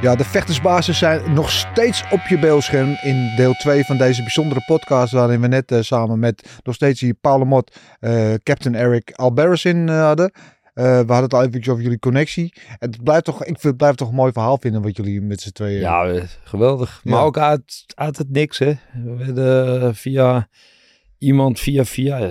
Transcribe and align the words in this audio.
Ja, 0.00 0.14
de 0.16 0.24
vechtersbasis 0.24 0.98
zijn 0.98 1.32
nog 1.32 1.50
steeds 1.50 2.04
op 2.10 2.20
je 2.28 2.38
beeldscherm 2.38 2.96
in 3.02 3.32
deel 3.36 3.52
2 3.52 3.84
van 3.84 3.96
deze 3.96 4.22
bijzondere 4.22 4.62
podcast. 4.66 5.12
Waarin 5.12 5.40
we 5.40 5.46
net 5.46 5.72
eh, 5.72 5.80
samen 5.80 6.18
met 6.18 6.60
nog 6.62 6.74
steeds 6.74 7.00
hier 7.00 7.14
Paul 7.14 7.44
Mot, 7.44 7.76
eh, 8.00 8.34
Captain 8.42 8.74
Eric 8.74 9.12
Alberis 9.12 9.64
in 9.64 9.88
eh, 9.88 10.02
hadden. 10.02 10.32
we 10.74 10.82
hadden 10.82 11.22
het 11.22 11.34
al 11.34 11.42
even 11.42 11.72
over 11.72 11.82
jullie 11.82 11.98
connectie. 11.98 12.52
Het 12.78 13.02
blijft 13.02 13.24
toch, 13.24 13.40
ik 13.40 13.46
vind, 13.46 13.62
het 13.62 13.76
blijft 13.76 13.98
toch 13.98 14.08
een 14.08 14.14
mooi 14.14 14.32
verhaal 14.32 14.58
vinden 14.58 14.82
wat 14.82 14.96
jullie 14.96 15.20
met 15.20 15.40
z'n 15.40 15.50
tweeën... 15.50 15.80
Ja, 15.80 16.22
geweldig. 16.44 17.00
Maar 17.04 17.24
ook 17.24 17.38
uit, 17.38 17.84
uit 17.94 18.18
het 18.18 18.30
niks, 18.30 18.58
hè. 18.58 18.72
We 19.04 19.16
werden 19.16 19.94
via 19.94 20.48
iemand, 21.18 21.60
via 21.60 21.84
via, 21.84 22.30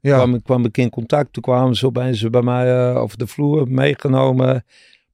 ja. 0.00 0.16
kwam, 0.16 0.42
kwam 0.42 0.64
ik 0.64 0.78
in 0.78 0.90
contact. 0.90 1.32
Toen 1.32 1.42
kwamen 1.42 1.76
ze 1.76 1.86
opeens 1.86 2.30
bij 2.30 2.42
mij 2.42 2.94
over 2.94 3.18
de 3.18 3.26
vloer 3.26 3.68
meegenomen. 3.68 4.48
Een 4.54 4.62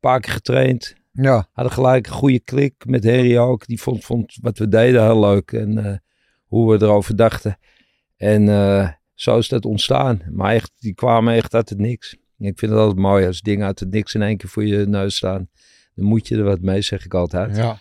paar 0.01 0.21
keer 0.21 0.33
getraind. 0.33 0.97
Ja. 1.23 1.49
Hadden 1.53 1.73
gelijk 1.73 2.07
een 2.07 2.13
goede 2.13 2.41
klik 2.41 2.75
met 2.87 3.05
Harry 3.05 3.37
ook. 3.37 3.67
Die 3.67 3.81
vond, 3.81 4.05
vond 4.05 4.39
wat 4.41 4.59
we 4.59 4.69
deden 4.69 5.03
heel 5.03 5.21
leuk. 5.21 5.53
En 5.53 5.85
eh, 5.85 5.97
hoe 6.47 6.73
we 6.73 6.85
erover 6.85 7.17
dachten. 7.17 7.59
En 8.17 8.49
eh, 8.49 8.89
zo 9.15 9.39
is 9.39 9.49
dat 9.49 9.65
ontstaan. 9.65 10.23
Maar 10.33 10.55
echt, 10.55 10.73
die 10.79 10.95
kwamen 10.95 11.35
echt 11.35 11.55
uit 11.55 11.69
het 11.69 11.79
niks. 11.79 12.13
Ik 12.39 12.59
vind 12.59 12.73
het 12.73 12.81
altijd 12.81 12.99
mooi 12.99 13.27
als 13.27 13.41
dingen 13.41 13.67
uit 13.67 13.81
het 13.81 13.91
niks 13.91 14.15
in 14.15 14.23
één 14.23 14.37
keer 14.37 14.49
voor 14.49 14.65
je 14.65 14.87
neus 14.87 15.17
staan. 15.17 15.49
Dan 15.95 16.05
moet 16.05 16.29
je 16.29 16.37
er 16.37 16.43
wat 16.43 16.61
mee, 16.61 16.81
zeg 16.81 17.05
ik 17.05 17.15
altijd. 17.15 17.57
ja. 17.57 17.79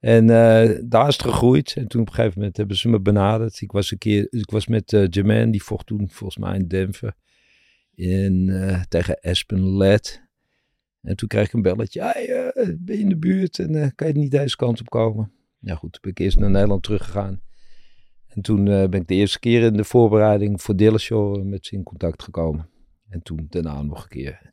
En 0.00 0.30
eh, 0.30 0.78
daar 0.84 1.08
is 1.08 1.16
het 1.16 1.26
gegroeid. 1.26 1.74
En 1.76 1.88
toen 1.88 2.00
op 2.00 2.08
een 2.08 2.14
gegeven 2.14 2.38
moment 2.38 2.56
hebben 2.56 2.76
ze 2.76 2.88
me 2.88 3.00
benaderd. 3.00 3.60
Ik 3.60 3.72
was 3.72 3.90
een 3.90 3.98
keer, 3.98 4.26
ik 4.30 4.50
was 4.50 4.66
met 4.66 4.92
eh 4.92 5.06
Jermaine, 5.10 5.50
die 5.50 5.62
vocht 5.62 5.86
toen 5.86 6.08
volgens 6.10 6.36
mij 6.44 6.56
in 6.56 6.68
Denver. 6.68 7.14
In, 7.94 8.52
tegen 8.88 9.18
Aspen 9.20 9.76
Led. 9.76 10.25
En 11.06 11.16
toen 11.16 11.28
kreeg 11.28 11.46
ik 11.46 11.52
een 11.52 11.62
belletje. 11.62 12.02
Hey, 12.02 12.28
eh, 12.52 12.68
ben 12.78 12.96
je 12.96 13.02
in 13.02 13.08
de 13.08 13.16
buurt 13.16 13.58
en 13.58 13.74
eh, 13.82 13.88
kan 13.94 14.06
je 14.06 14.12
niet 14.12 14.30
deze 14.30 14.56
kant 14.56 14.80
op 14.80 14.88
komen? 14.88 15.32
Ja 15.58 15.74
goed, 15.74 15.92
toen 15.92 16.00
ben 16.02 16.10
ik 16.10 16.18
eerst 16.18 16.38
naar 16.38 16.50
Nederland 16.50 16.82
teruggegaan. 16.82 17.40
En 18.28 18.42
toen 18.42 18.68
eh, 18.68 18.88
ben 18.88 19.00
ik 19.00 19.08
de 19.08 19.14
eerste 19.14 19.38
keer 19.38 19.62
in 19.62 19.76
de 19.76 19.84
voorbereiding 19.84 20.62
voor 20.62 20.76
Dillashaw 20.76 21.42
met 21.42 21.66
ze 21.66 21.74
in 21.74 21.82
contact 21.82 22.22
gekomen. 22.22 22.68
En 23.08 23.22
toen 23.22 23.46
daarna 23.48 23.82
nog 23.82 24.02
een 24.02 24.08
keer. 24.08 24.52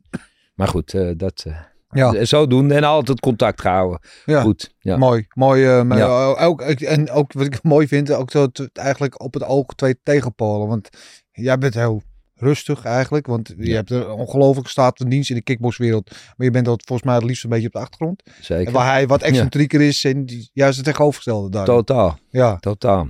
Maar 0.55 0.67
goed, 0.67 0.95
dat... 1.17 1.45
Ja. 1.89 2.25
Zo 2.25 2.47
doen 2.47 2.71
en 2.71 2.83
altijd 2.83 3.19
contact 3.19 3.61
gehouden. 3.61 3.99
Ja. 4.25 4.41
Goed, 4.41 4.75
ja. 4.79 4.97
Mooi, 4.97 5.25
mooi. 5.33 5.83
maar 5.83 5.97
Ja. 5.97 6.33
ook, 6.35 6.61
en 6.61 7.09
ook 7.09 7.33
wat 7.33 7.45
ik 7.45 7.63
mooi 7.73 7.87
vind, 7.87 8.11
ook 8.13 8.31
zo 8.31 8.41
het- 8.41 8.69
eigenlijk 8.73 9.21
op 9.23 9.33
het 9.33 9.43
oog 9.43 9.65
twee 9.65 9.99
tegenpolen. 10.03 10.67
Want 10.67 10.89
jij 11.31 11.57
bent 11.57 11.73
heel 11.73 12.01
rustig 12.43 12.83
eigenlijk, 12.85 13.27
want 13.27 13.53
je 13.57 13.73
hebt 13.73 13.89
een 13.91 14.07
ongelooflijke 14.09 14.69
staat 14.69 14.97
van 14.97 15.09
dienst 15.09 15.29
in 15.29 15.35
de 15.35 15.41
kickboxwereld. 15.41 16.11
Maar 16.11 16.45
je 16.47 16.51
bent 16.51 16.65
dat 16.65 16.83
volgens 16.85 17.07
mij 17.07 17.17
het 17.17 17.27
liefst 17.27 17.43
een 17.43 17.49
beetje 17.49 17.67
op 17.67 17.73
de 17.73 17.79
achtergrond. 17.79 18.23
Zeker. 18.41 18.67
En 18.67 18.73
waar 18.73 18.91
hij 18.91 19.07
wat 19.07 19.21
excentrieker 19.21 19.81
is 19.81 20.03
en 20.03 20.25
die, 20.25 20.49
juist 20.53 20.75
het 20.77 20.85
tegenovergestelde 20.85 21.49
daar. 21.49 21.65
Totaal, 21.65 22.17
Ja, 22.29 22.55
totaal. 22.57 23.09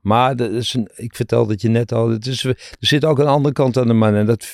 Maar 0.00 0.36
dat 0.36 0.50
is 0.50 0.74
een, 0.74 0.90
ik 0.94 1.16
vertelde 1.16 1.52
het 1.52 1.62
je 1.62 1.68
net 1.68 1.92
al, 1.92 2.10
het 2.10 2.26
is, 2.26 2.44
er 2.44 2.56
zit 2.78 3.04
ook 3.04 3.18
een 3.18 3.26
andere 3.26 3.54
kant 3.54 3.76
aan 3.76 3.86
de 3.86 3.92
man. 3.92 4.14
En 4.14 4.26
dat, 4.26 4.52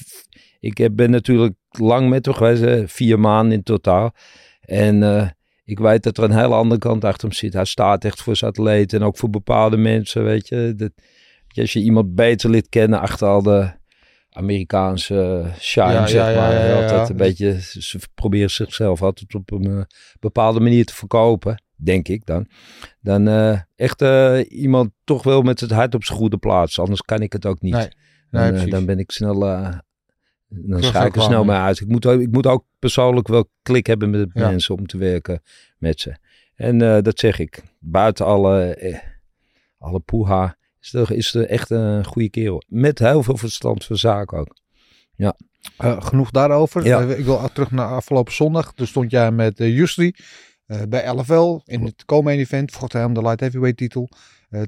ik 0.60 0.78
heb- 0.78 0.96
ben 0.96 1.10
natuurlijk 1.10 1.54
lang 1.70 2.08
met 2.08 2.24
hem 2.24 2.34
geweest, 2.34 2.60
hè, 2.62 2.88
vier 2.88 3.20
maanden 3.20 3.52
in 3.56 3.62
totaal. 3.62 4.14
En 4.60 5.02
eh, 5.02 5.28
ik 5.64 5.78
weet 5.78 6.02
dat 6.02 6.18
er 6.18 6.24
een 6.24 6.38
hele 6.38 6.54
andere 6.54 6.80
kant 6.80 7.04
achter 7.04 7.28
hem 7.28 7.36
zit. 7.36 7.52
Hij 7.52 7.64
staat 7.64 8.04
echt 8.04 8.22
voor 8.22 8.36
zijn 8.36 8.50
atleten 8.50 9.00
en 9.00 9.06
ook 9.06 9.16
voor 9.16 9.30
bepaalde 9.30 9.76
mensen, 9.76 10.24
weet 10.24 10.48
je. 10.48 10.72
Dat, 10.76 10.90
als 11.54 11.72
je 11.72 11.80
iemand 11.80 12.14
beter 12.14 12.50
lid 12.50 12.68
kennen 12.68 13.00
achter 13.00 13.28
al 13.28 13.42
de 13.42 13.70
Amerikaanse 14.32 15.44
shine, 15.58 15.92
Ja, 15.92 16.06
zeg 16.06 16.36
maar. 16.36 16.52
ja, 16.52 16.64
ja. 16.64 16.82
Altijd 16.82 17.08
een 17.08 17.16
beetje, 17.16 17.60
ze 17.60 17.98
proberen 18.14 18.50
zichzelf 18.50 19.02
altijd 19.02 19.34
op 19.34 19.50
een 19.50 19.64
eh, 19.78 19.82
bepaalde 20.20 20.60
manier 20.60 20.84
te 20.84 20.94
verkopen, 20.94 21.62
denk 21.76 22.08
ik 22.08 22.26
dan. 22.26 22.46
Dan 23.00 23.28
eh, 23.28 23.60
echt 23.76 24.02
eh, 24.02 24.38
iemand 24.48 24.90
toch 25.04 25.22
wel 25.22 25.42
met 25.42 25.60
het 25.60 25.70
hart 25.70 25.94
op 25.94 26.04
zijn 26.04 26.18
goede 26.18 26.36
plaats. 26.36 26.78
Anders 26.78 27.02
kan 27.02 27.20
ik 27.20 27.32
het 27.32 27.46
ook 27.46 27.60
niet. 27.60 27.72
Nee, 27.72 27.88
dan, 28.30 28.40
nee, 28.40 28.44
eh, 28.44 28.50
precies. 28.52 28.70
dan 28.70 28.84
ben 28.86 28.98
ik 28.98 29.10
snel, 29.10 29.46
eh, 29.46 29.78
dan 30.48 30.82
ga 30.82 31.04
ik 31.04 31.16
er 31.16 31.22
snel 31.22 31.44
mee 31.44 31.56
uit. 31.56 31.80
Ik 31.80 31.88
moet, 31.88 32.06
ook- 32.06 32.20
ik 32.20 32.30
moet 32.32 32.46
ook 32.46 32.64
persoonlijk 32.78 33.28
wel 33.28 33.48
klik 33.62 33.86
hebben 33.86 34.10
met 34.10 34.34
mensen 34.34 34.74
om 34.74 34.86
te 34.86 34.98
werken 34.98 35.42
met 35.78 36.00
ze. 36.00 36.16
En 36.54 36.82
eh, 36.82 37.02
dat 37.02 37.18
zeg 37.18 37.38
ik. 37.38 37.62
Buiten 37.80 38.26
alle, 38.26 38.74
eh, 38.74 38.98
alle 39.78 40.00
poeha 40.00 40.56
is 40.82 40.92
er, 40.92 41.10
is 41.10 41.34
echt 41.34 41.70
een 41.70 42.04
goede 42.04 42.30
kerel. 42.30 42.62
Met 42.66 42.98
heel 42.98 43.22
veel 43.22 43.36
verstand 43.36 43.84
van 43.84 43.96
zaken 43.96 44.38
ook. 44.38 44.60
Eh, 45.76 46.02
genoeg 46.02 46.30
daarover. 46.30 46.84
Ja. 46.84 47.00
Eh, 47.00 47.18
ik 47.18 47.24
wil 47.24 47.48
terug 47.52 47.70
naar 47.70 47.88
afgelopen 47.88 48.32
zondag. 48.32 48.72
Toen 48.74 48.86
stond 48.86 49.10
jij 49.10 49.30
met 49.30 49.60
eh, 49.60 50.82
bij 50.88 51.14
LFL 51.14 51.60
in 51.64 51.84
het 51.84 52.04
Komen 52.04 52.32
event. 52.32 52.72
Vocht 52.72 52.92
hij 52.92 53.04
om 53.04 53.14
de 53.14 53.22
light 53.22 53.40
heavyweight 53.40 53.76
titel. 53.76 54.08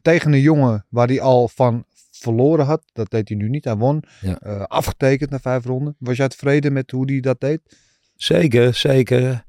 Tegen 0.02 0.32
een 0.32 0.41
jongen 0.41 0.86
waar 0.88 1.06
hij 1.06 1.20
al 1.20 1.48
van 1.48 1.84
verloren 2.10 2.64
had. 2.64 2.82
Dat 2.92 3.10
deed 3.10 3.28
hij 3.28 3.36
nu 3.36 3.48
niet. 3.48 3.64
Hij 3.64 3.76
won. 3.76 4.02
Ja. 4.20 4.34
Afgetekend 4.69 5.31
na 5.31 5.38
vijf 5.38 5.64
ronden. 5.64 5.96
Was 5.98 6.16
jij 6.16 6.28
tevreden 6.28 6.72
met 6.72 6.91
hoe 6.91 7.10
hij 7.10 7.20
dat 7.20 7.41
deed? 7.41 7.60
Zeker, 8.16 8.75
zeker. 8.75 9.44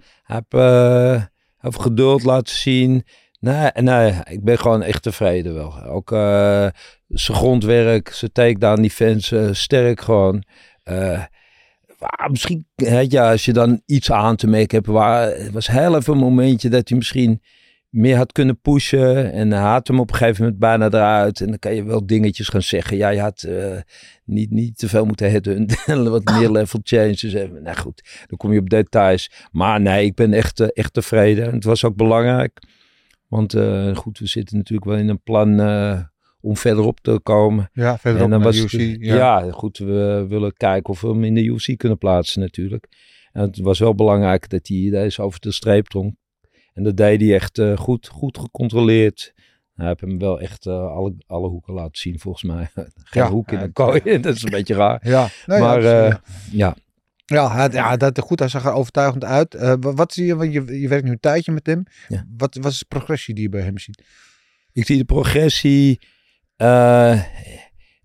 Eh, 0.49 1.23
heeft 1.57 1.81
geduld 1.81 2.23
laten 2.23 2.55
zien. 2.55 3.03
Nee, 3.45 3.71
nee, 3.73 4.13
ik 4.23 4.43
ben 4.43 4.57
gewoon 4.57 4.83
echt 4.83 5.01
tevreden 5.01 5.53
wel. 5.53 5.83
Ook 5.83 6.11
eh, 6.11 6.67
zijn 7.07 7.37
grondwerk, 7.37 8.09
zijn 8.09 8.31
takedown 8.31 8.81
defense, 8.81 9.39
eh, 9.39 9.53
sterk 9.53 10.01
gewoon. 10.01 10.43
Eh, 10.83 11.23
misschien, 12.27 12.67
weet 12.75 13.11
je, 13.11 13.21
als 13.21 13.45
je 13.45 13.53
dan 13.53 13.81
iets 13.85 14.11
aan 14.11 14.35
te 14.35 14.47
merken 14.47 14.77
hebt, 14.77 14.89
waar, 14.89 15.27
het 15.27 15.51
was 15.51 15.67
heel 15.67 15.95
even 15.95 16.13
een 16.13 16.19
momentje 16.19 16.69
dat 16.69 16.89
hij 16.89 16.97
misschien 16.97 17.41
meer 17.89 18.17
had 18.17 18.31
kunnen 18.31 18.59
pushen. 18.61 19.31
En 19.31 19.51
hij 19.51 19.79
hem 19.83 19.99
op 19.99 20.09
een 20.09 20.15
gegeven 20.15 20.43
moment 20.43 20.59
bijna 20.59 20.85
eruit. 20.85 21.41
En 21.41 21.47
dan 21.47 21.59
kan 21.59 21.75
je 21.75 21.83
wel 21.83 22.05
dingetjes 22.05 22.49
gaan 22.49 22.61
zeggen. 22.61 22.97
Ja, 22.97 23.09
je 23.09 23.19
had 23.19 23.47
niet, 24.23 24.51
niet 24.51 24.77
te 24.77 24.89
veel 24.89 25.05
moeten 25.05 25.31
headhunten. 25.31 25.77
en 25.85 26.09
wat 26.09 26.23
meer 26.23 26.51
level 26.51 26.79
changes. 26.83 27.33
hebben. 27.33 27.63
Nou 27.63 27.77
goed, 27.77 28.25
dan 28.27 28.37
kom 28.37 28.53
je 28.53 28.59
op 28.59 28.69
details. 28.69 29.31
Maar 29.51 29.81
nee, 29.81 30.05
ik 30.05 30.15
ben 30.15 30.33
echt, 30.33 30.73
echt 30.73 30.93
tevreden. 30.93 31.45
En 31.45 31.53
het 31.53 31.63
was 31.63 31.83
ook 31.83 31.95
belangrijk. 31.95 32.59
Want 33.35 33.53
eh, 33.53 33.95
goed, 33.95 34.19
we 34.19 34.27
zitten 34.27 34.57
natuurlijk 34.57 34.89
wel 34.89 34.97
in 34.97 35.09
een 35.09 35.21
plan 35.21 35.59
eh, 35.59 36.01
om 36.41 36.57
verderop 36.57 36.99
te 36.99 37.19
komen. 37.23 37.69
Ja, 37.73 37.97
verder 37.97 38.21
En 38.21 38.29
dan 38.29 38.39
naar 38.39 38.55
UFC. 38.55 38.71
het, 38.71 38.97
ja. 38.99 39.15
ja. 39.15 39.51
goed, 39.51 39.77
we 39.77 40.25
willen 40.29 40.53
kijken 40.53 40.89
of 40.89 41.01
we 41.01 41.07
hem 41.07 41.23
in 41.23 41.33
de 41.33 41.43
UFC 41.43 41.77
kunnen 41.77 41.97
plaatsen 41.97 42.41
natuurlijk. 42.41 42.87
En 43.31 43.41
het 43.41 43.59
was 43.59 43.79
wel 43.79 43.95
belangrijk 43.95 44.49
dat 44.49 44.67
hij 44.67 44.89
deze 44.89 45.21
over 45.21 45.39
de 45.39 45.51
streep 45.51 45.87
drong. 45.87 46.17
En 46.73 46.83
dat 46.83 46.97
deed 46.97 47.21
hij 47.21 47.33
echt 47.33 47.57
eh, 47.57 47.77
goed, 47.77 48.07
goed 48.07 48.37
gecontroleerd. 48.37 49.33
Hij 49.73 49.87
heeft 49.87 50.01
hem 50.01 50.19
wel 50.19 50.39
echt 50.39 50.67
alle, 50.67 51.15
alle 51.27 51.47
hoeken 51.47 51.73
laten 51.73 51.97
zien 51.97 52.19
volgens 52.19 52.43
mij. 52.43 52.69
Geen 52.73 53.23
Ja, 53.23 53.29
hoek 53.29 53.51
in 53.51 53.59
een 53.59 53.73
kooi, 53.73 54.01
dat 54.19 54.35
is 54.35 54.43
een 54.43 54.49
beetje 54.49 54.75
raar. 54.75 55.07
Ja, 55.07 55.27
nee, 55.45 55.59
maar 55.59 55.81
ja, 56.51 56.75
ja, 57.25 57.35
ja, 57.35 57.51
hij, 57.55 57.69
ja, 57.71 57.97
dat 57.97 58.19
goed. 58.19 58.39
Hij 58.39 58.47
zag 58.47 58.65
er 58.65 58.71
overtuigend 58.71 59.23
uit. 59.23 59.53
Eh, 59.55 59.73
wa- 59.79 59.93
wat 59.93 60.13
zie 60.13 60.25
je? 60.25 60.35
Want 60.35 60.53
je, 60.53 60.79
je 60.79 60.87
werkt 60.87 61.05
nu 61.05 61.11
een 61.11 61.19
tijdje 61.19 61.51
met 61.51 61.65
hem. 61.65 61.83
Ja. 62.07 62.25
Wat, 62.37 62.55
wat 62.61 62.71
is 62.71 62.79
de 62.79 62.85
progressie 62.87 63.33
die 63.33 63.43
je 63.43 63.49
bij 63.49 63.61
hem 63.61 63.77
ziet? 63.77 64.03
ik 64.73 64.85
zie 64.85 64.97
de 64.97 65.05
progressie. 65.05 65.99
eh, 66.55 67.21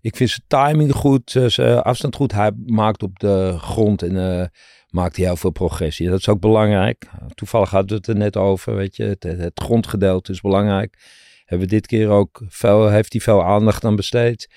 ik 0.01 0.15
vind 0.15 0.29
zijn 0.29 0.43
timing 0.47 0.91
goed, 0.93 1.35
eh, 1.35 1.45
zijn 1.45 1.79
afstand 1.79 2.15
goed. 2.15 2.31
Hij 2.31 2.51
maakt 2.65 3.03
op 3.03 3.19
de 3.19 3.55
grond 3.59 4.01
en 4.01 4.39
eh, 4.39 4.45
maakt 4.89 5.15
hij 5.15 5.25
heel 5.25 5.35
veel 5.35 5.51
progressie. 5.51 6.09
Dat 6.09 6.19
is 6.19 6.29
ook 6.29 6.39
belangrijk. 6.39 7.09
Toevallig 7.33 7.69
hadden 7.69 7.89
we 7.89 7.95
het 7.95 8.07
er 8.07 8.15
net 8.15 8.37
over, 8.37 8.75
weet 8.75 8.95
je. 8.95 9.03
Het, 9.03 9.23
het 9.23 9.51
grondgedeelte 9.63 10.31
is 10.31 10.41
belangrijk. 10.41 10.97
Hebben 11.45 11.67
we 11.67 11.73
dit 11.73 11.87
keer 11.87 12.09
ook 12.09 12.41
veel, 12.47 12.89
heeft 12.89 13.11
hij 13.11 13.21
veel 13.21 13.43
aandacht 13.43 13.83
aan 13.85 13.95
besteed. 13.95 14.49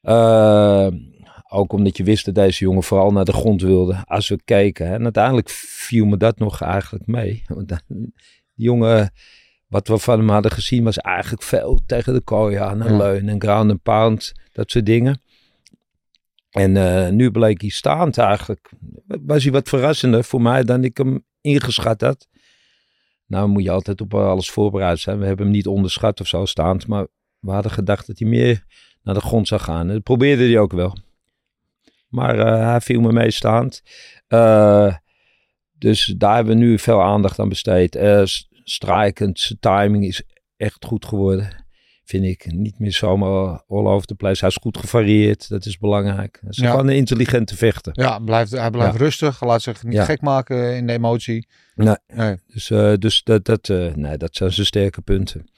Eh, 0.00 0.86
ook 1.52 1.72
omdat 1.72 1.96
je 1.96 2.04
wist 2.04 2.24
dat 2.24 2.34
deze 2.34 2.64
jongen 2.64 2.82
vooral 2.82 3.10
naar 3.10 3.24
de 3.24 3.32
grond 3.32 3.62
wilde 3.62 4.04
als 4.06 4.28
we 4.28 4.40
keken. 4.44 4.86
hè. 4.86 4.94
En 4.94 5.02
uiteindelijk 5.02 5.48
viel 5.50 6.04
me 6.04 6.16
dat 6.16 6.38
nog 6.38 6.60
eigenlijk 6.62 7.06
mee. 7.06 7.42
Want 7.46 7.68
die 7.86 8.12
jongen, 8.54 9.12
wat 9.66 9.88
we 9.88 9.98
van 9.98 10.18
hem 10.18 10.28
hadden 10.28 10.50
gezien, 10.50 10.84
was 10.84 10.98
eigenlijk 10.98 11.42
veel 11.42 11.80
tegen 11.86 12.12
de 12.14 12.20
kooi 12.20 12.56
aan. 12.56 12.82
En 12.82 12.92
Ja. 12.92 12.96
leun 12.98 13.28
en 13.28 13.40
ground 13.40 13.70
and 13.70 13.82
pound, 13.82 14.32
dat 14.52 14.70
soort 14.70 14.86
dingen. 14.86 15.20
En 16.50 16.76
eh, 16.76 17.08
nu 17.12 17.30
bleek 17.30 17.60
hij 17.60 17.70
staand 17.70 18.18
eigenlijk. 18.18 18.70
Was 19.06 19.42
hij 19.42 19.52
wat 19.52 19.68
verrassender 19.68 20.24
voor 20.24 20.42
mij 20.42 20.64
dan 20.64 20.84
ik 20.84 20.96
hem 20.96 21.24
ingeschat 21.40 22.00
had. 22.00 22.28
Nou 23.26 23.48
moet 23.48 23.62
je 23.62 23.70
altijd 23.70 24.00
op 24.00 24.14
alles 24.14 24.50
voorbereid 24.50 24.98
zijn. 24.98 25.18
We 25.18 25.26
hebben 25.26 25.44
hem 25.46 25.54
niet 25.54 25.66
onderschat 25.66 26.20
of 26.20 26.26
zo 26.26 26.44
staand. 26.44 26.86
Maar 26.86 27.06
we 27.38 27.50
hadden 27.50 27.72
gedacht 27.72 28.06
dat 28.06 28.18
hij 28.18 28.28
meer 28.28 28.64
naar 29.02 29.14
de 29.14 29.20
grond 29.20 29.48
zou 29.48 29.60
gaan. 29.60 29.88
En 29.88 29.94
dat 29.94 30.02
probeerde 30.02 30.44
hij 30.44 30.58
ook 30.58 30.72
wel. 30.72 30.96
Maar 32.12 32.38
eh, 32.38 32.66
hij 32.70 32.80
viel 32.80 33.00
me 33.00 33.12
mee 33.12 33.30
staand. 33.30 33.82
Eh, 34.28 34.94
dus 35.78 36.14
daar 36.16 36.34
hebben 36.34 36.54
we 36.58 36.64
nu 36.64 36.78
veel 36.78 37.02
aandacht 37.02 37.38
aan 37.38 37.48
besteed. 37.48 37.98
S- 38.24 38.48
strijkend, 38.64 39.40
zijn 39.40 39.58
timing 39.60 40.04
is 40.04 40.22
echt 40.56 40.84
goed 40.84 41.06
geworden. 41.06 41.60
Vind 42.04 42.24
ik. 42.24 42.52
Niet 42.52 42.78
meer 42.78 42.92
zomaar 42.92 43.62
all 43.68 43.86
over 43.86 44.06
the 44.06 44.14
place. 44.14 44.40
Hij 44.40 44.48
is 44.48 44.58
goed 44.60 44.78
gevarieerd. 44.78 45.48
Dat 45.48 45.66
is 45.66 45.78
belangrijk. 45.78 46.38
Hij 46.40 46.50
is 46.50 46.56
Ja. 46.56 46.70
gewoon 46.70 46.88
een 46.88 46.96
intelligente 46.96 47.56
vechter. 47.56 47.92
Ja, 48.00 48.18
blijft, 48.18 48.50
hij 48.50 48.70
blijft 48.70 48.96
rustig. 48.96 49.44
Laat 49.44 49.62
zich 49.62 49.82
niet 49.84 49.92
Ja. 49.92 50.04
gek 50.04 50.20
maken 50.20 50.76
in 50.76 50.86
de 50.86 50.92
emotie. 50.92 51.48
Nee. 51.74 51.96
Nee. 52.06 52.36
Dus, 52.46 52.66
dus 52.98 53.22
dat, 53.22 53.44
dat, 53.44 53.68
nee, 53.94 54.16
dat 54.16 54.36
zijn 54.36 54.52
zijn 54.52 54.66
sterke 54.66 55.00
punten. 55.02 55.50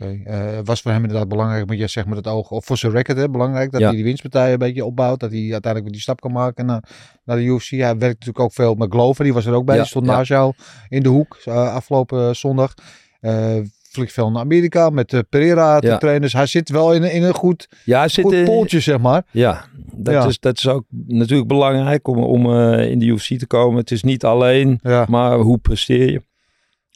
Oké, 0.00 0.20
eh, 0.24 0.58
was 0.64 0.80
voor 0.80 0.90
hem 0.90 1.02
inderdaad 1.02 1.28
belangrijk, 1.28 1.66
moet 1.66 1.78
je 1.78 1.86
zeggen, 1.86 2.14
met 2.14 2.24
het 2.24 2.34
oog, 2.34 2.50
of 2.50 2.64
voor 2.64 2.76
zijn 2.78 2.92
record, 2.92 3.18
hè, 3.18 3.28
belangrijk 3.30 3.70
dat 3.72 3.80
Ja. 3.80 3.86
hij 3.86 3.94
die 3.96 4.04
winstpartijen 4.04 4.52
een 4.52 4.58
beetje 4.58 4.84
opbouwt, 4.84 5.20
dat 5.20 5.30
hij 5.30 5.38
uiteindelijk 5.40 5.82
weer 5.82 5.92
die 5.92 6.00
stap 6.00 6.20
kan 6.20 6.32
maken 6.32 6.66
naar, 6.66 6.82
naar 7.24 7.36
de 7.36 7.42
UFC. 7.42 7.70
Hij 7.70 7.80
werkt 7.80 8.00
natuurlijk 8.00 8.40
ook 8.40 8.52
veel 8.52 8.74
met 8.74 8.90
Glover, 8.92 9.24
die 9.24 9.32
was 9.32 9.46
er 9.46 9.54
ook 9.54 9.64
bij, 9.64 9.74
Ja, 9.74 9.80
die 9.80 9.90
stond 9.90 10.06
ja. 10.06 10.12
naast 10.12 10.28
jou 10.28 10.52
in 10.88 11.02
de 11.02 11.08
hoek 11.08 11.38
eh, 11.44 11.74
afgelopen 11.74 12.36
zondag. 12.36 12.74
Eh 13.20 13.56
vliegt 13.90 14.12
veel 14.12 14.30
naar 14.30 14.42
Amerika 14.42 14.90
met 14.90 15.12
eh, 15.12 15.20
Pereira 15.28 15.78
te 15.80 15.96
trainen, 15.98 16.22
dus 16.22 16.32
hij 16.32 16.46
zit 16.46 16.68
wel 16.68 16.94
in, 16.94 17.02
een- 17.02 17.12
in 17.12 17.22
een 17.22 17.34
goed, 17.34 17.68
Ja, 17.84 17.98
hij 17.98 18.08
zit 18.08 18.24
goed 18.24 18.44
pooltje, 18.44 18.80
zeg 18.80 18.98
maar. 18.98 19.22
Ja, 19.30 19.64
dat. 19.94 20.26
Is, 20.28 20.38
dat 20.40 20.56
is 20.56 20.68
ook 20.68 20.84
natuurlijk 21.06 21.48
belangrijk 21.48 22.08
om, 22.08 22.18
om 22.18 22.52
eh, 22.54 22.90
in 22.90 22.98
de 22.98 23.06
UFC 23.06 23.38
te 23.38 23.46
komen. 23.46 23.78
Het 23.78 23.90
is 23.90 24.02
niet 24.02 24.24
alleen 24.24 24.80
maar 25.08 25.38
hoe 25.38 25.58
presteer 25.58 26.10
je. 26.10 26.22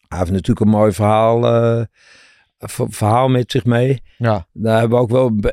Hij 0.08 0.18
heeft 0.18 0.30
natuurlijk 0.30 0.60
een 0.60 0.68
mooi 0.72 0.92
verhaal, 0.92 1.46
eh, 1.46 1.84
verhaal 2.68 3.28
met 3.28 3.50
zich 3.50 3.64
mee. 3.64 4.02
ja, 4.18 4.46
Daar 4.52 4.78
hebben 4.78 4.98
we 4.98 5.04
ook 5.04 5.10
wel, 5.10 5.52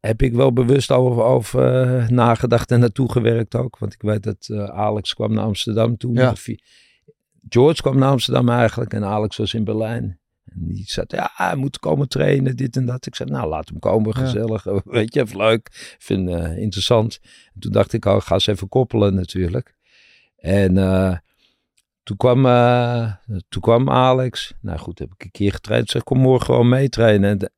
heb 0.00 0.22
ik 0.22 0.32
wel 0.34 0.52
bewust 0.52 0.90
over, 0.90 1.22
over 1.22 1.82
eh, 1.82 2.08
nagedacht 2.08 2.70
en 2.70 2.80
naartoe 2.80 3.12
gewerkt 3.12 3.54
ook. 3.54 3.78
Want 3.78 3.92
ik 3.92 4.02
weet 4.02 4.22
dat 4.22 4.48
eh, 4.52 4.64
Alex 4.64 5.14
kwam 5.14 5.32
naar 5.34 5.44
Amsterdam 5.44 5.96
toen. 5.96 6.14
Ja. 6.14 6.34
George 7.48 7.82
kwam 7.82 7.98
naar 7.98 8.10
Amsterdam 8.10 8.48
eigenlijk 8.48 8.92
en 8.92 9.04
Alex 9.04 9.36
was 9.36 9.54
in 9.54 9.64
Berlijn. 9.64 10.18
En 10.44 10.66
die 10.66 10.84
zei, 10.86 11.06
ja, 11.08 11.30
hij 11.34 11.56
moet 11.56 11.78
komen 11.78 12.08
trainen, 12.08 12.56
dit 12.56 12.76
en 12.76 12.86
dat. 12.86 13.06
Ik 13.06 13.14
zei, 13.14 13.30
nou, 13.30 13.48
laat 13.48 13.68
hem 13.68 13.78
komen, 13.78 14.12
Ja. 14.18 14.24
gezellig. 14.24 14.64
Weet 14.84 15.14
je, 15.14 15.20
even 15.20 15.36
leuk. 15.36 15.68
Vind 15.98 16.28
eh, 16.28 16.58
interessant. 16.58 17.18
En 17.54 17.60
toen 17.60 17.72
dacht 17.72 17.92
ik, 17.92 18.04
oh, 18.04 18.20
ga 18.20 18.34
eens 18.34 18.46
even 18.46 18.68
koppelen 18.68 19.14
natuurlijk. 19.14 19.74
En 20.36 20.76
toen, 22.10 22.18
kwam, 22.18 22.46
eh, 22.46 23.12
toen 23.48 23.62
kwam 23.62 23.90
Alex. 23.90 24.54
Nou 24.60 24.78
goed, 24.78 24.98
heb 24.98 25.12
ik 25.12 25.24
een 25.24 25.30
keer 25.30 25.52
getraind. 25.52 25.90
Zeg, 25.90 26.02
kom 26.02 26.18
morgen 26.18 26.46
gewoon 26.46 26.68
meetrainen. 26.68 27.30
En 27.30 27.38
de- 27.38 27.50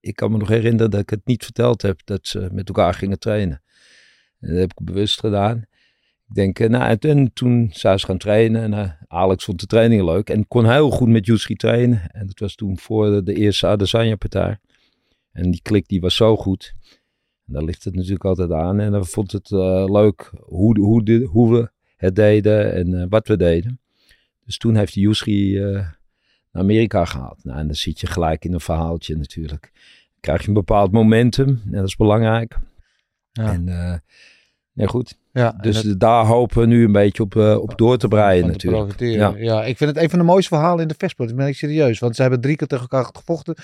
ik 0.00 0.16
kan 0.16 0.30
me 0.30 0.38
nog 0.38 0.48
herinneren 0.48 0.90
dat 0.90 1.00
ik 1.00 1.10
het 1.10 1.20
niet 1.26 1.44
verteld 1.44 1.82
heb 1.82 2.00
dat 2.04 2.26
ze 2.26 2.48
met 2.52 2.68
elkaar 2.68 2.94
gingen 2.94 3.18
trainen. 3.18 3.62
En 4.40 4.48
dat 4.48 4.58
heb 4.58 4.70
ik 4.70 4.84
bewust 4.84 5.20
gedaan. 5.20 5.56
Ik 6.28 6.34
denk, 6.34 6.58
eh, 6.58 6.68
nou, 6.68 6.90
en, 6.90 6.98
en 6.98 7.32
toen 7.32 7.70
zijn 7.72 7.98
ze 7.98 8.06
gaan 8.06 8.18
trainen. 8.18 8.62
En 8.62 8.74
eh, 8.74 8.90
Alex 9.06 9.44
vond 9.44 9.60
de 9.60 9.66
training 9.66 10.04
leuk. 10.04 10.30
En 10.30 10.48
kon 10.48 10.70
heel 10.70 10.90
goed 10.90 11.08
met 11.08 11.26
Jutski 11.26 11.54
trainen. 11.54 12.10
En 12.10 12.26
dat 12.26 12.38
was 12.38 12.54
toen 12.54 12.78
voor 12.78 13.24
de, 13.24 13.34
eerste 13.34 13.66
Adesanya-partij. 13.66 14.58
En 15.32 15.50
die 15.50 15.62
klik 15.62 15.88
die 15.88 16.00
was 16.00 16.16
zo 16.16 16.36
goed. 16.36 16.74
En 17.46 17.52
daar 17.52 17.64
ligt 17.64 17.84
het 17.84 17.94
natuurlijk 17.94 18.24
altijd 18.24 18.52
aan. 18.52 18.80
En 18.80 18.92
dan 18.92 19.06
vond 19.06 19.32
het 19.32 19.50
leuk 19.90 20.30
hoe, 20.40 20.78
hoe, 20.78 21.24
hoe 21.24 21.52
we 21.52 21.70
het 21.96 22.16
deden 22.16 22.72
en 22.72 23.08
wat 23.08 23.28
we 23.28 23.36
deden. 23.36 23.80
Dus 24.48 24.58
toen 24.58 24.74
heeft 24.76 24.94
de 24.94 25.00
Jutski 25.00 25.58
eh, 25.58 25.72
naar 25.72 25.96
Amerika 26.52 27.04
gehaald. 27.04 27.44
Nou, 27.44 27.58
en 27.58 27.66
dan 27.66 27.76
zit 27.76 28.00
je 28.00 28.06
gelijk 28.06 28.44
in 28.44 28.52
een 28.52 28.60
verhaaltje 28.60 29.16
natuurlijk. 29.16 29.70
Dan 29.72 30.20
krijg 30.20 30.42
je 30.42 30.48
een 30.48 30.54
bepaald 30.54 30.92
momentum. 30.92 31.48
En 31.48 31.70
dat 31.72 31.86
is 31.86 31.96
belangrijk. 31.96 32.56
Ja. 33.32 33.52
En 33.52 33.68
eh, 33.68 33.94
nee, 34.72 34.86
goed. 34.86 35.18
ja. 35.32 35.52
Dus 35.60 35.82
dat- 35.82 36.00
daar 36.00 36.24
hopen 36.24 36.58
we 36.60 36.66
nu 36.66 36.84
een 36.84 36.92
beetje 36.92 37.22
op, 37.22 37.36
eh, 37.36 37.56
op 37.60 37.78
door 37.78 37.98
te 37.98 38.08
breien 38.08 38.44
te 38.44 38.50
natuurlijk. 38.50 38.82
profiteren. 38.82 39.42
Ja. 39.44 39.64
ik 39.64 39.76
vind 39.76 39.90
het 39.94 40.02
een 40.02 40.10
van 40.10 40.18
de 40.18 40.24
mooiste 40.24 40.48
verhalen 40.54 40.82
in 40.82 40.88
de 40.88 40.94
vechtsport. 40.98 41.28
Dat 41.28 41.38
ben 41.38 41.46
ik 41.46 41.56
serieus. 41.56 41.98
Want 41.98 42.16
ze 42.16 42.22
hebben 42.22 42.40
drie 42.40 42.56
keer 42.56 42.66
tegen 42.66 42.88
elkaar 42.90 43.10
gevochten. 43.14 43.54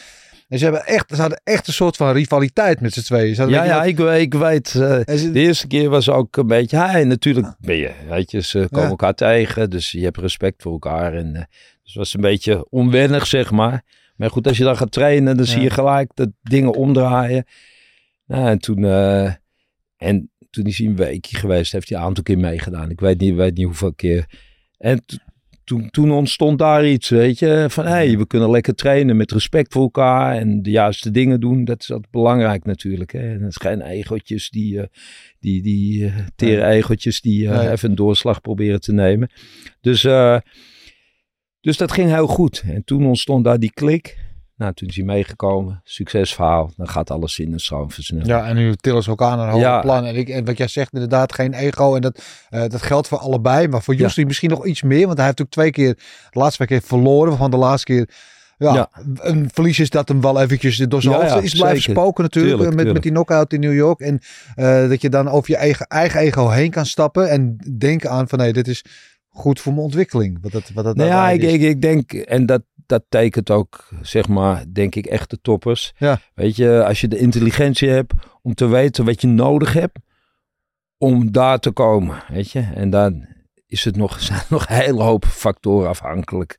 En 0.48 0.58
ze, 0.58 0.64
hebben 0.64 0.84
echt, 0.86 1.10
ze 1.14 1.20
hadden 1.20 1.40
echt 1.44 1.66
een 1.66 1.72
soort 1.72 1.96
van 1.96 2.12
rivaliteit 2.12 2.80
met 2.80 2.92
z'n 2.92 3.00
tweeën. 3.00 3.34
Ze 3.34 3.46
Ja, 3.46 3.64
ja, 3.64 3.76
wat- 3.76 3.86
ik, 3.86 3.98
ik 4.22 4.34
weet. 4.34 4.74
eh, 4.74 5.16
ze- 5.16 5.30
de 5.32 5.40
eerste 5.40 5.66
keer 5.66 5.88
was 5.88 6.08
ook 6.10 6.36
een 6.36 6.46
beetje. 6.46 6.76
Hij, 6.76 7.04
natuurlijk 7.04 7.54
ben 7.58 7.76
je. 7.76 7.90
Weet 8.08 8.30
je, 8.30 8.40
ze 8.42 8.58
komen 8.70 8.84
Ja. 8.84 8.90
elkaar 8.90 9.14
tegen. 9.14 9.70
Dus 9.70 9.90
je 9.90 10.00
hebt 10.02 10.16
respect 10.18 10.62
voor 10.62 10.72
elkaar. 10.72 11.14
En, 11.14 11.26
eh, 11.34 11.42
dus 11.82 11.92
het 11.92 11.94
was 11.94 12.14
een 12.14 12.20
beetje 12.20 12.66
onwennig, 12.70 13.26
zeg 13.26 13.50
maar. 13.50 13.82
Maar 14.16 14.30
goed, 14.30 14.46
als 14.46 14.56
je 14.56 14.64
dan 14.64 14.76
gaat 14.76 14.92
trainen, 14.92 15.36
dan 15.36 15.46
zie 15.46 15.60
je 15.60 15.68
Ja. 15.68 15.74
gelijk 15.74 16.10
dat 16.14 16.28
dingen 16.42 16.74
omdraaien. 16.74 17.44
Nou, 18.26 18.48
en 18.48 18.58
toen. 18.58 18.84
eh, 18.84 19.32
en 19.96 20.30
toen 20.50 20.64
is 20.64 20.78
hij 20.78 20.86
een 20.86 20.96
weekje 20.96 21.36
geweest, 21.36 21.72
heeft 21.72 21.88
hij 21.88 21.98
een 21.98 22.04
aantal 22.04 22.22
keer 22.22 22.38
meegedaan. 22.38 22.90
Ik 22.90 23.00
weet 23.00 23.20
niet, 23.20 23.34
weet 23.34 23.56
niet 23.56 23.66
hoeveel 23.66 23.94
keer. 23.94 24.26
En 24.78 25.04
toen, 25.64 25.90
toen 25.90 26.10
ontstond 26.10 26.58
daar 26.58 26.86
iets, 26.86 27.08
weet 27.08 27.38
je, 27.38 27.66
van 27.68 27.84
hé, 27.84 27.90
hey, 27.90 28.18
we 28.18 28.26
kunnen 28.26 28.50
lekker 28.50 28.74
trainen 28.74 29.16
met 29.16 29.32
respect 29.32 29.72
voor 29.72 29.82
elkaar 29.82 30.36
en 30.36 30.62
de 30.62 30.70
juiste 30.70 31.10
dingen 31.10 31.40
doen. 31.40 31.64
Dat 31.64 31.80
is 31.80 31.92
altijd 31.92 32.10
belangrijk 32.10 32.64
natuurlijk. 32.64 33.12
Hè? 33.12 33.18
En 33.18 33.40
het 33.40 33.50
is 33.50 33.56
geen 33.56 33.80
egotjes 33.80 34.50
die, 34.50 34.80
eh, 34.80 34.86
die, 35.40 35.62
die 35.62 36.06
eh, 36.06 36.12
tere 36.36 36.96
die 37.20 37.48
eh, 37.48 37.58
Nee. 37.58 37.70
even 37.70 37.90
een 37.90 37.94
doorslag 37.94 38.40
proberen 38.40 38.80
te 38.80 38.92
nemen. 38.92 39.30
Dus, 39.80 40.04
eh, 40.04 40.38
dus 41.60 41.76
dat 41.76 41.92
ging 41.92 42.10
heel 42.10 42.26
goed. 42.26 42.62
En 42.66 42.84
toen 42.84 43.06
ontstond 43.06 43.44
daar 43.44 43.58
die 43.58 43.72
klik. 43.72 44.23
Nou, 44.56 44.72
toen 44.74 44.88
is 44.88 44.96
hij 44.96 45.04
meegekomen. 45.04 45.80
Succesverhaal. 45.84 46.70
Dan 46.76 46.88
gaat 46.88 47.10
alles 47.10 47.38
in 47.38 47.52
een 47.52 47.60
stroom 47.60 47.90
versnellen. 47.90 48.26
Ja, 48.26 48.46
en 48.46 48.54
nu 48.56 48.74
tillen 48.74 49.02
ze 49.02 49.08
elkaar 49.10 49.36
naar 49.36 49.46
een 49.46 49.52
hoger 49.52 49.66
Ja. 49.68 49.80
plan. 49.80 50.04
En, 50.04 50.16
ik, 50.16 50.28
en 50.28 50.44
wat 50.44 50.56
jij 50.58 50.68
zegt, 50.68 50.92
inderdaad, 50.92 51.32
geen 51.32 51.54
ego. 51.54 51.94
En 51.94 52.00
dat, 52.00 52.22
eh, 52.50 52.60
dat 52.68 52.82
geldt 52.82 53.08
voor 53.08 53.18
allebei. 53.18 53.68
Maar 53.68 53.82
voor 53.82 53.94
Ja. 53.94 54.00
Justin 54.00 54.26
misschien 54.26 54.50
nog 54.50 54.66
iets 54.66 54.82
meer. 54.82 55.06
Want 55.06 55.16
hij 55.18 55.26
heeft 55.26 55.42
ook 55.42 55.50
twee 55.50 55.70
keer, 55.70 55.94
de 56.30 56.38
laatste 56.38 56.64
twee 56.64 56.78
keer 56.78 56.88
verloren. 56.88 57.28
Waarvan 57.28 57.50
de 57.50 57.56
laatste 57.56 57.92
keer, 57.92 58.08
ja, 58.58 58.74
Ja. 58.74 58.88
een 59.14 59.50
verlies 59.52 59.78
is 59.78 59.90
dat 59.90 60.08
hem 60.08 60.20
wel 60.20 60.40
eventjes 60.40 60.76
door 60.76 61.02
zijn 61.02 61.14
Ja, 61.18 61.20
hoofd 61.32 61.44
is 61.44 61.54
blijven 61.54 61.80
zeker. 61.82 62.00
spoken 62.00 62.22
natuurlijk. 62.22 62.54
Tuurlijk, 62.56 62.76
met, 62.76 62.92
met 62.92 63.02
die 63.02 63.10
knockout 63.12 63.52
in 63.52 63.60
New 63.60 63.74
York. 63.74 64.00
En 64.00 64.20
eh, 64.54 64.88
dat 64.88 65.00
je 65.00 65.08
dan 65.08 65.28
over 65.28 65.50
je 65.50 65.56
eigen, 65.56 65.86
eigen 65.86 66.20
ego 66.20 66.48
heen 66.48 66.70
kan 66.70 66.86
stappen. 66.86 67.30
En 67.30 67.56
denken 67.78 68.10
aan 68.10 68.28
van, 68.28 68.38
nee, 68.38 68.52
dit 68.52 68.68
is 68.68 68.84
goed 69.34 69.60
voor 69.60 69.72
mijn 69.72 69.84
ontwikkeling. 69.84 70.38
Wat 70.42 70.52
dat, 70.52 70.70
wat 70.74 70.84
dat 70.84 70.96
Nou 70.96 71.08
ja, 71.08 71.30
ik, 71.30 71.42
ik, 71.42 71.60
ik 71.60 71.82
denk, 71.82 72.12
en 72.12 72.46
dat, 72.46 72.62
dat 72.86 73.04
tekent 73.08 73.50
ook, 73.50 73.88
zeg 74.02 74.28
maar, 74.28 74.64
denk 74.72 74.94
ik, 74.94 75.06
echte 75.06 75.40
toppers. 75.40 75.92
Ja. 75.96 76.20
Weet 76.34 76.56
je, 76.56 76.84
als 76.84 77.00
je 77.00 77.08
de 77.08 77.18
intelligentie 77.18 77.88
hebt 77.88 78.12
om 78.42 78.54
te 78.54 78.66
weten 78.66 79.04
wat 79.04 79.20
je 79.20 79.26
nodig 79.26 79.72
hebt 79.72 79.98
om 80.98 81.32
daar 81.32 81.58
te 81.58 81.70
komen, 81.70 82.22
weet 82.28 82.50
je. 82.50 82.60
En 82.74 82.90
dan 82.90 83.26
is 83.66 83.84
het 83.84 83.96
nog, 83.96 84.20
zijn 84.30 84.42
nog 84.48 84.68
een 84.68 84.76
hele 84.76 85.02
hoop 85.02 85.24
factoren 85.24 85.88
afhankelijk. 85.88 86.58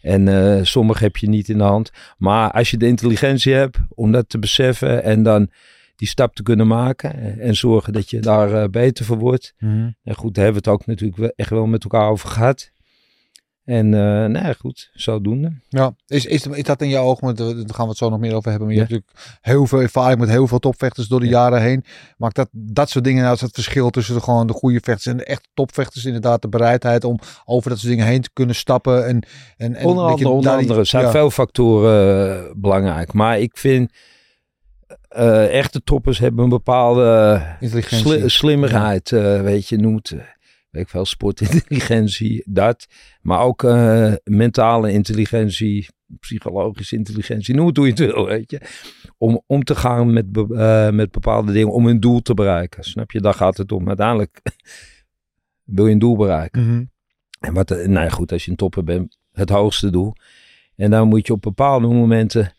En 0.00 0.28
eh 0.28 0.64
sommige 0.64 1.04
heb 1.04 1.16
je 1.16 1.28
niet 1.28 1.48
in 1.48 1.58
de 1.58 1.64
hand. 1.64 1.90
Maar 2.18 2.50
als 2.50 2.70
je 2.70 2.76
de 2.76 2.86
intelligentie 2.86 3.54
hebt 3.54 3.78
om 3.88 4.12
dat 4.12 4.28
te 4.28 4.38
beseffen 4.38 5.02
en 5.02 5.22
dan 5.22 5.50
die 5.96 6.08
stap 6.08 6.34
te 6.34 6.42
kunnen 6.42 6.66
maken 6.66 7.40
en 7.40 7.54
zorgen 7.56 7.92
dat 7.92 8.10
je 8.10 8.20
daar 8.20 8.62
eh, 8.62 8.68
beter 8.68 9.04
voor 9.04 9.18
wordt. 9.18 9.54
Mhm. 9.58 9.90
En 10.02 10.14
goed, 10.14 10.34
daar 10.34 10.44
hebben 10.44 10.62
we 10.62 10.70
het 10.70 10.80
ook 10.80 10.86
natuurlijk 10.86 11.32
echt 11.36 11.50
wel 11.50 11.66
met 11.66 11.82
elkaar 11.82 12.08
over 12.08 12.28
gehad. 12.28 12.72
En 13.64 13.94
eh 13.94 14.00
nou 14.00 14.32
ja, 14.46 14.52
goed, 14.52 14.90
zodoende. 14.92 15.52
Ja, 15.68 15.94
is, 16.06 16.26
is, 16.26 16.46
is 16.46 16.62
dat 16.62 16.82
in 16.82 16.88
jouw 16.88 17.04
ogen, 17.04 17.24
want, 17.24 17.40
eh, 17.40 17.46
daar 17.46 17.54
gaan 17.74 17.84
we 17.84 17.88
het 17.90 17.96
zo 17.98 18.10
nog 18.10 18.18
meer 18.18 18.34
over 18.34 18.50
hebben, 18.50 18.66
maar 18.68 18.76
je 18.76 18.82
Ja. 18.82 18.86
hebt 18.88 19.04
natuurlijk 19.04 19.38
heel 19.40 19.66
veel 19.66 19.80
ervaring 19.80 20.20
met 20.20 20.28
heel 20.28 20.46
veel 20.46 20.58
topvechters 20.58 21.08
door 21.08 21.20
de 21.20 21.26
jaren 21.26 21.62
heen. 21.62 21.84
Maakt 22.16 22.36
dat, 22.36 22.48
dat 22.52 22.90
soort 22.90 23.04
dingen 23.04 23.22
nou 23.22 23.34
is 23.34 23.40
het 23.40 23.54
verschil 23.54 23.90
tussen 23.90 24.14
de, 24.14 24.20
gewoon 24.20 24.46
de 24.46 24.52
goede 24.52 24.80
vechters 24.82 25.06
en 25.06 25.16
de 25.16 25.24
echte 25.24 25.48
topvechters 25.54 26.04
inderdaad 26.04 26.42
de 26.42 26.48
bereidheid 26.48 27.04
om 27.04 27.18
over 27.44 27.70
dat 27.70 27.78
soort 27.78 27.90
dingen 27.92 28.06
heen 28.06 28.20
te 28.22 28.30
kunnen 28.32 28.54
stappen 28.54 29.06
en, 29.06 29.26
en, 29.56 29.74
en 29.74 29.86
onder 29.86 30.04
je 30.04 30.10
andere, 30.10 30.28
onder 30.28 30.52
andere 30.52 30.84
zijn 30.84 31.10
veel 31.10 31.30
factoren 31.30 32.36
eh, 32.46 32.50
belangrijk. 32.56 33.12
Maar 33.12 33.38
ik 33.40 33.56
vind, 33.58 33.92
eh, 35.14 35.58
echte 35.58 35.82
toppers 35.82 36.18
hebben 36.18 36.44
een 36.44 36.50
bepaalde 36.50 37.40
intelligentie. 37.60 38.18
sli- 38.18 38.28
slimmigheid. 38.28 39.12
eh, 39.12 39.42
weet 39.42 39.68
je, 39.68 39.76
noemt, 39.76 40.10
eh, 40.10 40.18
weet 40.70 40.82
ik 40.82 40.88
veel, 40.88 41.04
sportintelligentie, 41.04 42.42
dat. 42.46 42.86
Maar 43.20 43.40
ook 43.40 43.62
mentale 44.24 44.92
intelligentie, 44.92 45.88
psychologische 46.20 46.96
intelligentie, 46.96 47.54
noem 47.54 47.66
het 47.66 47.76
hoe 47.76 47.86
je 47.86 47.92
het 47.92 48.00
wil, 48.12 48.26
weet 48.26 48.50
je. 48.50 48.60
Om 49.18 49.42
om 49.46 49.64
te 49.64 49.74
gaan 49.74 50.12
met, 50.12 50.32
be- 50.32 50.90
met 50.92 51.10
bepaalde 51.10 51.52
dingen, 51.52 51.72
om 51.72 51.86
een 51.86 52.00
doel 52.00 52.20
te 52.20 52.34
bereiken. 52.34 52.84
Snap 52.84 53.10
je? 53.10 53.20
Daar 53.20 53.34
gaat 53.34 53.56
het 53.56 53.72
om. 53.72 53.88
Uiteindelijk 53.88 54.40
wil 55.64 55.86
je 55.86 55.92
een 55.92 55.98
doel 55.98 56.16
bereiken. 56.16 56.62
Mhm. 56.70 56.84
En 57.40 57.54
wat, 57.54 57.68
nou 57.68 57.90
ja, 57.92 58.08
goed, 58.08 58.32
als 58.32 58.44
je 58.44 58.50
een 58.50 58.56
topper 58.56 58.84
bent, 58.84 59.18
het 59.32 59.48
hoogste 59.50 59.90
doel. 59.90 60.12
En 60.76 60.90
dan 60.90 61.08
moet 61.08 61.26
je 61.26 61.32
op 61.32 61.42
bepaalde 61.42 61.86
momenten, 61.86 62.52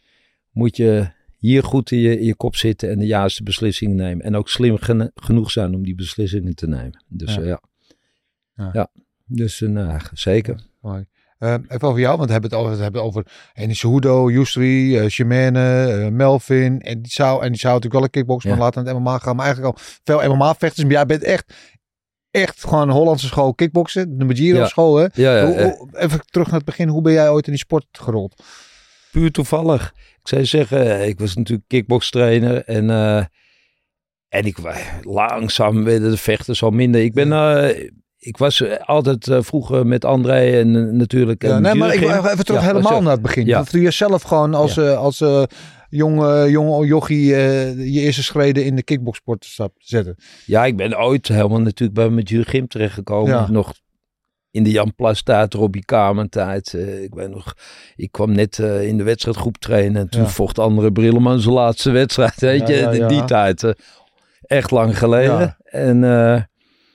moet 0.52 0.78
je 0.78 1.08
hier 1.46 1.64
goed 1.64 1.92
in 1.92 2.00
je, 2.00 2.20
in 2.20 2.26
je 2.26 2.36
kop 2.36 2.56
zitten 2.56 2.90
en 2.90 3.00
de 3.00 3.06
juiste 3.06 3.44
beslissingen 3.44 3.96
nemen. 3.96 4.26
En 4.26 4.36
ook 4.36 4.50
slim 4.50 4.78
genoeg 5.16 5.52
zijn 5.52 5.76
om 5.76 5.84
die 5.84 5.96
beslissingen 5.96 6.56
te 6.56 6.68
nemen. 6.68 7.04
Dus 7.08 7.36
Ja. 7.36 7.42
ja. 7.42 7.48
ja. 7.48 7.60
Ja. 8.56 8.70
Ja. 8.74 8.90
Dus 9.26 9.62
eh, 9.62 9.70
nou, 9.70 10.00
zeker. 10.14 10.60
Mooi. 10.82 11.06
Eh, 11.38 11.54
even 11.68 11.88
over 11.88 12.00
jou, 12.00 12.16
want 12.18 12.26
we 12.28 12.32
hebben 12.32 12.52
het 12.52 12.60
over, 12.60 12.76
we 12.76 12.82
hebben 12.84 13.02
het 13.02 13.10
over 13.10 13.32
Enis 13.54 13.82
Hudo, 13.82 14.30
Yusri, 14.32 15.00
uh, 15.00 15.08
Shimane, 15.10 15.86
eh, 15.86 16.12
Melvin. 16.12 16.82
En 16.82 17.02
die 17.02 17.12
zou, 17.12 17.44
en 17.44 17.50
die 17.52 17.60
zou 17.60 17.74
natuurlijk 17.74 17.94
wel 17.94 18.04
een 18.04 18.10
kickbox, 18.10 18.44
maar 18.46 18.54
Ja. 18.54 18.60
later 18.60 18.84
naar 18.84 18.94
het 18.94 19.04
MMA 19.04 19.18
gaan. 19.18 19.36
Maar 19.36 19.46
eigenlijk 19.46 19.76
al 19.78 19.84
veel 20.04 20.36
MMA-vechters. 20.36 20.84
Maar 20.84 20.92
jij 20.92 21.06
bent 21.06 21.24
echt, 21.24 21.54
echt 22.32 22.64
gewoon 22.64 22.88
een 22.90 22.96
Hollandse 22.96 23.26
school 23.28 23.54
kickboksen. 23.54 24.18
De 24.18 24.26
Majiro 24.26 24.58
Ja. 24.60 24.68
school, 24.68 24.96
hè? 24.96 25.08
Ja, 25.14 25.38
ja, 25.38 25.46
Hoe- 25.46 25.56
eh, 25.56 25.78
hoe- 25.78 25.90
even 25.98 26.20
terug 26.26 26.48
naar 26.48 26.56
het 26.56 26.66
begin. 26.66 26.88
Hoe 26.88 27.02
ben 27.02 27.14
jij 27.14 27.30
ooit 27.30 27.46
in 27.46 27.52
die 27.52 27.62
sport 27.62 27.86
gerold? 27.92 28.44
puur 29.12 29.32
toevallig. 29.32 29.94
Ik 30.26 30.32
zou 30.32 30.46
zeggen, 30.46 31.08
ik 31.08 31.20
was 31.20 31.36
natuurlijk 31.36 31.68
kickbokstrainer 31.68 32.64
en, 32.64 32.90
eh, 32.90 33.24
en 34.30 34.46
ik 34.46 34.58
langzaam 35.02 35.84
werden 35.84 36.12
de 36.12 36.18
vechters 36.18 36.64
al 36.64 36.70
minder. 36.70 37.02
Ik 37.02 37.14
ben, 37.14 37.32
eh, 37.32 37.90
ik 38.18 38.38
was 38.38 38.62
eh, 38.62 38.78
altijd 38.80 39.28
vroeger 39.40 39.88
met 39.88 40.06
André 40.06 40.60
en 40.60 40.98
natuurlijk. 40.98 41.44
Ja, 41.44 41.56
en 41.56 41.62
nee, 41.62 41.76
maar 41.76 41.94
ik 41.94 42.00
wil 42.00 42.10
even 42.10 42.46
terug 42.46 42.62
Ja, 42.62 42.68
helemaal 42.68 43.02
naar 43.02 43.12
het 43.12 43.22
begin. 43.22 43.46
Ja. 43.46 43.60
Of 43.60 43.70
Toen 43.70 43.82
je 43.82 43.92
zelf 43.92 44.22
gewoon 44.22 44.54
als, 44.54 44.80
als 44.80 45.24
jonge, 45.90 46.50
jonge 46.50 46.86
jochie 46.86 47.26
je 47.26 48.02
eerste 48.02 48.24
schreden 48.24 48.66
in 48.66 48.76
de 48.76 48.84
kickboxsport 48.84 49.46
stap 49.46 49.74
zetten. 49.78 50.16
Ja, 50.46 50.66
ik 50.66 50.76
ben 50.76 51.00
ooit 51.00 51.28
helemaal 51.28 51.62
natuurlijk 51.62 51.94
bij 51.94 52.10
mijn 52.10 52.28
Gym 52.28 52.68
terechtgekomen. 52.68 53.34
Ja. 53.34 53.50
Nog 53.50 53.74
in 54.56 54.64
de 54.64 54.72
Jan 54.72 54.96
Plas 54.96 55.22
tijd, 55.24 55.54
Robbie 55.54 55.86
Kamer 55.86 56.30
tijd. 56.30 56.74
Eh, 56.74 57.04
ik 57.04 57.14
ben 57.16 57.30
nog, 57.32 57.54
ik 57.96 58.12
kwam 58.12 58.32
net 58.32 58.60
eh, 58.60 58.88
in 58.88 58.98
de 58.98 59.04
wedstrijdgroep 59.04 59.58
trainen. 59.58 60.02
En 60.02 60.10
toen 60.10 60.22
Ja. 60.22 60.28
vocht 60.28 60.60
andere 60.60 60.92
Brilleman 60.92 61.40
zijn 61.40 61.54
laatste 61.54 61.92
wedstrijd. 61.92 62.40
Weet 62.42 62.68
je, 62.68 62.74
ja, 62.74 62.90
in 62.92 62.98
ja. 63.00 63.08
die 63.08 63.26
tijd. 63.26 63.64
eh, 63.64 63.72
echt 64.42 64.72
lang 64.72 64.98
geleden. 64.98 65.40
Ja. 65.40 65.58
En, 65.64 66.00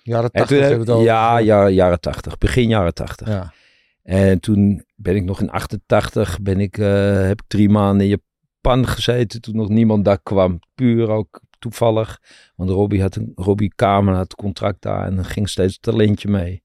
Jaren 0.02 0.30
en 0.30 0.30
80 0.32 0.46
toen 0.46 0.58
heb- 0.58 0.68
hebben 0.68 0.86
we 0.86 0.92
het 0.92 1.02
ja, 1.04 1.38
ja, 1.38 1.68
jaren 1.68 2.00
80. 2.00 2.38
Begin 2.38 2.68
jaren 2.68 2.94
80. 2.94 3.28
Ja. 3.28 3.52
En 4.02 4.40
toen 4.40 4.84
ben 4.96 5.16
ik 5.16 5.24
nog 5.24 5.40
in 5.40 5.50
88, 5.50 6.40
ben 6.42 6.60
ik, 6.60 6.76
heb 7.26 7.40
ik 7.40 7.46
drie 7.46 7.68
maanden 7.68 8.06
in 8.06 8.18
Japan 8.62 8.86
gezeten. 8.86 9.40
Toen 9.40 9.56
nog 9.56 9.68
niemand 9.68 10.04
daar 10.04 10.22
kwam. 10.22 10.58
Puur 10.74 11.08
ook 11.10 11.40
toevallig. 11.58 12.18
Want 12.56 12.70
Robbie, 12.70 13.00
had 13.02 13.16
een, 13.16 13.32
Robbie 13.34 13.72
Kamer 13.74 14.14
had 14.14 14.34
contract 14.34 14.82
daar 14.82 15.06
en 15.06 15.24
ging 15.24 15.48
steeds 15.48 15.78
talentje 15.78 16.28
mee. 16.28 16.62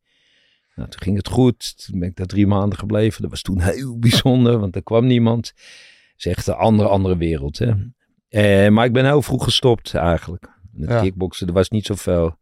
Nou, 0.75 0.89
toen 0.89 1.01
ging 1.01 1.17
het 1.17 1.27
goed. 1.27 1.86
Toen 1.86 2.00
ben 2.00 2.10
ik 2.10 2.15
daar 2.15 2.25
drie 2.25 2.48
maanden 2.48 2.77
gebleven. 2.79 3.22
Dat 3.22 3.32
was 3.32 3.41
toen 3.41 3.62
heel 3.62 4.00
bijzonder, 4.08 4.60
want 4.60 4.75
er 4.75 4.84
kwam 4.84 5.05
niemand. 5.05 5.48
Het 5.48 5.55
is 6.17 6.25
echt 6.25 6.48
een 6.48 6.53
andere, 6.53 6.89
andere 6.89 7.17
wereld. 7.17 7.58
Hè? 7.58 7.74
Eh, 8.29 8.72
maar 8.72 8.86
ik 8.86 8.94
ben 8.94 9.05
heel 9.05 9.22
vroeg 9.22 9.44
gestopt 9.44 9.94
eigenlijk. 9.94 10.50
Met 10.72 10.89
Ja. 10.89 11.01
kickboksen, 11.01 11.48
er 11.48 11.53
was 11.53 11.70
niet 11.70 11.86
zoveel. 11.86 12.38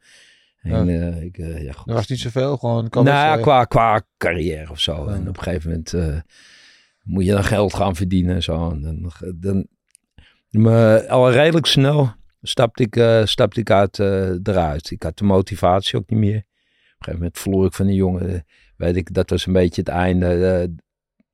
En, 0.64 0.90
eh, 0.90 1.24
ik, 1.24 1.38
eh, 1.38 1.64
ja, 1.64 1.72
goed. 1.72 1.88
Er 1.88 1.94
was 1.94 2.08
niet 2.08 2.20
zoveel, 2.20 2.58
gewoon... 2.58 2.88
Nou, 2.92 3.08
ja, 3.08 3.36
eh, 3.36 3.42
qua, 3.42 3.66
qua 3.66 4.02
carrière 4.18 4.72
of 4.72 4.80
zo. 4.80 5.10
Ja. 5.10 5.14
En 5.16 5.28
op 5.28 5.38
een 5.38 5.44
gegeven 5.44 5.70
moment 5.70 6.22
moet 7.04 7.26
je 7.26 7.32
dan 7.32 7.44
geld 7.44 7.74
gaan 7.74 7.96
verdienen 7.96 8.36
en 8.36 8.44
zo. 8.44 8.72
En 8.72 8.82
dan, 8.82 9.12
dan, 9.36 9.68
maar 10.50 11.08
al 11.08 11.32
redelijk 11.32 11.66
snel 11.66 12.14
stapte 12.42 12.84
ik, 12.84 13.28
stapte 13.28 13.60
ik 13.60 13.72
uit, 13.72 14.00
eruit. 14.00 14.92
Ik 14.92 15.04
had 15.04 15.18
de 15.18 15.24
motivatie 15.24 16.00
ook 16.00 16.10
niet 16.10 16.20
meer. 16.20 16.44
Gegeven 17.04 17.20
moment 17.20 17.40
verloor 17.40 17.66
ik 17.66 17.74
van 17.74 17.86
die 17.88 17.96
jongen. 17.96 18.34
eh, 18.34 18.40
weet 18.78 18.96
ik, 18.96 19.14
dat 19.14 19.30
was 19.30 19.46
een 19.46 19.54
beetje 19.54 19.82
het 19.82 19.90
einde. 19.90 20.46
eh, 20.46 20.68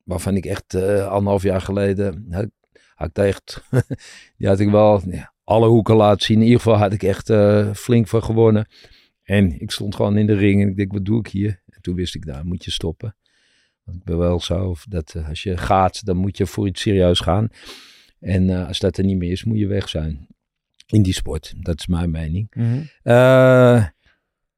waarvan 0.04 0.36
ik 0.36 0.44
echt 0.46 0.74
eh, 0.74 1.06
anderhalf 1.06 1.42
jaar 1.42 1.60
geleden... 1.60 2.26
Had, 2.30 2.46
had 2.94 3.08
ik 3.08 3.14
daar 3.14 3.26
echt... 3.26 3.62
die 4.38 4.48
had 4.48 4.60
ik 4.60 4.70
wel 4.70 5.02
ja, 5.10 5.32
alle 5.44 5.68
hoeken 5.68 5.94
laten 5.96 6.24
zien. 6.24 6.36
In 6.36 6.42
ieder 6.42 6.58
geval 6.60 6.76
had 6.78 6.92
ik 6.92 7.02
echt 7.02 7.32
flink 7.78 8.08
voor 8.08 8.22
gewonnen. 8.22 8.68
En 9.22 9.60
ik 9.60 9.70
stond 9.70 9.94
gewoon 9.94 10.16
in 10.18 10.26
de 10.26 10.34
ring 10.34 10.62
en 10.62 10.68
ik 10.68 10.76
denk, 10.76 10.92
wat 10.92 11.04
doe 11.04 11.18
ik 11.18 11.26
hier? 11.26 11.62
En 11.66 11.80
toen 11.80 11.94
wist 11.94 12.14
ik, 12.14 12.26
daar 12.26 12.46
moet 12.46 12.64
je 12.64 12.70
stoppen. 12.70 13.16
Want 13.84 13.96
ik 13.96 14.04
ben 14.04 14.18
wel 14.18 14.40
zo, 14.40 14.74
dat 14.88 15.16
als 15.28 15.42
je 15.42 15.56
gaat, 15.56 16.04
dan 16.04 16.16
moet 16.16 16.36
je 16.36 16.46
voor 16.46 16.66
iets 16.66 16.80
serieus 16.80 17.20
gaan. 17.20 17.48
En 18.20 18.66
als 18.66 18.78
dat 18.78 18.96
er 18.96 19.04
niet 19.04 19.16
meer 19.18 19.30
is, 19.30 19.44
moet 19.44 19.58
je 19.58 19.66
weg 19.66 19.88
zijn. 19.88 20.26
In 20.86 21.02
die 21.02 21.12
sport, 21.14 21.54
dat 21.60 21.78
is 21.78 21.86
mijn 21.86 22.10
mening. 22.10 22.46
mhm. 22.54 22.80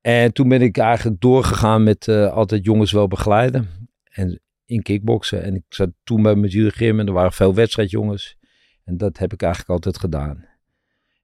En 0.03 0.33
toen 0.33 0.49
ben 0.49 0.63
ik 0.63 0.79
eigenlijk 0.79 1.21
doorgegaan 1.21 1.83
met 1.83 2.09
eh, 2.09 2.33
altijd 2.33 2.65
jongens 2.65 2.93
wel 2.93 3.09
begeleiden. 3.09 3.69
En 4.05 4.41
in 4.65 4.83
kickboksen. 4.83 5.43
En 5.43 5.55
ik 5.55 5.65
zat 5.69 5.91
toen 6.05 6.23
bij 6.23 6.35
mijn 6.35 6.53
gym 6.73 7.01
en 7.01 7.07
er 7.07 7.13
waren 7.13 7.33
veel 7.33 7.55
wedstrijdjongens. 7.55 8.37
En 8.85 8.97
dat 8.97 9.19
heb 9.19 9.33
ik 9.33 9.43
eigenlijk 9.43 9.73
altijd 9.73 9.99
gedaan. 9.99 10.45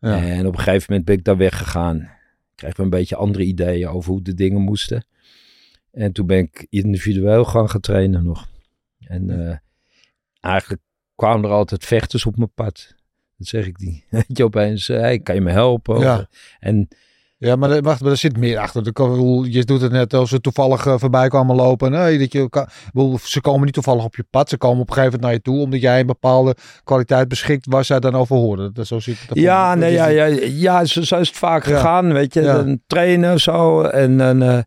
Ja. 0.01 0.23
En 0.23 0.47
op 0.47 0.53
een 0.53 0.59
gegeven 0.59 0.87
moment 0.89 1.05
ben 1.05 1.17
ik 1.17 1.25
daar 1.25 1.37
weggegaan. 1.37 2.11
Kreeg 2.55 2.71
ik 2.71 2.79
een 2.79 2.91
beetje 2.91 3.17
andere 3.17 3.45
ideeën 3.45 3.89
over 3.89 4.11
hoe 4.11 4.23
de 4.23 4.35
dingen 4.35 4.61
moesten. 4.61 5.07
En 5.91 6.13
toen 6.13 6.27
ben 6.27 6.39
ik 6.39 6.67
individueel 6.71 7.45
gaan 7.45 7.71
gaan 7.71 7.81
trainen 7.81 8.25
nog. 8.25 8.49
En 8.99 9.31
eh, 9.31 9.57
eigenlijk 10.41 10.83
kwamen 11.15 11.45
er 11.45 11.57
altijd 11.57 11.85
vechters 11.85 12.27
op 12.27 12.37
mijn 12.37 12.53
pad. 12.55 12.95
Dat 13.37 13.47
zeg 13.47 13.67
ik 13.67 13.79
niet. 13.79 14.05
Weet 14.11 14.37
je, 14.37 14.45
opeens, 14.45 14.89
eh, 14.89 15.01
hey, 15.01 15.19
kan 15.19 15.35
je 15.35 15.41
me 15.41 15.51
helpen? 15.51 16.01
Ja. 16.01 16.29
En 16.61 16.89
Ja, 17.39 17.57
maar 17.57 17.71
er- 17.71 17.83
wacht, 17.83 18.01
maar 18.01 18.11
er 18.11 18.17
zit 18.17 18.37
meer 18.37 18.59
achter. 18.59 18.83
Je 19.51 19.65
doet 19.65 19.81
het 19.81 19.93
net 19.93 20.15
als 20.15 20.29
ze 20.31 20.41
toevallig 20.41 20.87
eh, 20.87 20.95
voorbij 20.99 21.29
kwamen 21.29 21.57
lopen. 21.57 21.91
Nee, 21.91 22.19
dat 22.19 22.33
je, 22.33 22.69
ze 23.23 23.41
komen 23.41 23.65
niet 23.65 23.75
toevallig 23.75 24.05
op 24.05 24.17
je 24.17 24.25
pad. 24.31 24.49
Ze 24.49 24.57
komen 24.57 24.81
op 24.81 24.89
een 24.89 24.95
gegeven 24.95 25.21
moment 25.21 25.23
naar 25.23 25.33
je 25.33 25.59
toe. 25.59 25.65
Omdat 25.65 25.81
jij 25.81 26.01
een 26.01 26.07
bepaalde 26.07 26.57
kwaliteit 26.85 27.29
beschikt 27.29 27.67
waar 27.69 27.85
zij 27.85 28.01
dan 28.01 28.15
over 28.15 28.37
horen. 28.37 28.75
Dat, 28.75 28.87
zo 28.87 28.99
zit 29.01 29.17
het. 29.29 29.39
Ja, 29.39 29.75
nee, 29.75 29.93
ja, 29.93 30.07
ja, 30.07 30.25
ja 30.43 30.85
zo, 30.85 31.03
zo 31.03 31.19
is 31.19 31.29
het 31.29 31.37
vaak 31.37 31.67
Ja. 31.67 31.75
gegaan, 31.77 32.13
weet 32.13 32.35
je. 32.35 32.43
Ja. 32.43 32.59
Een 32.59 32.83
trainen 32.87 33.35
of 33.35 33.41
zo. 33.41 33.83
En, 33.83 34.21
en 34.21 34.43
eh, 34.43 34.59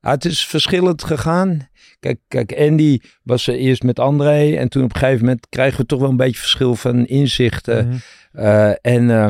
het 0.00 0.24
is 0.24 0.46
verschillend 0.46 1.04
gegaan. 1.04 1.68
Kijk, 2.00 2.18
kijk, 2.28 2.54
Andy 2.58 2.98
was 3.22 3.46
er 3.46 3.54
eerst 3.54 3.82
met 3.82 3.98
André. 3.98 4.56
En 4.56 4.68
toen 4.68 4.82
op 4.84 4.94
een 4.94 5.00
gegeven 5.00 5.20
moment 5.24 5.46
krijgen 5.48 5.80
we 5.80 5.86
toch 5.86 6.00
wel 6.00 6.08
een 6.10 6.16
beetje 6.16 6.40
verschil 6.40 6.74
van 6.74 7.06
inzichten. 7.06 7.86
Mhm. 7.88 7.96
Eh, 8.32 8.68
en 8.80 9.10
eh, 9.10 9.26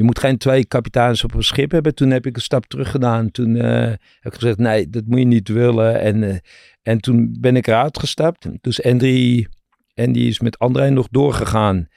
je 0.00 0.06
moet 0.06 0.18
geen 0.18 0.38
twee 0.38 0.64
kapiteins 0.64 1.24
op 1.24 1.34
een 1.34 1.42
schip 1.42 1.70
hebben. 1.70 1.94
Toen 1.94 2.10
heb 2.10 2.26
ik 2.26 2.36
een 2.36 2.42
stap 2.42 2.66
terug 2.66 2.90
gedaan. 2.90 3.30
Toen 3.30 3.56
eh, 3.56 3.88
heb 4.20 4.32
ik 4.32 4.34
gezegd, 4.34 4.58
nee, 4.58 4.90
dat 4.90 5.04
moet 5.06 5.18
je 5.18 5.24
niet 5.24 5.48
willen. 5.48 6.00
En, 6.00 6.22
eh, 6.22 6.36
en 6.82 7.00
toen 7.00 7.36
ben 7.40 7.56
ik 7.56 7.66
eruit 7.66 7.98
gestapt. 7.98 8.46
Dus 8.60 8.82
Andy, 8.82 9.46
Andy 9.94 10.20
is 10.20 10.40
met 10.40 10.58
André 10.58 10.90
nog 10.90 11.08
doorgegaan. 11.10 11.88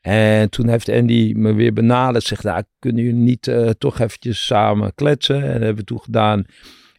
En 0.00 0.50
toen 0.50 0.68
heeft 0.68 0.88
Andy 0.88 1.32
me 1.36 1.54
weer 1.54 1.72
benaderd. 1.72 2.24
Zegt, 2.24 2.42
nou, 2.42 2.62
kunnen 2.78 3.04
jullie 3.04 3.20
niet 3.20 3.48
eh, 3.48 3.70
toch 3.70 3.98
eventjes 3.98 4.46
samen 4.46 4.94
kletsen? 4.94 5.42
En 5.42 5.52
dat 5.52 5.60
hebben 5.60 5.76
we 5.76 5.84
toen 5.84 6.00
gedaan. 6.00 6.44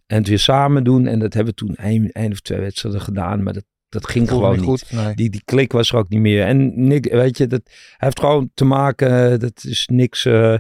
En 0.08 0.18
het 0.18 0.28
weer 0.28 0.40
samen 0.40 0.84
doen. 0.84 1.08
En 1.08 1.20
dat 1.20 1.34
hebben 1.34 1.54
we 1.54 1.66
toen 1.66 1.76
één, 1.76 2.32
of 2.32 2.40
twee 2.40 2.60
wedstrijden 2.60 3.02
gedaan. 3.02 3.44
Maar 3.44 3.54
dat, 3.54 3.66
dat 3.90 4.08
ging 4.08 4.30
gewoon 4.30 4.56
niet 4.56 4.66
goed. 4.66 4.92
Nee. 4.92 5.16
Die, 5.16 5.30
die 5.30 5.42
klik 5.46 5.72
was 5.72 5.92
er 5.92 5.98
ook 5.98 6.10
niet 6.10 6.20
meer. 6.20 6.46
En 6.46 6.88
Nick, 6.88 7.12
weet 7.12 7.38
je, 7.38 7.48
dat 7.48 7.62
heeft 7.98 8.20
gewoon 8.20 8.52
te 8.54 8.66
maken, 8.66 9.32
eh, 9.32 9.40
dat 9.40 9.64
is 9.64 9.88
niks. 9.92 10.26
eh, 10.26 10.58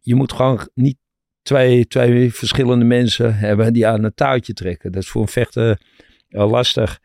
je 0.00 0.14
moet 0.14 0.32
gewoon 0.32 0.68
niet 0.74 0.96
twee, 1.42 1.86
twee 1.86 2.34
verschillende 2.34 2.84
mensen 2.84 3.36
hebben 3.36 3.72
die 3.72 3.86
aan 3.86 4.04
een 4.04 4.14
touwtje 4.14 4.52
trekken. 4.52 4.92
Dat 4.92 5.02
is 5.02 5.08
voor 5.08 5.22
een 5.22 5.28
vechter 5.28 5.80
eh, 6.28 6.50
lastig. 6.50 7.00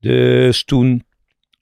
Dus 0.00 0.64
toen, 0.64 1.04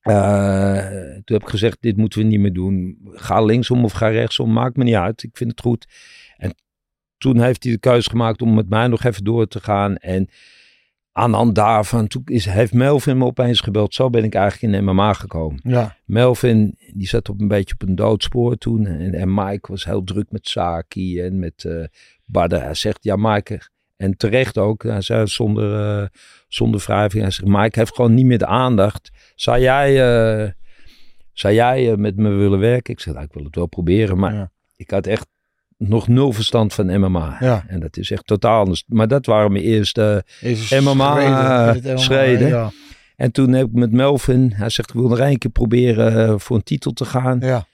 toen 0.02 1.36
heb 1.36 1.42
ik 1.42 1.48
gezegd, 1.48 1.76
dit 1.80 1.96
moeten 1.96 2.18
we 2.18 2.24
niet 2.24 2.40
meer 2.40 2.52
doen. 2.52 2.98
Ga 3.04 3.42
linksom 3.42 3.84
of 3.84 3.92
ga 3.92 4.08
rechtsom, 4.08 4.52
maakt 4.52 4.76
me 4.76 4.84
niet 4.84 4.94
uit. 4.94 5.22
Ik 5.22 5.36
vind 5.36 5.50
het 5.50 5.60
goed. 5.60 5.86
En 6.36 6.54
toen 7.18 7.40
heeft 7.40 7.62
hij 7.64 7.72
de 7.72 7.78
keuze 7.78 8.10
gemaakt 8.10 8.42
om 8.42 8.54
met 8.54 8.68
mij 8.68 8.86
nog 8.86 9.04
even 9.04 9.24
door 9.24 9.46
te 9.46 9.60
gaan. 9.60 9.96
En 9.96 10.28
aan 11.16 11.30
de 11.30 11.36
hand 11.36 11.54
daarvan 11.54 12.06
toen 12.06 12.22
is, 12.24 12.44
heeft 12.44 12.72
Melvin 12.72 13.18
me 13.18 13.24
opeens 13.24 13.60
gebeld. 13.60 13.94
Zo 13.94 14.10
ben 14.10 14.24
ik 14.24 14.34
eigenlijk 14.34 14.74
in 14.74 14.84
MMA 14.84 15.12
gekomen. 15.12 15.60
Ja, 15.62 15.96
Melvin, 16.04 16.78
die 16.92 17.06
zat 17.06 17.28
op 17.28 17.40
een 17.40 17.48
beetje 17.48 17.74
op 17.74 17.88
een 17.88 17.94
doodspoor 17.94 18.56
toen. 18.56 18.86
En, 18.86 19.14
en 19.14 19.34
Mike 19.34 19.70
was 19.70 19.84
heel 19.84 20.04
druk 20.04 20.26
met 20.30 20.48
Saki 20.48 21.20
en 21.20 21.38
met 21.38 21.68
Badder. 22.24 22.62
Hij 22.62 22.74
zegt, 22.74 23.04
ja 23.04 23.16
Mike, 23.18 23.60
en 23.96 24.16
terecht 24.16 24.58
ook. 24.58 24.82
Hij 24.82 25.00
zei 25.00 25.26
zonder, 25.26 26.00
eh, 26.00 26.08
zonder 26.48 26.80
wrijving. 26.86 27.22
Hij 27.22 27.30
zegt, 27.32 27.48
Mike 27.48 27.78
heeft 27.78 27.94
gewoon 27.94 28.14
niet 28.14 28.26
meer 28.26 28.38
de 28.38 28.46
aandacht. 28.46 29.10
Zou 29.34 29.60
jij, 29.60 29.88
eh, 30.44 30.50
zou 31.32 31.54
jij 31.54 31.96
met 31.96 32.16
me 32.16 32.28
willen 32.28 32.58
werken? 32.58 32.92
Ik 32.92 33.00
zeg, 33.00 33.14
nou, 33.14 33.26
ik 33.26 33.32
wil 33.32 33.44
het 33.44 33.54
wel 33.54 33.66
proberen. 33.66 34.18
Maar 34.18 34.34
Ja. 34.34 34.50
ik 34.76 34.90
had 34.90 35.06
echt 35.06 35.26
nog 35.76 36.08
nul 36.08 36.32
verstand 36.32 36.74
van 36.74 37.00
MMA. 37.00 37.36
Ja. 37.40 37.64
En 37.68 37.80
dat 37.80 37.96
is 37.96 38.10
echt 38.10 38.26
totaal 38.26 38.60
anders. 38.60 38.84
Maar 38.86 39.08
dat 39.08 39.26
waren 39.26 39.52
mijn 39.52 39.64
eerste... 39.64 40.24
Even 40.40 40.84
MMA, 40.84 41.14
schreden 41.14 41.74
in 41.74 41.82
het 41.82 41.84
MMA, 41.84 41.96
schreden. 41.96 42.48
Ja. 42.48 42.70
En 43.16 43.32
toen 43.32 43.52
heb 43.52 43.66
ik 43.66 43.72
met 43.72 43.92
Melvin, 43.92 44.52
hij 44.54 44.70
zegt 44.70 44.88
ik 44.88 44.94
wil 44.94 45.08
nog 45.08 45.18
één 45.18 45.38
keer 45.38 45.50
proberen 45.50 46.26
eh, 46.28 46.34
voor 46.38 46.56
een 46.56 46.62
titel 46.62 46.92
te 46.92 47.04
gaan. 47.04 47.40
Ja. 47.40 47.66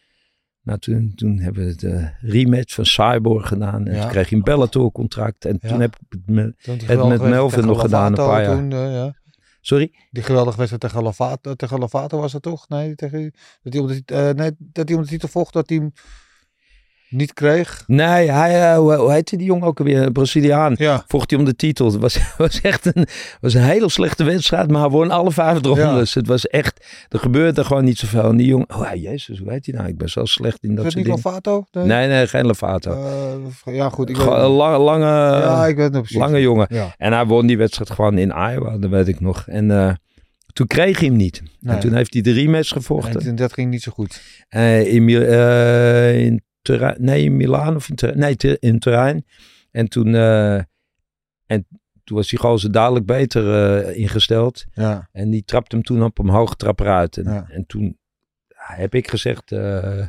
Nou, 0.63 0.79
toen, 0.79 1.13
toen 1.15 1.39
hebben 1.39 1.67
we 1.67 1.75
de 1.75 2.11
rematch 2.21 2.75
van 2.75 2.87
Cyborg 2.87 3.49
gedaan. 3.49 3.87
En 3.87 3.95
Ja. 3.95 4.01
toen 4.01 4.11
kreeg 4.11 4.29
hij 4.29 4.39
een 4.39 4.45
Bellator 4.45 4.93
contract. 4.93 5.45
En 5.45 5.59
toen 5.59 5.81
heb 5.81 5.97
ik 5.97 6.07
het 6.09 6.27
met, 6.27 6.55
Het 6.87 7.23
Melvin 7.23 7.67
nog 7.67 7.81
gedaan, 7.81 8.07
een 8.07 8.15
paar 8.15 8.43
jaar. 8.43 8.57
Toen, 8.57 8.73
eh, 8.73 8.93
ja. 8.93 9.15
sorry? 9.61 9.93
Die 10.11 10.23
geweldige 10.23 10.57
wedstrijd 10.57 10.83
tegen 10.83 11.03
Lovato, 11.03 11.55
tegen 11.55 11.79
Lovato 11.79 12.21
was 12.21 12.33
dat 12.33 12.43
toch? 12.43 12.69
Nee, 12.69 12.95
tegen, 12.95 13.33
dat 13.63 13.73
hij 13.73 13.83
om 13.83 13.89
de, 13.89 14.03
eh, 14.07 14.31
nee, 14.31 14.51
dat 14.59 14.89
hij 14.89 14.97
om 14.97 15.03
de 15.03 15.09
titel 15.09 15.29
vocht, 15.29 15.53
dat 15.53 15.69
hij 15.69 15.91
niet 17.13 17.33
kreeg. 17.33 17.85
Nee, 17.87 18.31
hij, 18.31 18.73
eh, 18.73 18.77
hoe, 18.77 19.13
heette 19.13 19.37
die 19.37 19.47
jongen 19.47 19.67
ook 19.67 19.79
alweer? 19.79 20.13
Braziliaan. 20.13 20.75
Ja. 20.79 21.05
Vocht 21.07 21.31
hij 21.31 21.39
om 21.39 21.45
de 21.45 21.57
titel. 21.57 21.87
Het 21.87 22.01
was, 22.01 22.19
was 22.39 22.61
echt 22.61 22.97
een, 22.97 23.07
was 23.41 23.55
een 23.55 23.63
hele 23.63 23.89
slechte 23.89 24.25
wedstrijd, 24.25 24.71
maar 24.71 24.81
hij 24.81 24.91
won 24.91 25.11
alle 25.11 25.31
vijf 25.31 25.63
rondes. 25.63 26.15
Het 26.15 26.27
was 26.27 26.47
echt, 26.47 26.87
er 27.09 27.19
gebeurde 27.19 27.65
gewoon 27.65 27.85
niet 27.85 27.99
zoveel. 27.99 28.25
En 28.25 28.37
die 28.37 28.47
jongen, 28.47 28.71
oh 28.75 28.95
jezus, 28.95 29.39
hoe 29.39 29.51
heet 29.51 29.67
hij 29.67 29.75
nou? 29.75 29.89
Ik 29.89 29.99
ben 29.99 30.09
zo 30.09 30.25
slecht 30.25 30.63
in 30.63 30.75
dat 30.75 30.85
soort 30.85 30.95
dingen. 30.95 31.11
Lovato? 31.11 31.65
Nee. 31.73 31.85
Nee, 31.85 32.09
nee, 32.09 32.27
geen 32.27 32.47
Lovato. 32.47 32.93
Eh, 32.93 33.75
ja, 33.75 33.89
goed. 33.89 34.09
Ik 34.09 34.17
weet 34.17 34.27
lange, 34.27 34.79
lange, 34.79 35.07
ja, 35.07 35.67
ik 35.67 35.77
weet 35.77 35.95
het 35.95 36.15
lange 36.15 36.41
jongen. 36.41 36.67
Ja. 36.71 36.95
En 36.99 37.13
hij 37.13 37.27
won 37.27 37.47
die 37.47 37.59
wedstrijd 37.59 37.91
gewoon 37.91 38.19
in 38.19 38.29
Iowa, 38.29 38.79
dat 38.79 38.91
weet 38.91 39.09
ik 39.09 39.21
nog. 39.21 39.45
En 39.47 39.71
eh, 39.71 39.93
toen 40.53 40.67
kreeg 40.67 40.99
hij 40.99 41.09
hem 41.09 41.17
niet. 41.17 41.43
Nee. 41.61 41.75
En 41.75 41.81
toen 41.81 41.95
heeft 41.95 42.13
hij 42.13 42.23
de 42.23 42.33
rematch 42.33 42.69
gevochten. 42.69 43.21
En 43.21 43.37
dat 43.37 43.53
ging 43.53 43.71
niet 43.71 43.83
zo 43.83 43.93
goed. 43.93 44.23
Eh, 44.49 44.93
in, 44.95 45.09
in 45.09 46.43
Turijn, 46.63 46.97
nee, 46.99 47.25
in 47.25 47.37
Milaan 47.37 47.77
of 47.77 47.89
in 47.89 47.95
Turijn, 47.95 48.19
nee, 48.19 48.59
in 48.59 48.79
Turijn. 48.79 49.25
En 49.71 49.89
toen, 49.89 50.15
eh, 50.15 50.55
en 51.47 51.67
toen 52.05 52.17
was 52.17 52.29
die 52.29 52.39
gozer 52.39 52.73
dadelijk 52.73 53.07
beter 53.07 53.75
eh, 53.85 53.97
ingesteld. 53.99 54.65
Ja. 54.75 55.09
En 55.13 55.31
die 55.31 55.45
trapte 55.45 55.77
hem 55.77 55.85
toen 55.85 56.03
op 56.03 56.19
een 56.19 56.29
hoge 56.29 56.57
trap 56.57 56.81
eruit. 56.81 57.17
En, 57.17 57.25
Ja. 57.33 57.47
en 57.49 57.67
toen 57.67 57.99
heb 58.49 58.95
ik 58.95 59.09
gezegd, 59.09 59.53
eh, 59.53 60.07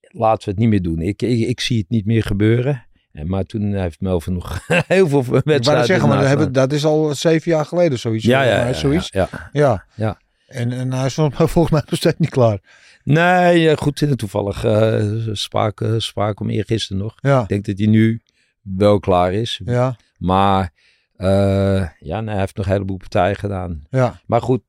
laten 0.00 0.44
we 0.44 0.50
het 0.50 0.58
niet 0.58 0.68
meer 0.68 0.82
doen. 0.82 1.00
Ik, 1.00 1.22
ik, 1.22 1.48
ik 1.48 1.60
zie 1.60 1.78
het 1.78 1.88
niet 1.88 2.06
meer 2.06 2.22
gebeuren. 2.22 2.86
En, 3.12 3.28
maar 3.28 3.44
toen 3.44 3.74
heeft 3.74 4.00
Melvin 4.00 4.32
nog 4.32 4.66
heel 4.86 5.08
veel 5.08 5.20
Ik 5.20 5.26
wedstrijden 5.30 5.74
net 5.74 5.86
zeggen, 5.86 6.08
maar 6.08 6.28
hebben, 6.28 6.52
dat 6.52 6.72
is 6.72 6.84
al 6.84 7.14
zeven 7.14 7.50
jaar 7.50 7.64
geleden 7.64 7.98
zoiets. 7.98 8.24
ja, 8.24 8.42
ja, 8.42 8.66
ja, 8.66 8.72
zoiets. 8.72 9.08
ja, 9.10 9.28
ja. 9.52 9.84
Ja. 9.94 10.20
En, 10.46 10.72
en 10.72 10.92
hij 10.92 11.06
is 11.06 11.14
volgens 11.14 11.50
volgens 11.52 11.70
mij 11.70 11.82
nog 11.90 11.98
steeds 11.98 12.18
niet 12.18 12.30
klaar. 12.30 12.58
Nee, 13.06 13.70
eh, 13.70 13.76
goed, 13.76 14.02
eh, 14.02 14.10
toevallig 14.10 14.64
uh, 14.64 15.28
spraak, 15.32 15.80
uh, 15.80 15.94
spraak 15.98 16.40
om 16.40 16.50
eergisteren 16.50 17.02
nog. 17.02 17.14
Ja. 17.20 17.42
Ik 17.42 17.48
denk 17.48 17.64
dat 17.64 17.78
hij 17.78 17.86
nu 17.86 18.22
wel 18.62 18.98
klaar 18.98 19.32
is. 19.32 19.60
Ja. 19.64 19.96
Maar 20.18 20.72
uh, 21.16 21.88
ja, 21.98 22.20
nee, 22.20 22.30
hij 22.30 22.38
heeft 22.38 22.56
nog 22.56 22.66
een 22.66 22.72
heleboel 22.72 22.96
partijen 22.96 23.36
gedaan. 23.36 23.86
Ja. 23.90 24.20
Maar 24.26 24.42
goed, 24.42 24.62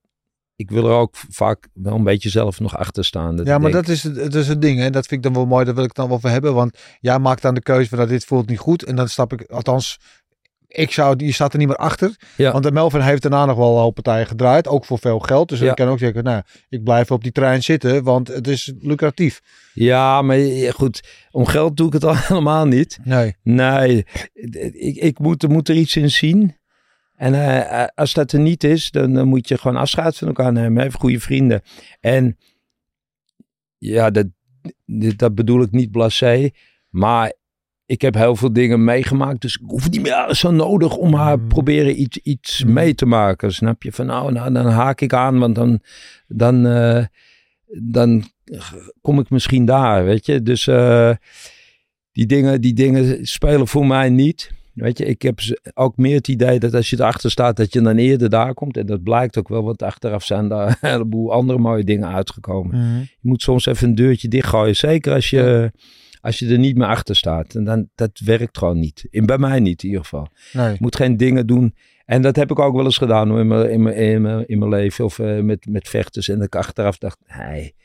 ik 0.55 0.69
wil 0.69 0.85
er 0.85 0.95
ook 0.95 1.15
vaak 1.29 1.67
wel 1.73 1.95
een 1.95 2.03
beetje 2.03 2.29
zelf 2.29 2.59
nog 2.59 2.77
achter 2.77 3.05
staan. 3.05 3.35
Dat 3.35 3.47
ja, 3.47 3.57
maar 3.57 3.71
denk, 3.71 3.85
dat 3.85 3.95
is, 3.95 4.03
het, 4.03 4.35
is 4.35 4.47
het 4.47 4.61
ding. 4.61 4.79
En 4.79 4.91
dat 4.91 5.07
vind 5.07 5.25
ik 5.25 5.33
dan 5.33 5.41
wel 5.41 5.49
mooi. 5.49 5.65
Daar 5.65 5.73
wil 5.73 5.83
ik 5.83 5.89
het 5.89 5.97
dan 5.97 6.09
wel 6.09 6.19
voor 6.19 6.29
hebben. 6.29 6.53
Want 6.53 6.77
jij 6.99 7.19
maakt 7.19 7.41
dan 7.41 7.53
de 7.53 7.61
keuze 7.61 7.89
van 7.89 7.97
dat 7.97 8.09
dit 8.09 8.25
voelt 8.25 8.49
niet 8.49 8.59
goed. 8.59 8.83
En 8.83 8.95
dan 8.95 9.07
stap 9.07 9.33
ik, 9.33 9.51
althans, 9.51 9.99
ik 10.67 10.91
zou, 10.91 11.25
je 11.25 11.31
staat 11.31 11.53
er 11.53 11.59
niet 11.59 11.67
meer 11.67 11.77
achter. 11.77 12.15
Ja. 12.37 12.51
Want 12.51 12.63
de 12.63 12.71
Melvin 12.71 13.01
heeft 13.01 13.21
daarna 13.21 13.45
nog 13.45 13.57
wel 13.57 13.77
al 13.77 13.91
partijen 13.91 14.27
gedraaid. 14.27 14.67
Ook 14.67 14.85
voor 14.85 14.99
veel 14.99 15.19
geld. 15.19 15.49
Dus 15.49 15.59
Ja. 15.59 15.69
ik 15.69 15.75
kan 15.75 15.87
ook 15.87 15.99
zeggen, 15.99 16.23
nou, 16.23 16.41
ik 16.69 16.83
blijf 16.83 17.11
op 17.11 17.23
die 17.23 17.31
trein 17.31 17.63
zitten. 17.63 18.03
Want 18.03 18.27
het 18.27 18.47
is 18.47 18.73
lucratief. 18.79 19.41
Ja, 19.73 20.21
maar 20.21 20.37
goed, 20.73 21.03
om 21.31 21.45
geld 21.45 21.77
doe 21.77 21.87
ik 21.87 21.93
het 21.93 22.03
al 22.09 22.15
helemaal 22.17 22.65
niet. 22.65 22.99
Nee. 23.03 23.35
Nee, 23.43 24.05
ik, 24.73 24.95
ik 24.95 25.19
moet, 25.19 25.47
moet 25.47 25.69
er 25.69 25.75
iets 25.75 25.95
in 25.95 26.11
zien. 26.11 26.55
En 27.15 27.33
uh, 27.33 27.85
als 27.95 28.13
dat 28.13 28.31
er 28.31 28.39
niet 28.39 28.63
is, 28.63 28.91
dan, 28.91 29.13
dan, 29.13 29.27
moet 29.27 29.47
je 29.47 29.57
gewoon 29.57 29.77
afscheid 29.77 30.17
van 30.17 30.27
elkaar 30.27 30.51
nemen. 30.51 30.83
Even 30.85 30.99
goede 30.99 31.19
vrienden. 31.19 31.61
En 31.99 32.37
ja, 33.77 34.09
dat, 34.09 34.27
dat 35.15 35.35
bedoel 35.35 35.61
ik 35.61 35.71
niet 35.71 35.91
blasé. 35.91 36.49
Maar 36.89 37.33
ik 37.87 38.01
heb 38.01 38.13
heel 38.13 38.35
veel 38.35 38.53
dingen 38.53 38.83
meegemaakt. 38.83 39.41
Dus 39.41 39.55
ik 39.55 39.61
hoef 39.67 39.89
niet 39.89 40.01
meer 40.01 40.27
zo 40.35 40.51
nodig 40.51 40.95
om 40.95 41.13
haar 41.13 41.39
Mm. 41.39 41.47
proberen 41.47 42.01
iets, 42.01 42.17
iets 42.17 42.63
Mm. 42.63 42.73
mee 42.73 42.95
te 42.95 43.05
maken. 43.05 43.53
Snap 43.53 43.83
je? 43.83 43.91
Van 43.91 44.05
nou, 44.05 44.31
nou 44.31 44.53
dan 44.53 44.65
haak 44.65 45.01
ik 45.01 45.13
aan. 45.13 45.39
Want 45.39 45.55
dan, 45.55 45.79
dan, 46.27 46.67
uh, 46.67 47.05
dan 47.81 48.23
kom 49.01 49.19
ik 49.19 49.29
misschien 49.29 49.65
daar, 49.65 50.05
weet 50.05 50.25
je. 50.25 50.41
Dus 50.43 50.67
uh, 50.67 51.11
die, 52.11 52.25
dingen, 52.25 52.61
die 52.61 52.73
dingen 52.73 53.27
spelen 53.27 53.67
voor 53.67 53.87
mij 53.87 54.09
niet. 54.09 54.51
Weet 54.73 54.97
je, 54.97 55.05
ik 55.05 55.21
heb 55.21 55.39
ook 55.73 55.97
meer 55.97 56.15
het 56.15 56.27
idee 56.27 56.59
dat 56.59 56.73
als 56.73 56.89
je 56.89 56.95
erachter 56.99 57.31
staat, 57.31 57.57
dat 57.57 57.73
je 57.73 57.81
dan 57.81 57.97
eerder 57.97 58.29
daar 58.29 58.53
komt. 58.53 58.77
En 58.77 58.85
dat 58.85 59.03
blijkt 59.03 59.37
ook 59.37 59.47
wel, 59.47 59.63
want 59.63 59.81
achteraf 59.83 60.23
zijn 60.23 60.47
daar 60.47 60.67
een 60.81 60.89
heleboel 60.89 61.31
andere 61.31 61.59
mooie 61.59 61.83
dingen 61.83 62.07
uitgekomen. 62.13 62.77
Mm. 62.77 62.99
Je 62.99 63.27
moet 63.29 63.41
soms 63.41 63.65
even 63.65 63.87
een 63.87 63.95
deurtje 63.95 64.27
dichtgooien. 64.27 64.75
Zeker 64.75 65.13
als 65.13 65.29
je, 65.29 65.71
als 66.27 66.39
je 66.39 66.47
er 66.47 66.57
niet 66.57 66.77
meer 66.77 66.87
achter 66.87 67.15
staat. 67.15 67.55
En 67.55 67.63
dan, 67.63 67.89
dat 67.95 68.19
werkt 68.19 68.57
gewoon 68.57 68.79
niet. 68.79 69.07
In, 69.09 69.25
bij 69.25 69.37
mij 69.37 69.59
niet 69.59 69.83
in 69.83 69.89
ieder 69.89 70.03
geval. 70.03 70.27
Nee. 70.53 70.71
Je 70.71 70.77
moet 70.79 70.95
geen 70.95 71.17
dingen 71.17 71.47
doen. 71.47 71.75
En 72.05 72.21
dat 72.21 72.35
heb 72.35 72.51
ik 72.51 72.59
ook 72.59 72.75
wel 72.75 72.85
eens 72.85 72.97
gedaan 72.97 73.29
hoor, 73.29 73.39
in, 73.39 73.47
mijn, 73.47 73.69
in, 73.69 73.81
mijn, 73.81 73.95
in, 73.95 74.21
mijn, 74.21 74.47
in 74.47 74.59
mijn 74.59 74.71
leven. 74.71 75.05
Of 75.05 75.17
uh, 75.17 75.39
met, 75.39 75.65
met 75.69 75.89
vechters. 75.89 76.29
En 76.29 76.35
dat 76.35 76.45
ik 76.45 76.55
achteraf 76.55 76.97
dacht, 76.97 77.17
nee, 77.37 77.75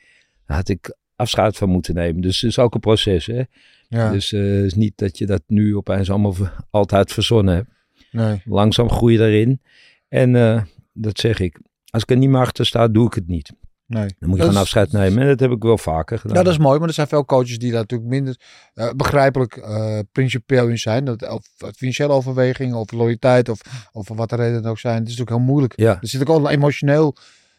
daar 0.47 0.57
had 0.57 0.69
ik 0.69 0.97
afscheid 1.17 1.57
van 1.57 1.69
moeten 1.69 1.95
nemen. 1.95 2.23
Dus 2.23 2.41
het 2.41 2.51
is 2.51 2.59
ook 2.59 2.75
een 2.75 2.81
proces 2.81 3.27
hè. 3.27 3.43
Ja. 3.89 4.11
Dus 4.11 4.31
het 4.31 4.41
uh, 4.41 4.65
is 4.65 4.75
niet 4.75 4.93
dat 4.97 5.19
je 5.19 5.27
dat 5.27 5.43
nu 5.47 5.77
opeens 5.77 6.11
allemaal 6.11 6.35
altijd 6.71 7.13
verzonnen 7.13 7.55
hebt. 7.55 7.71
Nee. 8.11 8.43
Langzaam 8.45 8.91
groei 8.91 9.13
je 9.13 9.19
daarin. 9.19 9.61
En 10.09 10.35
uh, 10.35 10.63
dat 10.93 11.19
zeg 11.19 11.41
ik. 11.41 11.61
Als 11.91 12.03
ik 12.03 12.11
er 12.11 12.17
niet 12.17 12.29
meer 12.31 12.41
achter 12.41 12.67
sta, 12.67 12.89
doe 12.89 13.07
ik 13.07 13.15
het 13.15 13.29
niet. 13.29 13.53
Nee. 13.93 14.15
Dan 14.19 14.29
moet 14.29 14.39
je 14.39 14.45
gewoon 14.45 14.61
afscheid 14.61 14.93
nemen. 14.93 15.23
En 15.23 15.29
dat 15.29 15.41
heb 15.41 15.51
ik 15.51 15.63
wel 15.63 15.79
vaker 15.79 16.19
gedaan. 16.19 16.37
Ja, 16.37 16.43
dat 16.43 16.53
is 16.53 16.59
mooi. 16.59 16.79
Maar 16.79 16.89
er 16.89 16.95
zijn 16.95 17.07
veel 17.07 17.25
coaches 17.25 17.59
die 17.59 17.71
daar 17.71 17.81
natuurlijk 17.81 18.11
minder 18.11 18.37
uh, 18.75 18.91
begrijpelijk 18.97 19.57
uh, 19.57 19.99
principieel 20.13 20.69
in 20.69 20.79
zijn. 20.79 21.05
Dat, 21.05 21.29
of 21.29 21.47
financiële 21.77 22.13
overwegingen 22.13 22.77
of 22.77 22.93
loyaliteit 22.93 23.49
of, 23.49 23.61
of 23.93 24.09
wat 24.09 24.31
de 24.31 24.37
reden 24.37 24.65
ook 24.65 24.79
zijn. 24.79 24.99
Het 24.99 25.09
is 25.09 25.17
natuurlijk 25.17 25.37
heel 25.37 25.47
moeilijk. 25.47 25.73
Ja. 25.77 25.99
Er 26.01 26.09
zit 26.09 26.21
ook 26.21 26.29
al 26.29 26.39
een 26.39 26.53
emotioneel 26.53 27.17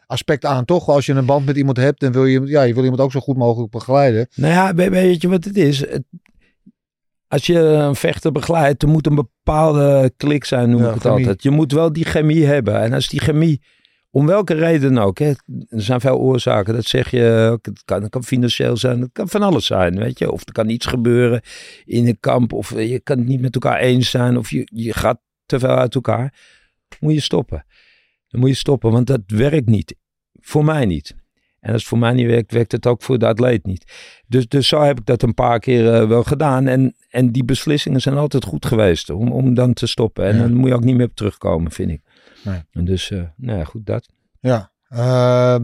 aspect 0.07 0.45
aan, 0.45 0.65
toch? 0.65 0.89
Als 0.89 1.05
je 1.05 1.13
een 1.13 1.25
band 1.25 1.45
met 1.45 1.57
iemand 1.57 1.77
hebt, 1.77 1.99
dan 1.99 2.11
wil 2.11 2.25
je, 2.25 2.41
ja, 2.45 2.61
je 2.61 2.73
wil 2.73 2.83
iemand 2.83 3.01
ook 3.01 3.11
zo 3.11 3.19
goed 3.19 3.37
mogelijk 3.37 3.71
begeleiden. 3.71 4.27
Nou 4.35 4.53
ja, 4.53 4.89
weet 4.89 5.21
je 5.21 5.27
wat 5.29 5.43
het 5.43 5.57
is? 5.57 5.79
Het, 5.79 6.03
als 7.27 7.45
je 7.45 7.59
een 7.59 7.95
vechter 7.95 8.31
begeleidt, 8.31 8.83
er 8.83 8.89
moet 8.89 9.07
een 9.07 9.15
bepaalde 9.15 10.13
klik 10.17 10.45
zijn, 10.45 10.69
noem 10.69 10.81
Ja, 10.81 10.87
ik 10.87 10.93
het 10.93 11.01
chemie. 11.01 11.17
altijd. 11.17 11.43
Je 11.43 11.49
moet 11.49 11.71
wel 11.71 11.93
die 11.93 12.05
chemie 12.05 12.45
hebben. 12.45 12.81
En 12.81 12.93
als 12.93 13.07
die 13.07 13.19
chemie, 13.19 13.61
om 14.15 14.25
welke 14.25 14.53
reden 14.53 14.97
ook, 14.97 15.19
hè, 15.19 15.27
er 15.69 15.81
zijn 15.81 16.01
veel 16.01 16.17
oorzaken, 16.17 16.73
dat 16.73 16.85
zeg 16.85 17.11
je, 17.11 17.57
het 17.61 17.81
kan, 17.85 18.01
het 18.01 18.11
kan 18.11 18.23
financieel 18.23 18.77
zijn, 18.77 19.01
het 19.01 19.09
kan 19.11 19.29
van 19.29 19.41
alles 19.41 19.65
zijn, 19.65 19.97
weet 19.99 20.19
je. 20.19 20.31
Of 20.31 20.41
er 20.45 20.51
kan 20.51 20.69
iets 20.69 20.85
gebeuren 20.85 21.41
in 21.85 22.07
een 22.07 22.19
kamp, 22.19 22.53
of 22.53 22.69
je 22.79 22.99
kan 22.99 23.17
het 23.17 23.27
niet 23.27 23.41
met 23.41 23.53
elkaar 23.53 23.79
eens 23.79 24.09
zijn, 24.09 24.37
of 24.37 24.49
je, 24.49 24.67
je 24.73 24.93
gaat 24.93 25.19
te 25.45 25.59
veel 25.59 25.69
uit 25.69 25.95
elkaar. 25.95 26.33
Moet 26.99 27.13
je 27.13 27.19
stoppen. 27.19 27.65
Dan 28.27 28.39
moet 28.39 28.49
je 28.49 28.55
stoppen, 28.55 28.91
want 28.91 29.07
dat 29.07 29.21
werkt 29.27 29.67
niet. 29.67 29.95
Voor 30.39 30.65
mij 30.65 30.85
niet. 30.85 31.15
En 31.59 31.71
als 31.71 31.79
het 31.81 31.89
voor 31.89 31.97
mij 31.97 32.13
niet 32.13 32.27
werkt, 32.27 32.51
werkt 32.51 32.71
het 32.71 32.87
ook 32.87 33.01
voor 33.01 33.19
de 33.19 33.27
atleet 33.27 33.65
niet. 33.65 33.91
Dus, 34.27 34.47
dus 34.47 34.67
zo 34.67 34.81
heb 34.81 34.99
ik 34.99 35.05
dat 35.05 35.21
een 35.21 35.33
paar 35.33 35.59
keer 35.59 36.01
uh, 36.01 36.07
wel 36.07 36.23
gedaan. 36.23 36.67
En, 36.67 36.95
en 37.09 37.31
die 37.31 37.45
beslissingen 37.45 38.01
zijn 38.01 38.17
altijd 38.17 38.45
goed 38.45 38.65
geweest 38.65 39.09
om, 39.09 39.31
om 39.31 39.53
dan 39.53 39.73
te 39.73 39.87
stoppen. 39.87 40.25
En 40.25 40.35
Ja. 40.35 40.41
dan 40.41 40.53
moet 40.53 40.67
je 40.69 40.75
ook 40.75 40.83
niet 40.83 40.95
meer 40.95 41.05
op 41.05 41.15
terugkomen, 41.15 41.71
vind 41.71 41.91
ik. 41.91 42.01
Nee. 42.43 42.61
En 42.71 42.85
dus, 42.85 43.09
uh, 43.09 43.23
nou 43.35 43.57
ja, 43.57 43.63
goed 43.63 43.85
dat. 43.85 44.09
Ja. 44.39 44.71
Uh, 44.89 45.55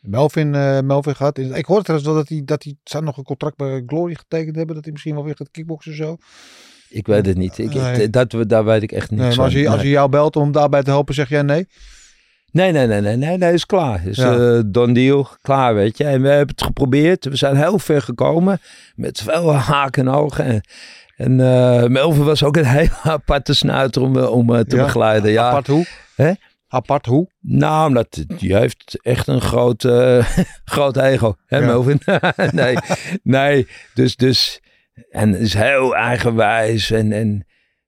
Melvin, 0.00 0.54
uh, 0.54 0.80
Melvin 0.80 1.16
gaat. 1.16 1.38
Ik 1.38 1.64
hoorde 1.64 1.82
trouwens 1.82 2.10
wel 2.10 2.18
dat 2.18 2.28
hij, 2.28 2.42
dat 2.44 2.62
hij 2.62 2.76
zou 2.84 3.04
nog 3.04 3.16
een 3.16 3.24
contract 3.24 3.56
bij 3.56 3.82
Glory 3.86 4.14
getekend 4.14 4.56
hebben. 4.56 4.74
Dat 4.74 4.84
hij 4.84 4.92
misschien 4.92 5.14
wel 5.14 5.24
weer 5.24 5.36
gaat 5.36 5.50
kickboksen 5.50 5.96
zo. 5.96 6.16
Ik 6.88 7.06
weet 7.06 7.26
het 7.26 7.36
niet. 7.36 7.58
Ik, 7.58 7.74
nee. 7.74 8.10
dat, 8.10 8.34
daar 8.46 8.64
weet 8.64 8.82
ik 8.82 8.92
echt 8.92 9.10
niet. 9.10 9.20
Nee, 9.20 9.28
maar 9.28 9.44
als 9.44 9.54
hij, 9.54 9.68
als 9.68 9.80
hij 9.80 9.90
jou 9.90 10.08
belt 10.08 10.36
om 10.36 10.52
daarbij 10.52 10.82
te 10.82 10.90
helpen, 10.90 11.14
zeg 11.14 11.28
jij 11.28 11.42
nee? 11.42 11.66
Nee, 12.52 12.72
nee, 12.72 12.86
nee, 12.86 13.00
nee, 13.00 13.16
nee, 13.16 13.36
nee, 13.36 13.52
is 13.52 13.66
klaar. 13.66 14.06
Is 14.06 14.16
Ja. 14.16 14.32
ja. 14.32 14.38
uh, 14.38 14.62
don 14.66 14.92
deal, 14.92 15.28
klaar, 15.42 15.74
weet 15.74 15.98
je. 15.98 16.04
En 16.04 16.22
we 16.22 16.28
hebben 16.28 16.54
het 16.56 16.64
geprobeerd. 16.64 17.24
We 17.24 17.36
zijn 17.36 17.56
heel 17.56 17.78
ver 17.78 18.02
gekomen. 18.02 18.60
Met 18.94 19.20
veel 19.20 19.54
haken 19.54 20.06
en 20.06 20.14
ogen. 20.14 20.44
En, 20.44 20.60
en 21.16 21.38
uh, 21.38 21.84
Melvin 21.84 22.24
was 22.24 22.42
ook 22.42 22.56
een 22.56 22.66
heel 22.78 22.88
aparte 23.02 23.54
snuiter 23.54 24.02
om, 24.02 24.16
uh, 24.16 24.30
om 24.30 24.50
uh, 24.50 24.60
te 24.60 24.76
Ja? 24.76 24.84
begeleiden. 24.84 25.30
Ja. 25.30 25.48
Apart 25.48 25.66
hoe? 25.66 25.86
Hè? 26.16 26.32
Apart 26.68 27.06
hoe? 27.06 27.30
Nou, 27.40 27.88
omdat 27.88 28.24
die 28.38 28.56
heeft 28.56 28.98
echt 29.02 29.26
een 29.26 29.40
groot, 29.40 29.84
uh, 29.84 30.26
groot 30.64 30.96
ego, 30.96 31.36
hè 31.46 31.58
Ja. 31.58 31.66
Melvin? 31.66 32.00
nee, 32.52 32.76
nee, 33.22 33.66
dus, 33.94 34.16
dus, 34.16 34.60
en 35.10 35.34
is 35.34 35.54
heel 35.54 35.96
eigenwijs 35.96 36.90
en, 36.90 37.12
en 37.12 37.46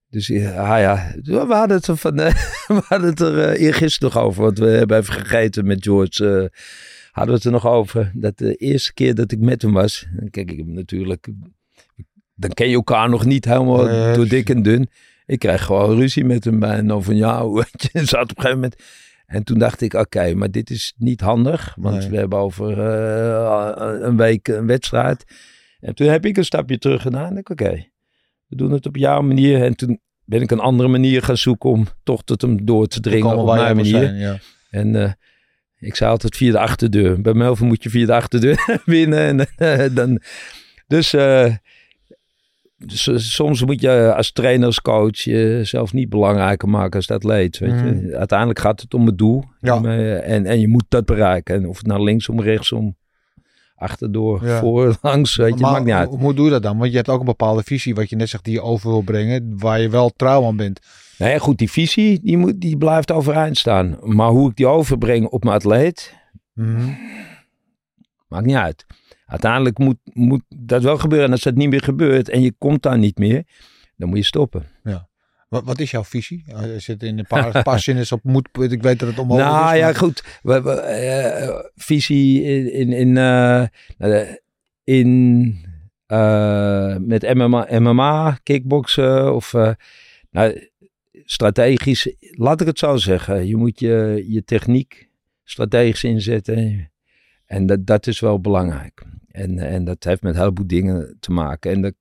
dus 0.09 0.27
ja, 0.27 0.77
ja, 0.77 1.13
we 1.23 1.47
hadden 1.49 1.77
het 1.77 1.87
er, 1.87 1.97
van, 1.97 2.15
we 2.17 2.83
hadden 2.89 3.09
het 3.09 3.21
er 3.21 3.53
eergisteren 3.53 4.15
nog 4.15 4.25
over, 4.25 4.43
want 4.43 4.59
we 4.59 4.67
hebben 4.67 4.99
even 4.99 5.15
gegeten 5.15 5.67
met 5.67 5.85
George, 5.85 6.51
hadden 7.11 7.35
we 7.35 7.39
het 7.41 7.45
er 7.45 7.51
nog 7.51 7.67
over, 7.67 8.11
dat 8.15 8.39
de 8.39 8.55
eerste 8.55 8.95
keer 8.95 9.15
dat 9.15 9.33
ik 9.33 9.39
met 9.39 9.63
hem 9.63 9.73
was, 9.73 10.07
dan 10.13 10.31
kijk 10.31 10.51
ik 10.51 10.59
hem 10.59 10.73
natuurlijk, 10.73 11.29
dan 12.37 12.51
ken 12.51 12.69
je 12.69 12.75
elkaar 12.75 13.09
nog 13.09 13.25
niet 13.25 13.45
helemaal 13.45 13.85
Nee, 13.85 14.15
door 14.15 14.29
dik 14.29 14.49
en 14.51 14.63
dun. 14.63 14.91
Ik 15.27 15.39
krijg 15.39 15.65
gewoon 15.65 15.97
ruzie 15.99 16.25
met 16.25 16.45
hem 16.45 16.63
en 16.63 16.87
dan 16.87 17.03
van 17.03 17.17
ja, 17.17 17.43
hoe- 17.47 17.65
zat 17.93 18.23
op 18.23 18.29
een 18.31 18.35
gegeven 18.43 18.51
moment 18.55 18.83
En 19.27 19.45
toen 19.45 19.59
dacht 19.59 19.81
ik, 19.81 19.95
oké, 19.95 20.35
maar 20.35 20.51
dit 20.51 20.71
is 20.71 20.95
niet 20.97 21.21
handig. 21.21 21.75
Want 21.79 21.99
Nee. 21.99 22.09
we 22.11 22.17
hebben 22.17 22.39
over 22.39 22.81
eh, 22.81 24.01
een 24.07 24.17
week 24.17 24.49
een 24.49 24.67
wedstrijd. 24.67 25.25
En 25.81 25.95
toen 25.95 26.07
heb 26.09 26.27
ik 26.27 26.37
een 26.37 26.45
stapje 26.45 26.79
terug 26.79 27.03
gedaan. 27.03 27.31
En 27.31 27.37
ik, 27.37 27.49
oké, 27.51 27.71
we 28.47 28.57
doen 28.57 28.71
het 28.73 28.87
op 28.87 28.97
jouw 28.97 29.21
manier. 29.21 29.63
En 29.63 29.77
toen 29.77 30.01
ben 30.25 30.41
ik 30.43 30.51
een 30.51 30.61
andere 30.61 30.89
manier 30.89 31.23
gaan 31.23 31.37
zoeken 31.37 31.71
om 31.71 31.87
toch 32.03 32.25
tot 32.25 32.43
hem 32.43 32.65
door 32.65 32.87
te 32.87 33.01
dringen 33.01 33.37
op 33.37 33.47
mijn 33.55 33.77
manier. 33.77 33.91
zijn, 34.01 34.17
ja. 34.17 34.39
En 34.71 34.95
eh, 35.03 35.13
ik 35.79 35.95
zei 35.95 36.11
altijd 36.11 36.37
via 36.37 36.53
de 36.53 36.59
achterdeur. 36.59 37.21
Bij 37.21 37.35
Melvin 37.35 37.67
moet 37.67 37.83
je 37.83 37.91
via 37.91 38.07
de 38.07 38.15
achterdeur 38.15 38.79
winnen. 38.85 39.19
En, 39.39 39.47
eh, 39.57 39.95
dan, 39.95 40.21
dus, 40.87 41.13
eh, 41.13 41.45
eh, 41.45 41.55
soms 43.17 43.65
moet 43.65 43.81
je 43.81 44.15
als 44.17 44.33
trainer, 44.33 44.67
als 44.67 44.81
coach 44.81 45.19
jezelf 45.19 45.93
niet 45.93 46.09
belangrijker 46.09 46.69
maken 46.69 46.97
als 46.97 47.07
dat 47.07 47.25
leed. 47.25 47.59
Weet 47.59 47.71
je? 47.81 48.17
Uiteindelijk 48.17 48.59
gaat 48.59 48.81
het 48.81 48.95
om 48.95 49.07
het 49.07 49.19
doel. 49.19 49.45
Ja. 49.61 49.77
En, 49.77 49.85
eh, 49.87 50.35
en, 50.35 50.47
en 50.47 50.61
je 50.61 50.69
moet 50.69 50.85
dat 50.89 51.05
bereiken. 51.05 51.55
En 51.55 51.67
of 51.69 51.77
het 51.77 51.87
nou 51.87 52.03
linksom, 52.03 52.41
rechtsom, 52.41 52.97
achterdoor, 53.75 54.45
Ja. 54.47 54.59
voor, 54.61 54.97
langs, 55.03 55.37
weet 55.37 55.55
je, 55.55 55.61
Maar 55.61 55.73
maakt 55.73 55.85
niet 55.85 55.95
uit. 55.95 56.09
Hoe, 56.09 56.35
doe 56.35 56.45
je 56.45 56.51
dat 56.51 56.63
dan? 56.63 56.79
Want 56.79 56.91
je 56.91 56.97
hebt 56.97 57.09
ook 57.09 57.19
een 57.21 57.25
bepaalde 57.25 57.63
visie, 57.63 57.95
wat 57.95 58.11
je 58.11 58.17
net 58.17 58.29
zegt, 58.29 58.45
die 58.45 58.53
je 58.53 58.63
over 58.63 58.91
wil 58.91 59.01
brengen, 59.03 59.59
waar 59.59 59.81
je 59.81 59.89
wel 59.91 60.11
trouw 60.11 60.45
aan 60.47 60.57
bent. 60.57 60.81
Nou 61.19 61.31
ja, 61.33 61.39
goed, 61.39 61.59
die 61.59 61.71
visie, 61.71 62.21
die, 62.23 62.37
moet, 62.37 62.61
die 62.61 62.77
blijft 62.77 63.13
overeind 63.13 63.59
staan. 63.59 63.99
Maar 64.03 64.29
hoe 64.31 64.51
ik 64.51 64.57
die 64.57 64.67
overbreng 64.67 65.27
op 65.27 65.45
mijn 65.45 65.57
atleet, 65.57 66.15
Mhm. 66.55 66.89
Maakt 68.29 68.47
niet 68.47 68.57
uit. 68.57 68.87
Uiteindelijk 69.27 69.79
moet, 69.79 69.99
moet 70.13 70.43
dat 70.49 70.83
wel 70.83 70.99
gebeuren. 70.99 71.27
En 71.27 71.33
als 71.33 71.43
dat 71.43 71.55
niet 71.55 71.69
meer 71.69 71.83
gebeurt 71.83 72.29
en 72.29 72.41
je 72.41 72.53
komt 72.59 72.83
daar 72.83 72.99
niet 72.99 73.19
meer, 73.19 73.45
dan 73.97 74.09
moet 74.09 74.19
je 74.19 74.25
stoppen. 74.25 74.67
Wat, 75.49 75.65
wat 75.65 75.81
is 75.81 75.91
jouw 75.91 76.05
visie? 76.05 76.45
Als 76.55 76.87
je 76.87 76.93
het 76.93 77.03
in 77.03 77.19
een 77.19 77.27
paar, 77.27 77.63
paar 77.63 77.81
zinnen 77.87 78.07
op 78.11 78.21
moet, 78.23 78.49
ik 78.53 78.83
weet 78.83 78.99
dat 78.99 79.09
het 79.09 79.19
omhoog 79.19 79.39
nou 79.39 79.73
is. 79.73 79.79
ja, 79.79 79.85
maar- 79.85 79.97
goed. 79.97 80.25
We, 80.43 80.63
we, 80.63 80.73
eh, 80.73 81.65
visie 81.75 82.43
in, 82.43 82.73
in, 82.73 82.93
in, 82.93 83.17
eh, 83.17 84.33
in 84.85 85.65
eh, 86.07 86.97
met 86.97 87.35
MMA, 87.35 87.67
MMA, 87.79 88.39
kickboksen 88.43 89.35
of 89.35 89.53
nou, 90.31 90.69
strategisch. 91.25 92.15
Laat 92.21 92.61
ik 92.61 92.67
het 92.67 92.79
zo 92.79 92.97
zeggen. 92.97 93.47
Je 93.47 93.57
moet 93.57 93.81
je, 93.81 94.25
je 94.29 94.45
techniek 94.45 95.09
strategisch 95.45 96.05
inzetten. 96.05 96.91
En 97.47 97.67
dat, 97.67 97.87
dat 97.87 98.07
is 98.07 98.21
wel 98.21 98.41
belangrijk. 98.41 99.05
En, 99.37 99.59
en 99.59 99.85
dat 99.85 100.05
heeft 100.05 100.23
met 100.23 100.35
een 100.35 100.41
heleboel 100.41 100.67
dingen 100.67 101.17
te 101.21 101.33
maken. 101.33 101.71
En 101.71 101.81
daar 101.83 101.93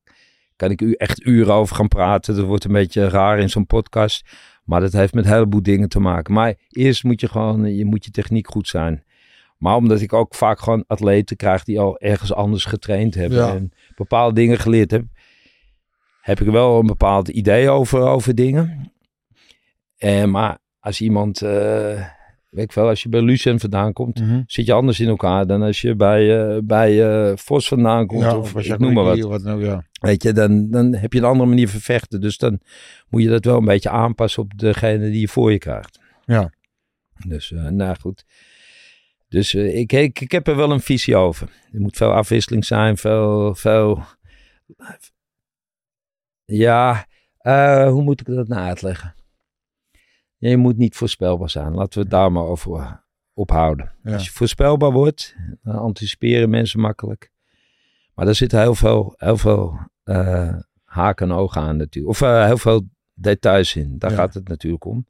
kan 0.56 0.72
ik 0.72 0.82
u 0.82 0.94
echt 0.94 1.26
uren 1.26 1.54
over 1.54 1.76
gaan 1.76 1.88
praten. 1.88 2.36
Dat 2.36 2.46
wordt 2.46 2.64
een 2.64 2.72
beetje 2.72 3.10
raar 3.10 3.40
in 3.40 3.50
zo'n 3.50 3.66
podcast. 3.66 4.30
Maar 4.64 4.80
dat 4.80 4.94
heeft 4.94 5.14
met 5.14 5.26
een 5.26 5.32
heleboel 5.32 5.64
dingen 5.64 5.90
te 5.90 6.00
maken. 6.00 6.34
Maar 6.34 6.56
eerst 6.70 7.04
moet 7.04 7.22
je 7.22 7.28
gewoon, 7.28 7.76
je 7.76 7.86
moet 7.86 8.06
je 8.06 8.12
techniek 8.12 8.48
goed 8.48 8.68
zijn. 8.68 9.04
Maar 9.58 9.76
omdat 9.76 10.02
ik 10.02 10.14
ook 10.14 10.36
vaak 10.36 10.60
gewoon 10.60 10.84
atleten 10.88 11.36
krijg 11.36 11.64
die 11.64 11.80
al 11.80 12.00
ergens 12.00 12.34
anders 12.34 12.66
getraind 12.66 13.16
hebben. 13.16 13.38
Ja. 13.38 13.56
En 13.56 13.72
bepaalde 13.96 14.36
dingen 14.36 14.60
geleerd 14.60 14.92
heb. 14.92 15.04
Heb 16.22 16.40
ik 16.42 16.48
wel 16.48 16.80
een 16.80 16.88
bepaald 16.88 17.28
idee 17.28 17.70
over, 17.70 18.00
over 18.02 18.36
dingen. 18.36 18.92
En, 19.98 20.32
maar 20.32 20.58
als 20.80 21.02
iemand, 21.02 21.42
eh, 21.42 22.08
weet 22.56 22.72
ik 22.72 22.78
als 22.78 23.04
je 23.04 23.10
bij 23.10 23.22
Lucien 23.22 23.60
vandaan 23.60 23.94
komt, 23.94 24.20
Mhm. 24.20 24.42
zit 24.48 24.66
je 24.66 24.74
anders 24.74 25.00
in 25.00 25.08
elkaar 25.08 25.48
dan 25.48 25.62
als 25.62 25.82
je 25.82 25.96
bij, 25.96 26.48
eh, 26.56 26.58
bij 26.64 27.04
eh, 27.30 27.38
Vos 27.38 27.68
vandaan 27.68 28.06
komt. 28.08 28.22
Ja, 28.22 28.38
of 28.38 28.56
ik 28.56 28.80
noem 28.80 28.94
maar 28.94 29.04
wat. 29.04 29.42
Ja. 29.60 29.84
Weet 29.92 30.24
je, 30.24 30.34
dan, 30.34 30.70
dan 30.70 30.96
heb 30.96 31.14
je 31.14 31.20
een 31.20 31.26
andere 31.26 31.50
manier 31.50 31.70
van 31.70 31.80
vechten. 31.80 32.22
Dus 32.22 32.38
dan 32.38 32.60
moet 33.10 33.22
je 33.22 33.30
dat 33.30 33.46
wel 33.46 33.58
een 33.58 33.66
beetje 33.66 33.90
aanpassen 33.90 34.44
op 34.44 34.58
degene 34.58 35.10
die 35.10 35.20
je 35.20 35.28
voor 35.28 35.52
je 35.52 35.58
krijgt. 35.58 36.00
Ja. 36.26 36.52
Dus, 37.28 37.52
eh, 37.52 37.68
nou 37.68 37.96
goed. 38.00 38.26
Dus 39.28 39.54
ik, 39.54 39.92
ik, 39.94 40.20
ik 40.20 40.32
heb 40.32 40.48
er 40.48 40.56
wel 40.56 40.72
een 40.72 40.80
visie 40.80 41.16
over. 41.16 41.50
Er 41.74 41.82
moet 41.82 41.98
veel 41.98 42.12
afwisseling 42.12 42.66
zijn, 42.66 42.98
veel, 42.98 43.56
veel... 43.56 44.04
Ja, 46.46 47.06
hoe 47.90 48.02
moet 48.04 48.20
ik 48.20 48.26
dat 48.36 48.48
nou 48.48 48.62
uitleggen? 48.68 49.14
Je 50.38 50.58
moet 50.58 50.78
niet 50.78 50.96
voorspelbaar 50.96 51.50
zijn. 51.50 51.74
Laten 51.74 51.94
we 51.94 52.00
het 52.00 52.10
daar 52.10 52.32
maar 52.32 52.44
over 52.44 52.76
eh, 52.80 52.92
ophouden. 53.34 53.92
Ja. 54.04 54.14
Als 54.14 54.26
je 54.26 54.32
voorspelbaar 54.32 54.92
wordt, 54.92 55.36
dan 55.64 55.76
anticiperen 55.76 56.50
mensen 56.50 56.80
makkelijk. 56.80 57.32
Maar 58.14 58.28
er 58.28 58.36
zitten 58.36 58.60
heel 58.60 58.76
veel, 58.76 59.14
heel 59.18 59.38
veel 59.38 59.80
eh, 60.04 60.56
haken 60.84 61.30
en 61.30 61.36
ogen 61.36 61.62
aan 61.62 61.78
natuurlijk. 61.78 62.14
Of 62.14 62.22
eh, 62.22 62.46
heel 62.46 62.58
veel 62.58 62.88
details 63.14 63.76
in. 63.76 63.98
Daar 63.98 64.12
Ja. 64.12 64.16
gaat 64.18 64.34
het 64.34 64.48
natuurlijk 64.48 64.86
om. 64.86 64.98
Op 64.98 65.04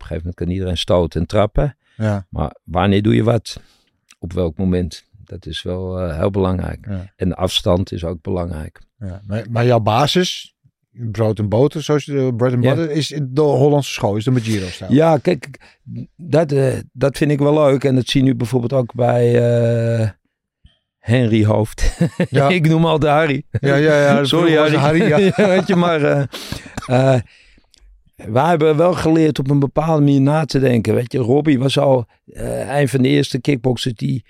een 0.00 0.06
gegeven 0.06 0.16
moment 0.16 0.34
kan 0.34 0.48
iedereen 0.48 0.76
stoten 0.78 1.20
en 1.20 1.26
trappen. 1.26 1.76
Ja, 1.96 2.26
Maar 2.30 2.56
wanneer 2.64 3.02
doe 3.02 3.14
je 3.14 3.22
wat? 3.24 3.60
Op 4.18 4.32
welk 4.32 4.56
moment? 4.56 5.04
Dat 5.24 5.46
is 5.46 5.62
wel 5.62 6.10
heel 6.10 6.30
belangrijk. 6.30 6.86
En 7.16 7.28
de 7.28 7.34
afstand 7.36 7.92
is 7.92 8.04
ook 8.04 8.22
belangrijk. 8.22 8.80
ja. 8.98 9.20
Maar, 9.26 9.46
maar 9.50 9.64
jouw 9.66 9.80
basis, 9.80 10.53
brood 10.94 11.38
en 11.38 11.48
boter, 11.48 11.82
zoals 11.82 12.04
je 12.04 12.32
bread 12.36 12.52
and 12.52 12.64
Ja. 12.64 12.74
butter, 12.74 12.96
is 12.96 13.20
de 13.22 13.40
Hollandse 13.40 13.92
school, 13.92 14.16
is 14.16 14.24
de 14.24 14.30
Magiro 14.30 14.66
stijl. 14.66 14.92
Ja, 14.92 15.18
kijk, 15.18 15.48
dat, 16.16 16.52
eh, 16.52 16.74
dat 16.92 17.16
vind 17.16 17.30
ik 17.30 17.38
wel 17.38 17.54
leuk. 17.54 17.84
En 17.84 17.94
dat 17.94 18.06
zie 18.06 18.20
je 18.22 18.26
nu 18.26 18.34
bijvoorbeeld 18.34 18.72
ook 18.72 18.94
bij 18.94 19.34
eh, 20.00 20.08
Henry 20.98 21.44
Hoofd. 21.44 21.96
Ja. 22.30 22.48
ik 22.48 22.68
noem 22.68 22.84
al 22.86 22.98
de 22.98 23.06
Harry. 23.08 23.42
ja, 23.60 23.74
ja. 23.76 24.00
ja. 24.02 24.24
Sorry 24.34 24.56
Harry. 24.56 24.76
Harry 24.76 25.02
ja. 25.08 25.48
weet 25.56 25.66
je, 25.66 25.76
maar 25.76 26.02
eh, 26.02 26.22
eh, 26.86 27.20
wij 28.16 28.48
hebben 28.48 28.76
wel 28.76 28.92
geleerd 28.92 29.38
op 29.38 29.50
een 29.50 29.58
bepaalde 29.58 30.00
manier 30.02 30.20
na 30.20 30.44
te 30.44 30.58
denken. 30.58 30.94
Weet 30.94 31.12
je, 31.12 31.18
Robbie 31.18 31.58
was 31.58 31.78
al 31.78 32.06
eh, 32.26 32.78
een 32.80 32.88
van 32.88 33.02
de 33.02 33.08
eerste 33.08 33.40
kickboxers 33.40 33.94
die 33.94 34.24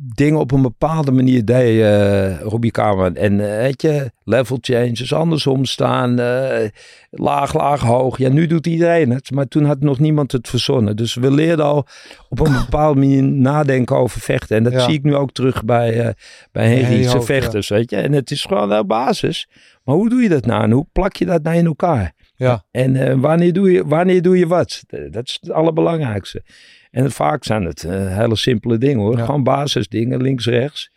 dingen 0.00 0.38
op 0.40 0.52
een 0.52 0.62
bepaalde 0.62 1.12
manier 1.12 1.44
deed, 1.44 1.80
eh 1.82 2.40
Robbie 2.40 2.70
Kamer. 2.70 3.12
En 3.16 3.40
eh, 3.40 3.62
weet 3.62 3.82
je, 3.82 4.10
level 4.24 4.58
changes, 4.60 5.12
andersom 5.14 5.64
staan, 5.64 6.18
eh, 6.18 6.68
laag, 7.10 7.54
laag, 7.54 7.80
hoog. 7.80 8.18
Ja, 8.18 8.28
nu 8.28 8.46
doet 8.46 8.66
iedereen 8.66 9.10
het, 9.10 9.30
maar 9.30 9.48
toen 9.48 9.64
had 9.64 9.80
nog 9.80 9.98
niemand 9.98 10.32
het 10.32 10.48
verzonnen. 10.48 10.96
Dus 10.96 11.14
we 11.14 11.30
leerden 11.30 11.64
al 11.64 11.86
op 12.28 12.40
een 12.40 12.52
bepaalde 12.52 13.00
manier 13.06 13.22
nadenken 13.22 13.96
over 13.96 14.20
vechten. 14.20 14.56
En 14.56 14.62
dat 14.62 14.72
Ja. 14.72 14.80
zie 14.80 14.94
ik 14.94 15.02
nu 15.02 15.14
ook 15.14 15.32
terug 15.32 15.64
bij, 15.64 16.14
bij 16.52 16.66
Henry, 16.68 16.82
Henry 16.84 17.02
zijn 17.02 17.16
Hoofd, 17.16 17.28
ja. 17.28 17.34
vechters, 17.34 17.68
weet 17.68 17.90
je. 17.90 17.96
En 17.96 18.12
het 18.12 18.30
is 18.30 18.42
gewoon 18.44 18.68
wel 18.68 18.86
basis. 18.86 19.48
Maar 19.84 19.94
hoe 19.94 20.08
doe 20.08 20.22
je 20.22 20.28
dat 20.28 20.46
nou? 20.46 20.62
En 20.62 20.70
hoe 20.70 20.86
plak 20.92 21.16
je 21.16 21.24
dat 21.26 21.42
nou 21.42 21.56
in 21.56 21.66
elkaar? 21.66 22.12
Ja. 22.36 22.64
En 22.70 23.20
wanneer, 23.20 23.52
doe 23.52 23.72
je, 23.72 23.86
wanneer 23.86 24.22
doe 24.22 24.38
je 24.38 24.46
wat? 24.46 24.82
Dat 25.10 25.26
is 25.28 25.38
het 25.40 25.50
allerbelangrijkste. 25.52 26.42
En 26.90 27.10
vaak 27.10 27.44
zijn 27.44 27.64
het 27.64 27.84
eh, 27.84 28.16
hele 28.16 28.36
simpele 28.36 28.78
dingen 28.78 28.98
hoor. 28.98 29.18
Ja. 29.18 29.24
Gewoon 29.24 29.42
basisdingen, 29.42 30.22
links, 30.22 30.46
rechts. 30.46 30.90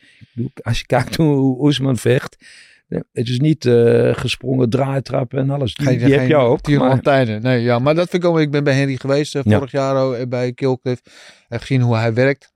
Als 0.61 0.79
je 0.79 0.85
kijkt 0.95 1.15
hoe 1.15 1.61
Oesman 1.61 1.97
vecht. 1.97 2.37
Het 3.11 3.27
is 3.27 3.39
niet 3.39 3.65
eh, 3.65 4.15
gesprongen 4.15 4.69
draaitrappen 4.69 5.39
en 5.39 5.49
alles. 5.49 5.75
Die, 5.75 5.97
die 5.97 6.13
heb 6.13 6.27
je 6.27 6.35
ook. 6.35 6.61
Tierenlantijnen. 6.61 7.41
Nee, 7.41 7.61
ja, 7.61 7.79
maar 7.79 7.95
dat 7.95 8.09
vind 8.09 8.23
ik 8.23 8.29
ook. 8.29 8.39
Ik 8.39 8.51
ben 8.51 8.63
bij 8.63 8.73
Henry 8.73 8.95
geweest 8.95 9.35
eh, 9.35 9.41
Ja. 9.43 9.57
vorig 9.57 9.71
jaar 9.71 10.27
bij 10.27 10.53
Killcliff. 10.53 11.01
En 11.47 11.59
gezien 11.59 11.81
hoe 11.81 11.95
hij 11.95 12.13
werkt. 12.13 12.51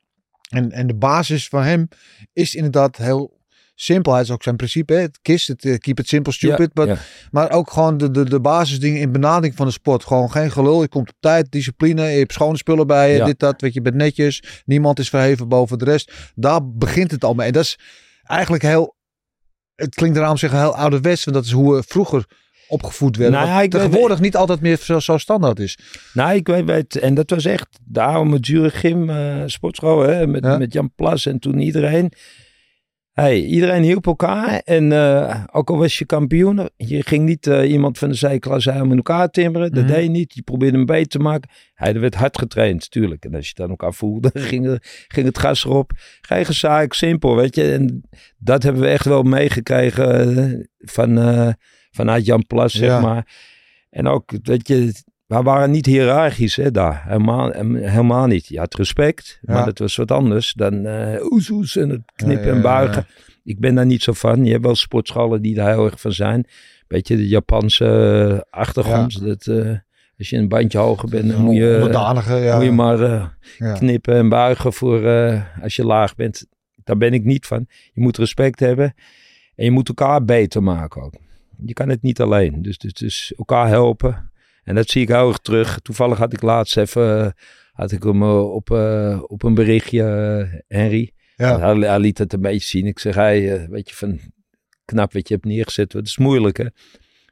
En, 0.49 0.71
en 0.71 0.87
de 0.87 0.95
basis 0.95 1.47
van 1.47 1.63
hem 1.63 1.87
is 2.33 2.55
inderdaad 2.55 2.97
heel 2.97 3.34
simpel. 3.75 4.13
Hij 4.13 4.21
is 4.21 4.31
ook 4.31 4.43
zijn 4.43 4.55
principe. 4.55 4.93
hè. 4.93 4.99
Het 4.99 5.19
KISS, 5.21 5.47
het 5.47 5.65
eh, 5.65 5.77
keep 5.77 5.99
it 5.99 6.07
simple, 6.07 6.33
stupid. 6.33 6.71
Ja, 6.73 6.85
but-. 6.85 6.99
Maar 7.31 7.51
ook 7.51 7.71
gewoon 7.71 7.97
de, 7.97 8.11
de, 8.11 8.29
de 8.29 8.39
basisdingen 8.39 9.01
in 9.01 9.11
benadering 9.11 9.55
van 9.55 9.65
de 9.65 9.71
sport. 9.71 10.03
Gewoon 10.03 10.31
geen 10.31 10.51
gelul. 10.51 10.81
Je 10.81 10.87
komt 10.87 11.09
op 11.09 11.15
tijd, 11.19 11.51
discipline. 11.51 12.01
Je 12.03 12.17
hebt 12.17 12.33
schone 12.33 12.57
spullen 12.57 12.87
bij 12.87 13.13
je. 13.13 13.23
Dit, 13.23 13.39
dat. 13.39 13.61
Weet 13.61 13.73
je, 13.73 13.79
je 13.79 13.89
bent 13.89 13.95
netjes. 14.03 14.43
Niemand 14.65 14.99
is 14.99 15.09
verheven 15.09 15.47
boven 15.47 15.77
de 15.77 15.85
rest. 15.85 16.11
Daar 16.35 16.67
begint 16.71 17.11
het 17.11 17.23
al 17.23 17.33
mee. 17.33 17.47
En 17.47 17.53
dat 17.53 17.63
is 17.63 17.79
eigenlijk 18.23 18.63
heel... 18.63 18.95
Het 19.75 19.95
klinkt 19.95 20.17
eraan 20.17 20.31
om 20.31 20.37
zeggen 20.37 20.59
heel 20.59 20.75
ouderwets. 20.75 21.23
Want 21.23 21.37
dat 21.37 21.45
is 21.45 21.51
hoe 21.51 21.75
we 21.75 21.83
vroeger 21.87 22.25
opgevoed 22.67 23.17
werden. 23.17 23.39
Nou 23.39 23.51
ja, 23.51 23.59
weet- 23.59 23.71
tegenwoordig 23.71 24.19
niet 24.19 24.35
altijd 24.35 24.61
meer 24.61 24.77
zo, 24.77 24.99
zo 24.99 25.17
standaard 25.17 25.59
is. 25.59 25.77
Nou, 26.13 26.35
ik 26.35 26.47
weet, 26.47 26.65
weet, 26.65 26.95
en 26.95 27.13
dat 27.13 27.29
was 27.29 27.45
echt 27.45 27.67
de 27.83 28.01
oude 28.01 28.37
Jure 28.37 28.69
Gym 28.69 29.09
eh, 29.09 29.43
sportschool, 29.45 30.01
hè, 30.01 30.27
met, 30.27 30.43
Ja. 30.43 30.57
met 30.57 30.73
Jan 30.73 30.91
Plas 30.95 31.25
en 31.25 31.39
toen 31.39 31.59
iedereen. 31.59 32.11
Hey, 33.15 33.41
iedereen 33.43 33.83
hielp 33.83 34.05
elkaar 34.07 34.59
en 34.63 34.91
eh, 34.91 35.43
ook 35.51 35.69
al 35.69 35.77
was 35.77 35.97
je 35.97 36.05
kampioen, 36.05 36.69
je 36.77 37.03
ging 37.03 37.25
niet 37.25 37.47
eh, 37.47 37.71
iemand 37.71 37.97
van 37.97 38.09
de 38.09 38.15
zijklasse 38.15 38.69
helemaal 38.71 38.91
in 38.91 38.97
elkaar 38.97 39.29
timmeren, 39.29 39.71
dat 39.71 39.83
Mhm. 39.83 39.93
deed 39.93 40.03
je 40.03 40.09
niet. 40.09 40.33
Je 40.33 40.41
probeerde 40.41 40.77
hem 40.77 40.85
beter 40.85 41.07
te 41.07 41.19
maken. 41.19 41.49
Hij 41.73 41.93
er 41.93 41.99
werd 41.99 42.15
hard 42.15 42.37
getraind, 42.37 42.91
tuurlijk. 42.91 43.25
En 43.25 43.35
als 43.35 43.45
je 43.45 43.49
het 43.55 43.61
aan 43.61 43.69
elkaar 43.69 43.93
voelde, 43.93 44.31
ging, 44.49 44.79
ging 45.07 45.25
het 45.25 45.37
gas 45.37 45.65
erop. 45.65 45.91
Geen 46.21 46.45
gezaak, 46.45 46.93
simpel, 46.93 47.35
weet 47.35 47.55
je. 47.55 47.71
En 47.71 48.03
dat 48.37 48.63
hebben 48.63 48.81
we 48.81 48.87
echt 48.87 49.05
wel 49.05 49.23
meegekregen 49.23 50.37
eh, 50.37 50.65
van, 50.77 51.55
vanuit 51.91 52.25
Jan 52.25 52.45
Plas, 52.47 52.73
zeg 52.73 53.01
maar. 53.01 53.35
En 53.89 54.07
ook, 54.07 54.31
weet 54.43 54.67
je, 54.67 54.91
we 55.25 55.41
waren 55.41 55.71
niet 55.71 55.85
hiërarchisch 55.85 56.55
hè, 56.55 56.71
daar. 56.71 57.03
Helemaal, 57.07 57.51
helemaal 57.51 58.27
niet. 58.27 58.47
Je 58.47 58.59
had 58.59 58.75
respect, 58.75 59.39
Ja. 59.41 59.53
maar 59.53 59.65
dat 59.65 59.79
was 59.79 59.95
wat 59.95 60.11
anders 60.11 60.53
dan 60.53 60.85
oes 61.31 61.49
oes 61.49 61.75
en 61.75 61.89
het 61.89 62.01
knippen 62.15 62.39
Ja, 62.45 62.49
ja, 62.49 62.55
en 62.55 62.61
ja, 62.61 62.61
buigen. 62.61 63.07
Ik 63.43 63.59
ben 63.59 63.75
daar 63.75 63.85
niet 63.85 64.03
zo 64.03 64.13
van. 64.13 64.45
Je 64.45 64.51
hebt 64.51 64.63
wel 64.65 64.75
sportscholen 64.75 65.41
die 65.41 65.55
daar 65.55 65.69
heel 65.73 65.85
erg 65.85 66.01
van 66.01 66.11
zijn. 66.11 66.47
Beetje 66.87 67.15
de 67.15 67.27
Japanse 67.27 67.85
eh, 68.49 68.59
achtergrond. 68.59 69.21
Dat, 69.25 69.47
eh, 69.47 69.71
Als 70.17 70.29
je 70.29 70.37
een 70.37 70.47
bandje 70.47 70.77
hoger 70.77 71.09
bent, 71.09 71.29
dan 71.31 71.41
moet 71.41 71.55
je, 71.55 71.61
ja. 71.91 72.55
moet 72.55 72.63
je 72.65 72.71
maar 72.71 72.97
Ja. 73.57 73.73
knippen 73.73 74.15
en 74.15 74.29
buigen 74.29 74.73
voor 74.73 75.09
als 75.61 75.75
je 75.75 75.85
laag 75.85 76.15
bent. 76.15 76.45
Daar 76.83 76.97
ben 76.97 77.13
ik 77.13 77.23
niet 77.23 77.45
van. 77.45 77.65
Je 77.93 78.01
moet 78.01 78.17
respect 78.17 78.59
hebben 78.59 78.93
en 79.55 79.65
je 79.65 79.71
moet 79.71 79.87
elkaar 79.87 80.25
beter 80.25 80.63
maken 80.63 81.01
ook. 81.01 81.13
Je 81.65 81.73
kan 81.73 81.89
het 81.89 82.01
niet 82.01 82.21
alleen. 82.21 82.61
Dus, 82.61 82.77
dus, 82.77 82.93
dus 82.93 83.33
elkaar 83.37 83.67
helpen. 83.67 84.31
En 84.65 84.75
dat 84.75 84.89
zie 84.89 85.01
ik 85.01 85.09
erg 85.09 85.37
terug. 85.37 85.79
Toevallig 85.79 86.17
had 86.17 86.33
ik 86.33 86.41
laatst 86.41 86.77
even 86.77 87.25
eh, 87.25 87.31
had 87.71 87.91
ik 87.91 88.03
hem 88.03 88.21
eh, 88.21 88.53
op, 88.53 88.71
eh, 88.71 89.21
op 89.27 89.43
een 89.43 89.53
berichtje, 89.53 90.03
Henry. 90.67 91.11
Ja. 91.35 91.59
Hij, 91.59 91.75
hij 91.75 91.99
liet 91.99 92.17
het 92.17 92.33
een 92.33 92.41
beetje 92.41 92.67
zien. 92.67 92.85
Ik 92.85 92.99
zeg, 92.99 93.15
hij, 93.15 93.67
weet 93.69 93.89
je, 93.89 93.95
van 93.95 94.19
knap 94.85 95.13
wat 95.13 95.27
je 95.27 95.33
hebt 95.33 95.45
neergezet. 95.45 95.93
Het 95.93 96.07
is 96.07 96.17
moeilijk, 96.17 96.57
hè. 96.57 96.65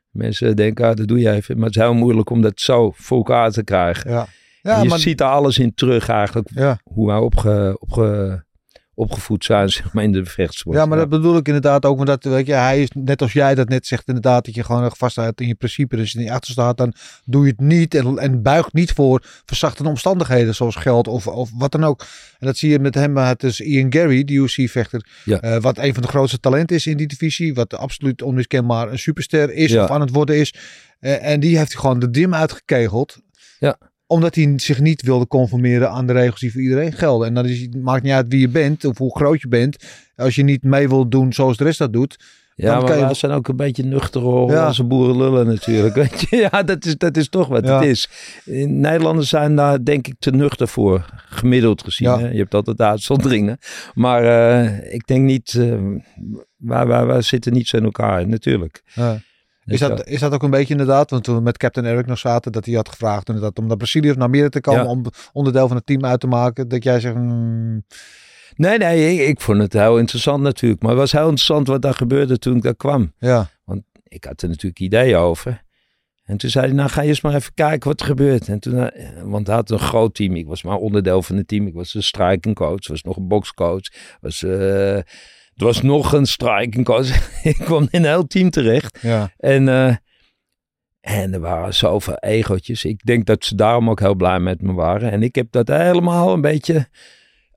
Mensen 0.10 0.56
denken, 0.56 0.86
ah, 0.86 0.96
dat 0.96 1.08
doe 1.08 1.20
je 1.20 1.32
even. 1.32 1.56
Maar 1.56 1.66
het 1.66 1.76
is 1.76 1.82
heel 1.82 1.94
moeilijk 1.94 2.30
om 2.30 2.42
dat 2.42 2.60
zo 2.60 2.92
voor 2.96 3.18
elkaar 3.18 3.52
te 3.52 3.64
krijgen. 3.64 4.12
Ja. 4.12 4.28
En 4.62 4.72
Ja, 4.72 4.82
je 4.82 4.90
maar, 4.90 5.00
ziet 5.00 5.20
er 5.20 5.28
alles 5.28 5.58
in 5.58 5.74
terug 5.74 6.10
eigenlijk. 6.10 6.50
ja. 6.54 6.80
Hoe 6.84 7.08
wij 7.08 7.18
opge, 7.18 7.78
opge, 7.80 8.44
opgevoed 8.96 9.46
zijn, 9.46 9.70
zeg 9.80 9.94
maar, 9.94 10.04
in 10.04 10.12
de 10.12 10.26
vechtsport. 10.26 10.78
ja, 10.78 10.86
maar 10.86 10.98
dat 10.98 11.10
bedoel 11.10 11.38
ik 11.38 11.48
inderdaad 11.48 11.86
ook. 11.86 11.96
Want 11.96 12.08
dat, 12.08 12.24
weet 12.24 12.46
je, 12.46 12.54
hij 12.54 12.82
is 12.82 12.90
net 12.94 13.22
als 13.22 13.34
jij 13.34 13.56
dat 13.56 13.70
net 13.70 13.88
zegt, 13.88 14.08
inderdaad, 14.08 14.46
dat 14.46 14.56
je 14.56 14.64
gewoon 14.64 14.92
vasthoudt 14.96 15.42
in 15.42 15.48
je 15.48 15.56
principe. 15.56 15.96
Dus 15.96 16.04
als 16.04 16.12
je 16.14 16.20
niet 16.20 16.30
achter 16.30 16.52
staat, 16.52 16.78
dan 16.78 16.94
doe 17.26 17.46
je 17.46 17.52
het 17.52 17.60
niet 17.60 17.96
en, 17.96 18.18
en 18.18 18.42
buigt 18.42 18.74
niet 18.74 18.92
voor 18.92 19.24
verzachtende 19.46 19.90
omstandigheden, 19.90 20.56
zoals 20.56 20.76
geld 20.76 21.08
of, 21.08 21.28
of 21.28 21.50
wat 21.54 21.72
dan 21.72 21.84
ook. 21.84 22.06
En 22.40 22.48
dat 22.48 22.58
zie 22.58 22.70
je 22.70 22.80
met 22.80 22.96
hem. 22.96 23.18
Het 23.18 23.44
is 23.44 23.60
Ian 23.60 23.94
Gary, 23.94 24.24
die 24.24 24.40
UFC-vechter, 24.40 25.06
Ja. 25.26 25.40
eh, 25.40 25.62
wat 25.62 25.78
een 25.78 25.94
van 25.94 26.02
de 26.02 26.08
grootste 26.10 26.40
talenten 26.40 26.76
is 26.76 26.88
in 26.88 26.98
die 26.98 27.08
divisie. 27.08 27.54
Wat 27.54 27.74
absoluut 27.78 28.22
onmiskenbaar 28.22 28.92
een 28.92 29.00
superster 29.00 29.54
is 29.54 29.72
Ja. 29.72 29.84
of 29.84 29.90
aan 29.90 30.02
het 30.02 30.10
worden 30.12 30.38
is. 30.38 30.54
Eh, 31.00 31.26
en 31.32 31.40
die 31.40 31.58
heeft 31.58 31.78
gewoon 31.78 32.00
de 32.00 32.10
dim 32.10 32.34
uitgekegeld. 32.34 33.18
Ja. 33.60 33.78
Omdat 34.14 34.36
hij 34.36 34.54
zich 34.56 34.80
niet 34.80 35.02
wilde 35.02 35.28
conformeren 35.28 35.90
aan 35.90 36.08
de 36.08 36.14
regels 36.14 36.40
die 36.40 36.52
voor 36.52 36.62
iedereen 36.62 36.94
gelden. 36.94 37.28
En 37.28 37.34
dan 37.34 37.46
is, 37.46 37.60
het 37.62 37.82
maakt 37.82 38.04
niet 38.04 38.12
uit 38.14 38.26
wie 38.30 38.40
je 38.40 38.50
bent 38.50 38.86
of 38.86 38.98
hoe 38.98 39.16
groot 39.18 39.42
je 39.42 39.48
bent. 39.48 39.78
Als 40.16 40.36
je 40.36 40.44
niet 40.44 40.64
mee 40.64 40.90
wilt 40.90 41.12
doen 41.12 41.34
zoals 41.34 41.58
de 41.58 41.64
rest 41.64 41.78
dat 41.78 41.94
doet. 41.94 42.42
Ja, 42.56 42.74
dan 42.74 42.84
maar 42.84 42.98
je- 42.98 43.06
wij 43.06 43.14
zijn 43.14 43.32
ook 43.32 43.48
een 43.48 43.56
beetje 43.56 43.84
nuchter 43.84 44.22
hoor, 44.22 44.52
Ja. 44.52 44.74
boeren 44.84 45.18
lullen 45.18 45.48
natuurlijk. 45.48 45.96
Weet 46.04 46.26
je? 46.30 46.36
Ja, 46.52 46.64
dat 46.64 46.86
is, 46.86 46.98
dat 46.98 47.18
is 47.18 47.30
toch 47.30 47.48
wat 47.48 47.66
Ja. 47.66 47.80
het 47.80 47.90
is. 47.90 48.10
In 48.46 48.80
Nederlanders 48.80 49.30
zijn 49.30 49.56
daar 49.56 49.84
denk 49.84 50.08
ik 50.08 50.14
te 50.20 50.32
nuchter 50.32 50.68
voor, 50.68 51.06
gemiddeld 51.30 51.84
gezien. 51.84 52.08
Ja. 52.10 52.20
Hè? 52.20 52.30
Je 52.30 52.38
hebt 52.38 52.54
altijd 52.54 52.82
uitzonderingen. 52.82 53.58
Maar 53.94 54.24
eh, 54.24 54.94
ik 54.94 55.08
denk 55.08 55.24
niet, 55.26 55.56
eh 55.60 55.76
wij, 56.58 56.86
wij, 56.88 57.06
wij 57.06 57.22
zitten 57.22 57.54
niet 57.54 57.68
zo 57.68 57.78
in 57.78 57.84
elkaar, 57.84 58.28
natuurlijk. 58.28 58.84
Is 59.66 59.80
dat, 59.80 60.08
is 60.08 60.20
dat 60.20 60.34
ook 60.34 60.44
een 60.44 60.50
beetje 60.50 60.72
inderdaad, 60.74 61.10
want 61.10 61.24
toen 61.24 61.36
we 61.36 61.42
met 61.42 61.58
Captain 61.58 61.86
Eric 61.86 62.06
nog 62.06 62.18
zaten, 62.18 62.52
dat 62.52 62.66
hij 62.66 62.76
had 62.76 62.90
gevraagd 62.90 63.28
inderdaad 63.28 63.60
om 63.60 63.68
naar 63.68 63.78
Brazilië 63.78 64.10
of 64.10 64.16
naar 64.16 64.26
Amerika 64.28 64.50
te 64.50 64.62
komen 64.62 64.84
Ja. 64.84 64.90
om 64.90 65.06
onderdeel 65.34 65.68
van 65.68 65.78
het 65.78 65.86
team 65.86 66.06
uit 66.06 66.20
te 66.20 66.28
maken. 66.28 66.68
Dat 66.68 66.84
jij 66.84 67.00
zegt, 67.00 67.16
mm, 67.16 67.84
Nee, 68.56 68.78
nee, 68.78 69.14
ik, 69.14 69.28
ik 69.28 69.42
vond 69.42 69.58
het 69.62 69.74
heel 69.74 69.98
interessant 69.98 70.44
natuurlijk. 70.44 70.82
Maar 70.82 70.92
het 70.92 71.00
was 71.00 71.12
heel 71.12 71.22
interessant 71.22 71.68
wat 71.68 71.82
daar 71.82 71.94
gebeurde 71.94 72.40
toen 72.40 72.56
ik 72.56 72.62
daar 72.62 72.76
kwam. 72.76 73.14
ja, 73.18 73.50
ik 74.04 74.24
had 74.24 74.42
er 74.42 74.50
natuurlijk 74.50 74.80
ideeën 74.80 75.16
over. 75.16 75.64
En 76.24 76.38
toen 76.38 76.50
zei 76.50 76.66
hij, 76.66 76.76
nou 76.76 76.90
ga 76.90 77.02
je 77.02 77.08
eens 77.08 77.22
maar 77.22 77.36
even 77.36 77.54
kijken 77.54 77.90
wat 77.90 78.00
er 78.00 78.06
gebeurt. 78.06 78.48
En 78.48 78.60
toen, 78.60 78.90
eh, 78.90 79.22
want 79.24 79.48
hij 79.48 79.56
had 79.56 79.70
een 79.70 79.80
groot 79.80 80.16
team. 80.16 80.36
Ik 80.36 80.48
was 80.48 80.64
maar 80.64 80.78
onderdeel 80.78 81.22
van 81.22 81.36
het 81.38 81.48
team. 81.48 81.68
Ik 81.68 81.74
was 81.74 81.94
een 81.94 82.04
striking 82.04 82.56
coach, 82.56 82.88
was 82.88 83.02
nog 83.02 83.18
een 83.18 83.28
boxcoach. 83.28 83.82
Was, 84.22 84.44
eh, 84.44 84.98
er 85.56 85.66
was 85.66 85.82
nog 85.82 86.14
een 86.14 86.84
coach. 86.84 87.32
ik 87.44 87.58
kwam 87.58 87.88
in 87.90 88.04
een 88.04 88.10
heel 88.10 88.28
team 88.28 88.50
terecht. 88.50 89.00
ja, 89.02 89.34
En, 89.38 89.68
eh, 89.68 89.96
en 91.02 91.34
er 91.34 91.40
waren 91.40 91.74
zoveel 91.74 92.18
egootjes. 92.18 92.86
Ik 92.86 93.06
denk 93.06 93.26
dat 93.26 93.46
ze 93.46 93.56
daarom 93.56 93.90
ook 93.90 94.00
heel 94.00 94.16
blij 94.16 94.40
met 94.40 94.62
me 94.62 94.74
waren. 94.74 95.12
En 95.12 95.24
ik 95.24 95.36
heb 95.36 95.52
dat 95.52 95.68
helemaal 95.68 96.34
een 96.34 96.42
beetje 96.42 96.88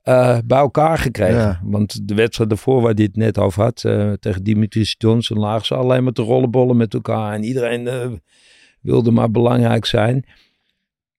eh, 0.01 0.37
bij 0.45 0.57
elkaar 0.57 0.97
gekregen. 0.97 1.37
Ja. 1.37 1.61
Want 1.63 2.07
de 2.07 2.15
wedstrijd 2.15 2.51
ervoor 2.51 2.81
waar 2.81 2.93
het 2.93 3.15
net 3.15 3.37
over 3.37 3.63
had, 3.63 3.83
eh, 3.83 4.11
tegen 4.11 4.43
Dimitris 4.43 4.95
Johnson, 4.97 5.39
lagen 5.39 5.65
ze 5.65 5.75
alleen 5.75 6.03
maar 6.03 6.13
te 6.13 6.21
rollenbollen 6.21 6.77
met 6.77 6.93
elkaar. 6.93 7.33
En 7.33 7.43
iedereen 7.43 8.21
wilde 8.81 9.11
maar 9.11 9.31
belangrijk 9.31 9.85
zijn. 9.85 10.25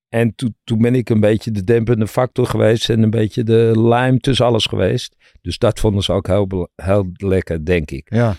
En 0.08 0.34
toen, 0.34 0.56
toen 0.64 0.78
ben 0.78 0.94
ik 0.94 1.10
een 1.10 1.20
beetje 1.20 1.50
de 1.50 1.64
dempende 1.64 2.06
factor 2.06 2.46
geweest 2.46 2.90
en 2.90 3.02
een 3.02 3.10
beetje 3.10 3.44
de 3.44 3.72
lijm 3.76 4.20
tussen 4.20 4.46
alles 4.46 4.66
geweest. 4.66 5.16
Dus 5.40 5.58
dat 5.58 5.80
vonden 5.80 6.02
ze 6.02 6.12
ook 6.12 6.26
heel, 6.26 6.68
heel 6.76 7.10
lekker, 7.12 7.64
denk 7.64 7.90
ik. 7.90 8.14
ja, 8.14 8.36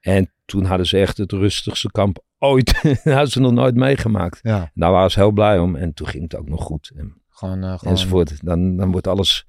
En 0.00 0.32
toen 0.44 0.64
hadden 0.64 0.86
ze 0.86 0.98
echt 0.98 1.18
het 1.18 1.32
rustigste 1.32 1.90
kamp 1.90 2.24
ooit. 2.38 2.82
Dat 2.82 3.02
hadden 3.14 3.30
ze 3.30 3.40
nog 3.40 3.52
nooit 3.52 3.74
meegemaakt. 3.74 4.38
ja. 4.42 4.70
Daar 4.74 4.92
waren 4.92 5.10
ze 5.10 5.20
heel 5.20 5.30
blij 5.30 5.58
om. 5.58 5.76
En 5.76 5.94
toen 5.94 6.06
ging 6.06 6.22
het 6.22 6.36
ook 6.36 6.48
nog 6.48 6.62
goed. 6.62 6.90
En, 6.96 7.14
Gewoon, 7.28 7.62
eh, 7.62 7.78
gewoon 7.78 7.94
enzovoort. 7.94 8.44
Dan, 8.44 8.76
dan 8.76 8.90
wordt 8.90 9.06
alles 9.06 9.46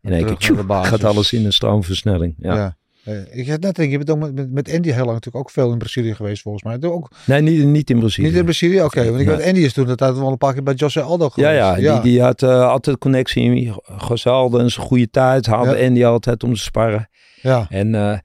in 0.00 0.12
één 0.12 0.24
keer... 0.26 0.36
tjoe, 0.36 0.64
gaat 0.84 1.04
alles 1.04 1.32
in 1.32 1.44
een 1.44 1.52
stroomversnelling. 1.52 2.34
Ja. 2.38 2.54
Ja. 2.54 2.76
Eh, 3.04 3.38
ik 3.38 3.46
zat 3.46 3.60
net 3.60 3.74
denken, 3.76 3.90
je 3.90 3.98
bent 4.04 4.10
ook 4.10 4.32
met, 4.32 4.52
met, 4.52 4.72
Andy 4.74 4.88
heel 4.88 5.04
lang 5.04 5.12
natuurlijk 5.12 5.36
ook 5.44 5.50
veel 5.50 5.72
in 5.72 5.78
Brazilië 5.78 6.14
geweest 6.14 6.42
volgens 6.42 6.64
mij. 6.64 6.90
Ook, 6.90 7.10
Nee, 7.26 7.40
niet, 7.40 7.64
niet 7.64 7.90
in 7.90 7.98
Brazilië. 7.98 8.26
niet 8.26 8.36
in 8.36 8.44
Brazilië? 8.44 8.82
Oké, 8.82 9.04
want 9.04 9.20
ik 9.20 9.26
weet 9.26 9.44
Andy 9.46 9.60
is 9.60 9.72
toen 9.72 9.86
dat 9.86 9.98
wel 10.18 10.28
een 10.30 10.38
paar 10.38 10.52
keer 10.52 10.62
bij 10.62 10.74
Jose 10.74 11.00
Aldo 11.00 11.24
ja, 11.24 11.30
geweest. 11.30 11.80
ja, 11.86 11.92
Die, 11.92 12.10
die 12.10 12.22
had 12.22 12.42
eh, 12.42 12.68
altijd 12.68 12.98
connectie 12.98 13.42
in 13.42 13.74
Gozalde 13.82 14.58
en 14.58 14.70
zijn 14.70 14.86
goede 14.86 15.10
tijd. 15.10 15.46
Haalde 15.46 15.78
Ja. 15.78 15.86
Andy 15.86 16.04
altijd 16.04 16.42
om 16.42 16.54
te 16.54 16.60
sparren. 16.60 17.08
ja, 17.42 17.66
En 17.68 17.94
eh, 17.94 18.18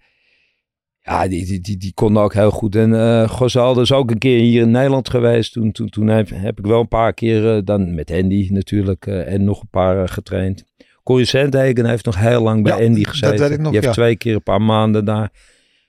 ja, 1.02 1.28
die, 1.28 1.46
die, 1.46 1.60
die, 1.62 1.78
die 1.78 1.94
kon 1.94 2.18
ook 2.18 2.34
heel 2.34 2.52
goed. 2.52 2.76
En 2.76 2.94
eh 2.94 3.30
Gozalde 3.30 3.82
is 3.82 3.92
ook 3.92 4.12
een 4.12 4.18
keer 4.18 4.40
hier 4.40 4.62
in 4.62 4.72
Nederland 4.72 5.10
geweest. 5.10 5.54
Toen, 5.54 5.72
toen, 5.72 5.90
toen 5.90 6.08
heb, 6.08 6.30
heb 6.34 6.60
ik 6.60 6.66
wel 6.66 6.80
een 6.80 6.88
paar 6.88 7.14
keer, 7.14 7.66
dan 7.66 7.96
met 7.96 8.12
Andy 8.12 8.48
natuurlijk, 8.52 9.06
en 9.08 9.44
nog 9.44 9.62
een 9.62 9.70
paar 9.70 10.10
getraind. 10.10 10.64
Corrie 11.10 11.28
Sandhagen 11.28 11.86
heeft 11.86 12.06
nog 12.06 12.18
heel 12.18 12.42
lang 12.42 12.64
bij 12.64 12.78
Ja, 12.80 12.86
Andy 12.86 13.04
dat 13.04 13.12
gezeten. 13.12 13.40
weet 13.40 13.52
ik 13.52 13.58
nog, 13.60 13.72
Die 13.72 13.80
heeft 13.82 13.96
ja. 13.96 14.02
twee 14.02 14.16
keer 14.18 14.34
een 14.34 14.44
paar 14.44 14.62
maanden 14.62 15.06
daar 15.06 15.30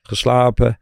geslapen. 0.02 0.78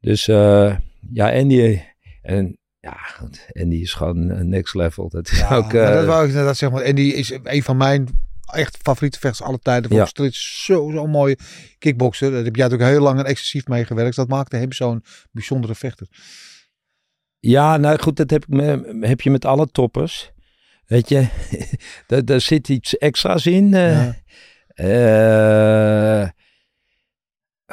Dus 0.00 0.28
eh, 0.28 0.76
ja, 1.12 1.32
Andy... 1.32 1.80
En 2.22 2.58
ja, 2.80 2.92
goed, 2.92 3.46
Andy 3.52 3.76
is 3.76 3.92
gewoon 3.92 4.30
eh, 4.30 4.40
next 4.40 4.74
level. 4.74 5.08
Dat 5.08 5.30
is 5.30 5.38
Ja, 5.38 5.56
ook... 5.56 5.72
maar 5.72 5.82
eh, 5.82 5.94
dat 5.94 6.06
wou 6.06 6.22
ik 6.22 6.28
inderdaad 6.28 6.56
zeggen. 6.56 6.78
Want 6.78 6.90
Andy 6.90 7.02
is 7.02 7.32
een 7.42 7.62
van 7.62 7.76
mijn 7.76 8.08
echt 8.52 8.76
favoriete 8.82 9.18
vechters 9.18 9.48
alle 9.48 9.58
tijden. 9.58 9.90
Ja. 9.90 9.96
Volgens 9.96 10.18
mij 10.18 10.26
is 10.26 10.64
zo, 10.64 10.90
zo 10.94 11.06
mooi 11.06 11.34
kickbokser. 11.78 12.30
Daar 12.30 12.44
heb 12.44 12.56
jij 12.56 12.64
natuurlijk 12.64 12.90
heel 12.90 13.02
lang 13.02 13.18
en 13.18 13.24
excessief 13.24 13.66
mee 13.66 13.84
gewerkt. 13.84 14.16
Dat 14.16 14.28
maakte 14.28 14.56
hem 14.56 14.72
zo'n 14.72 15.04
bijzondere 15.32 15.74
vechter. 15.74 16.06
Ja, 17.38 17.76
nou 17.76 17.98
goed, 17.98 18.16
dat 18.16 18.30
heb, 18.30 18.42
ik 18.42 18.48
me, 18.48 18.96
heb 19.00 19.20
je 19.20 19.30
met 19.30 19.44
alle 19.44 19.66
toppers. 19.72 20.32
Weet 20.90 21.08
je, 21.08 21.28
daar, 22.06 22.24
daar 22.24 22.40
zit 22.40 22.68
iets 22.68 22.98
extra's 22.98 23.46
in. 23.46 23.74
eh. 23.74 24.04
Ja. 24.04 24.14
Eh, 26.24 26.28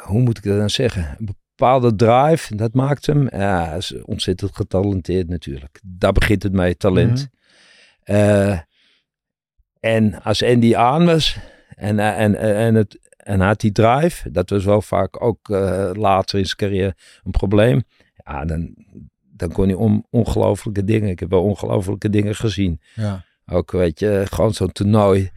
hoe 0.04 0.20
moet 0.20 0.38
ik 0.38 0.44
dat 0.44 0.58
dan 0.58 0.70
zeggen? 0.70 1.16
Een 1.18 1.36
bepaalde 1.54 1.94
drive, 1.94 2.56
dat 2.56 2.74
maakt 2.74 3.06
hem. 3.06 3.28
Ja, 3.30 3.74
is 3.74 4.02
ontzettend 4.02 4.56
getalenteerd 4.56 5.28
natuurlijk. 5.28 5.80
Daar 5.82 6.12
begint 6.12 6.42
het 6.42 6.52
mee, 6.52 6.76
talent. 6.76 7.28
Eh, 8.02 8.58
en 9.80 10.22
als 10.22 10.42
Andy 10.42 10.74
aan 10.76 11.04
was 11.04 11.38
en, 11.68 11.98
en, 11.98 12.34
en, 12.36 12.74
het, 12.74 12.98
en 13.16 13.40
had 13.40 13.60
die 13.60 13.72
drive, 13.72 14.30
dat 14.30 14.50
was 14.50 14.64
wel 14.64 14.82
vaak 14.82 15.22
ook 15.22 15.48
later 15.96 16.38
in 16.38 16.44
zijn 16.44 16.56
carrière 16.56 16.94
een 17.24 17.30
probleem. 17.30 17.82
Ja, 18.24 18.44
dan, 18.44 18.74
dan 19.38 19.52
kon 19.52 19.66
hij 19.66 19.74
on, 19.74 20.04
ongelofelijke 20.10 20.84
dingen. 20.84 21.08
Ik 21.08 21.20
heb 21.20 21.30
wel 21.30 21.42
ongelofelijke 21.42 22.10
dingen 22.10 22.34
gezien. 22.34 22.80
Ja. 22.94 23.24
Ook, 23.46 23.70
weet 23.70 23.98
je, 23.98 24.26
gewoon 24.30 24.54
zo'n 24.54 24.72
toernooi. 24.72 25.30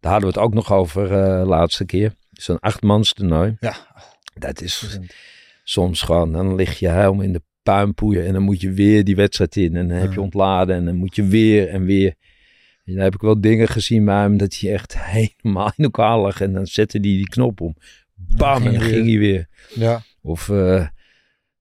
Daar 0.00 0.12
hadden 0.12 0.30
we 0.30 0.34
het 0.34 0.44
ook 0.44 0.54
nog 0.54 0.72
over 0.72 1.12
eh 1.12 1.46
laatste 1.46 1.84
keer. 1.84 2.14
Zo'n 2.32 2.60
achtmans 2.60 3.12
toernooi. 3.12 3.56
Ja. 3.60 3.76
Dat 4.34 4.60
is 4.60 4.98
soms 5.64 6.02
gewoon, 6.02 6.32
dan 6.32 6.54
lig 6.54 6.78
je 6.78 6.88
helemaal 6.88 7.22
in 7.22 7.32
de 7.32 7.42
puinpoeier 7.62 8.26
en 8.26 8.32
dan 8.32 8.42
moet 8.42 8.60
je 8.60 8.72
weer 8.72 9.04
die 9.04 9.16
wedstrijd 9.16 9.56
in. 9.56 9.76
En 9.76 9.88
dan 9.88 9.96
heb 9.96 10.12
je 10.12 10.20
ontladen 10.20 10.76
en 10.76 10.84
dan 10.84 10.96
moet 10.96 11.16
je 11.16 11.26
weer 11.26 11.68
en 11.68 11.84
weer. 11.84 12.14
En 12.84 12.94
dan 12.94 13.02
heb 13.02 13.14
ik 13.14 13.20
wel 13.20 13.40
dingen 13.40 13.68
gezien 13.68 14.04
bij 14.04 14.20
hem 14.20 14.36
dat 14.36 14.56
hij 14.58 14.72
echt 14.72 14.98
helemaal 15.14 15.72
in 15.76 15.84
elkaar 15.84 16.18
lag. 16.18 16.40
En 16.40 16.52
dan 16.52 16.66
zette 16.66 16.98
hij 16.98 17.06
die 17.06 17.28
knop 17.28 17.60
om. 17.60 17.76
Bam, 18.14 18.66
en 18.66 18.72
dan 18.72 18.82
ging 18.82 19.06
hij 19.06 19.18
weer. 19.18 19.48
Ja. 19.74 20.02
Of 20.22 20.48
eh, 20.48 20.86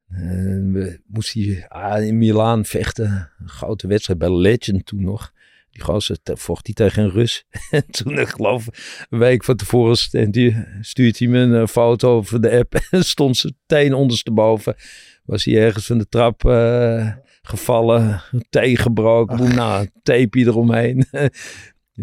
we- 0.08 1.00
moest 1.08 1.34
hij 1.34 1.66
ah, 1.68 2.04
in 2.06 2.18
Milaan 2.18 2.66
vechten. 2.66 3.32
Een 3.40 3.50
grote 3.50 3.88
wedstrijd 3.88 4.20
bij 4.20 4.32
Legend 4.32 4.86
toen 4.86 5.02
nog. 5.02 5.32
Die 5.72 5.82
gozer 5.82 6.18
vocht 6.24 6.66
hij 6.66 6.76
tegen 6.76 7.04
een 7.04 7.10
Rus. 7.12 7.46
en 7.72 7.84
toen, 7.92 8.20
ik 8.20 8.28
geloof 8.28 8.68
een 9.10 9.20
week 9.20 9.44
van 9.44 9.56
tevoren 9.56 9.98
st- 9.98 10.34
die, 10.34 10.66
stuurt 10.82 11.20
hij 11.20 11.28
me 11.28 11.40
een 11.40 11.62
eh, 11.62 11.68
foto 11.68 12.16
over 12.16 12.42
de 12.42 12.58
app. 12.58 12.76
En 12.92 13.04
stond 13.04 13.38
zijn 13.38 13.56
teen 13.66 13.94
ondersteboven. 13.94 14.76
Was 15.26 15.46
hij 15.46 15.58
ergens 15.58 15.86
van 15.86 15.98
de 15.98 16.08
trap 16.10 16.46
eh, 16.46 17.12
gevallen. 17.42 18.22
Tegengebroken. 18.50 19.38
Boem, 19.38 19.54
nou, 19.56 19.90
tapeje 20.04 20.46
eromheen. 20.46 21.06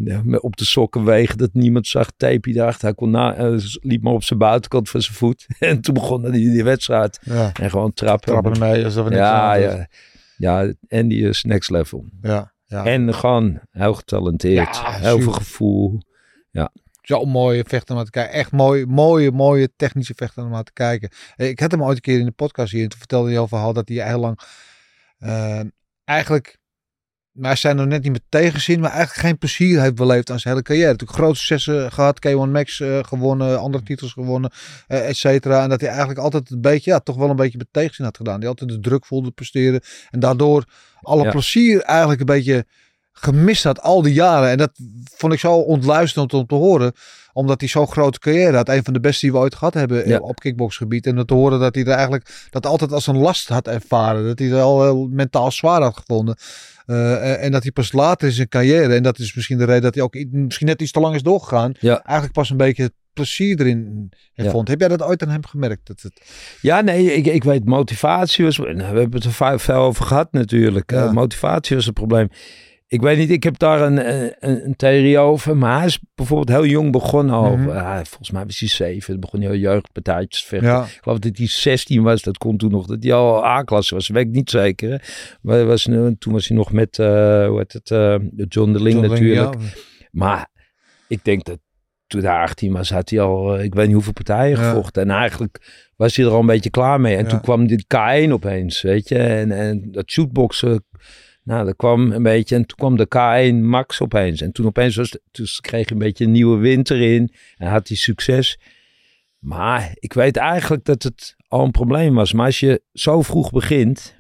Ja, 0.03 0.21
met 0.25 0.41
Op 0.41 0.57
de 0.57 0.65
sokken 0.65 1.05
wegen 1.05 1.39
dat 1.39 1.51
niemand 1.53 1.87
zag. 1.87 2.11
Tape 2.17 2.53
daarachter. 2.53 2.85
Hij 2.85 2.95
kon 2.95 3.11
na, 3.11 3.35
eh, 3.35 3.55
liep 3.81 4.03
maar 4.03 4.13
op 4.13 4.23
zijn 4.25 4.39
buitenkant 4.39 4.89
van 4.91 5.03
zijn 5.03 5.17
voet. 5.17 5.47
En 5.59 5.81
toen 5.81 5.95
begon 5.95 6.23
hij 6.23 6.31
die, 6.31 6.51
die 6.51 6.65
wedstrijd. 6.65 7.19
ja. 7.23 7.53
En 7.53 7.71
gewoon 7.71 7.93
trappen. 7.93 8.29
Trappen 8.29 8.53
ermee 8.53 8.85
alsof 8.85 9.05
er 9.05 9.11
niks 9.11 9.23
Ja, 9.23 9.55
ja. 9.55 9.87
Ja, 10.37 10.73
Andy 10.89 11.15
is 11.15 11.43
next 11.45 11.71
level. 11.71 12.05
Ja, 12.23 12.53
ja. 12.65 12.85
En 12.85 13.15
gewoon 13.15 13.61
heel 13.71 13.95
getalenteerd. 13.95 14.77
Ja, 14.77 14.91
heel 14.93 15.21
veel 15.21 15.33
gevoel. 15.33 16.01
Zo 17.03 17.25
mooie 17.25 17.65
vechter 17.67 17.89
om 17.91 17.95
naar 17.97 18.05
te 18.05 18.11
kijken. 18.11 18.35
Echt 18.35 18.53
mooi, 18.53 18.87
mooie, 18.87 19.31
mooie 19.31 19.71
technische 19.77 20.13
vechter 20.17 20.45
om 20.45 20.51
naar 20.51 20.63
te 20.63 20.73
kijken. 20.73 21.09
Eh, 21.37 21.49
Ik 21.49 21.61
had 21.61 21.71
hem 21.71 21.83
ooit 21.83 21.95
een 21.97 22.01
keer 22.03 22.19
in 22.19 22.25
de 22.25 22.31
podcast 22.31 22.73
hier. 22.73 22.83
En 22.83 22.89
toen 22.89 22.99
vertelde 22.99 23.29
hij 23.29 23.39
al 23.39 23.49
verhaal 23.49 23.73
dat 23.73 23.89
hij 23.89 24.09
heel 24.09 24.19
lang 24.19 24.39
eh, 25.19 25.61
eigenlijk... 26.05 26.59
Maar 27.35 27.51
hij 27.51 27.57
zijn 27.59 27.77
nog 27.77 27.87
net 27.87 28.03
niet 28.03 28.13
met 28.13 28.23
tegenzin, 28.29 28.81
maar 28.81 28.91
eigenlijk 28.91 29.21
geen 29.27 29.39
plezier 29.39 29.81
heeft 29.81 29.95
beleefd 29.95 30.31
aan 30.31 30.39
zijn 30.41 30.55
hele 30.55 30.67
carrière. 30.67 30.91
Natuurlijk 30.91 31.19
grote 31.19 31.39
successen 31.39 31.93
gehad, 31.93 32.27
K1 32.29 32.51
Max 32.51 32.81
eh, 32.81 32.99
gewonnen, 33.03 33.59
andere 33.59 33.85
titels 33.85 34.13
gewonnen, 34.13 34.51
eh 34.87 35.09
et 35.09 35.17
cetera. 35.17 35.63
En 35.63 35.69
dat 35.69 35.81
hij 35.81 35.89
eigenlijk 35.89 36.19
altijd 36.19 36.51
een 36.51 36.61
beetje, 36.61 36.91
ja, 36.91 36.99
toch 36.99 37.17
wel 37.17 37.31
een 37.31 37.37
beetje 37.37 37.59
met 37.59 37.67
tegenzin 37.71 38.05
had 38.05 38.17
gedaan. 38.17 38.41
Die 38.41 38.49
altijd 38.49 38.71
de 38.71 38.81
druk 38.81 39.07
voelde 39.07 39.31
presteren. 39.31 39.81
En 40.11 40.21
daardoor 40.21 40.65
alle 41.01 41.25
Ja. 41.25 41.31
plezier 41.31 41.81
eigenlijk 41.81 42.21
een 42.21 42.27
beetje 42.27 42.67
gemist 43.13 43.65
had 43.65 43.81
al 43.81 44.03
die 44.03 44.15
jaren. 44.15 44.51
En 44.51 44.59
dat 44.59 44.71
vond 45.15 45.33
ik 45.33 45.39
zo 45.39 45.53
ontluisterend 45.55 46.35
om 46.35 46.47
te 46.47 46.55
horen. 46.55 46.93
Omdat 47.35 47.61
hij 47.61 47.69
zo'n 47.69 47.87
grote 47.87 48.19
carrière 48.19 48.57
had. 48.57 48.69
Een 48.69 48.85
van 48.85 48.93
de 48.93 49.01
beste 49.01 49.21
die 49.21 49.33
we 49.33 49.39
ooit 49.41 49.55
gehad 49.55 49.75
hebben 49.75 50.03
eh, 50.05 50.09
Ja. 50.11 50.19
op 50.19 50.39
kickboxgebied. 50.41 51.07
En 51.07 51.17
dat 51.17 51.29
te 51.29 51.35
horen 51.35 51.61
dat 51.61 51.75
hij 51.75 51.85
er 51.85 51.91
eigenlijk 51.91 52.47
dat 52.51 52.67
altijd 52.67 52.93
als 52.93 53.07
een 53.07 53.17
last 53.19 53.49
had 53.49 53.69
ervaren. 53.69 54.25
Dat 54.27 54.39
hij 54.39 54.49
het 54.49 54.61
al 54.61 54.83
heel 54.83 55.09
mentaal 55.11 55.51
zwaar 55.51 55.83
had 55.83 55.97
gevonden. 55.97 56.37
Eh, 56.87 57.31
en- 57.31 57.41
en 57.41 57.51
dat 57.53 57.63
hij 57.63 57.73
pas 57.73 57.93
later 57.93 58.29
in 58.29 58.35
zijn 58.35 58.49
carrière. 58.49 58.95
En 58.95 59.03
dat 59.03 59.19
is 59.19 59.35
misschien 59.35 59.59
de 59.59 59.65
reden 59.65 59.83
dat 59.83 59.95
hij 59.95 60.03
ook 60.03 60.17
misschien 60.31 60.67
net 60.67 60.83
iets 60.83 60.91
te 60.93 61.01
lang 61.01 61.15
is 61.15 61.23
doorgegaan. 61.23 61.73
Ja. 61.81 62.03
Eigenlijk 62.03 62.33
pas 62.33 62.51
een 62.51 62.57
beetje 62.57 62.83
het 62.83 62.93
plezier 63.13 63.61
erin 63.61 64.11
Ja. 64.33 64.51
vond. 64.51 64.69
Heb 64.69 64.81
jij 64.81 64.89
dat 64.89 65.03
ooit 65.03 65.23
aan 65.23 65.29
hem 65.29 65.47
gemerkt? 65.47 65.87
Dat 65.87 66.01
het, 66.03 66.21
Ja, 66.61 66.81
nee, 66.81 67.15
ik, 67.15 67.27
ik 67.27 67.45
weet, 67.45 67.65
motivatie 67.65 68.45
was... 68.45 68.57
we 68.57 68.83
hebben 68.83 69.13
het 69.13 69.25
er 69.25 69.59
veel 69.61 69.75
over 69.75 70.05
gehad 70.05 70.33
natuurlijk. 70.33 70.91
Ja. 70.91 71.05
Eh, 71.05 71.13
motivatie 71.13 71.77
was 71.77 71.85
het 71.85 71.95
probleem. 71.95 72.29
Ik 72.95 73.01
weet 73.01 73.19
niet, 73.19 73.31
ik 73.31 73.43
heb 73.43 73.59
daar 73.59 73.81
een, 73.81 73.99
eh, 73.99 74.21
een, 74.23 74.65
een 74.65 74.77
theorie 74.77 75.19
over. 75.19 75.57
Maar 75.57 75.77
hij 75.77 75.87
is 75.87 75.99
bijvoorbeeld 76.15 76.49
heel 76.59 76.67
jong 76.71 76.93
begonnen 76.93 77.35
al. 77.35 77.57
Mhm. 77.57 78.05
Volgens 78.05 78.31
mij 78.31 78.45
was 78.45 78.59
hij 78.59 78.69
zeven. 78.69 79.21
Begon 79.21 79.41
hij 79.41 79.49
al 79.49 79.57
jeugdpartijtjes 79.57 80.43
te 80.43 80.49
vechten. 80.49 80.69
ja. 80.71 80.83
Ik 80.85 80.99
geloof 81.03 81.19
dat 81.19 81.37
hij 81.37 81.47
16 81.47 82.03
was. 82.03 82.23
Dat 82.23 82.39
kon 82.39 82.57
toen 82.57 82.71
nog. 82.71 82.87
Dat 82.87 83.03
hij 83.03 83.13
al 83.13 83.45
A-klasse 83.45 83.95
was. 83.95 84.09
Weet 84.09 84.27
ik 84.27 84.33
niet 84.33 84.51
zeker. 84.51 84.91
hè. 84.91 84.97
Maar 85.43 85.65
was, 85.67 85.83
toen 86.19 86.33
was 86.33 86.49
hij 86.49 86.57
nog 86.57 86.73
met, 86.73 86.99
eh, 86.99 87.47
hoe 87.47 87.59
heet 87.59 87.73
het, 87.73 87.91
eh, 87.91 88.17
John 88.49 88.73
de 88.73 88.83
Ling 88.83 88.95
John 89.01 89.09
natuurlijk. 89.09 89.55
ja. 89.55 89.69
Maar 90.11 90.49
ik 91.09 91.25
denk 91.25 91.45
dat 91.45 91.59
toen 92.07 92.23
hij 92.25 92.39
18 92.43 92.73
was, 92.73 92.91
had 92.91 93.11
hij 93.11 93.21
al, 93.21 93.61
ik 93.61 93.75
weet 93.75 93.85
niet 93.87 93.95
hoeveel 93.95 94.13
partijen 94.13 94.59
Ja. 94.59 94.69
gevochten. 94.71 95.03
En 95.03 95.11
eigenlijk 95.11 95.85
was 95.97 96.17
hij 96.17 96.25
er 96.27 96.31
al 96.33 96.41
een 96.41 96.47
beetje 96.47 96.71
klaar 96.71 97.01
mee. 97.01 97.17
En 97.17 97.23
Ja. 97.25 97.29
toen 97.29 97.41
kwam 97.41 97.67
dit 97.67 97.85
K1 97.95 98.33
opeens, 98.33 98.83
weet 98.83 99.09
je. 99.09 99.19
En, 99.19 99.51
en 99.53 99.89
dat 99.91 100.11
shootboxen, 100.11 100.85
nou, 101.45 101.65
dat 101.65 101.77
kwam 101.77 102.13
een 102.13 102.23
beetje. 102.23 102.55
En 102.55 102.67
toen 102.67 102.77
kwam 102.77 102.97
de 102.97 103.07
K1 103.07 103.65
Max 103.65 104.01
opeens. 104.01 104.41
En 104.41 104.53
toen 104.53 104.67
opeens 104.67 104.97
was, 104.97 105.19
toen 105.31 105.47
kreeg 105.61 105.89
hij 105.89 105.93
een 105.93 105.99
beetje 106.05 106.25
een 106.25 106.31
nieuwe 106.31 106.59
winter 106.59 107.01
in. 107.01 107.33
En 107.57 107.69
had 107.71 107.89
hij 107.89 107.97
succes. 107.97 108.59
Maar 109.39 109.91
ik 109.95 110.13
weet 110.13 110.37
eigenlijk 110.37 110.85
dat 110.85 111.03
het 111.03 111.37
al 111.49 111.65
een 111.65 111.71
probleem 111.71 112.15
was. 112.15 112.33
Maar 112.33 112.47
als 112.47 112.61
je 112.61 112.83
zo 112.93 113.23
vroeg 113.23 113.51
begint 113.51 114.17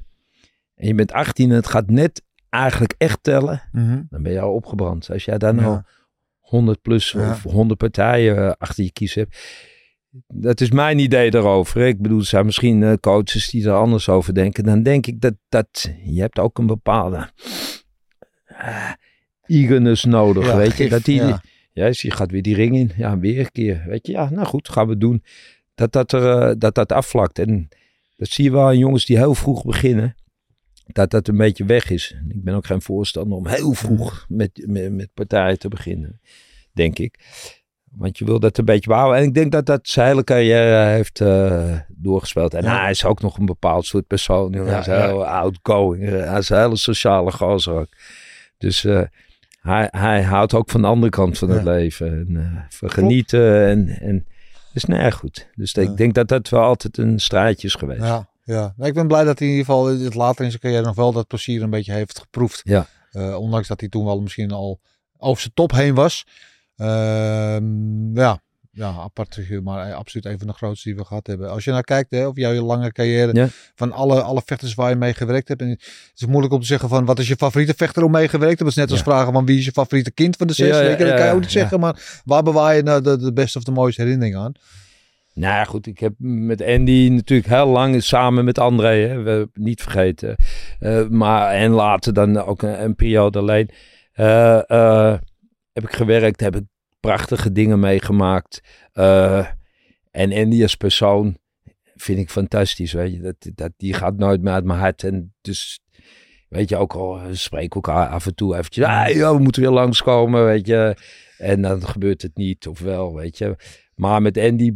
en 0.74 0.86
je 0.86 0.94
bent 0.94 1.12
18 1.12 1.50
en 1.50 1.56
het 1.56 1.66
gaat 1.66 1.90
net 1.90 2.22
eigenlijk 2.48 2.94
echt 2.98 3.22
tellen, 3.22 3.62
Mhm. 3.72 4.02
dan 4.10 4.22
ben 4.22 4.32
je 4.32 4.40
al 4.40 4.52
opgebrand. 4.54 5.10
Als 5.10 5.24
jij 5.24 5.38
daar 5.38 5.54
nou 5.54 5.70
Ja. 5.72 5.84
100 6.38 6.82
plus 6.82 7.10
Ja. 7.10 7.30
of 7.30 7.42
100 7.42 7.78
partijen 7.78 8.56
achter 8.58 8.84
je 8.84 8.92
kies 8.92 9.14
hebt. 9.14 9.38
Dat 10.26 10.60
is 10.60 10.70
mijn 10.70 10.98
idee 10.98 11.30
daarover. 11.30 11.86
Ik 11.86 12.00
bedoel, 12.00 12.18
er 12.18 12.24
zijn 12.24 12.44
misschien 12.44 12.82
eh, 12.82 12.92
coaches 13.00 13.50
die 13.50 13.66
er 13.66 13.74
anders 13.74 14.08
over 14.08 14.34
denken. 14.34 14.64
Dan 14.64 14.82
denk 14.82 15.06
ik 15.06 15.20
dat, 15.20 15.34
dat 15.48 15.92
je 16.04 16.20
hebt 16.20 16.38
ook 16.38 16.58
een 16.58 16.66
bepaalde 16.66 17.30
uh, 18.48 18.92
eagerness 19.46 20.04
nodig. 20.04 20.46
Ja, 20.46 20.56
weet 20.56 20.66
je, 20.66 20.74
gif, 20.74 20.90
dat 20.90 21.04
die, 21.04 21.22
ja. 21.22 21.42
ja. 21.72 21.86
je 21.90 22.10
gaat 22.10 22.30
weer 22.30 22.42
die 22.42 22.54
ring 22.54 22.76
in. 22.76 22.92
Ja, 22.96 23.18
weer 23.18 23.38
een 23.38 23.52
keer. 23.52 23.84
Weet 23.86 24.06
je, 24.06 24.12
ja, 24.12 24.30
nou 24.30 24.46
goed, 24.46 24.68
gaan 24.68 24.88
we 24.88 24.98
doen. 24.98 25.24
Dat 25.74 25.92
dat, 25.92 26.12
er, 26.12 26.40
eh, 26.40 26.54
dat, 26.58 26.74
dat 26.74 26.92
afvlakt. 26.92 27.38
En 27.38 27.68
dat 28.16 28.28
zie 28.28 28.44
je 28.44 28.50
wel 28.50 28.72
in 28.72 28.78
jongens 28.78 29.06
die 29.06 29.16
heel 29.16 29.34
vroeg 29.34 29.64
beginnen. 29.64 30.14
Dat 30.86 31.10
dat 31.10 31.28
een 31.28 31.36
beetje 31.36 31.64
weg 31.64 31.90
is. 31.90 32.16
Ik 32.28 32.44
ben 32.44 32.54
ook 32.54 32.66
geen 32.66 32.82
voorstander 32.82 33.38
om 33.38 33.46
heel 33.46 33.72
vroeg 33.72 34.26
met, 34.28 34.64
met, 34.66 34.92
met 34.92 35.10
partijen 35.14 35.58
te 35.58 35.68
beginnen. 35.68 36.20
Denk 36.72 36.98
ik. 36.98 37.18
Want 37.96 38.18
je 38.18 38.24
wil 38.24 38.40
dat 38.40 38.58
een 38.58 38.64
beetje 38.64 38.88
behouden. 38.88 39.18
En 39.18 39.24
ik 39.24 39.34
denk 39.34 39.52
dat 39.52 39.66
dat 39.66 39.88
zijn 39.88 40.06
hele 40.06 40.24
carrière 40.24 40.86
heeft 40.90 41.20
eh, 41.20 41.78
doorgespeeld. 41.88 42.54
En 42.54 42.62
Ja. 42.62 42.80
hij 42.80 42.90
is 42.90 43.04
ook 43.04 43.20
nog 43.22 43.38
een 43.38 43.46
bepaald 43.46 43.86
soort 43.86 44.06
persoon. 44.06 44.52
hij 44.52 44.78
is 44.78 44.86
Ja, 44.86 45.06
heel 45.06 45.26
outgoing. 45.26 46.08
Hij 46.08 46.38
is 46.38 46.48
een 46.48 46.58
hele 46.58 46.76
sociale 46.76 47.32
gozer 47.32 47.74
ook. 47.74 47.88
Dus 48.58 48.84
eh, 48.84 49.02
hij, 49.60 49.88
hij 49.90 50.22
houdt 50.22 50.54
ook 50.54 50.70
van 50.70 50.80
de 50.82 50.86
andere 50.86 51.10
kant 51.10 51.38
van 51.38 51.50
het 51.50 51.62
leven. 51.64 52.06
En, 52.06 52.36
eh, 52.36 52.60
van 52.68 52.90
genieten. 52.90 53.66
En, 53.66 53.88
en 54.00 54.26
dus 54.72 54.84
nee, 54.84 55.12
goed. 55.12 55.48
Dus 55.54 55.74
ik 55.74 55.96
denk 55.96 56.14
dat 56.14 56.28
dat 56.28 56.48
wel 56.48 56.62
altijd 56.62 56.98
een 56.98 57.18
strijdje 57.20 57.66
is 57.66 57.74
geweest. 57.74 58.00
Ja, 58.00 58.28
ja. 58.44 58.74
Nou, 58.76 58.88
ik 58.88 58.94
ben 58.94 59.06
blij 59.06 59.24
dat 59.24 59.38
hij 59.38 59.48
in 59.48 59.54
ieder 59.54 59.72
geval 59.72 59.86
het 59.86 60.14
later 60.14 60.44
in 60.44 60.50
zijn 60.50 60.62
carrière 60.62 60.84
nog 60.84 60.94
wel 60.94 61.12
dat 61.12 61.26
plezier 61.26 61.62
een 61.62 61.70
beetje 61.70 61.92
heeft 61.92 62.18
geproefd. 62.18 62.60
Ja. 62.64 62.86
Eh, 63.10 63.36
ondanks 63.40 63.68
dat 63.68 63.80
hij 63.80 63.88
toen 63.88 64.04
wel 64.04 64.20
misschien 64.20 64.50
al 64.50 64.80
over 65.18 65.40
zijn 65.40 65.54
top 65.54 65.72
heen 65.72 65.94
was. 65.94 66.26
Ehm, 66.76 68.16
ja. 68.18 68.40
ja, 68.70 68.86
apart 68.88 69.34
figuur, 69.34 69.62
maar 69.62 69.88
eh, 69.88 69.94
absoluut 69.94 70.26
een 70.26 70.38
van 70.38 70.46
de 70.46 70.52
grootste 70.52 70.88
die 70.88 70.98
we 70.98 71.04
gehad 71.04 71.26
hebben. 71.26 71.50
Als 71.50 71.64
je 71.64 71.70
nou 71.70 71.82
kijkt, 71.82 72.10
hè, 72.10 72.26
of 72.26 72.36
jouw 72.36 72.52
lange 72.64 72.92
carrière, 72.92 73.34
Ja. 73.34 73.48
van 73.74 73.92
alle, 73.92 74.22
alle 74.22 74.42
vechters 74.44 74.74
waar 74.74 74.90
je 74.90 74.96
mee 74.96 75.14
gewerkt 75.14 75.48
hebt. 75.48 75.60
En 75.60 75.68
het 75.68 76.12
is 76.14 76.26
moeilijk 76.26 76.52
om 76.54 76.60
te 76.60 76.66
zeggen 76.66 76.88
van, 76.88 77.04
wat 77.04 77.18
is 77.18 77.28
je 77.28 77.36
favoriete 77.36 77.74
vechter 77.76 78.02
om 78.04 78.10
mee 78.10 78.28
gewerkt 78.28 78.58
hebben? 78.58 78.74
Dat 78.74 78.84
is 78.84 78.90
net 78.90 78.90
als 78.90 78.98
Ja. 78.98 79.04
vragen 79.04 79.32
van, 79.32 79.46
wie 79.46 79.58
is 79.58 79.64
je 79.64 79.72
favoriete 79.72 80.10
kind 80.12 80.36
van 80.36 80.46
de 80.46 80.52
zes? 80.52 80.68
Ja, 80.68 80.82
dat 80.96 81.14
kan 81.16 81.26
je 81.26 81.32
ook 81.32 81.40
niet 81.40 81.50
zeggen, 81.50 81.80
maar 81.80 82.20
waar 82.24 82.42
bewaar 82.42 82.76
je 82.76 82.82
nou 82.82 83.02
de, 83.02 83.16
de 83.18 83.32
beste 83.32 83.58
of 83.58 83.64
de 83.64 83.72
mooiste 83.72 84.02
herinnering 84.02 84.36
aan? 84.36 84.52
Nou 85.34 85.54
ja, 85.54 85.64
goed, 85.64 85.86
ik 85.86 85.98
heb 85.98 86.12
met 86.18 86.62
Andy 86.62 87.08
natuurlijk 87.12 87.48
heel 87.48 87.66
lang 87.66 88.02
samen 88.02 88.44
met 88.44 88.58
André, 88.58 89.06
hè, 89.08 89.22
we 89.22 89.48
niet 89.54 89.82
vergeten. 89.82 90.36
Eh, 90.78 91.06
maar 91.08 91.50
en 91.52 91.70
later 91.70 92.12
dan 92.12 92.36
ook 92.44 92.62
een, 92.62 92.82
een 92.82 92.94
periode 92.94 93.38
alleen. 93.38 93.70
eh, 94.12 94.70
eh, 94.70 95.18
heb 95.74 95.84
ik 95.84 95.92
gewerkt, 95.92 96.40
heb 96.40 96.56
ik 96.56 96.64
prachtige 97.00 97.52
dingen 97.52 97.80
meegemaakt. 97.80 98.60
Eh, 98.92 99.46
en 100.10 100.32
Andy 100.32 100.62
als 100.62 100.74
persoon 100.74 101.38
vind 101.94 102.18
ik 102.18 102.30
fantastisch, 102.30 102.92
weet 102.92 103.12
je. 103.12 103.20
Dat, 103.20 103.36
dat, 103.54 103.72
die 103.76 103.94
gaat 103.94 104.16
nooit 104.16 104.42
meer 104.42 104.52
uit 104.52 104.64
mijn 104.64 104.78
hart. 104.78 105.02
En 105.02 105.34
dus, 105.40 105.80
weet 106.48 106.68
je, 106.68 106.76
ook 106.76 106.92
al 106.92 107.20
we 107.20 107.34
spreken 107.34 107.74
elkaar 107.74 108.08
af 108.08 108.26
en 108.26 108.34
toe 108.34 108.56
eventjes. 108.56 108.84
Ah, 108.84 109.32
we 109.32 109.38
moeten 109.38 109.62
weer 109.62 109.70
langskomen, 109.70 110.44
weet 110.44 110.66
je. 110.66 110.96
En 111.38 111.62
dan 111.62 111.86
gebeurt 111.86 112.22
het 112.22 112.36
niet, 112.36 112.66
of 112.66 112.80
wel, 112.80 113.14
weet 113.14 113.38
je. 113.38 113.56
Maar 113.94 114.22
met 114.22 114.38
Andy, 114.38 114.72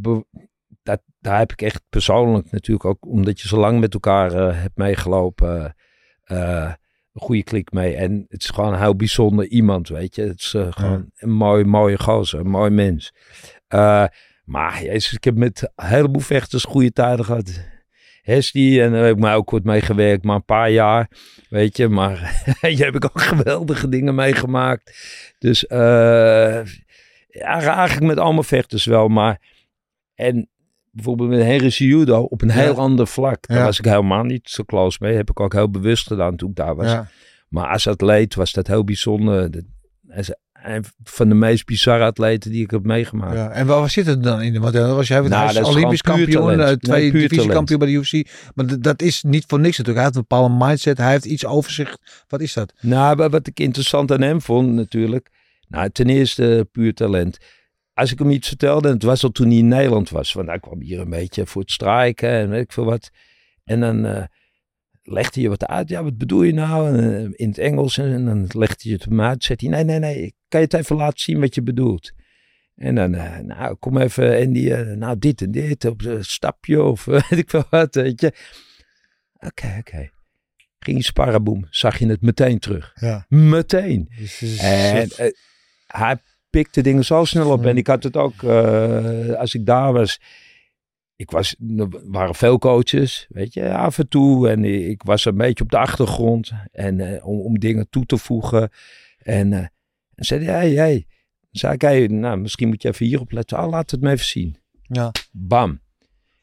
dat, 0.83 1.03
daar 1.21 1.39
heb 1.39 1.53
ik 1.53 1.63
echt 1.63 1.83
persoonlijk 1.89 2.51
natuurlijk 2.51 2.85
ook, 2.85 3.07
omdat 3.07 3.41
je 3.41 3.49
zo 3.49 3.57
lang 3.57 3.81
met 3.81 3.95
elkaar 3.95 4.33
eh, 4.33 4.61
hebt 4.61 4.77
meegelopen, 4.77 5.75
eh, 6.25 6.73
goede 7.19 7.43
klik 7.43 7.73
mee. 7.73 7.95
En 7.95 8.27
het 8.29 8.43
is 8.43 8.49
gewoon 8.49 8.73
een 8.73 8.81
heel 8.81 8.97
bijzonder 8.97 9.47
iemand, 9.47 9.89
weet 9.89 10.15
je. 10.15 10.23
Het 10.23 10.41
is 10.41 10.55
eh, 10.55 10.67
gewoon 10.71 11.11
een 11.17 11.31
mooi, 11.31 11.65
mooie 11.65 11.99
gozer, 11.99 12.41
een 12.41 12.51
mooi 12.51 12.71
mens. 12.71 13.13
Eh, 13.69 14.05
maar 14.45 14.83
jezus, 14.83 15.13
ik 15.13 15.25
heb 15.25 15.37
met 15.37 15.73
een 15.77 15.87
heleboel 15.87 16.23
vechters 16.23 16.65
goede 16.65 16.93
tijden 16.93 17.25
gehad. 17.25 17.67
Hesty, 18.23 18.79
en 18.81 18.93
daar 18.93 19.05
heb 19.05 19.15
ik 19.15 19.23
mij 19.23 19.35
ook 19.35 19.51
wat 19.51 19.65
mee 19.65 19.81
gewerkt, 19.81 20.25
maar 20.25 20.37
een 20.37 20.45
paar 20.45 20.71
jaar, 20.71 21.11
weet 21.49 21.77
je. 21.77 21.89
Maar 21.89 22.43
je 22.77 22.85
heb 22.85 22.95
ik 22.95 23.05
ook 23.05 23.21
geweldige 23.21 23.89
dingen 23.89 24.15
meegemaakt. 24.15 24.97
Dus 25.39 25.67
eh, 25.67 26.65
ja, 27.29 27.61
eigenlijk 27.61 28.07
met 28.07 28.19
allemaal 28.19 28.43
vechters 28.43 28.85
wel, 28.85 29.09
maar... 29.09 29.57
En 30.15 30.49
bijvoorbeeld 30.93 31.29
met 31.31 31.43
Henry 31.43 31.71
Cejudo 31.71 32.21
op 32.21 32.43
een 32.43 32.51
heel 32.51 32.77
ander 32.77 33.07
vlak. 33.07 33.47
Daar 33.47 33.65
was 33.65 33.79
ik 33.79 33.85
helemaal 33.85 34.25
niet 34.25 34.49
zo 34.51 34.65
close 34.65 34.99
mee. 35.01 35.15
Heb 35.17 35.31
ik 35.31 35.41
ook 35.41 35.53
heel 35.53 35.71
bewust 35.71 36.07
gedaan 36.07 36.37
toen 36.37 36.51
ik 36.51 36.57
daar 36.57 36.75
was. 36.77 36.91
Maar 37.49 37.69
als 37.69 37.87
atleet 37.89 38.35
was 38.35 38.53
dat 38.53 38.67
heel 38.67 38.85
bijzonder. 38.85 39.51
Dat- 39.51 39.67
van 41.05 41.29
de 41.29 41.35
meest 41.35 41.67
bizarre 41.67 42.05
atleten 42.05 42.51
die 42.51 42.63
ik 42.63 42.71
heb 42.71 42.85
meegemaakt. 42.85 43.35
Ja, 43.35 43.51
en 43.51 43.67
waar 43.67 43.91
zit 43.91 44.07
het 44.07 44.23
dan 44.23 44.43
in? 44.43 44.61
Want 44.61 44.73
dan 44.75 44.95
was 44.97 45.09
jij 45.09 45.21
Nou, 45.21 45.65
Olympisch 45.65 46.03
kampioen, 46.03 46.61
eh, 46.61 46.73
twee 46.73 47.01
Nee, 47.03 47.11
divisiekampioen 47.29 47.79
bij 47.79 47.89
de 47.89 47.95
UFC. 47.95 48.29
Maar 48.55 48.81
dat 48.81 49.03
is 49.03 49.23
niet 49.23 49.45
voor 49.47 49.61
niks 49.61 49.79
natuurlijk. 49.79 49.97
Hij 49.97 50.05
heeft 50.05 50.17
een 50.17 50.25
bepaalde 50.29 50.65
mindset, 50.67 50.99
hij 50.99 51.11
heeft 51.11 51.25
iets 51.25 51.47
over 51.47 51.71
zich. 51.73 51.97
Wat 52.29 52.41
is 52.41 52.53
dat? 52.53 52.73
Nou, 52.81 53.17
wa- 53.17 53.29
wat 53.29 53.47
ik 53.47 53.61
interessant 53.61 54.13
aan 54.13 54.21
hem 54.23 54.41
vond 54.41 54.73
natuurlijk. 54.75 55.29
Nou, 55.69 55.91
ten 55.91 56.09
eerste 56.09 56.69
puur 56.73 56.95
talent. 56.95 57.39
Als 57.99 58.13
ik 58.13 58.19
hem 58.19 58.31
iets 58.31 58.49
vertelde, 58.49 58.89
en 58.89 58.95
het 58.95 59.03
was 59.03 59.25
al 59.25 59.31
toen 59.31 59.49
hij 59.49 59.57
in 59.57 59.69
Nederland 59.69 60.11
was. 60.11 60.33
Want 60.33 60.49
hij 60.49 60.59
kwam 60.59 60.81
hier 60.81 61.01
een 61.01 61.11
beetje 61.11 61.47
voor 61.47 61.63
het 61.63 61.71
strijken 61.71 62.31
en 62.31 62.49
weet 62.49 62.63
ik 62.63 62.73
veel 62.73 62.85
wat. 62.85 63.11
En 63.65 63.81
dan 63.81 64.07
eh, 64.07 64.25
legde 65.03 65.41
hij 65.41 65.49
wat 65.49 65.67
uit. 65.67 65.89
Ja, 65.89 66.03
wat 66.03 66.19
bedoel 66.19 66.43
je 66.43 66.53
nou? 66.53 66.89
En, 66.89 67.15
eh, 67.15 67.31
in 67.37 67.49
het 67.49 67.59
Engels. 67.59 67.99
En, 67.99 68.25
dan 68.25 68.47
legde 68.49 68.83
hij 68.83 68.93
het 68.93 69.05
hem 69.05 69.21
uit. 69.21 69.45
Zegt 69.45 69.61
hij, 69.61 69.71
nee, 69.71 69.85
nee, 69.85 69.99
nee. 69.99 70.35
Kan 70.49 70.61
je 70.61 70.67
het 70.67 70.75
even 70.75 70.97
laten 70.97 71.19
zien 71.19 71.41
wat 71.41 71.55
je 71.55 71.63
bedoelt? 71.63 72.13
En 72.75 72.95
dan, 72.95 73.15
eh, 73.15 73.39
nou, 73.39 73.75
kom 73.75 73.99
even. 73.99 74.37
En 74.37 74.53
die, 74.53 74.75
eh, 74.75 74.97
nou, 74.97 75.19
dit 75.19 75.43
en 75.43 75.51
dit. 75.51 75.85
Op 75.85 76.05
een 76.05 76.25
stapje 76.25 76.83
of 76.83 77.05
weet 77.29 77.31
ik 77.31 77.51
veel 77.51 77.65
wat, 77.71 77.95
weet 77.95 78.21
je. 78.21 78.33
Oké, 79.33 79.77
oké. 79.79 80.11
ging 80.79 80.97
hij 80.97 81.01
sparren, 81.01 81.45
boem, 81.45 81.67
zag 81.71 81.99
je 81.99 82.07
het 82.07 82.23
meteen 82.23 82.59
terug. 82.59 82.93
Ja. 82.95 83.27
Meteen. 83.29 84.13
Dus 84.19 84.59
En 84.59 85.11
eh, 85.11 85.31
hij 85.87 86.17
pikte 86.51 86.81
dingen 86.81 87.05
zo 87.05 87.25
snel 87.25 87.51
op. 87.51 87.63
Ja. 87.63 87.69
En 87.69 87.77
ik 87.77 87.87
had 87.87 88.03
het 88.03 88.17
ook, 88.17 88.43
eh, 88.43 89.33
als 89.33 89.55
ik 89.55 89.67
daar 89.67 89.93
was. 89.93 90.21
Ik 91.17 91.31
was, 91.31 91.57
er 91.77 91.89
waren 92.11 92.35
veel 92.35 92.59
coaches, 92.59 93.27
weet 93.29 93.55
je, 93.55 93.75
af 93.75 93.99
en 93.99 94.09
toe. 94.09 94.49
En 94.49 94.65
ik 94.65 95.03
was 95.03 95.25
een 95.25 95.37
beetje 95.37 95.65
op 95.65 95.71
de 95.71 95.79
achtergrond. 95.79 96.53
En 96.73 97.01
eh, 97.01 97.27
om, 97.27 97.41
om 97.41 97.59
dingen 97.59 97.89
toe 97.91 98.07
te 98.07 98.17
voegen. 98.19 98.71
En, 99.19 99.53
eh, 99.53 99.59
en 100.15 100.25
zei 100.25 100.45
hij, 100.45 100.55
hey, 100.55 100.71
hey. 100.71 101.07
Zei 101.51 101.73
ik, 101.75 101.81
hey, 101.81 102.07
nou, 102.07 102.39
misschien 102.39 102.69
moet 102.69 102.83
je 102.83 102.89
even 102.89 103.07
hierop 103.07 103.33
letten. 103.33 103.59
Oh, 103.59 103.69
laat 103.69 103.91
het 103.91 104.01
me 104.01 104.11
even 104.11 104.27
zien. 104.27 104.57
ja. 104.83 105.13
Bam. 105.33 105.81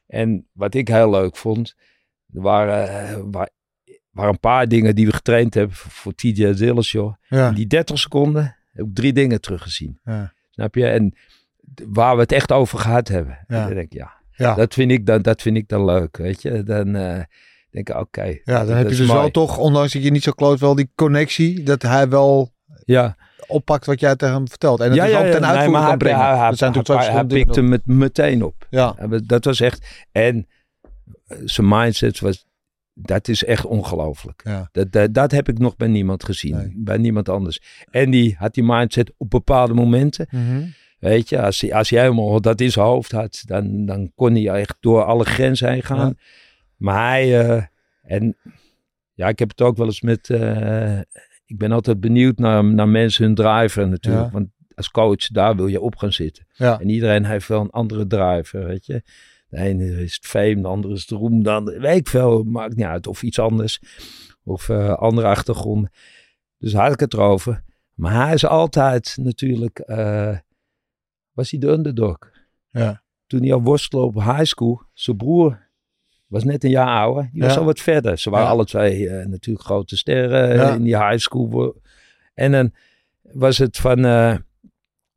En 0.07 0.47
wat 0.51 0.73
ik 0.73 0.87
heel 0.87 1.09
leuk 1.09 1.35
vond, 1.37 1.75
er 2.33 2.41
waren, 2.41 2.89
eh, 3.09 3.19
wa- 3.31 3.49
waren 4.11 4.31
een 4.31 4.39
paar 4.39 4.67
dingen 4.67 4.95
die 4.95 5.05
we 5.05 5.13
getraind 5.13 5.53
hebben 5.53 5.75
voor, 5.75 6.15
TJ 6.15 6.53
Dillashaw. 6.53 7.13
Ja. 7.27 7.47
In 7.49 7.55
die 7.55 7.67
30 7.67 7.99
seconden 7.99 8.55
heb 8.75 8.85
ik 8.85 8.95
drie 8.95 9.13
dingen 9.13 9.41
teruggezien. 9.41 9.99
Ja. 10.03 10.33
Snap 10.49 10.75
je? 10.75 10.85
En 10.87 11.13
waar 11.87 12.15
we 12.15 12.21
het 12.21 12.31
echt 12.31 12.51
over 12.51 12.79
gehad 12.79 13.07
hebben. 13.07 13.37
Ja. 13.47 13.65
Dan 13.65 13.75
denk 13.75 13.91
ik, 13.91 13.93
ja, 13.93 14.13
Ja. 14.31 14.53
dat 14.55 14.73
vind 14.73 14.91
ik 14.91 15.05
dan, 15.05 15.21
dat 15.21 15.41
vind 15.41 15.57
ik 15.57 15.67
dan 15.67 15.85
leuk, 15.85 16.17
weet 16.17 16.41
je. 16.41 16.63
Dan 16.63 16.95
eh, 16.95 17.19
denk 17.71 17.89
ik, 17.89 17.95
oké. 17.95 18.23
Ja, 18.23 18.37
dat- 18.43 18.67
dan 18.67 18.75
heb 18.77 18.87
dat 18.87 18.97
je 18.97 19.03
dus 19.03 19.11
wel 19.11 19.31
toch, 19.31 19.57
ondanks 19.57 19.93
dat 19.93 20.03
je 20.03 20.11
niet 20.11 20.23
zo 20.23 20.31
kloot, 20.31 20.59
wel 20.59 20.75
die 20.75 20.91
connectie. 20.95 21.63
Dat 21.63 21.81
hij 21.81 22.09
wel 22.09 22.53
Ja, 22.85 23.15
oppakt 23.47 23.85
wat 23.85 23.99
jij 23.99 24.15
tegen 24.15 24.35
hem 24.35 24.47
vertelt. 24.49 24.79
En 24.79 24.93
ja, 24.93 25.05
is 25.05 25.11
ja, 25.11 25.19
ook 25.19 25.25
ja. 25.25 25.31
ten 25.31 25.41
Nee, 25.41 25.51
maar 25.51 25.79
kan 25.79 25.83
hij, 25.89 25.97
brengen. 25.97 26.19
hij, 26.19 26.37
hij, 26.37 26.49
dat 26.49 26.57
zijn 26.57 26.71
hij, 26.73 26.81
hij, 26.85 26.95
verschillende 26.95 27.35
pikte 27.35 27.61
met 27.61 27.85
meteen 27.85 28.43
op. 28.43 28.67
Ja, 28.69 28.95
Dat 29.25 29.45
was 29.45 29.59
echt. 29.59 30.05
En 30.11 30.47
zijn 31.43 31.67
mindset 31.67 32.19
was. 32.19 32.45
Dat 32.97 33.27
is 33.27 33.43
echt 33.43 33.65
ongelooflijk. 33.65 34.41
ja. 34.43 34.69
Dat, 34.71 34.91
dat, 34.91 35.13
dat 35.13 35.31
heb 35.31 35.49
ik 35.49 35.59
nog 35.59 35.75
bij 35.75 35.87
niemand 35.87 36.23
gezien. 36.23 36.55
Nee. 36.55 36.73
Bij 36.75 36.97
niemand 36.97 37.29
anders. 37.29 37.61
En 37.91 38.11
die 38.11 38.35
had 38.37 38.53
die 38.53 38.63
mindset 38.63 39.11
op 39.17 39.29
bepaalde 39.29 39.73
momenten. 39.73 40.27
Mhm. 40.29 40.63
Weet 40.99 41.29
je, 41.29 41.41
als 41.41 41.61
hij, 41.61 41.73
als 41.73 41.89
hij 41.89 42.01
helemaal 42.01 42.41
dat 42.41 42.61
in 42.61 42.71
zijn 42.71 42.85
hoofd 42.85 43.11
had, 43.11 43.43
dan, 43.45 43.85
dan 43.85 44.11
kon 44.15 44.33
hij 44.33 44.47
echt 44.47 44.77
door 44.79 45.03
alle 45.03 45.25
grenzen 45.25 45.71
heen 45.71 45.83
gaan. 45.83 46.07
Ja. 46.07 46.13
Maar 46.77 47.09
hij, 47.09 47.47
eh, 47.47 47.63
en 48.01 48.37
ja, 49.13 49.27
ik 49.27 49.39
heb 49.39 49.49
het 49.49 49.61
ook 49.61 49.77
wel 49.77 49.85
eens 49.85 50.01
met, 50.01 50.29
eh, 50.29 50.99
ik 51.45 51.57
ben 51.57 51.71
altijd 51.71 51.99
benieuwd 51.99 52.37
naar, 52.37 52.63
naar 52.63 52.89
mensen 52.89 53.25
hun 53.25 53.35
driver 53.35 53.87
natuurlijk. 53.87 54.25
Ja. 54.25 54.31
Want 54.31 54.47
als 54.75 54.91
coach, 54.91 55.27
daar 55.27 55.55
wil 55.55 55.67
je 55.67 55.81
op 55.81 55.95
gaan 55.95 56.13
zitten. 56.13 56.45
En 56.57 56.89
iedereen 56.89 57.25
heeft 57.25 57.47
wel 57.47 57.61
een 57.61 57.69
andere 57.69 58.07
driver, 58.07 58.65
weet 58.65 58.85
je. 58.85 59.03
De 59.47 59.57
ene 59.57 60.03
is 60.03 60.15
het 60.15 60.25
fame, 60.25 60.61
de 60.61 60.67
andere 60.67 60.93
is 60.93 61.01
het 61.01 61.09
roem, 61.09 61.43
de 61.43 61.51
andere, 61.51 61.79
weet 61.79 61.97
ik 61.97 62.07
veel, 62.07 62.43
maakt 62.43 62.75
niet 62.75 62.85
uit. 62.85 63.07
Of 63.07 63.23
iets 63.23 63.39
anders, 63.39 63.79
of 64.43 64.69
eh, 64.69 64.93
andere 64.93 65.27
achtergronden. 65.27 65.91
Dus 66.57 66.71
daar 66.71 66.83
had 66.83 66.93
ik 66.93 66.99
het 66.99 67.13
erover. 67.13 67.63
Maar 67.93 68.25
hij 68.25 68.33
is 68.33 68.45
altijd 68.45 69.17
natuurlijk, 69.21 69.79
eh, 69.79 70.37
was 71.31 71.51
hij 71.51 71.59
de 71.59 71.67
underdog. 71.67 72.17
Ja. 72.69 73.03
Toen 73.27 73.41
hij 73.41 73.53
al 73.53 73.61
worstelde 73.61 74.05
op 74.05 74.23
high 74.23 74.43
school, 74.43 74.81
zijn 74.93 75.17
broer 75.17 75.63
was 76.27 76.43
net 76.43 76.63
een 76.63 76.69
jaar 76.69 76.99
ouder. 76.99 77.29
Die 77.31 77.41
was 77.41 77.53
Ja. 77.53 77.59
al 77.59 77.65
wat 77.65 77.79
verder. 77.79 78.17
Ze 78.17 78.29
waren 78.29 78.45
Ja. 78.45 78.51
alle 78.51 78.65
twee 78.65 79.09
eh, 79.09 79.25
natuurlijk 79.25 79.65
grote 79.65 79.97
sterren 79.97 80.73
in 80.75 80.83
die 80.83 80.97
high 80.97 81.17
school. 81.17 81.81
En 82.33 82.51
dan 82.51 82.73
was 83.21 83.57
het 83.57 83.77
van... 83.77 83.99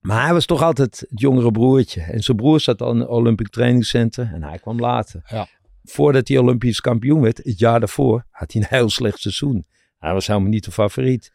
maar 0.00 0.22
hij 0.24 0.32
was 0.32 0.46
toch 0.46 0.62
altijd 0.62 1.00
het 1.08 1.20
jongere 1.20 1.50
broertje. 1.50 2.00
En 2.00 2.22
zijn 2.22 2.36
broer 2.36 2.60
zat 2.60 2.82
al 2.82 2.90
in 2.92 2.98
het 2.98 3.08
Olympic 3.08 3.48
Training 3.48 3.84
Center 3.84 4.30
en 4.34 4.42
hij 4.42 4.58
kwam 4.58 4.78
later. 4.80 5.22
Ja. 5.26 5.46
Voordat 5.84 6.28
hij 6.28 6.38
Olympisch 6.38 6.80
kampioen 6.80 7.20
werd, 7.20 7.36
het 7.44 7.58
jaar 7.58 7.78
daarvoor, 7.78 8.24
had 8.30 8.52
hij 8.52 8.62
een 8.62 8.68
heel 8.70 8.90
slecht 8.90 9.18
seizoen. 9.20 9.66
Hij 9.98 10.12
was 10.12 10.26
helemaal 10.26 10.48
niet 10.48 10.64
de 10.64 10.70
favoriet. 10.70 11.32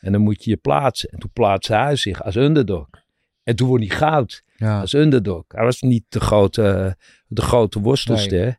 En 0.00 0.12
dan 0.12 0.20
moet 0.20 0.44
je 0.44 0.50
je 0.50 0.56
plaatsen. 0.56 1.08
En 1.08 1.18
toen 1.18 1.30
plaatste 1.32 1.74
hij 1.74 1.96
zich 1.96 2.22
als 2.22 2.36
underdog. 2.36 2.88
En 3.42 3.56
toen 3.56 3.68
won 3.68 3.78
hij 3.78 3.88
goud 3.88 4.42
Ja. 4.56 4.80
als 4.80 4.92
underdog. 4.92 5.44
Hij 5.48 5.64
was 5.64 5.80
niet 5.80 6.04
de 6.08 6.20
grote, 6.20 6.96
de 7.26 7.42
grote 7.42 7.80
worstelster. 7.80 8.58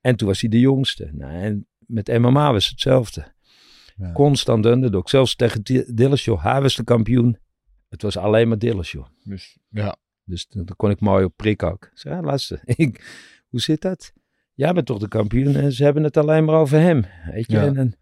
En 0.00 0.16
toen 0.16 0.28
was 0.28 0.40
hij 0.40 0.50
de 0.50 0.60
jongste. 0.60 1.10
Nou, 1.12 1.32
en 1.32 1.66
met 1.78 2.18
MMA 2.18 2.52
was 2.52 2.62
het 2.62 2.70
hetzelfde. 2.72 3.32
Ja. 3.96 4.12
Constant 4.12 4.66
underdog. 4.66 5.08
Zelfs 5.10 5.36
tegen 5.36 5.62
Di- 5.62 5.84
Dillashaw. 5.94 6.40
Hij 6.40 6.60
was 6.62 6.74
de 6.76 6.84
kampioen. 6.84 7.38
Het 7.94 8.02
was 8.02 8.16
alleen 8.16 8.48
maar 8.48 8.58
Dillashaw. 8.58 9.04
Dus, 9.24 9.56
ja. 9.68 9.96
Dus 10.24 10.46
toen 10.46 10.64
dan 10.64 10.76
kon 10.76 10.90
ik 10.90 11.00
mooi 11.00 11.24
op 11.24 11.32
prik 11.36 11.62
ook. 11.62 11.84
Ik 11.84 11.98
zei, 11.98 12.14
ja, 12.14 12.22
luister, 12.22 12.60
ik, 12.84 13.04
hoe 13.48 13.60
zit 13.60 13.80
dat? 13.80 14.12
Jij 14.54 14.72
bent 14.72 14.86
toch 14.86 14.98
de 14.98 15.08
kampioen 15.08 15.54
en 15.56 15.72
ze 15.72 15.84
hebben 15.84 16.02
het 16.02 16.16
alleen 16.16 16.44
maar 16.44 16.54
over 16.54 16.78
hem. 16.78 17.04
Weet 17.32 17.50
je? 17.50 17.56
Ja. 17.56 17.64
En, 17.64 17.76
en 17.76 17.96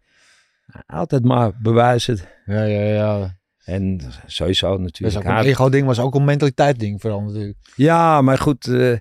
altijd 0.85 1.23
maar 1.23 1.51
bewijzen. 1.61 2.17
Ja, 2.45 2.63
ja, 2.63 2.81
ja. 2.81 3.37
En 3.65 3.99
sowieso 4.25 4.77
natuurlijk. 4.77 5.17
ook 5.17 5.23
een 5.31 5.37
ego-ding, 5.45 5.89
is 5.89 5.99
ook 5.99 6.15
een 6.15 6.23
mentaliteit-ding 6.23 7.01
vooral 7.01 7.21
natuurlijk. 7.21 7.57
Ja, 7.75 8.21
maar 8.21 8.37
goed. 8.37 8.67
eh, 8.67 8.97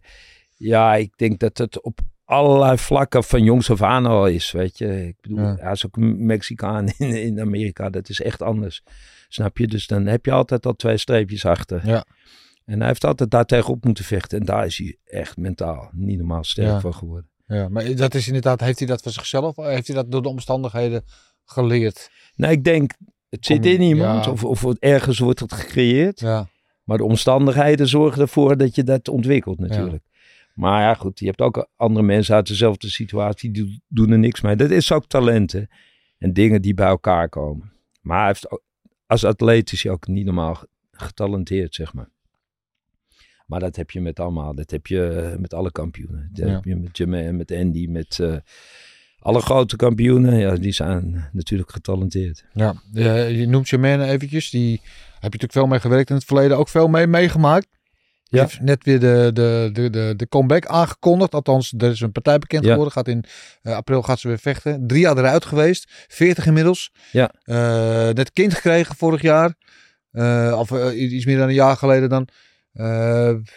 ja, 0.56 0.94
ik 0.94 1.12
denk 1.16 1.38
dat 1.40 1.58
het 1.58 1.80
op 1.82 2.00
allerlei 2.24 2.78
vlakken 2.78 3.24
van 3.24 3.44
jongs 3.44 3.70
af 3.70 3.82
aan 3.82 4.06
al 4.06 4.26
is. 4.26 4.52
Weet 4.52 4.78
je, 4.78 5.06
ik 5.06 5.16
bedoel, 5.20 5.38
Ja. 5.38 5.56
hij 5.60 5.72
is 5.72 5.86
ook 5.86 5.96
een 5.96 6.26
Mexicaan 6.26 6.86
in, 6.98 7.22
in 7.22 7.40
Amerika. 7.40 7.90
Dat 7.90 8.08
is 8.08 8.20
echt 8.20 8.42
anders. 8.42 8.82
Snap 9.32 9.58
je? 9.58 9.66
Dus 9.66 9.86
dan 9.86 10.06
heb 10.06 10.24
je 10.24 10.32
altijd 10.32 10.66
al 10.66 10.72
twee 10.76 10.96
streepjes 10.96 11.44
achter. 11.44 11.86
Ja. 11.86 12.04
En 12.64 12.78
hij 12.78 12.88
heeft 12.88 13.04
altijd 13.04 13.30
daar 13.30 13.44
tegenop 13.44 13.84
moeten 13.84 14.04
vechten. 14.04 14.38
En 14.40 14.46
daar 14.46 14.66
is 14.66 14.78
hij 14.78 14.96
echt 15.04 15.36
mentaal 15.36 15.90
niet 15.92 16.18
normaal 16.18 16.44
sterk 16.44 16.68
Ja. 16.68 16.80
voor 16.80 16.94
geworden. 16.94 17.30
Ja, 17.46 17.68
maar 17.68 17.94
dat 17.94 18.14
is 18.14 18.26
inderdaad, 18.26 18.60
heeft 18.60 18.78
hij 18.78 18.88
dat 18.88 19.02
van 19.02 19.12
zichzelf 19.12 19.56
of 19.58 19.66
heeft 19.66 19.86
hij 19.86 19.96
dat 19.96 20.10
door 20.10 20.22
de 20.22 20.28
omstandigheden 20.28 21.02
geleerd? 21.44 22.10
Nou, 22.36 22.52
ik 22.52 22.64
denk, 22.64 22.92
het 23.28 23.46
zit 23.46 23.66
in 23.66 23.80
iemand. 23.80 24.24
ja. 24.24 24.30
Of, 24.30 24.44
of 24.44 24.64
ergens 24.78 25.18
wordt 25.18 25.40
het 25.40 25.52
gecreëerd. 25.52 26.20
Ja, 26.20 26.48
Maar 26.84 26.96
de 26.96 27.04
omstandigheden 27.04 27.88
zorgen 27.88 28.20
ervoor 28.22 28.56
dat 28.56 28.74
je 28.74 28.84
dat 28.84 29.08
ontwikkelt 29.08 29.58
natuurlijk. 29.58 30.04
Maar 30.54 30.80
ja, 30.82 30.94
goed, 30.94 31.18
je 31.18 31.26
hebt 31.26 31.40
ook 31.40 31.68
andere 31.76 32.06
mensen 32.06 32.34
uit 32.34 32.46
dezelfde 32.46 32.88
situatie, 32.90 33.50
die 33.50 33.82
doen 33.88 34.10
er 34.10 34.18
niks 34.18 34.40
mee. 34.40 34.56
Dat 34.56 34.70
is 34.70 34.92
ook 34.92 35.06
talenten 35.06 35.68
en 36.18 36.32
dingen 36.32 36.62
die 36.62 36.74
bij 36.74 36.86
elkaar 36.86 37.28
komen. 37.28 37.72
Maar 38.00 38.18
hij 38.18 38.26
heeft 38.26 38.50
ook, 38.50 38.62
als 39.12 39.24
atleet 39.24 39.72
is 39.72 39.82
hij 39.82 39.92
ook 39.92 40.06
niet 40.06 40.24
normaal 40.24 40.54
ge- 40.54 40.68
getalenteerd, 40.92 41.74
zeg 41.74 41.92
maar. 41.94 42.08
Maar 43.46 43.60
dat 43.60 43.76
heb 43.76 43.90
je 43.90 44.00
met 44.00 44.20
allemaal, 44.20 44.54
dat 44.54 44.70
heb 44.70 44.86
je 44.86 45.08
eh, 45.08 45.38
met 45.38 45.54
alle 45.54 45.72
kampioenen. 45.72 46.30
Dat 46.32 46.46
Ja. 46.48 46.54
heb 46.54 46.64
je 46.64 46.76
met 46.76 46.96
Jermaine, 46.96 47.32
met 47.32 47.50
Andy, 47.52 47.86
met 47.86 48.18
eh, 48.20 48.36
alle 49.18 49.40
grote 49.40 49.76
kampioenen. 49.76 50.38
Ja, 50.38 50.54
die 50.54 50.72
zijn 50.72 51.28
natuurlijk 51.32 51.70
getalenteerd. 51.72 52.44
ja. 52.52 52.74
Je, 52.92 53.02
je 53.38 53.46
noemt 53.46 53.68
Jermaine 53.68 54.04
eventjes, 54.06 54.50
die 54.50 54.70
heb 54.72 54.82
je 55.32 55.38
natuurlijk 55.38 55.52
veel 55.52 55.66
mee 55.66 55.80
gewerkt 55.80 56.10
in 56.10 56.16
het 56.16 56.24
verleden, 56.24 56.56
ook 56.58 56.68
veel 56.68 56.88
mee 56.88 57.06
meegemaakt. 57.06 57.66
Ja. 58.32 58.40
Heeft 58.42 58.60
net 58.60 58.84
weer 58.84 59.00
de, 59.00 59.30
de, 59.32 59.70
de, 59.72 59.90
de, 59.90 60.14
de 60.16 60.28
comeback 60.28 60.66
aangekondigd. 60.66 61.34
Althans, 61.34 61.74
er 61.78 61.90
is 61.90 62.00
een 62.00 62.12
partij 62.12 62.38
bekend 62.38 62.64
Ja. 62.64 62.70
geworden. 62.70 62.92
Gaat 62.92 63.08
in 63.08 63.24
eh, 63.62 63.74
april 63.74 64.02
gaat 64.02 64.18
ze 64.18 64.28
weer 64.28 64.38
vechten. 64.38 64.86
Drie 64.86 65.00
jaar 65.00 65.18
eruit 65.18 65.44
geweest. 65.44 65.90
40 66.08 66.46
inmiddels. 66.46 66.92
Ja. 67.10 67.32
Eh, 67.44 67.56
net 68.14 68.32
kind 68.32 68.54
gekregen 68.54 68.96
vorig 68.96 69.22
jaar. 69.22 69.54
Eh, 70.10 70.56
of 70.58 70.92
iets 70.92 71.24
meer 71.24 71.36
dan 71.38 71.48
een 71.48 71.54
jaar 71.54 71.76
geleden 71.76 72.08
dan. 72.08 72.28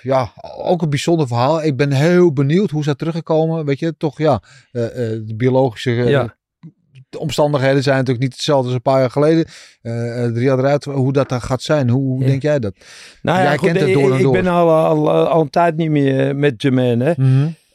Ja, 0.02 0.32
ook 0.58 0.82
een 0.82 0.90
bijzonder 0.90 1.28
verhaal. 1.28 1.64
Ik 1.64 1.78
ben 1.78 1.92
heel 1.92 2.34
benieuwd 2.34 2.70
hoe 2.72 2.84
ze 2.84 2.96
teruggekomen. 2.96 3.66
Weet 3.66 3.80
je, 3.80 3.98
toch 3.98 4.18
ja, 4.18 4.42
de 4.72 5.34
biologische 5.38 5.92
Ja. 5.92 6.36
De 7.16 7.22
omstandigheden 7.22 7.84
zijn 7.84 7.96
natuurlijk 7.98 8.24
niet 8.26 8.34
hetzelfde 8.34 8.66
als 8.66 8.76
een 8.76 8.82
paar 8.82 9.00
jaar 9.00 9.12
geleden. 9.12 9.46
Eh, 9.82 10.24
eh, 10.26 10.32
drie 10.34 10.46
jaar 10.46 10.60
eruit, 10.60 10.84
hoe 10.84 11.14
dat 11.14 11.30
dan 11.30 11.42
gaat 11.42 11.62
zijn. 11.62 11.90
Hoe, 11.90 12.02
hoe 12.04 12.22
Ja. 12.22 12.26
denk 12.28 12.42
jij 12.42 12.60
dat? 12.60 12.74
Nou 13.22 13.38
Jij 13.38 13.46
ja, 13.52 13.58
goed, 13.58 13.68
kent 13.68 13.80
het 13.80 13.88
ik- 13.88 13.94
door 13.94 14.12
en 14.12 14.18
ik 14.18 14.24
door. 14.24 14.32
ben 14.32 14.48
al, 14.48 14.70
al, 14.72 15.10
al 15.28 15.42
een 15.42 15.50
tijd 15.50 15.76
niet 15.76 15.90
meer 15.90 16.36
met 16.36 16.62
Jermaine. 16.62 17.04
hè. 17.04 17.14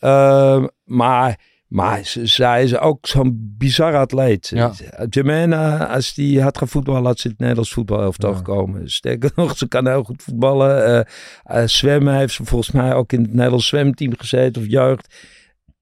Ehm, 0.01 0.67
maar, 0.85 1.39
maar 1.67 2.05
z- 2.05 2.17
zij 2.23 2.63
is 2.63 2.79
ook 2.79 3.07
zo'n 3.07 3.55
bizar 3.59 3.97
atleet. 3.97 4.49
Ja. 4.55 4.73
Eh, 5.11 5.91
als 5.95 6.15
die 6.15 6.43
had 6.43 6.59
gaan 6.59 6.69
voetballen, 6.69 7.05
had 7.05 7.19
ze 7.19 7.29
het 7.29 7.39
Nederlands 7.39 7.73
voetbalelftal 7.73 8.31
Ja. 8.31 8.37
gekomen. 8.37 8.91
Sterker 8.91 9.31
nog, 9.37 9.57
ze 9.57 9.69
kan 9.69 9.89
heel 9.89 10.03
goed 10.03 10.23
voetballen. 10.23 10.85
Eh, 10.85 11.63
eh, 11.63 11.69
zwemmen 11.69 12.15
heeft 12.15 12.35
ze 12.35 12.45
volgens 12.45 12.71
mij 12.71 12.95
ook 12.95 13.13
in 13.13 13.23
het 13.23 13.33
Nederlands 13.35 13.67
zwemteam 13.67 14.13
gezeten 14.19 14.63
of 14.63 14.69
jeugd. 14.69 15.15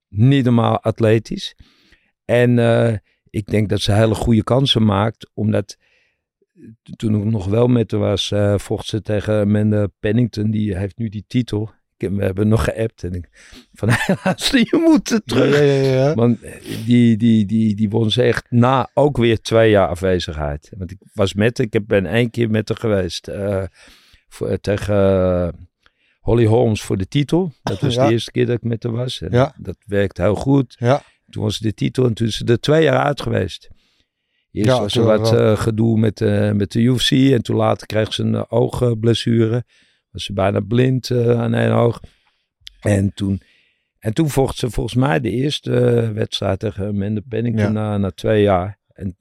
Niet 0.08 0.44
normaal 0.44 0.80
atletisch. 0.82 1.54
En 2.24 2.58
eh, 2.58 2.94
ik 3.30 3.46
denk 3.46 3.68
dat 3.68 3.80
ze 3.80 3.92
hele 3.92 4.14
goede 4.14 4.44
kansen 4.44 4.84
maakt, 4.84 5.30
omdat 5.34 5.76
toen 6.96 7.14
ik 7.16 7.24
nog 7.24 7.46
wel 7.46 7.66
met 7.66 7.90
haar 7.90 8.00
was, 8.00 8.30
eh, 8.30 8.58
vocht 8.58 8.86
ze 8.86 9.00
tegen 9.02 9.40
Amanda 9.40 9.86
Pennington. 10.00 10.50
Die 10.50 10.76
heeft 10.76 10.98
nu 10.98 11.08
die 11.08 11.24
titel. 11.26 11.70
Ik 11.96 12.10
We 12.10 12.24
hebben 12.24 12.48
nog 12.48 12.64
geappt 12.64 13.02
en 13.04 13.12
ik 13.12 13.28
van 13.72 13.88
helaas, 13.92 14.50
je 14.50 14.80
moet 14.84 15.08
het 15.08 15.22
terug. 15.26 15.58
Ja, 15.58 15.64
ja, 15.64 15.72
ja, 15.82 15.92
ja. 16.06 16.14
Want 16.14 16.38
die, 16.86 17.16
die, 17.16 17.46
die, 17.46 17.74
die 17.76 17.88
won 17.90 18.10
ze 18.10 18.22
echt 18.22 18.46
na 18.50 18.90
ook 18.94 19.16
weer 19.16 19.40
twee 19.40 19.70
jaar 19.70 19.88
afwezigheid. 19.88 20.72
Want 20.76 20.90
ik 20.90 20.98
was 21.12 21.34
met 21.34 21.58
ik 21.58 21.72
heb- 21.72 21.86
ben 21.86 22.06
één 22.06 22.30
keer 22.30 22.50
met 22.50 22.68
haar 22.68 22.78
geweest. 22.78 23.28
eh, 23.28 23.64
voor, 24.28 24.58
tegen 24.60 24.94
eh, 24.96 25.48
Holly 26.20 26.44
Holmes 26.46 26.82
voor 26.82 26.96
de 26.98 27.08
titel. 27.08 27.52
Dat 27.62 27.80
was 27.80 27.94
Ja. 27.94 28.06
de 28.06 28.12
eerste 28.12 28.30
keer 28.30 28.46
dat 28.46 28.56
ik 28.56 28.62
met 28.62 28.82
haar 28.82 28.92
was. 28.92 29.20
En 29.20 29.30
Ja. 29.30 29.54
Dat 29.58 29.76
werkte 29.86 30.22
heel 30.22 30.34
goed. 30.34 30.76
Ja. 30.78 31.02
Toen 31.30 31.42
was 31.42 31.56
ze 31.56 31.62
de 31.62 31.74
titel 31.74 32.06
en 32.06 32.14
toen 32.14 32.26
is 32.26 32.36
ze 32.36 32.44
er 32.44 32.60
twee 32.60 32.82
jaar 32.82 33.04
uit 33.04 33.22
geweest. 33.22 33.68
Eerst 34.50 34.70
Ja, 34.70 34.80
was 34.80 34.96
er 34.96 35.02
wat 35.04 35.32
eh, 35.32 35.56
gedoe 35.56 35.98
met, 35.98 36.20
eh, 36.20 36.52
met 36.52 36.72
de 36.72 36.80
UFC. 36.80 37.10
En 37.10 37.42
toen 37.42 37.56
later 37.56 37.86
kreeg 37.86 38.14
ze 38.14 38.22
een 38.22 38.34
uh, 38.34 38.42
oogblessure. 38.48 39.64
Was 40.10 40.24
ze 40.24 40.32
bijna 40.32 40.60
blind 40.60 41.10
eh, 41.10 41.40
aan 41.40 41.54
één 41.54 41.72
oog. 41.72 42.00
En 42.80 43.12
toen, 43.14 43.40
en 43.98 44.14
toen 44.14 44.28
vocht 44.30 44.56
ze 44.56 44.70
volgens 44.70 44.94
mij 44.94 45.20
de 45.20 45.30
eerste 45.30 45.80
eh, 45.80 46.10
wedstrijd 46.10 46.58
tegen 46.58 46.86
Amanda 46.86 47.20
Pennington 47.28 47.62
Ja. 47.64 47.70
na, 47.70 47.96
na 47.96 48.10
twee 48.10 48.42
jaar. 48.42 48.78
En 48.92 49.16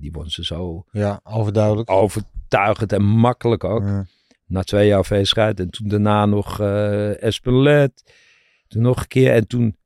die 0.00 0.12
won 0.12 0.30
ze 0.30 0.44
zo 0.44 0.84
Ja, 0.90 1.20
overduidelijk. 1.24 1.90
overtuigend 1.90 2.92
en 2.92 3.02
makkelijk 3.04 3.64
ook. 3.64 3.82
Ja. 3.82 4.06
Na 4.46 4.62
twee 4.62 4.86
jaar 4.86 5.04
veescheid. 5.04 5.60
En 5.60 5.70
toen 5.70 5.88
daarna 5.88 6.26
nog 6.26 6.60
eh 6.60 7.22
Espelet. 7.22 8.14
Toen 8.68 8.82
nog 8.82 9.00
een 9.00 9.06
keer. 9.08 9.32
En 9.32 9.46
toen 9.46 9.76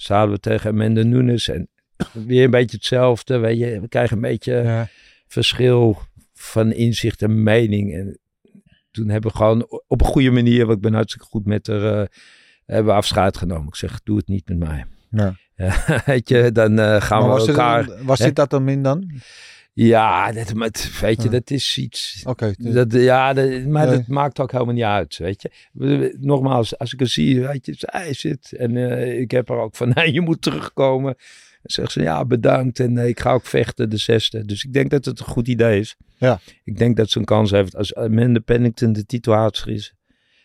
zaten 0.00 0.32
we 0.32 0.40
tegen 0.40 0.70
Amanda 0.70 1.02
Nunes. 1.02 1.48
En 1.48 1.68
weer 2.12 2.44
een 2.44 2.50
beetje 2.50 2.76
hetzelfde. 2.76 3.38
Weet 3.38 3.58
je, 3.58 3.80
we 3.80 3.88
krijgen 3.88 4.16
een 4.16 4.22
beetje 4.22 4.52
Ja. 4.52 4.88
verschil 5.26 5.98
van 6.34 6.72
inzicht 6.72 7.22
en 7.22 7.42
mening. 7.42 7.94
En 7.94 8.18
toen 8.90 9.08
hebben 9.08 9.30
we 9.30 9.36
gewoon 9.36 9.66
op 9.86 10.00
een 10.00 10.06
goede 10.06 10.30
manier, 10.30 10.64
want 10.66 10.76
ik 10.76 10.82
ben 10.82 10.94
hartstikke 10.94 11.26
goed 11.26 11.46
met 11.46 11.66
haar, 11.66 12.00
eh, 12.00 12.06
hebben 12.66 12.92
we 12.92 12.98
afscheid 12.98 13.36
genomen. 13.36 13.66
Ik 13.68 13.74
zeg, 13.74 14.00
doe 14.04 14.16
het 14.16 14.28
niet 14.28 14.48
met 14.48 14.58
mij. 14.58 14.84
Ja. 15.10 15.36
Ja, 15.56 15.84
weet 16.06 16.28
je, 16.28 16.52
dan 16.52 16.78
eh, 16.78 17.00
gaan 17.00 17.18
Maar 17.20 17.28
we 17.28 17.34
was, 17.38 17.48
elkaar... 17.48 18.04
was 18.04 18.18
hè? 18.18 18.24
dit 18.24 18.36
dat 18.36 18.50
dan 18.50 18.68
in 18.68 18.82
dan? 18.82 19.10
Ja, 19.86 20.32
dat, 20.32 20.54
maar 20.54 20.66
het- 20.66 21.00
weet 21.00 21.22
je, 21.22 21.28
dat 21.28 21.50
is 21.50 21.78
iets... 21.78 22.22
Oké. 22.26 22.52
Dat, 22.58 22.92
ja, 22.92 23.32
dat- 23.32 23.64
maar 23.66 23.86
Nee. 23.86 23.96
dat 23.96 24.06
maakt 24.06 24.40
ook 24.40 24.52
helemaal 24.52 24.74
niet 24.74 24.82
uit, 24.84 25.16
weet 25.18 25.42
je. 25.42 26.16
Nogmaals, 26.20 26.78
als 26.78 26.92
ik 26.92 27.00
er 27.00 27.08
zie, 27.08 27.40
weet 27.46 27.66
je, 27.66 27.74
zij 27.76 28.12
zit 28.12 28.52
en 28.52 28.76
eh, 28.76 29.20
ik 29.20 29.30
heb 29.30 29.48
er 29.48 29.56
ook 29.56 29.76
van, 29.76 29.88
nee, 29.94 30.12
je 30.12 30.20
moet 30.20 30.42
terugkomen. 30.42 31.14
Dan 31.62 31.70
zegt 31.70 31.92
ze, 31.92 32.02
ja, 32.02 32.24
bedankt 32.24 32.80
en 32.80 32.98
eh, 32.98 33.08
ik 33.08 33.20
ga 33.20 33.32
ook 33.32 33.46
vechten 33.46 33.90
de 33.90 33.96
zesde. 33.96 34.44
Dus 34.44 34.64
ik 34.64 34.72
denk 34.72 34.90
dat 34.90 35.04
het 35.04 35.18
een 35.18 35.26
goed 35.26 35.48
idee 35.48 35.78
is. 35.80 35.96
Ja. 36.16 36.40
Ik 36.64 36.78
denk 36.78 36.96
dat 36.96 37.10
ze 37.10 37.18
een 37.18 37.24
kans 37.24 37.50
heeft. 37.50 37.76
Als 37.76 37.94
Amanda 37.94 38.40
Pennington 38.40 38.92
de 38.92 39.04
is, 39.64 39.94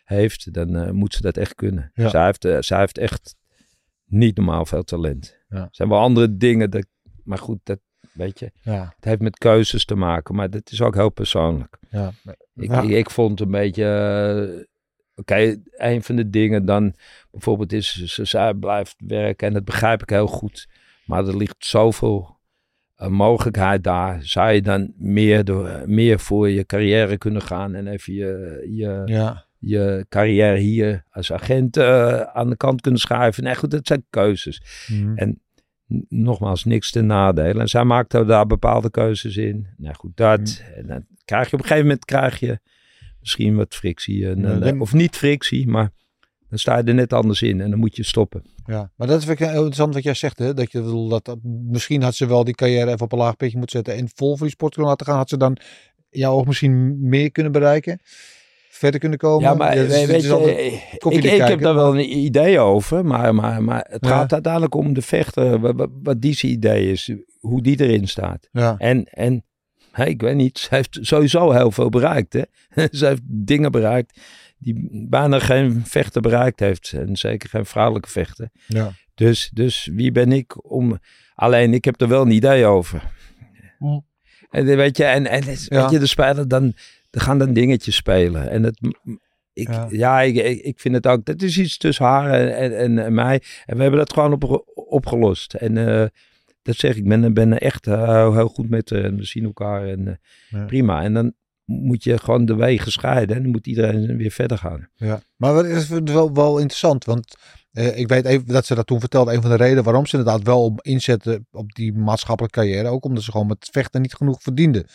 heeft, 0.04 0.54
dan 0.54 0.76
eh, 0.76 0.92
moet 0.92 1.14
ze 1.14 1.22
dat 1.22 1.38
echt 1.38 1.56
kunnen. 1.56 1.92
Ja. 1.94 2.10
Zij, 2.10 2.26
heeft, 2.26 2.66
zij 2.66 2.80
heeft 2.80 2.98
echt 2.98 3.36
niet 4.06 4.36
normaal 4.38 4.66
veel 4.66 4.84
talent. 4.84 5.38
Ja. 5.50 5.58
Er 5.58 5.68
zijn 5.72 5.90
wel 5.90 6.00
andere 6.00 6.38
dingen, 6.38 6.70
dat, 6.70 6.86
maar 7.24 7.38
goed, 7.38 7.60
dat 7.64 7.80
weet 8.14 8.40
je. 8.40 8.52
Ja. 8.62 8.94
Het 8.96 9.06
heeft 9.06 9.22
met 9.22 9.38
keuzes 9.38 9.86
te 9.86 9.96
maken, 9.96 10.36
maar 10.36 10.50
dat 10.50 10.72
is 10.72 10.82
ook 10.82 10.96
heel 10.96 11.10
persoonlijk. 11.10 11.78
Ja. 11.90 12.12
Ik, 12.56 12.70
Ja. 12.72 12.82
ik, 12.82 12.90
ik 12.90 13.10
vond 13.10 13.40
een 13.40 13.52
beetje. 13.52 13.86
eh, 13.86 14.66
Oké, 15.16 15.56
een 15.72 16.04
van 16.04 16.16
de 16.16 16.30
dingen 16.30 16.66
dan 16.66 16.94
bijvoorbeeld 17.32 17.74
is, 17.74 18.04
ze, 18.06 18.26
zij 18.26 18.54
blijft 18.54 18.96
werken 18.98 19.48
en 19.48 19.54
dat 19.54 19.66
begrijp 19.66 20.02
ik 20.02 20.10
heel 20.10 20.28
goed. 20.28 20.68
Maar 21.06 21.28
er 21.28 21.38
ligt 21.38 21.56
zoveel 21.66 22.38
eh, 22.96 23.08
mogelijkheid 23.08 23.84
daar. 23.84 24.24
Zou 24.24 24.52
je 24.52 24.62
dan 24.62 24.94
meer, 24.98 25.44
door, 25.44 25.82
meer 25.86 26.20
voor 26.20 26.50
je 26.50 26.66
carrière 26.66 27.18
kunnen 27.18 27.42
gaan 27.42 27.74
en 27.76 27.88
even 27.88 28.14
je, 28.14 28.64
je, 28.76 29.02
Ja. 29.06 29.46
je 29.60 30.06
carrière 30.10 30.58
hier 30.58 31.04
als 31.10 31.32
agent 31.32 31.78
eh, 31.78 32.20
aan 32.22 32.50
de 32.50 32.58
kant 32.58 32.82
kunnen 32.82 33.00
schuiven? 33.00 33.44
Nee, 33.44 33.56
goed, 33.56 33.72
dat 33.72 33.88
zijn 33.88 34.06
keuzes. 34.10 34.62
Mhm. 34.92 35.18
En 35.18 35.42
nogmaals, 36.10 36.64
niks 36.64 36.92
te 36.92 37.02
nadelen. 37.02 37.62
En 37.62 37.68
zij 37.68 37.84
maakte 37.84 38.26
daar 38.26 38.46
bepaalde 38.46 38.92
keuzes 38.92 39.38
in. 39.38 39.68
Nou 39.78 39.96
goed, 39.96 40.18
dat. 40.18 40.64
En 40.76 40.88
dan 40.88 41.06
krijg 41.26 41.50
je 41.50 41.54
op 41.54 41.60
een 41.60 41.68
gegeven 41.68 41.88
moment 41.88 42.06
krijg 42.06 42.40
je 42.40 42.60
misschien 43.20 43.56
wat 43.56 43.76
frictie. 43.76 44.28
En, 44.30 44.42
Ja, 44.42 44.48
en, 44.48 44.60
denk- 44.60 44.82
of 44.82 44.94
niet 44.94 45.16
frictie, 45.16 45.68
maar 45.68 45.92
dan 46.50 46.60
sta 46.60 46.78
je 46.78 46.84
er 46.84 46.94
net 46.94 47.14
anders 47.14 47.42
in 47.42 47.62
en 47.62 47.70
dan 47.70 47.80
moet 47.80 47.96
je 47.96 48.04
stoppen. 48.04 48.44
Ja, 48.66 48.92
maar 48.96 49.08
dat 49.08 49.22
is 49.22 49.26
heel 49.26 49.48
interessant 49.48 49.94
wat 49.94 50.04
jij 50.04 50.14
zegt, 50.14 50.38
hè? 50.40 50.54
Dat 50.54 50.72
je 50.72 51.08
dat, 51.10 51.26
dat 51.26 51.38
misschien 51.44 52.02
had 52.02 52.16
ze 52.16 52.26
wel 52.28 52.44
die 52.44 52.56
carrière 52.56 52.92
even 52.92 53.02
op 53.02 53.12
een 53.12 53.18
laag 53.18 53.36
pitje 53.38 53.58
moeten 53.58 53.78
zetten 53.78 53.96
en 54.04 54.10
vol 54.16 54.38
voor 54.38 54.46
die 54.46 54.56
sport 54.56 54.74
kunnen 54.74 54.90
laten 54.92 55.06
gaan. 55.06 55.18
Had 55.18 55.30
ze 55.30 55.38
dan 55.38 55.58
jouw 56.10 56.34
oog 56.34 56.46
misschien 56.46 56.98
meer 57.10 57.32
kunnen 57.32 57.52
bereiken? 57.52 58.00
Verder 58.84 59.00
kunnen 59.00 59.20
komen? 59.20 59.50
Ja, 59.50 59.54
maar 59.56 59.76
is- 59.76 60.06
weet, 60.06 60.24
je, 60.24 61.32
ik, 61.36 61.42
heb 61.42 61.62
daar 61.62 61.76
wel 61.76 61.98
een 61.98 62.18
idee 62.18 62.60
over, 62.60 63.06
maar, 63.06 63.36
maar, 63.36 63.64
maar 63.64 63.86
het 63.90 64.06
Ja. 64.06 64.10
gaat 64.10 64.34
uiteindelijk 64.34 64.76
om 64.76 64.94
de 64.94 65.02
vechter, 65.02 65.60
wat, 65.60 65.90
wat, 66.04 66.22
die 66.22 66.34
zijn 66.34 66.52
idee 66.52 66.92
is, 66.92 67.14
hoe 67.40 67.62
die 67.62 67.80
erin 67.84 68.08
staat. 68.08 68.50
Ja, 68.52 68.76
En, 68.78 69.04
en 69.06 69.44
hey, 69.92 70.10
ik 70.10 70.22
weet 70.22 70.36
niet, 70.36 70.60
ze 70.60 70.68
heeft 70.70 70.98
sowieso 71.02 71.52
heel 71.52 71.72
veel 71.72 71.90
bereikt. 71.90 72.34
Hè? 72.34 72.42
ze 73.00 73.06
heeft 73.06 73.22
dingen 73.26 73.72
bereikt 73.72 74.20
die 74.58 74.88
bijna 75.10 75.40
geen 75.40 75.82
vechter 75.86 76.22
bereikt 76.22 76.60
heeft. 76.60 76.94
En 76.94 77.16
zeker 77.18 77.50
geen 77.50 77.66
vrouwelijke 77.66 78.10
vechter. 78.10 78.50
ja. 78.68 78.92
Dus, 79.16 79.50
dus 79.54 79.90
wie 79.94 80.12
ben 80.12 80.32
ik 80.32 80.72
om... 80.72 81.00
Alleen, 81.36 81.74
ik 81.74 81.86
heb 81.86 82.02
er 82.02 82.08
wel 82.08 82.22
een 82.22 82.32
idee 82.32 82.66
over. 82.66 83.12
Hm. 83.80 84.00
En 84.50 84.66
weet 84.66 84.98
je, 84.98 85.04
en, 85.04 85.28
en 85.28 85.44
Ja. 85.46 85.82
weet 85.82 85.90
je, 85.92 86.00
de 86.00 86.06
speler 86.06 86.48
dan, 86.48 86.74
er 87.14 87.22
gaan 87.22 87.38
dan 87.38 87.54
dingetjes 87.54 87.96
spelen. 87.96 88.50
En 88.50 88.64
het, 88.64 88.80
ik, 89.54 89.68
Ja. 89.68 89.88
ja, 89.90 90.22
ik, 90.22 90.36
ik, 90.64 90.80
vind 90.80 90.96
het 90.96 91.08
ook, 91.08 91.26
dat 91.26 91.42
is 91.42 91.58
iets 91.58 91.78
tussen 91.78 92.06
haar 92.06 92.32
en, 92.32 92.98
en, 92.98 93.14
mij. 93.14 93.42
En 93.66 93.76
we 93.76 93.82
hebben 93.82 94.00
dat 94.00 94.14
gewoon 94.14 94.34
op, 94.34 94.64
opgelost. 94.76 95.54
En 95.54 95.78
eh, 95.78 96.08
dat 96.62 96.76
zeg 96.76 96.96
ik, 96.96 97.08
ben, 97.08 97.34
ben 97.34 97.60
echt 97.60 97.88
eh, 97.88 98.34
heel 98.36 98.48
goed 98.48 98.70
met 98.70 98.92
en 98.92 99.16
we 99.18 99.24
zien 99.24 99.44
elkaar 99.44 99.88
en 99.88 100.20
Ja. 100.50 100.66
prima. 100.66 101.04
En 101.04 101.14
dan 101.14 101.34
moet 101.66 102.04
je 102.04 102.18
gewoon 102.18 102.46
de 102.46 102.56
wegen 102.56 102.92
scheiden 102.92 103.36
en 103.36 103.42
dan 103.42 103.52
moet 103.52 103.68
iedereen 103.68 104.18
weer 104.18 104.32
verder 104.32 104.58
gaan. 104.58 104.90
Ja, 104.96 105.22
maar 105.36 105.54
wat 105.54 105.66
is 105.66 105.88
wel, 105.88 106.34
wel 106.34 106.58
interessant, 106.58 107.06
want 107.06 107.36
ik 107.74 108.08
weet 108.08 108.26
even 108.26 108.48
dat 108.48 108.66
ze 108.66 108.76
dat 108.76 108.88
toen 108.88 109.00
vertelde. 109.00 109.34
Een 109.34 109.42
van 109.42 109.50
de 109.52 109.58
redenen 109.58 109.84
waarom 109.84 110.06
ze 110.06 110.18
inderdaad 110.18 110.44
wel 110.44 110.64
op 110.64 110.82
inzetten 110.82 111.48
op 111.52 111.74
die 111.74 111.94
maatschappelijke 111.94 112.60
carrière, 112.60 112.88
ook 112.88 113.06
omdat 113.06 113.24
ze 113.24 113.32
gewoon 113.32 113.48
met 113.48 113.70
vechten 113.72 114.02
niet 114.02 114.14
genoeg 114.14 114.42
verdienden. 114.42 114.86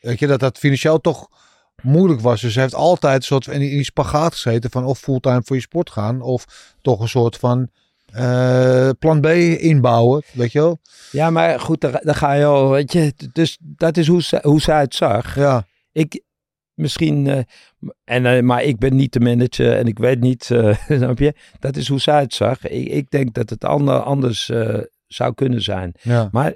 Weet 0.00 0.18
je, 0.18 0.26
dat 0.26 0.40
dat 0.40 0.58
financieel 0.58 1.00
toch 1.00 1.28
moeilijk 1.82 2.20
was. 2.20 2.40
Dus 2.40 2.52
ze 2.52 2.60
heeft 2.60 2.74
altijd 2.74 3.16
een 3.16 3.22
soort 3.22 3.44
van 3.44 3.52
in 3.52 3.60
die 3.60 3.84
spagaat 3.84 4.32
gezeten 4.34 4.70
van 4.70 4.84
of 4.84 4.98
fulltime 4.98 5.42
voor 5.44 5.56
je 5.56 5.62
sport 5.62 5.90
gaan 5.90 6.20
of 6.20 6.74
toch 6.82 7.00
een 7.00 7.08
soort 7.08 7.36
van 7.36 7.70
eh, 8.12 8.90
plan 8.98 9.20
B 9.20 9.26
inbouwen, 9.26 10.22
weet 10.32 10.52
je 10.52 10.58
wel? 10.58 10.78
Ja, 11.10 11.30
maar 11.30 11.60
goed, 11.60 11.80
daar, 11.80 12.00
daar 12.04 12.14
ga 12.14 12.32
je 12.32 12.44
al, 12.44 12.70
weet 12.70 12.92
je. 12.92 13.12
Dus 13.32 13.58
dat 13.60 13.96
is 13.96 14.06
hoe, 14.06 14.22
ze, 14.22 14.38
hoe 14.42 14.60
zij 14.60 14.80
het 14.80 14.94
zag. 14.94 15.34
Ja, 15.34 15.66
Ik, 15.92 16.22
misschien, 16.74 17.26
eh, 17.26 17.38
en, 18.04 18.26
eh, 18.26 18.42
maar 18.42 18.62
ik 18.62 18.78
ben 18.78 18.96
niet 18.96 19.12
de 19.12 19.20
manager 19.20 19.76
en 19.76 19.86
ik 19.86 19.98
weet 19.98 20.20
niet, 20.20 20.50
eh, 20.50 20.76
snap 20.98 21.18
je? 21.18 21.34
Dat 21.58 21.76
is 21.76 21.88
hoe 21.88 22.00
zij 22.00 22.20
het 22.20 22.34
zag. 22.34 22.66
Ik, 22.68 22.88
ik 22.88 23.10
denk 23.10 23.34
dat 23.34 23.50
het 23.50 23.64
ander, 23.64 23.98
anders 24.00 24.48
eh, 24.48 24.78
zou 25.06 25.34
kunnen 25.34 25.62
zijn. 25.62 25.92
ja. 26.02 26.28
Maar 26.32 26.54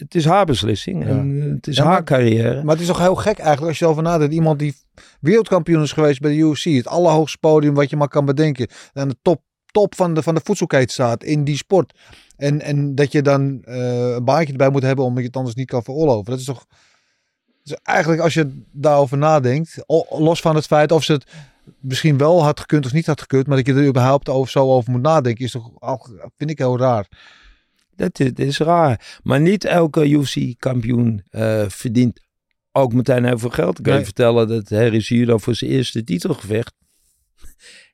het 0.00 0.14
is 0.14 0.24
haar 0.24 0.44
beslissing 0.44 1.04
en 1.04 1.42
eh, 1.42 1.50
het 1.54 1.66
is 1.66 1.76
Ja, 1.76 1.84
haar 1.84 2.04
carrière. 2.04 2.62
Maar 2.62 2.72
het 2.72 2.80
is 2.80 2.86
toch 2.86 2.98
heel 2.98 3.14
gek 3.14 3.38
eigenlijk 3.38 3.68
als 3.68 3.78
je 3.78 3.84
erover 3.84 4.02
nadenkt. 4.02 4.34
Iemand 4.34 4.58
die 4.58 4.74
wereldkampioen 5.20 5.82
is 5.82 5.92
geweest 5.92 6.20
bij 6.20 6.30
de 6.30 6.36
UFC. 6.36 6.64
Het 6.64 6.86
allerhoogste 6.86 7.38
podium 7.38 7.74
wat 7.74 7.90
je 7.90 7.96
maar 7.96 8.08
kan 8.08 8.24
bedenken. 8.24 8.68
Aan 8.92 9.08
de 9.08 9.16
top, 9.22 9.42
top 9.66 9.94
van, 9.94 10.14
de, 10.14 10.22
van 10.22 10.34
de 10.34 10.40
voedselketen 10.44 10.90
staat 10.90 11.24
in 11.24 11.44
die 11.44 11.56
sport. 11.56 11.98
En, 12.36 12.60
en 12.60 12.94
dat 12.94 13.12
je 13.12 13.22
dan 13.22 13.62
eh, 13.62 14.12
een 14.14 14.24
baantje 14.24 14.52
erbij 14.52 14.70
moet 14.70 14.82
hebben 14.82 15.04
omdat 15.04 15.20
je 15.20 15.26
het 15.26 15.36
anders 15.36 15.54
niet 15.54 15.68
kan 15.68 15.82
veroorloven. 15.82 16.30
Dat 16.30 16.38
is 16.38 16.44
toch... 16.44 16.66
Dus 17.62 17.78
eigenlijk 17.82 18.22
als 18.22 18.34
je 18.34 18.62
daarover 18.72 19.18
nadenkt, 19.18 19.76
los 20.08 20.40
van 20.40 20.54
het 20.54 20.66
feit 20.66 20.92
of 20.92 21.04
ze 21.04 21.12
het 21.12 21.26
misschien 21.80 22.16
wel 22.16 22.42
had 22.42 22.60
gekund 22.60 22.86
of 22.86 22.92
niet 22.92 23.06
had 23.06 23.20
gekund, 23.20 23.46
maar 23.46 23.56
dat 23.56 23.66
je 23.66 23.74
er 23.74 23.86
überhaupt 23.86 24.28
over, 24.28 24.50
zo 24.50 24.72
over 24.72 24.90
moet 24.90 25.02
nadenken, 25.02 25.44
is 25.44 25.50
toch, 25.50 25.70
vind 26.36 26.50
ik 26.50 26.58
heel 26.58 26.78
raar. 26.78 27.08
Dat 28.00 28.20
is, 28.20 28.26
dat 28.34 28.46
is 28.46 28.58
raar. 28.58 29.18
Maar 29.22 29.40
niet 29.40 29.64
elke 29.64 30.08
UFC-kampioen 30.08 31.22
eh, 31.30 31.64
verdient 31.68 32.20
ook 32.72 32.92
meteen 32.92 33.24
heel 33.24 33.38
veel 33.38 33.50
geld. 33.50 33.78
Ik 33.78 33.84
kan 33.84 33.98
je 33.98 34.04
vertellen 34.04 34.48
dat 34.48 34.68
Harry 34.68 35.00
Zuurdo 35.00 35.38
voor 35.38 35.54
zijn 35.54 35.70
eerste 35.70 36.04
titelgevecht. 36.04 36.74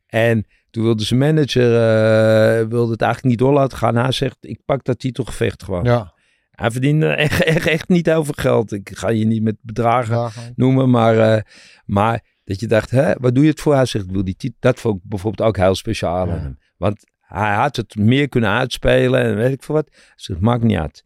En 0.07 0.47
toen 0.71 0.83
wilde 0.85 1.05
zijn 1.05 1.21
manager 1.21 1.65
eh, 1.75 2.67
wilde 2.69 2.93
het 2.93 3.01
eigenlijk 3.03 3.31
niet 3.31 3.39
door 3.39 3.53
laten 3.53 3.79
gaan. 3.79 3.97
Hij 3.97 4.13
zegt, 4.13 4.37
ik 4.41 4.61
pak 4.65 4.85
dat 4.85 4.99
titelgevecht 4.99 5.63
gewoon. 5.63 5.85
Ja, 5.85 6.15
Hij 6.51 6.71
verdiende 6.71 7.07
echt, 7.07 7.43
echt, 7.45 7.67
echt 7.67 7.89
niet 7.89 8.07
heel 8.07 8.25
veel 8.25 8.35
geld. 8.37 8.73
Ik 8.73 8.91
ga 8.95 9.09
je 9.09 9.25
niet 9.25 9.43
met 9.43 9.57
bedragen 9.61 10.31
noemen, 10.57 10.91
maar, 10.91 11.19
eh, 11.19 11.43
maar 11.85 12.25
dat 12.45 12.61
je 12.61 12.67
dacht, 12.67 12.91
hè, 12.91 13.13
wat 13.19 13.35
doe 13.35 13.45
je 13.45 13.51
het 13.51 13.61
voor? 13.61 13.75
Hij 13.75 13.87
zegt, 13.87 14.05
ik 14.05 14.11
wil 14.11 14.25
die 14.25 14.37
titel. 14.37 14.57
Dat 14.61 14.81
vond 14.81 14.97
ik 14.97 15.09
bijvoorbeeld 15.09 15.49
ook 15.49 15.57
heel 15.57 15.75
speciaal 15.75 16.27
Ja. 16.27 16.33
aan 16.33 16.41
hem. 16.41 16.59
Want 16.77 17.05
hij 17.27 17.55
had 17.55 17.77
het 17.77 17.95
meer 17.95 18.29
kunnen 18.29 18.51
uitspelen 18.51 19.23
en 19.23 19.37
weet 19.37 19.53
ik 19.53 19.63
veel 19.63 19.75
wat. 19.75 19.89
Hij 19.91 20.13
zegt, 20.15 20.41
maakt 20.41 20.63
niet 20.63 20.79
uit. 20.79 21.05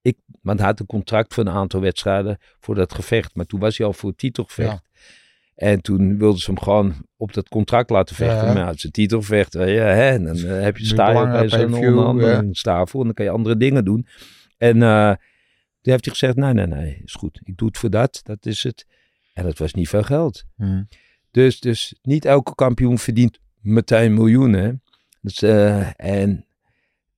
Ik, 0.00 0.18
want 0.42 0.58
hij 0.58 0.68
had 0.68 0.80
een 0.80 0.86
contract 0.86 1.34
voor 1.34 1.46
een 1.46 1.52
aantal 1.52 1.80
wedstrijden 1.80 2.38
voor 2.58 2.74
dat 2.74 2.94
gevecht. 2.94 3.34
Maar 3.34 3.46
toen 3.46 3.60
was 3.60 3.78
hij 3.78 3.86
al 3.86 3.92
voor 3.92 4.08
het 4.08 4.18
titelgevecht. 4.18 4.70
Ja. 4.70 4.82
En 5.54 5.80
toen 5.80 6.18
wilden 6.18 6.40
ze 6.40 6.50
hem 6.50 6.60
gewoon 6.60 6.94
op 7.16 7.32
dat 7.32 7.48
contract 7.48 7.90
laten 7.90 8.16
vechten. 8.16 8.46
Ja. 8.46 8.52
Maar 8.52 8.62
ja, 8.62 8.66
het 8.66 8.76
is 8.76 8.84
een 8.84 8.90
titelgevecht. 8.90 9.52
je, 9.52 9.58
hè, 9.58 10.08
en 10.08 10.24
dan 10.24 10.36
eh, 10.36 10.62
heb 10.62 10.76
je 10.76 10.82
Nu 10.82 10.88
sta 10.88 11.06
je 11.06 11.12
belangrijk, 11.12 11.44
opeens 11.44 11.52
een 11.52 11.58
pay-per-view, 11.58 11.88
onder 11.88 12.04
andere 12.04 12.30
ja. 12.30 12.38
een 12.38 12.54
staafel. 12.54 12.98
En 12.98 13.04
dan 13.04 13.14
kan 13.14 13.24
je 13.24 13.30
andere 13.30 13.56
dingen 13.56 13.84
doen. 13.84 14.06
En 14.56 14.82
eh, 14.82 15.08
toen 15.80 15.92
heeft 15.92 16.04
hij 16.04 16.14
gezegd, 16.14 16.36
nee, 16.36 16.52
nee, 16.52 16.66
nee, 16.66 17.00
is 17.04 17.14
goed. 17.14 17.40
Ik 17.42 17.56
doe 17.56 17.68
het 17.68 17.78
voor 17.78 17.90
dat. 17.90 18.20
Dat 18.22 18.46
is 18.46 18.62
het. 18.62 18.86
En 19.32 19.44
dat 19.44 19.58
was 19.58 19.74
niet 19.74 19.88
veel 19.88 20.02
geld. 20.02 20.44
Hm. 20.56 20.82
Dus, 21.30 21.60
dus 21.60 21.98
niet 22.02 22.24
elke 22.24 22.54
kampioen 22.54 22.98
verdient 22.98 23.38
meteen 23.60 24.14
miljoenen. 24.14 24.82
Dus, 25.26 25.42
eh, 25.42 25.90
en 25.96 26.44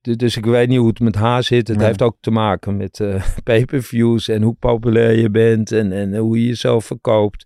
Du- 0.01 0.15
Dus 0.15 0.37
ik 0.37 0.45
weet 0.45 0.67
niet 0.67 0.77
hoe 0.77 0.87
het 0.87 0.99
met 0.99 1.15
haar 1.15 1.43
zit. 1.43 1.67
Het 1.67 1.77
Nee. 1.77 1.85
heeft 1.85 2.01
ook 2.01 2.17
te 2.19 2.31
maken 2.31 2.77
met 2.77 2.99
eh 2.99 3.23
pay-per-views 3.43 4.27
en 4.27 4.41
hoe 4.41 4.53
populair 4.53 5.19
je 5.19 5.29
bent 5.29 5.71
en, 5.71 5.91
en 5.91 6.15
hoe 6.15 6.39
je 6.41 6.45
jezelf 6.47 6.85
verkoopt. 6.85 7.45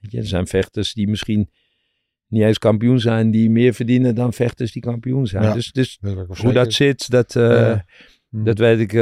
Weet 0.00 0.12
je, 0.12 0.18
er 0.18 0.26
zijn 0.26 0.46
vechters 0.46 0.92
die 0.92 1.08
misschien 1.08 1.50
niet 2.28 2.42
eens 2.42 2.58
kampioen 2.58 3.00
zijn, 3.00 3.30
die 3.30 3.50
meer 3.50 3.74
verdienen 3.74 4.14
dan 4.14 4.32
vechters 4.32 4.72
die 4.72 4.82
kampioen 4.82 5.26
zijn. 5.26 5.42
Ja. 5.42 5.52
Dus, 5.52 5.72
dus 5.72 5.98
Dat 6.00 6.38
hoe 6.38 6.52
dat 6.52 6.72
zit, 6.72 7.10
dat, 7.10 7.32
Ja. 7.32 7.84
Dat 8.30 8.58
weet, 8.58 8.80
ik, 8.80 8.92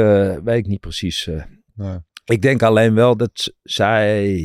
weet 0.43 0.57
ik 0.57 0.67
niet 0.67 0.79
precies. 0.79 1.27
eh. 1.27 1.43
Nee. 1.75 1.97
Ik 2.25 2.41
denk 2.41 2.61
alleen 2.63 2.93
wel 2.93 3.17
dat 3.17 3.53
zij. 3.63 4.41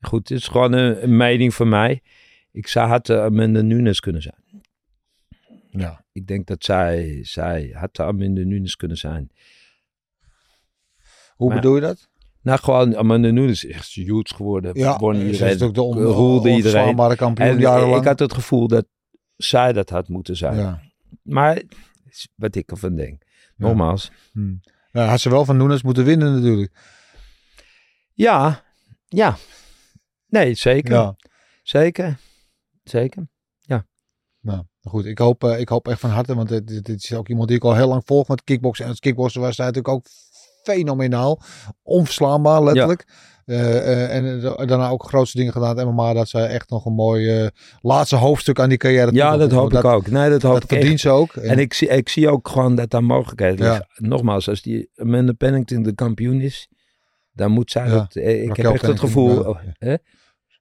Goed, 0.00 0.28
het 0.28 0.38
is 0.38 0.48
gewoon 0.48 0.72
een, 0.72 1.02
een 1.02 1.16
mening 1.16 1.54
van 1.54 1.68
mij. 1.68 2.02
Ik 2.52 2.66
zou 2.66 2.88
had 2.88 3.08
uh, 3.08 3.22
Amanda 3.24 3.60
Nunes 3.60 4.00
kunnen 4.00 4.22
zijn. 4.22 4.42
Ja. 5.70 6.04
Ik 6.12 6.26
denk 6.26 6.46
dat 6.46 6.64
zij, 6.64 7.18
zij 7.24 7.70
had 7.72 8.00
Amanda 8.00 8.40
Nunes 8.42 8.76
kunnen 8.76 8.96
zijn. 8.96 9.30
Hoe 11.34 11.48
Maar- 11.48 11.56
bedoel 11.56 11.74
je 11.74 11.80
dat? 11.80 12.08
Nou, 12.42 12.58
gewoon 12.60 12.96
Amanda 12.96 13.30
Nunes 13.30 13.64
is 13.64 13.72
echt 13.74 13.88
huge 13.92 14.34
geworden. 14.34 14.78
Ja, 14.78 14.98
won 14.98 15.34
ze 15.34 15.46
is 15.50 15.62
ook 15.62 15.74
de 15.74 15.82
on, 15.82 15.98
roelde 16.02 16.50
iedereen. 16.50 17.16
kampioen 17.16 17.48
En 17.48 17.58
jarenlang. 17.58 18.00
ik 18.00 18.06
had 18.08 18.18
het 18.18 18.32
gevoel 18.34 18.68
dat 18.68 18.86
zij 19.36 19.72
dat 19.72 19.90
had 19.90 20.08
moeten 20.08 20.36
zijn. 20.36 20.56
ja. 20.56 20.82
Maar 21.22 21.62
wat 22.34 22.54
ik 22.54 22.70
ervan 22.70 22.94
denk. 22.96 23.22
Nogmaals. 23.56 24.10
Hm. 24.32 24.54
Ja, 24.92 25.04
had 25.06 25.20
ze 25.20 25.30
wel 25.30 25.44
van 25.44 25.56
Nunes 25.56 25.82
moeten 25.82 26.04
winnen 26.04 26.34
natuurlijk. 26.34 26.72
Ja, 28.12 28.64
ja. 29.08 29.36
Nee, 30.26 30.54
zeker. 30.54 30.92
Ja. 30.94 31.16
Zeker. 31.62 32.18
Zeker. 32.84 33.28
Nou, 34.40 34.64
goed. 34.88 35.04
Ik 35.06 35.18
hoop, 35.18 35.44
eh, 35.44 35.60
ik 35.60 35.68
hoop 35.68 35.88
echt 35.88 36.00
van 36.00 36.10
harte, 36.10 36.34
want 36.34 36.48
dit, 36.48 36.84
dit- 36.84 36.88
is 37.04 37.14
ook 37.14 37.28
iemand 37.28 37.48
die 37.48 37.56
ik 37.56 37.64
al 37.64 37.74
heel 37.74 37.88
lang 37.88 38.02
volg 38.04 38.28
met 38.28 38.44
kickboksen. 38.44 38.84
En 38.84 38.90
als 38.90 39.00
kickboksen 39.00 39.40
was 39.40 39.56
hij 39.56 39.66
natuurlijk 39.66 39.94
ook 39.94 40.06
fenomenaal. 40.62 41.40
Onverslaanbaar, 41.82 42.62
letterlijk. 42.64 43.06
Eh, 43.44 43.76
eh, 43.76 44.16
en 44.16 44.40
daarna 44.66 44.88
ook 44.88 45.04
grootste 45.04 45.36
dingen 45.38 45.52
gedaan 45.52 45.74
met 45.74 45.84
MMA. 45.84 46.12
Dat 46.12 46.28
ze 46.28 46.38
echt 46.40 46.70
nog 46.70 46.84
een 46.86 46.92
mooi 46.92 47.50
laatste 47.80 48.16
hoofdstuk 48.16 48.60
aan 48.60 48.68
die 48.68 48.78
carrière 48.78 49.12
Ja, 49.12 49.36
dat 49.36 49.50
hoop 49.52 49.72
ik 49.74 49.84
ook. 49.84 50.10
Nee, 50.10 50.30
dat 50.30 50.42
hoop 50.42 50.52
Dat 50.54 50.62
ik 50.62 50.70
echt. 50.70 50.78
verdient 50.80 51.00
ze 51.00 51.08
ook. 51.10 51.32
En 51.36 51.58
ik 51.58 51.74
zie, 51.74 51.88
ik 51.88 52.08
zie 52.08 52.28
ook 52.30 52.48
gewoon 52.48 52.74
dat 52.74 52.90
daar 52.90 53.04
mogelijkheden 53.04 53.66
Ja. 53.66 53.72
liggen. 53.72 54.08
Nogmaals, 54.08 54.48
als 54.48 54.62
die 54.62 54.90
Amanda 54.96 55.32
Pennington 55.32 55.82
de 55.82 55.94
kampioen 55.94 56.40
is, 56.40 56.68
dan 57.32 57.50
moet 57.50 57.70
zij 57.70 57.86
Ja. 57.86 57.94
dat... 57.94 58.14
Ik 58.14 58.46
Raquel 58.48 58.64
heb 58.64 58.74
echt 58.74 58.86
het 58.86 59.00
gevoel... 59.00 59.48
ja. 59.48 59.74
hè? 59.78 59.96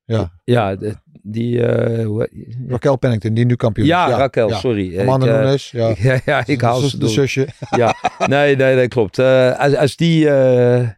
Ja. 0.06 0.32
Ja, 0.44 0.76
de- 0.76 0.96
die... 1.32 1.62
eh, 1.66 2.06
hoe- 2.06 2.30
Raquel 2.68 2.96
Pennington, 2.96 3.34
die 3.34 3.46
nu 3.46 3.56
kampioen 3.56 3.88
ja, 3.88 4.08
is. 4.08 4.16
Raquel, 4.16 4.50
ja. 4.50 4.58
sorry. 4.58 5.00
Amanda 5.00 5.26
ik, 5.26 5.32
eh, 5.32 5.40
Nunes, 5.40 5.72
ja. 5.72 5.96
ja, 6.14 6.20
ja, 6.26 6.44
ik 6.46 6.62
haal 6.62 6.82
de, 6.82 6.90
ze 6.90 6.98
de 6.98 7.08
zusje. 7.08 7.48
Ja, 7.78 7.96
nee, 8.28 8.56
nee, 8.56 8.76
nee, 8.76 8.88
klopt. 8.88 9.20
Eh, 9.20 9.60
als, 9.60 9.76
als 9.76 9.96
die... 9.96 10.30
eh, 10.30 10.90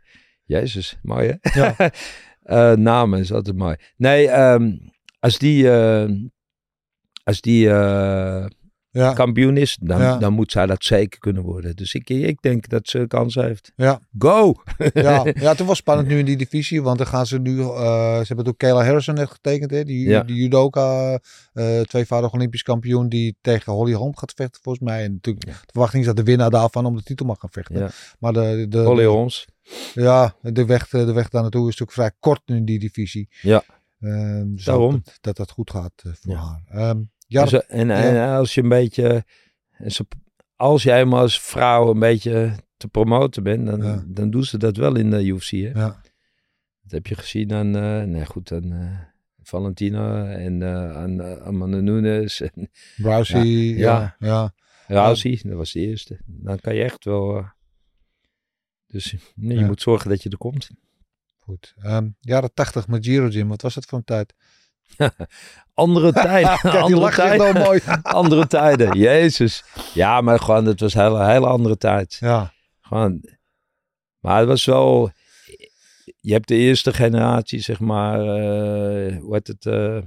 Jezus, 0.46 0.98
mooi 1.02 1.38
hè? 1.42 1.60
Ja. 1.60 1.76
Namen 2.76 3.20
is 3.20 3.34
altijd 3.34 3.56
mooi. 3.56 3.76
Nee, 3.98 4.28
ehm, 4.30 4.72
als 5.20 5.38
die... 5.38 5.70
als 7.24 7.42
die 7.42 7.70
Ja. 9.00 9.14
kampioen 9.14 9.58
is, 9.58 9.78
dan, 9.82 10.02
Ja. 10.02 10.18
dan 10.18 10.34
moet 10.34 10.52
zij 10.52 10.66
dat 10.66 10.84
zeker 10.84 11.20
kunnen 11.20 11.44
worden. 11.44 11.76
Dus 11.76 11.94
ik, 11.94 12.10
ik 12.10 12.42
denk 12.42 12.70
dat 12.70 12.88
ze 12.88 13.06
kans 13.08 13.36
heeft. 13.36 13.72
Ja. 13.76 14.00
Go! 14.18 14.54
Ja, 14.94 15.24
ja, 15.34 15.50
het 15.50 15.60
was 15.60 15.78
spannend 15.78 16.08
nu 16.08 16.18
in 16.20 16.26
die 16.26 16.38
divisie, 16.38 16.82
want 16.82 16.98
dan 16.98 17.08
gaan 17.08 17.26
ze 17.26 17.40
nu, 17.40 17.60
eh, 17.60 18.18
ze 18.18 18.24
hebben 18.28 18.46
toen 18.46 18.58
Kayla 18.58 18.84
Harrison 18.84 19.16
net 19.16 19.30
getekend, 19.30 19.72
hè, 19.72 19.84
die, 19.84 20.08
Ja. 20.08 20.24
die 20.24 20.36
judoka, 20.36 21.20
eh 21.54 21.80
tweevoudig 21.82 22.34
Olympisch 22.34 22.64
kampioen, 22.64 23.10
die 23.10 23.38
tegen 23.42 23.74
Holly 23.74 23.94
Holm 23.94 24.18
gaat 24.18 24.34
vechten 24.36 24.62
volgens 24.64 24.84
mij. 24.90 25.04
En 25.04 25.12
natuurlijk, 25.14 25.46
de 25.46 25.54
verwachting 25.72 26.02
is 26.02 26.08
dat 26.08 26.18
de 26.18 26.24
winnaar 26.24 26.50
daarvan 26.50 26.86
om 26.86 26.96
de 26.96 27.04
titel 27.04 27.26
mag 27.26 27.40
gaan 27.40 27.50
vechten. 27.52 27.90
Maar 28.20 28.34
de, 28.34 28.66
de, 28.70 28.80
Holly 28.80 29.06
Holmes. 29.06 29.48
ja, 29.94 30.36
de 30.42 30.66
weg, 30.66 30.88
de 30.90 31.14
weg 31.14 31.30
daar 31.30 31.42
naartoe 31.42 31.62
is 31.70 31.78
natuurlijk 31.78 31.92
vrij 31.92 32.12
kort 32.20 32.42
nu 32.46 32.56
in 32.56 32.66
die 32.66 32.80
divisie. 32.80 33.30
Ja. 33.42 33.64
Ehm, 34.02 34.46
dus 34.56 34.64
Daarom. 34.66 35.02
Dat, 35.04 35.18
dat 35.22 35.38
dat 35.38 35.52
goed 35.52 35.72
gaat 35.72 35.92
eh, 36.04 36.12
voor 36.22 36.36
haar. 36.36 36.62
Ehm, 36.70 37.00
ja, 37.30 37.44
Dus, 37.44 37.66
en, 37.68 37.92
en 37.92 38.30
als 38.30 38.54
je 38.54 38.62
een 38.64 38.70
beetje... 38.70 39.26
Als 40.56 40.84
jij 40.84 41.06
maar 41.06 41.20
als 41.20 41.42
vrouw 41.42 41.90
een 41.90 42.00
beetje 42.00 42.56
te 42.78 42.88
promoten 42.88 43.44
bent, 43.44 43.66
dan, 43.66 43.82
Ja. 43.84 44.04
dan 44.08 44.30
doen 44.30 44.44
ze 44.44 44.58
dat 44.58 44.78
wel 44.78 44.96
in 44.96 45.10
de 45.10 45.26
UFC. 45.26 45.50
Hè? 45.50 45.58
ja, 45.58 46.02
Dat 46.82 46.92
heb 46.92 47.08
je 47.08 47.16
gezien 47.16 47.54
aan, 47.54 47.76
eh 47.76 48.04
nee 48.04 48.26
goed, 48.26 48.52
aan 48.52 49.08
Valentina 49.42 50.32
en 50.32 50.62
eh, 50.62 50.96
aan 50.98 51.22
uh, 51.22 51.38
Amanda 51.42 51.78
Nunes 51.80 52.42
en 52.42 52.70
Rousey, 52.98 53.46
ja, 53.46 54.16
Ja. 54.20 54.28
ja. 54.28 54.54
Rousey. 54.88 55.40
Dat 55.44 55.58
was 55.58 55.72
de 55.72 55.80
eerste. 55.80 56.20
Dan 56.26 56.60
kan 56.60 56.76
je 56.76 56.84
echt 56.84 57.06
wel... 57.06 57.46
dus 58.88 59.16
nee, 59.36 59.58
je 59.58 59.66
moet 59.66 59.82
zorgen 59.82 60.10
dat 60.10 60.24
je 60.24 60.30
er 60.30 60.38
komt. 60.38 60.70
Goed. 61.40 61.74
Ehm, 61.82 62.10
jaren 62.20 62.54
80 62.54 62.88
met 62.88 63.06
Giro 63.06 63.28
Jim, 63.28 63.48
wat 63.48 63.62
was 63.62 63.74
dat 63.74 63.86
voor 63.86 63.98
een 63.98 64.04
tijd? 64.04 64.34
Andere 65.74 66.12
tijden. 66.14 66.58
Kijk, 66.72 66.76
andere 66.76 67.12
tijden. 67.16 67.54
wel 67.54 67.64
mooi. 67.64 67.80
andere 68.02 68.48
tijden. 68.48 68.98
Jezus. 68.98 69.64
Ja, 69.94 70.22
maar 70.22 70.40
gewoon, 70.40 70.66
het 70.66 70.80
was 70.80 70.94
een 70.94 71.02
hele, 71.02 71.26
hele 71.26 71.48
andere 71.48 71.78
tijd. 71.78 72.18
Ja, 72.20 72.54
Gewoon. 72.82 73.30
Maar 74.20 74.40
het 74.40 74.48
was 74.48 74.66
wel. 74.66 75.12
Je 76.22 76.34
hebt 76.34 76.48
de 76.48 76.56
eerste 76.56 76.94
generatie, 76.94 77.60
zeg 77.60 77.80
maar. 77.80 78.20
eh 78.20 79.18
hoe 79.18 79.34
heet 79.34 79.48
het? 79.48 79.66
eh 79.66 79.98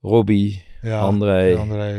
Robbie, 0.00 0.64
ja. 0.82 1.00
André, 1.00 1.56
André. 1.56 1.92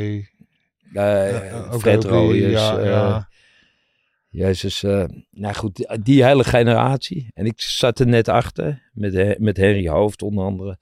eh, 0.93 1.51
Ja, 1.51 1.79
Fred 1.79 2.03
Rooijers. 2.03 2.61
ja, 2.61 2.79
ja. 2.79 3.29
Jezus. 4.29 4.81
nou 5.31 5.53
goed, 5.53 5.75
die, 5.75 6.01
die 6.01 6.23
hele 6.23 6.43
generatie. 6.43 7.31
En 7.33 7.45
ik 7.45 7.61
zat 7.61 7.99
er 7.99 8.07
net 8.07 8.27
achter. 8.27 8.89
Met, 8.93 9.39
met 9.39 9.57
Henry 9.57 9.87
Hoofd 9.87 10.21
onder 10.21 10.45
andere. 10.45 10.77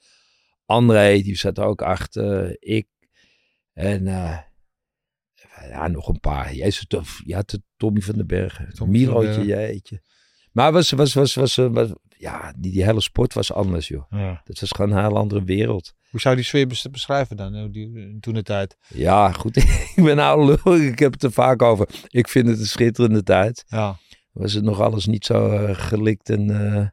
André, 0.66 1.22
die 1.22 1.36
zat 1.38 1.60
ook 1.60 1.82
achter. 1.82 2.56
Ik. 2.60 2.88
En 3.74 4.08
eh, 4.08 4.38
ja, 5.70 5.88
nog 5.88 6.08
een 6.08 6.20
paar. 6.20 6.54
Jezus, 6.54 6.86
tof. 6.88 7.22
Je 7.26 7.36
had 7.36 7.50
de 7.50 7.62
Tommy 7.78 8.02
van 8.02 8.16
den 8.16 8.28
Bergen. 8.28 8.70
Den 8.76 8.90
Milootje, 8.90 9.46
jeetje. 9.46 10.02
Maar 10.52 10.72
was, 10.72 10.92
was, 10.92 11.14
was, 11.14 11.34
was, 11.34 11.56
was, 11.56 11.70
was- 11.72 11.94
ja, 12.18 12.54
die, 12.58 12.72
die 12.72 12.84
hele 12.84 13.02
sport 13.02 13.34
was 13.34 13.54
anders, 13.54 13.88
joh. 13.88 14.04
Ja. 14.10 14.42
Dat 14.44 14.60
was 14.60 14.72
gewoon 14.72 14.92
een 14.92 15.04
hele 15.04 15.20
andere 15.20 15.44
wereld. 15.44 15.94
Hoe 16.10 16.20
zou 16.20 16.36
die 16.36 16.44
sfeer 16.44 16.68
bes- 16.68 16.90
beschrijven 16.92 17.38
dan, 17.38 17.56
eh, 17.56 17.64
toen 18.20 18.34
de 18.34 18.44
tijd? 18.44 18.78
Ja, 18.88 19.32
goed. 19.32 19.58
ik 19.96 20.04
ben 20.04 20.20
oude 20.20 20.60
lul. 20.64 20.78
Ik 20.78 21.00
heb 21.00 21.12
het 21.14 21.24
er 21.24 21.32
vaak 21.32 21.62
over. 21.62 21.88
Ik 22.08 22.28
vind 22.28 22.48
het 22.48 22.60
een 22.60 22.66
schitterende 22.66 23.24
tijd. 23.24 23.64
Ja, 23.68 23.98
Was 24.32 24.54
het 24.54 24.64
nog 24.64 24.80
alles 24.80 25.06
niet 25.06 25.26
zo 25.26 25.50
eh, 25.52 25.76
gelikt 25.76 26.30
en, 26.30 26.50
eh, 26.50 26.88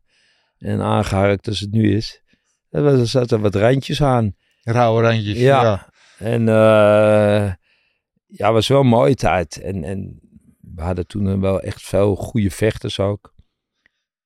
en 0.73 0.81
aangeharkt 0.81 1.49
als 1.49 1.61
het 1.61 1.71
nu 1.71 1.95
is. 1.97 2.23
Er 2.71 3.07
zaten 3.07 3.41
wat 3.41 3.55
randjes 3.55 4.03
aan. 4.03 4.37
rauwe 4.63 5.03
randjes. 5.03 5.39
Ja. 5.39 5.63
Ja. 5.63 5.89
En 6.19 6.49
eh 6.49 7.53
ja, 8.27 8.45
het 8.47 8.55
was 8.55 8.69
wel 8.69 8.81
een 8.81 8.87
mooie 8.87 9.15
tijd. 9.15 9.61
En, 9.61 9.85
en 9.85 10.21
we 10.61 10.83
hadden 10.83 11.07
toen 11.07 11.41
wel 11.41 11.61
echt 11.61 11.83
veel 11.83 12.17
goede 12.17 12.51
vechters 12.51 13.01
ook. 13.01 13.35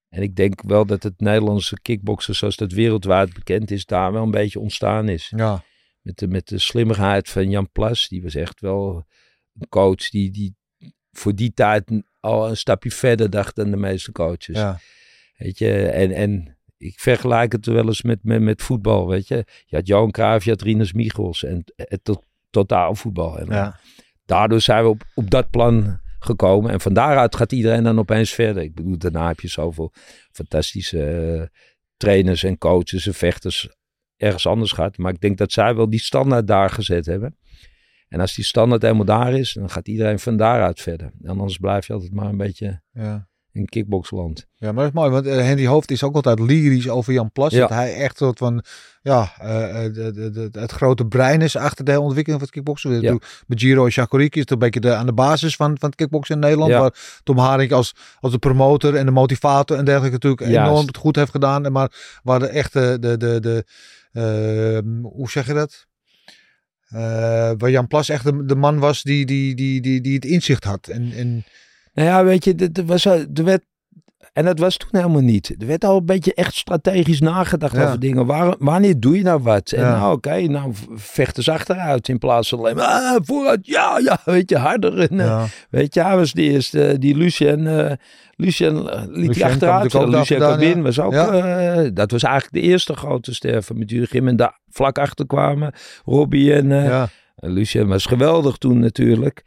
En 0.08 0.22
ik 0.22 0.36
denk 0.36 0.62
wel 0.62 0.86
dat 0.86 1.02
het 1.02 1.20
Nederlandse 1.20 1.80
kickboksen 1.80 2.34
zoals 2.34 2.56
dat 2.56 2.72
wereldwijd 2.72 3.32
bekend 3.34 3.70
is, 3.70 3.86
daar 3.86 4.12
wel 4.12 4.22
een 4.22 4.30
beetje 4.30 4.60
ontstaan 4.60 5.08
is. 5.08 5.32
ja. 5.36 5.62
Met 6.00 6.18
de, 6.18 6.28
met 6.28 6.48
de 6.48 6.58
slimmigheid 6.58 7.28
van 7.28 7.50
Jan 7.50 7.70
Plas. 7.72 8.08
Die 8.08 8.22
was 8.22 8.34
echt 8.34 8.60
wel 8.60 9.06
een 9.58 9.68
coach 9.68 10.10
die, 10.10 10.30
die 10.30 10.56
voor 11.12 11.34
die 11.34 11.52
tijd 11.52 12.02
al 12.20 12.48
een 12.48 12.56
stapje 12.56 12.90
verder 12.90 13.30
dacht 13.30 13.56
dan 13.56 13.70
de 13.70 13.76
meeste 13.76 14.12
coaches. 14.12 14.56
ja. 14.56 14.78
Weet 15.36 15.58
je, 15.58 15.86
en, 15.86 16.12
en 16.12 16.53
ik 16.76 17.00
vergelijk 17.00 17.52
het 17.52 17.66
wel 17.66 17.86
eens 17.86 18.02
met, 18.02 18.18
met, 18.22 18.40
met 18.40 18.62
voetbal, 18.62 19.08
weet 19.08 19.28
je. 19.28 19.44
Je 19.66 19.76
had 19.76 19.86
Johan 19.86 20.10
Cruijff, 20.10 20.44
je 20.44 20.50
had 20.50 20.62
Rinus 20.62 20.92
Michels 20.92 21.44
en 21.44 21.64
tot, 22.02 22.24
totaal 22.50 22.94
voetbal. 22.94 23.38
En 23.38 23.46
ja. 23.46 23.80
daardoor 24.24 24.60
zijn 24.60 24.82
we 24.82 24.88
op, 24.88 25.02
op 25.14 25.30
dat 25.30 25.50
plan 25.50 26.00
gekomen. 26.18 26.70
En 26.70 26.80
van 26.80 26.94
daaruit 26.94 27.36
gaat 27.36 27.52
iedereen 27.52 27.82
dan 27.82 27.98
opeens 27.98 28.30
verder. 28.30 28.62
Ik 28.62 28.74
bedoel, 28.74 28.98
daarna 28.98 29.28
heb 29.28 29.40
je 29.40 29.48
zoveel 29.48 29.92
fantastische 30.32 31.04
eh, 31.04 31.60
trainers 31.96 32.42
en 32.42 32.58
coaches 32.58 33.06
en 33.06 33.14
vechters 33.14 33.68
ergens 34.16 34.46
anders 34.46 34.72
gehad. 34.72 34.98
Maar 34.98 35.12
ik 35.12 35.20
denk 35.20 35.38
dat 35.38 35.52
zij 35.52 35.74
wel 35.74 35.90
die 35.90 36.00
standaard 36.00 36.46
daar 36.46 36.70
gezet 36.70 37.06
hebben. 37.06 37.36
En 38.08 38.20
als 38.20 38.34
die 38.34 38.44
standaard 38.44 38.82
helemaal 38.82 39.04
daar 39.04 39.32
is, 39.32 39.52
dan 39.52 39.70
gaat 39.70 39.88
iedereen 39.88 40.18
van 40.18 40.36
daaruit 40.36 40.80
verder. 40.80 41.12
En 41.22 41.30
anders 41.30 41.58
blijf 41.58 41.86
je 41.86 41.92
altijd 41.92 42.12
maar 42.12 42.28
een 42.28 42.36
beetje 42.36 42.82
ja. 42.92 43.28
In 43.54 43.66
kickboxland. 43.66 44.46
Ja, 44.56 44.72
maar 44.72 44.84
dat 44.84 44.92
is 44.92 44.98
mooi, 45.00 45.10
want 45.10 45.26
eh, 45.26 45.34
Henry 45.36 45.66
Hoofd 45.66 45.90
is 45.90 46.02
ook 46.02 46.14
altijd 46.14 46.38
lyrisch 46.38 46.88
over 46.88 47.12
Jan 47.12 47.32
Plas. 47.32 47.52
Ja. 47.52 47.60
Dat 47.60 47.68
hij 47.68 47.94
echt 47.94 48.16
soort 48.16 48.38
van, 48.38 48.64
ja, 49.02 49.32
eh, 49.40 49.84
eh, 49.84 49.94
de, 49.94 50.12
de, 50.12 50.30
de- 50.50 50.60
het 50.60 50.70
grote 50.72 51.06
brein 51.06 51.40
is 51.42 51.56
achter 51.56 51.84
de 51.84 52.00
ontwikkeling 52.00 52.40
van 52.40 52.40
het 52.40 52.50
kickboksen. 52.50 53.00
Ja. 53.00 53.18
Met 53.46 53.60
Giro 53.60 53.84
en 53.84 53.90
Shakuriki 53.90 54.34
is 54.34 54.40
het 54.40 54.50
een 54.50 54.58
beetje 54.58 54.80
de, 54.80 54.94
aan 54.94 55.06
de 55.06 55.12
basis 55.12 55.56
van, 55.56 55.76
van 55.78 55.88
het 55.88 55.98
kickboksen 55.98 56.34
in 56.34 56.40
Nederland. 56.40 56.70
Ja. 56.70 56.80
Waar 56.80 57.20
Tom 57.22 57.38
Haring 57.38 57.72
als, 57.72 57.94
als 58.20 58.32
de 58.32 58.38
promotor 58.38 58.94
en 58.94 59.04
de 59.06 59.12
motivator 59.12 59.76
en 59.78 59.84
dergelijke 59.84 60.14
natuurlijk 60.26 60.50
Juist. 60.52 60.70
enorm 60.70 60.86
het 60.86 60.96
goed 60.96 61.16
heeft 61.16 61.30
gedaan. 61.30 61.72
Maar 61.72 62.20
waar 62.22 62.38
de 62.38 62.48
echte, 62.48 62.96
de, 63.00 63.16
de, 63.16 63.40
de, 63.40 63.64
eh, 64.12 65.10
hoe 65.12 65.30
zeg 65.30 65.46
je 65.46 65.52
dat? 65.54 65.86
Waar 67.58 67.70
Jan 67.70 67.86
Plas 67.86 68.08
echt 68.08 68.24
de, 68.24 68.44
de 68.44 68.54
man 68.56 68.78
was 68.78 69.02
die, 69.02 69.26
die, 69.26 69.54
die, 69.54 69.80
die, 69.80 70.00
die 70.00 70.14
het 70.14 70.24
inzicht 70.24 70.64
had. 70.64 70.88
En, 70.88 71.12
en 71.12 71.44
Nou 71.94 72.08
ja, 72.08 72.24
weet 72.24 72.44
je, 72.44 72.70
er 72.72 72.84
was, 72.84 73.04
er 73.04 73.44
werd, 73.44 73.62
en 74.32 74.44
dat 74.44 74.58
was 74.58 74.76
toen 74.76 74.88
helemaal 74.92 75.20
niet. 75.20 75.54
Er 75.58 75.66
werd 75.66 75.84
al 75.84 75.96
een 75.96 76.06
beetje 76.06 76.34
echt 76.34 76.54
strategisch 76.54 77.20
nagedacht 77.20 77.76
Ja. 77.76 77.86
over 77.86 78.00
dingen. 78.00 78.26
Waar, 78.26 78.54
wanneer 78.58 79.00
doe 79.00 79.16
je 79.16 79.22
nou 79.22 79.42
wat? 79.42 79.70
En 79.72 79.82
Ja. 79.82 79.98
nou, 79.98 80.14
oké, 80.14 80.40
nou 80.40 80.72
vechten 80.94 81.42
ze 81.42 81.52
achteruit 81.52 82.08
in 82.08 82.18
plaats 82.18 82.48
van 82.48 82.58
alleen 82.58 82.76
maar 82.76 82.86
ah, 82.86 83.20
vooruit, 83.24 83.66
ja, 83.66 83.98
ja, 83.98 84.18
weet 84.32 84.50
je, 84.50 84.56
harder. 84.56 84.98
En, 85.00 85.20
eh, 85.20 85.26
ja. 85.26 85.46
Weet 85.70 85.94
je, 85.94 86.02
hij 86.02 86.16
was 86.16 86.32
de 86.32 86.42
eerste, 86.42 86.96
die 86.98 87.16
Lucien, 87.16 87.66
eh 87.66 87.92
Lucien 88.36 88.88
eh, 88.88 89.00
liet 89.00 89.16
Lucien 89.16 89.32
die 89.32 89.44
achteruit. 89.44 89.92
Lucien 89.94 90.38
Cabin 90.38 90.82
was 90.82 91.00
ook, 91.00 91.12
eh, 91.12 91.80
dat 91.92 92.10
was 92.10 92.22
eigenlijk 92.22 92.54
de 92.54 92.70
eerste 92.70 92.94
grote 92.94 93.34
ster 93.34 93.64
met 93.74 93.90
Jurgen. 93.90 94.28
En 94.28 94.36
daar 94.36 94.58
vlak 94.68 94.98
achter 94.98 95.26
kwamen 95.26 95.72
Robbie 96.04 96.54
en 96.54 96.72
eh, 96.72 97.02
Lucien 97.36 97.86
was 97.86 98.06
geweldig 98.06 98.56
toen 98.56 98.78
natuurlijk. 98.78 99.42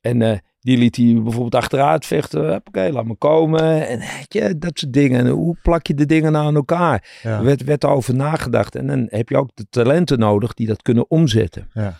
En 0.00 0.22
eh, 0.22 0.38
die 0.60 0.78
liet 0.78 0.96
hij 0.96 1.14
bijvoorbeeld 1.22 1.54
achteruit 1.54 2.06
vechten. 2.06 2.54
Oké, 2.66 2.88
laat 2.92 3.04
me 3.04 3.14
komen. 3.14 3.88
En 3.88 3.98
weet 3.98 4.26
je, 4.28 4.58
dat 4.58 4.78
soort 4.78 4.92
dingen. 4.92 5.20
En 5.20 5.28
hoe 5.28 5.56
plak 5.62 5.86
je 5.86 5.94
de 5.94 6.06
dingen 6.06 6.32
nou 6.32 6.46
aan 6.46 6.54
elkaar? 6.54 7.18
Ja. 7.22 7.38
Er 7.38 7.44
werd, 7.44 7.64
werd 7.64 7.84
over 7.84 8.14
nagedacht. 8.14 8.74
En 8.76 8.86
dan 8.86 9.06
heb 9.10 9.28
je 9.28 9.36
ook 9.36 9.50
de 9.54 9.66
talenten 9.70 10.18
nodig 10.18 10.54
die 10.54 10.66
dat 10.66 10.82
kunnen 10.82 11.10
omzetten. 11.10 11.68
Ja. 11.72 11.98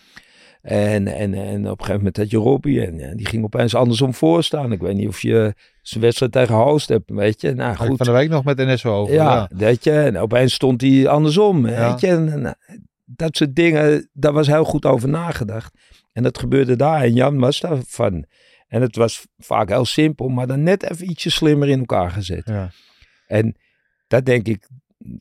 En, 0.61 1.07
en, 1.07 1.33
en 1.33 1.59
op 1.59 1.79
een 1.79 1.85
gegeven 1.85 1.95
moment 1.95 2.17
had 2.17 2.29
je 2.29 2.37
Robbie. 2.37 2.85
En 2.85 3.17
die 3.17 3.27
ging 3.27 3.43
opeens 3.43 3.75
andersom 3.75 4.13
voorstaan. 4.13 4.71
Ik 4.71 4.81
weet 4.81 4.95
niet 4.95 5.07
of 5.07 5.21
je 5.21 5.53
zijn 5.81 6.03
wedstrijd 6.03 6.31
tegen 6.31 6.55
Hoost 6.55 6.89
hebt. 6.89 7.09
Weet 7.09 7.41
je, 7.41 7.53
nou 7.53 7.75
goed. 7.75 7.97
van 7.97 8.05
de 8.05 8.11
week 8.11 8.29
nog 8.29 8.43
met 8.43 8.57
NSO 8.57 8.93
over. 8.93 9.13
Ja, 9.13 9.33
Ja. 9.33 9.49
weet 9.57 9.83
je. 9.83 9.91
En 9.91 10.17
opeens 10.17 10.53
stond 10.53 10.81
hij 10.81 11.07
andersom. 11.07 11.67
Ja. 11.67 11.89
Weet 11.89 11.99
je. 12.01 12.07
En, 12.07 12.57
dat 13.05 13.35
soort 13.37 13.55
dingen, 13.55 14.09
daar 14.13 14.33
was 14.33 14.47
heel 14.47 14.63
goed 14.63 14.85
over 14.85 15.09
nagedacht. 15.09 15.73
En 16.13 16.23
dat 16.23 16.39
gebeurde 16.39 16.75
daar. 16.75 17.01
En 17.03 17.13
Jan 17.13 17.39
was 17.39 17.59
daarvan. 17.59 18.25
En 18.71 18.81
het 18.81 18.95
was 18.95 19.27
vaak 19.37 19.69
heel 19.69 19.85
simpel, 19.85 20.27
maar 20.27 20.47
dan 20.47 20.63
net 20.63 20.91
even 20.91 21.09
ietsje 21.09 21.29
slimmer 21.29 21.69
in 21.69 21.79
elkaar 21.79 22.11
gezet. 22.11 22.41
Ja. 22.45 22.71
En 23.27 23.55
dat 24.07 24.25
denk 24.25 24.47
ik, 24.47 24.67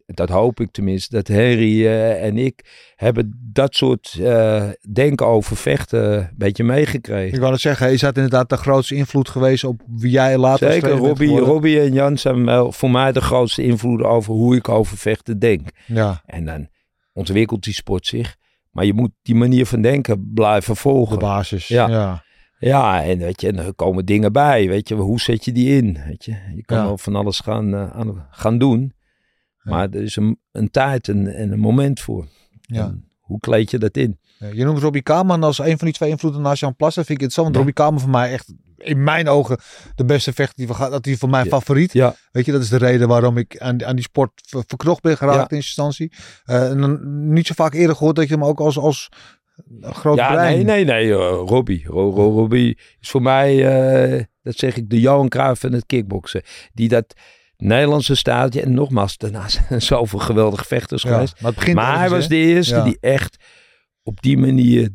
dat 0.06 0.28
hoop 0.28 0.60
ik 0.60 0.70
tenminste, 0.70 1.14
dat 1.14 1.28
Harry 1.28 1.86
eh, 1.86 2.24
en 2.24 2.36
ik 2.36 2.64
hebben 2.96 3.50
dat 3.52 3.74
soort 3.74 4.18
eh, 4.20 4.68
denken 4.92 5.26
over 5.26 5.56
vechten 5.56 6.18
een 6.18 6.30
beetje 6.36 6.64
meegekregen. 6.64 7.34
Ik 7.34 7.40
wou 7.40 7.52
het 7.52 7.60
zeggen, 7.60 7.92
is 7.92 8.00
dat 8.00 8.16
inderdaad 8.16 8.48
de 8.48 8.56
grootste 8.56 8.94
invloed 8.94 9.28
geweest 9.28 9.64
op 9.64 9.82
wie 9.86 10.10
jij 10.10 10.38
later 10.38 10.72
Zeker, 10.72 10.90
Robbie? 10.90 11.38
Robbie 11.38 11.80
en 11.80 11.92
Jan 11.92 12.18
zijn 12.18 12.44
wel 12.44 12.72
voor 12.72 12.90
mij 12.90 13.12
de 13.12 13.20
grootste 13.20 13.62
invloeden 13.62 14.08
over 14.08 14.32
hoe 14.32 14.56
ik 14.56 14.68
over 14.68 14.96
vechten 14.96 15.38
denk. 15.38 15.68
Ja, 15.86 16.22
En 16.26 16.44
dan 16.44 16.68
ontwikkelt 17.12 17.64
die 17.64 17.74
sport 17.74 18.06
zich. 18.06 18.36
Maar 18.70 18.84
je 18.84 18.94
moet 18.94 19.10
die 19.22 19.34
manier 19.34 19.66
van 19.66 19.82
denken 19.82 20.30
blijven 20.34 20.74
de 20.74 20.80
volgen. 20.80 21.18
basis. 21.18 21.68
Ja. 21.68 21.88
ja. 21.88 22.24
Ja, 22.68 23.02
en 23.04 23.18
weet 23.18 23.40
je, 23.40 23.48
en 23.48 23.58
er 23.58 23.74
komen 23.74 24.04
dingen 24.04 24.32
bij. 24.32 24.68
Weet 24.68 24.88
je, 24.88 24.94
hoe 24.94 25.20
zet 25.20 25.44
je 25.44 25.52
die 25.52 25.76
in? 25.76 25.98
Weet 26.06 26.24
je, 26.24 26.36
je 26.54 26.64
kan 26.64 26.76
Ja. 26.78 26.84
wel 26.84 26.98
van 26.98 27.14
alles 27.16 27.38
gaan, 27.40 27.74
eh, 27.74 27.90
aan, 27.90 28.26
gaan 28.30 28.58
doen. 28.58 28.92
Ja. 29.62 29.70
Maar 29.70 29.88
er 29.90 30.02
is 30.02 30.16
een, 30.16 30.38
een 30.52 30.70
tijd 30.70 31.08
en, 31.08 31.34
en 31.34 31.52
een 31.52 31.58
moment 31.60 32.00
voor. 32.00 32.26
Ja. 32.60 32.84
En 32.84 33.08
hoe 33.20 33.40
kleed 33.40 33.70
je 33.70 33.78
dat 33.78 33.96
in? 33.96 34.18
Je 34.52 34.64
noemt 34.64 34.78
Robbie 34.78 35.02
Kaman 35.02 35.42
als 35.42 35.58
een 35.58 35.78
van 35.78 35.86
die 35.86 35.92
twee 35.96 36.10
invloeden 36.10 36.40
naast 36.42 36.60
Jan 36.60 36.76
Plassen. 36.76 37.04
Vind 37.04 37.18
ik 37.18 37.24
het 37.24 37.34
zo. 37.34 37.42
Want. 37.42 37.56
Robbie 37.56 37.74
Kaman 37.74 38.00
voor 38.00 38.10
mij 38.10 38.32
echt, 38.32 38.52
in 38.76 39.02
mijn 39.02 39.28
ogen, 39.28 39.58
de 39.94 40.04
beste 40.04 40.32
vechter 40.32 40.56
die 40.56 40.66
we 40.66 40.74
gaan. 40.74 40.90
Dat 40.90 41.06
is 41.06 41.18
voor 41.18 41.28
mij 41.28 41.44
favoriet. 41.46 41.92
Ja, 41.92 42.14
Weet 42.32 42.44
je, 42.46 42.52
dat 42.52 42.60
is 42.62 42.68
de 42.68 42.76
reden 42.76 43.08
waarom 43.08 43.36
ik 43.36 43.58
aan, 43.58 43.84
aan 43.84 43.94
die 43.96 44.04
sport 44.04 44.30
ver- 44.48 44.64
verknocht 44.66 45.02
ben 45.02 45.16
geraakt 45.16 45.50
in 45.50 45.56
instantie. 45.56 46.12
Eh, 46.44 46.70
en 46.70 46.80
dan 46.80 47.32
niet 47.32 47.46
zo 47.46 47.54
vaak 47.54 47.74
eerder 47.74 47.96
gehoord 47.96 48.16
dat 48.16 48.28
je 48.28 48.34
hem 48.34 48.44
ook 48.44 48.60
als, 48.60 48.78
als 48.78 49.08
een 49.80 49.94
groot 49.94 50.16
ja 50.16 50.32
brein... 50.32 50.54
nee, 50.66 50.84
nee, 50.84 50.84
nee. 50.84 51.10
eh, 51.12 51.42
Robbie. 51.46 51.82
Ro, 51.86 52.10
Ro- 52.10 52.30
Robbie 52.32 52.78
is 53.00 53.10
voor 53.10 53.22
mij, 53.22 53.66
eh, 54.16 54.24
dat 54.42 54.56
zeg 54.56 54.76
ik, 54.76 54.90
de 54.90 55.00
Johan 55.00 55.28
Cruijff 55.28 55.64
en 55.64 55.72
het 55.72 55.86
kickboksen. 55.86 56.42
Die 56.74 56.88
dat 56.88 57.14
Nederlandse 57.56 58.14
staaltje, 58.14 58.62
en 58.62 58.74
nogmaals, 58.74 59.16
daarnaast 59.16 59.60
zijn 59.68 59.82
zoveel 59.92 60.18
geweldige 60.18 60.64
vechters 60.64 61.02
Ja, 61.02 61.12
geweest. 61.12 61.40
maar 61.40 61.74
Maar 61.74 61.98
hij 61.98 62.08
was 62.10 62.28
de 62.28 62.36
eerste 62.36 62.74
Ja. 62.74 62.84
die 62.84 62.98
echt 63.00 63.36
op 64.02 64.22
die 64.22 64.38
manier 64.38 64.88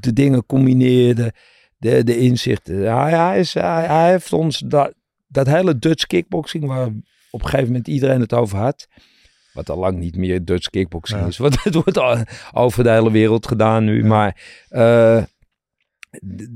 de 0.00 0.12
dingen 0.12 0.46
combineerde. 0.46 1.32
De, 1.76 2.04
de 2.04 2.18
inzichten. 2.18 2.96
Hij, 2.96 3.10
hij, 3.12 3.38
is, 3.38 3.54
hij, 3.54 3.86
hij 3.86 4.10
heeft 4.10 4.32
ons 4.32 4.58
dat, 4.58 4.94
dat 5.28 5.46
hele 5.46 5.78
Dutch 5.78 6.06
kickboxing, 6.06 6.64
waar 6.66 6.86
op 7.30 7.42
een 7.42 7.48
gegeven 7.48 7.66
moment 7.66 7.88
iedereen 7.88 8.20
het 8.20 8.32
over 8.32 8.58
had. 8.58 8.88
Wat 9.52 9.70
al 9.70 9.78
lang 9.78 9.98
niet 9.98 10.16
meer 10.16 10.44
Dutch 10.44 10.70
kickboxing 10.70 11.20
Ja. 11.20 11.26
is. 11.26 11.36
Want 11.38 11.62
het 11.64 11.74
wordt 11.74 11.98
al 11.98 12.16
over 12.52 12.84
de 12.84 12.90
hele 12.90 13.10
wereld 13.10 13.46
gedaan 13.46 13.84
nu. 13.84 14.00
Ja. 14.02 14.06
Maar 14.06 14.36
eh, 14.68 15.22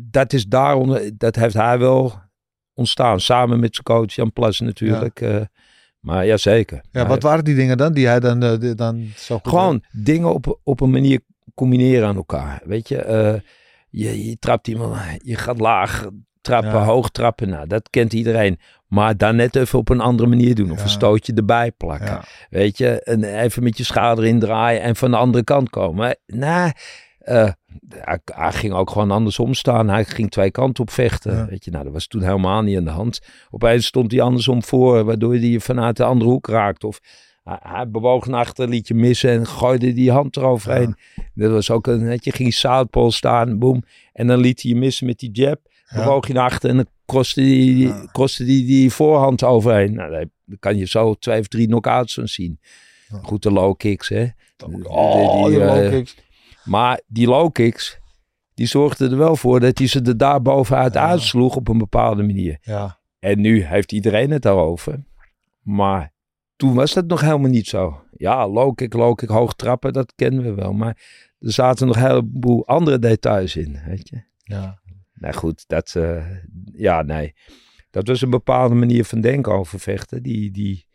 dat 0.04 0.32
is 0.32 0.46
daaronder, 0.46 1.18
dat 1.18 1.36
heeft 1.36 1.54
hij 1.54 1.78
wel 1.78 2.12
ontstaan. 2.74 3.20
Samen 3.20 3.60
met 3.60 3.74
zijn 3.74 3.84
coach 3.84 4.14
Jan 4.14 4.32
Plas 4.32 4.60
natuurlijk. 4.60 5.20
eh, 5.20 5.40
maar 6.00 6.26
ja, 6.26 6.36
zeker. 6.36 6.80
Ja, 6.90 7.06
wat 7.06 7.22
waren 7.22 7.44
die 7.44 7.54
dingen 7.54 7.76
dan 7.76 7.92
die 7.92 8.06
hij 8.06 8.20
dan, 8.20 8.42
eh, 8.42 8.58
die- 8.58 8.74
dan 8.74 9.08
zo 9.16 9.38
gewoon 9.42 9.82
dingen 9.92 10.34
op, 10.34 10.60
op 10.62 10.80
een 10.80 10.90
manier 10.90 11.20
combineren 11.54 12.08
aan 12.08 12.16
elkaar. 12.16 12.62
Weet 12.64 12.88
je, 12.88 13.42
je, 13.90 14.26
je 14.28 14.38
trapt 14.38 14.68
iemand, 14.68 14.96
je 15.22 15.36
gaat 15.36 15.60
laag 15.60 16.08
trappen, 16.40 16.82
hoog 16.82 17.10
trappen. 17.10 17.48
Nou, 17.48 17.66
dat 17.66 17.90
kent 17.90 18.12
iedereen. 18.12 18.58
Maar 18.94 19.16
dan 19.16 19.36
net 19.36 19.56
even 19.56 19.78
op 19.78 19.88
een 19.88 20.00
andere 20.00 20.28
manier 20.28 20.54
doen. 20.54 20.70
Of 20.70 20.82
een 20.82 20.88
stootje 20.88 21.32
erbij 21.34 21.72
plakken. 21.72 22.20
Weet 22.50 22.78
je, 22.78 23.02
en 23.02 23.24
even 23.24 23.62
met 23.62 23.78
je 23.78 23.84
schouder 23.84 24.24
indraaien 24.24 24.82
en 24.82 24.96
van 24.96 25.10
de 25.10 25.16
andere 25.16 25.44
kant 25.44 25.70
komen. 25.70 26.16
Nou, 26.26 26.72
eh, 27.18 27.48
hij, 27.88 28.18
hij 28.24 28.52
ging 28.52 28.72
ook 28.72 28.90
gewoon 28.90 29.10
andersom 29.10 29.54
staan. 29.54 29.88
Hij 29.88 30.04
ging 30.04 30.30
twee 30.30 30.50
kanten 30.50 30.82
op 30.82 30.90
vechten. 30.90 31.36
Ja. 31.36 31.46
Weet 31.46 31.64
je, 31.64 31.70
nou, 31.70 31.84
dat 31.84 31.92
was 31.92 32.06
toen 32.06 32.22
helemaal 32.22 32.62
niet 32.62 32.76
aan 32.76 32.84
de 32.84 32.90
hand. 32.90 33.20
Opeens 33.50 33.86
stond 33.86 34.10
hij 34.10 34.20
andersom 34.20 34.62
voor, 34.62 35.04
waardoor 35.04 35.32
hij 35.32 35.40
je 35.40 35.60
vanuit 35.60 35.96
de 35.96 36.04
andere 36.04 36.30
hoek 36.30 36.46
raakte. 36.46 36.86
Of 36.86 37.00
hij, 37.44 37.58
hij 37.62 37.90
bewoog 37.90 38.26
naar 38.26 38.40
achter, 38.40 38.68
liet 38.68 38.88
je 38.88 38.94
missen 38.94 39.30
en 39.30 39.46
gooide 39.46 39.92
die 39.92 40.10
hand 40.10 40.36
eroverheen. 40.36 40.96
Dat 41.34 41.50
was 41.50 41.70
ook 41.70 41.86
een, 41.86 42.18
je, 42.20 42.32
ging 42.32 42.54
southpaw 42.54 43.10
staan, 43.10 43.58
boom. 43.58 43.82
En 44.12 44.26
dan 44.26 44.38
liet 44.38 44.62
hij 44.62 44.70
je 44.70 44.76
missen 44.76 45.06
met 45.06 45.18
die 45.18 45.30
jab. 45.30 45.72
Bewoog 45.94 46.26
je 46.26 46.32
naar 46.32 46.44
achter 46.44 46.70
en 46.70 46.76
dan 46.76 46.86
crosste 47.06 47.40
die, 47.40 47.74
die, 47.74 48.10
crosste 48.12 48.44
die, 48.44 48.66
die 48.66 48.90
voorhand 48.90 49.42
overheen. 49.42 49.94
Nou, 49.94 50.10
dan 50.44 50.58
kan 50.58 50.76
je 50.76 50.86
zo 50.86 51.14
twee 51.14 51.40
of 51.40 51.48
drie 51.48 51.66
knockouts 51.66 52.14
zien. 52.14 52.60
Goed, 53.22 53.42
de 53.42 53.50
low 53.50 53.76
kicks, 53.76 54.08
hè. 54.08 54.26
Oh, 54.82 55.46
die 55.46 55.60
eh, 55.60 55.66
low 55.66 55.90
kicks. 55.90 56.16
Maar 56.64 57.00
die 57.06 57.26
low 57.26 57.52
kicks, 57.52 57.98
die 58.54 58.66
zorgden 58.66 59.10
er 59.10 59.16
wel 59.18 59.36
voor 59.36 59.60
dat 59.60 59.78
hij 59.78 59.86
ze 59.86 60.02
er 60.02 60.16
daar 60.16 60.42
bovenuit 60.42 60.94
Ja. 60.94 61.18
op 61.32 61.68
een 61.68 61.78
bepaalde 61.78 62.22
manier. 62.22 62.58
Ja. 62.62 62.98
En 63.18 63.40
nu 63.40 63.64
heeft 63.64 63.92
iedereen 63.92 64.30
het 64.30 64.42
daarover. 64.42 65.04
Maar 65.62 66.12
toen 66.56 66.74
was 66.74 66.92
dat 66.92 67.06
nog 67.06 67.20
helemaal 67.20 67.50
niet 67.50 67.66
zo. 67.66 68.02
Ja, 68.16 68.48
low 68.48 68.74
kick, 68.74 68.92
low 68.92 69.14
kick, 69.14 69.28
hoog 69.28 69.54
trappen, 69.54 69.92
dat 69.92 70.12
kennen 70.16 70.44
we 70.44 70.54
wel. 70.54 70.72
Maar 70.72 70.96
er 71.38 71.52
zaten 71.52 71.86
nog 71.86 71.96
een 71.96 72.02
heleboel 72.02 72.66
andere 72.66 72.98
details 72.98 73.56
in, 73.56 73.78
weet 73.86 74.08
je. 74.08 74.22
Ja. 74.44 74.78
Nou 75.14 75.34
goed, 75.34 75.64
dat, 75.66 75.94
eh, 75.94 76.26
ja, 76.72 77.02
nee. 77.02 77.34
Dat 77.90 78.06
was 78.06 78.20
een 78.22 78.30
bepaalde 78.30 78.74
manier 78.74 79.04
van 79.04 79.20
denken 79.20 79.52
over 79.52 79.80
vechten. 79.80 80.22
Die, 80.22 80.50
die 80.50 80.86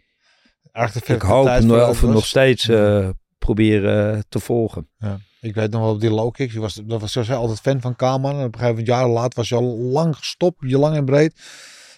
ik 1.05 1.21
hoop 1.21 1.59
nog, 1.59 1.99
was. 1.99 2.01
nog 2.01 2.25
steeds 2.25 2.67
eh, 2.67 3.09
proberen 3.37 4.23
te 4.29 4.39
volgen. 4.39 4.89
Ja. 4.97 5.19
Ik 5.41 5.55
weet 5.55 5.71
nog 5.71 5.81
wel 5.81 5.91
op 5.93 5.99
die 5.99 6.11
low 6.11 6.31
kicks. 6.31 6.53
Ik 6.53 6.59
was, 6.59 6.73
dat 6.73 7.01
was 7.01 7.13
hij 7.13 7.35
altijd 7.35 7.59
fan 7.59 7.81
van 7.81 7.95
Kaman. 7.95 8.31
En 8.31 8.37
op 8.37 8.53
een 8.53 8.59
gegeven 8.59 8.69
moment, 8.69 8.87
jaren 8.87 9.09
later, 9.09 9.35
was 9.35 9.49
hij 9.49 9.59
al 9.59 9.77
lang 9.77 10.15
gestopt. 10.15 10.57
Je 10.59 10.77
lang 10.77 10.95
en 10.95 11.05
breed. 11.05 11.33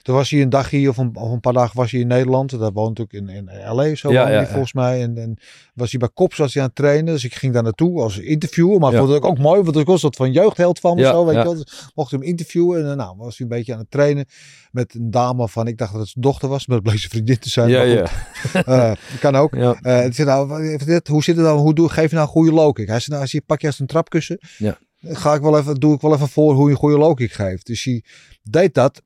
Toen 0.01 0.15
was 0.15 0.29
hij 0.29 0.41
een 0.41 0.49
dagje 0.49 0.89
of 0.89 0.97
een, 0.97 1.15
of 1.15 1.31
een 1.31 1.39
paar 1.39 1.53
dagen 1.53 1.77
was 1.77 1.91
hij 1.91 1.99
in 1.99 2.07
Nederland. 2.07 2.59
Dat 2.59 2.73
woont 2.73 2.99
ook 2.99 3.11
in, 3.13 3.29
in 3.29 3.49
L.A. 3.69 3.95
Zo 3.95 4.11
Ja, 4.11 4.29
ja, 4.29 4.47
volgens 4.47 4.73
mij. 4.73 5.01
En, 5.01 5.17
en 5.17 5.37
was 5.73 5.91
hij 5.91 5.99
bij 5.99 6.09
Kops 6.13 6.37
was 6.37 6.53
hij 6.53 6.63
aan 6.63 6.67
het 6.67 6.77
trainen. 6.77 7.13
Dus 7.13 7.23
ik 7.23 7.35
ging 7.35 7.53
daar 7.53 7.63
naartoe 7.63 8.01
als 8.01 8.17
interviewer. 8.17 8.79
Maar 8.79 8.93
vond 8.93 9.09
het 9.09 9.23
ook 9.23 9.37
mooi. 9.37 9.61
Want 9.61 9.77
ik 9.77 9.85
was 9.85 10.01
dat 10.01 10.15
van 10.15 10.31
jeugdheld 10.31 10.79
van 10.79 10.95
me. 10.95 11.03
Zo, 11.03 11.25
weet 11.25 11.35
je 11.35 11.43
wel. 11.43 11.55
Dus 11.55 11.89
mocht 11.95 12.11
hem 12.11 12.21
interviewen. 12.23 12.83
En 12.83 12.91
eh, 12.91 12.97
nou 12.97 13.17
was 13.17 13.37
hij 13.37 13.47
een 13.47 13.57
beetje 13.57 13.73
aan 13.73 13.79
het 13.79 13.91
trainen. 13.91 14.25
Met 14.71 14.93
een 14.93 15.11
dame 15.11 15.47
van, 15.47 15.67
ik 15.67 15.77
dacht 15.77 15.91
dat 15.91 16.01
het 16.01 16.09
zijn 16.09 16.23
dochter 16.23 16.49
was. 16.49 16.67
Maar 16.67 16.75
het 16.77 16.85
bleek 16.85 16.99
zijn 16.99 17.11
vriendin 17.11 17.39
te 17.39 17.49
zijn. 17.49 17.69
Ja, 17.69 17.81
ja. 17.81 18.05
eh, 18.53 18.91
kan 19.19 19.35
ook. 19.35 19.55
ja. 19.55 19.73
Eh, 19.81 20.11
zit 20.11 20.25
nou, 20.25 20.77
dit, 20.77 21.07
hoe 21.07 21.23
zit 21.23 21.35
het 21.35 21.45
dan? 21.45 21.57
Hoe 21.57 21.73
doe, 21.73 21.89
geef 21.89 22.09
je 22.09 22.15
nou 22.15 22.27
een 22.27 22.33
goede 22.33 22.51
low 22.51 22.73
kick? 22.73 22.87
Hij 22.87 22.99
zei, 22.99 23.09
nou, 23.09 23.21
als 23.21 23.31
je 23.31 23.41
pak 23.41 23.61
je 23.61 23.67
als 23.67 23.79
een 23.79 23.85
trapkussen. 23.87 24.39
Ja. 24.57 24.77
Ga 25.03 25.33
ik 25.33 25.41
wel 25.41 25.57
even, 25.57 25.75
doe 25.75 25.95
ik 25.95 26.01
wel 26.01 26.13
even 26.13 26.27
voor 26.29 26.53
hoe 26.53 26.65
je 26.65 26.71
een 26.71 26.77
goede 26.77 26.97
low 26.97 27.15
kick 27.15 27.31
geeft. 27.31 27.65
Dus 27.65 27.83
hij 27.83 28.03
deed 28.43 28.73
dat. 28.73 29.01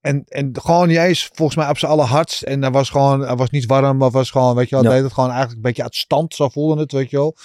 En, 0.00 0.24
en 0.28 0.50
gewoon 0.60 0.88
niet 0.88 0.96
eens 0.96 1.30
volgens 1.32 1.56
mij 1.58 1.68
op 1.68 1.78
zijn 1.78 1.92
allerhardst. 1.92 2.42
En 2.42 2.62
hij 2.62 2.70
was 2.70 2.90
gewoon, 2.90 3.20
hij 3.20 3.36
was 3.36 3.50
niet 3.50 3.66
warm, 3.66 3.96
maar 3.96 4.10
was 4.10 4.30
gewoon, 4.30 4.54
weet 4.56 4.68
je 4.68 4.74
wel, 4.74 4.84
Ja. 4.84 4.90
deed 4.90 5.02
het 5.02 5.12
gewoon 5.12 5.28
eigenlijk 5.28 5.56
een 5.56 5.62
beetje 5.66 5.82
uit 5.82 5.94
stand. 5.94 6.34
Zo 6.34 6.48
voelde 6.48 6.80
het, 6.80 6.92
weet 6.92 7.10
je 7.10 7.16
wel. 7.16 7.36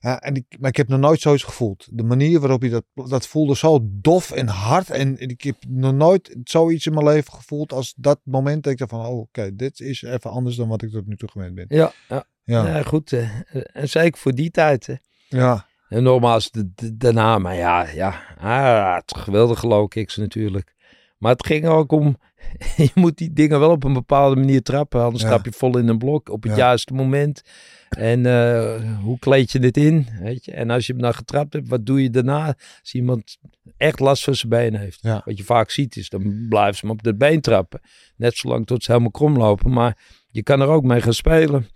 Ja, 0.00 0.20
en 0.20 0.34
ik, 0.34 0.44
maar 0.58 0.68
ik 0.70 0.76
heb 0.76 0.88
nog 0.88 1.00
nooit 1.00 1.20
zoiets 1.20 1.42
gevoeld. 1.42 1.86
De 1.90 2.02
manier 2.02 2.40
waarop 2.40 2.60
hij 2.60 2.70
dat, 2.70 2.84
dat 2.94 3.26
voelde 3.26 3.56
zo 3.56 3.78
dof 3.82 4.30
en 4.30 4.48
hard. 4.48 4.90
En 4.90 5.18
ik 5.18 5.42
heb 5.42 5.56
nog 5.68 5.92
nooit 5.92 6.36
zoiets 6.44 6.86
in 6.86 6.94
mijn 6.94 7.06
leven 7.06 7.32
gevoeld 7.32 7.72
als 7.72 7.94
dat 7.96 8.20
moment. 8.24 8.62
Dat 8.62 8.72
ik 8.72 8.78
dacht 8.78 8.90
van, 8.90 9.06
oh, 9.06 9.18
oké, 9.18 9.54
dit 9.56 9.80
is 9.80 10.02
even 10.02 10.30
anders 10.30 10.56
dan 10.56 10.68
wat 10.68 10.82
ik 10.82 10.90
tot 10.90 11.06
nu 11.06 11.16
toe 11.16 11.30
gewend 11.30 11.54
ben. 11.54 11.64
Ja, 11.68 11.92
ja. 12.08 12.24
Ja, 12.44 12.66
Ja, 12.66 12.82
goed. 12.82 13.12
eh, 13.12 13.28
en 13.72 13.88
zeker 13.88 14.20
voor 14.20 14.32
die 14.34 14.50
tijd. 14.50 14.86
Hè. 14.86 14.94
ja. 15.28 15.66
En 15.88 16.02
nogmaals, 16.02 16.50
de- 16.50 16.70
de- 16.74 16.96
daarna, 16.96 17.38
maar 17.38 17.54
ja, 17.54 17.86
ja, 17.88 18.20
ah, 18.38 18.94
het 18.94 19.16
geweldige 19.16 19.66
low 19.66 19.88
kicks 19.88 20.16
natuurlijk. 20.16 20.73
Maar 21.18 21.32
het 21.32 21.46
ging 21.46 21.66
ook 21.66 21.92
om, 21.92 22.16
je 22.76 22.90
moet 22.94 23.16
die 23.18 23.32
dingen 23.32 23.60
wel 23.60 23.70
op 23.70 23.84
een 23.84 23.92
bepaalde 23.92 24.36
manier 24.36 24.62
trappen, 24.62 25.02
anders 25.02 25.22
Ja. 25.22 25.28
trap 25.28 25.44
je 25.44 25.52
vol 25.52 25.78
in 25.78 25.88
een 25.88 25.98
blok 25.98 26.28
op 26.28 26.42
het 26.42 26.52
Ja. 26.52 26.58
juiste 26.58 26.94
moment. 26.94 27.42
En 27.88 28.26
eh, 28.26 29.00
hoe 29.02 29.18
kleed 29.18 29.52
je 29.52 29.58
dit 29.58 29.76
in, 29.76 30.06
weet 30.20 30.44
je? 30.44 30.52
En 30.52 30.70
als 30.70 30.86
je 30.86 30.92
hem 30.92 31.02
dan 31.02 31.14
getrapt 31.14 31.52
hebt, 31.52 31.68
wat 31.68 31.86
doe 31.86 32.02
je 32.02 32.10
daarna? 32.10 32.46
Als 32.80 32.94
iemand 32.94 33.38
echt 33.76 34.00
last 34.00 34.24
van 34.24 34.34
zijn 34.34 34.48
been 34.50 34.74
heeft. 34.76 34.98
Ja. 35.02 35.22
Wat 35.24 35.36
je 35.38 35.44
vaak 35.44 35.70
ziet 35.70 35.96
is, 35.96 36.08
dan 36.08 36.46
blijven 36.48 36.74
ze 36.74 36.80
hem 36.86 36.90
op 36.90 37.04
het 37.04 37.18
been 37.18 37.40
trappen. 37.40 37.80
Net 38.16 38.36
zolang 38.36 38.66
tot 38.66 38.82
ze 38.84 38.90
helemaal 38.90 39.12
krom 39.12 39.36
lopen. 39.36 39.72
Maar 39.72 39.98
je 40.30 40.42
kan 40.42 40.60
er 40.60 40.68
ook 40.68 40.84
mee 40.84 41.00
gaan 41.00 41.14
spelen 41.14 41.68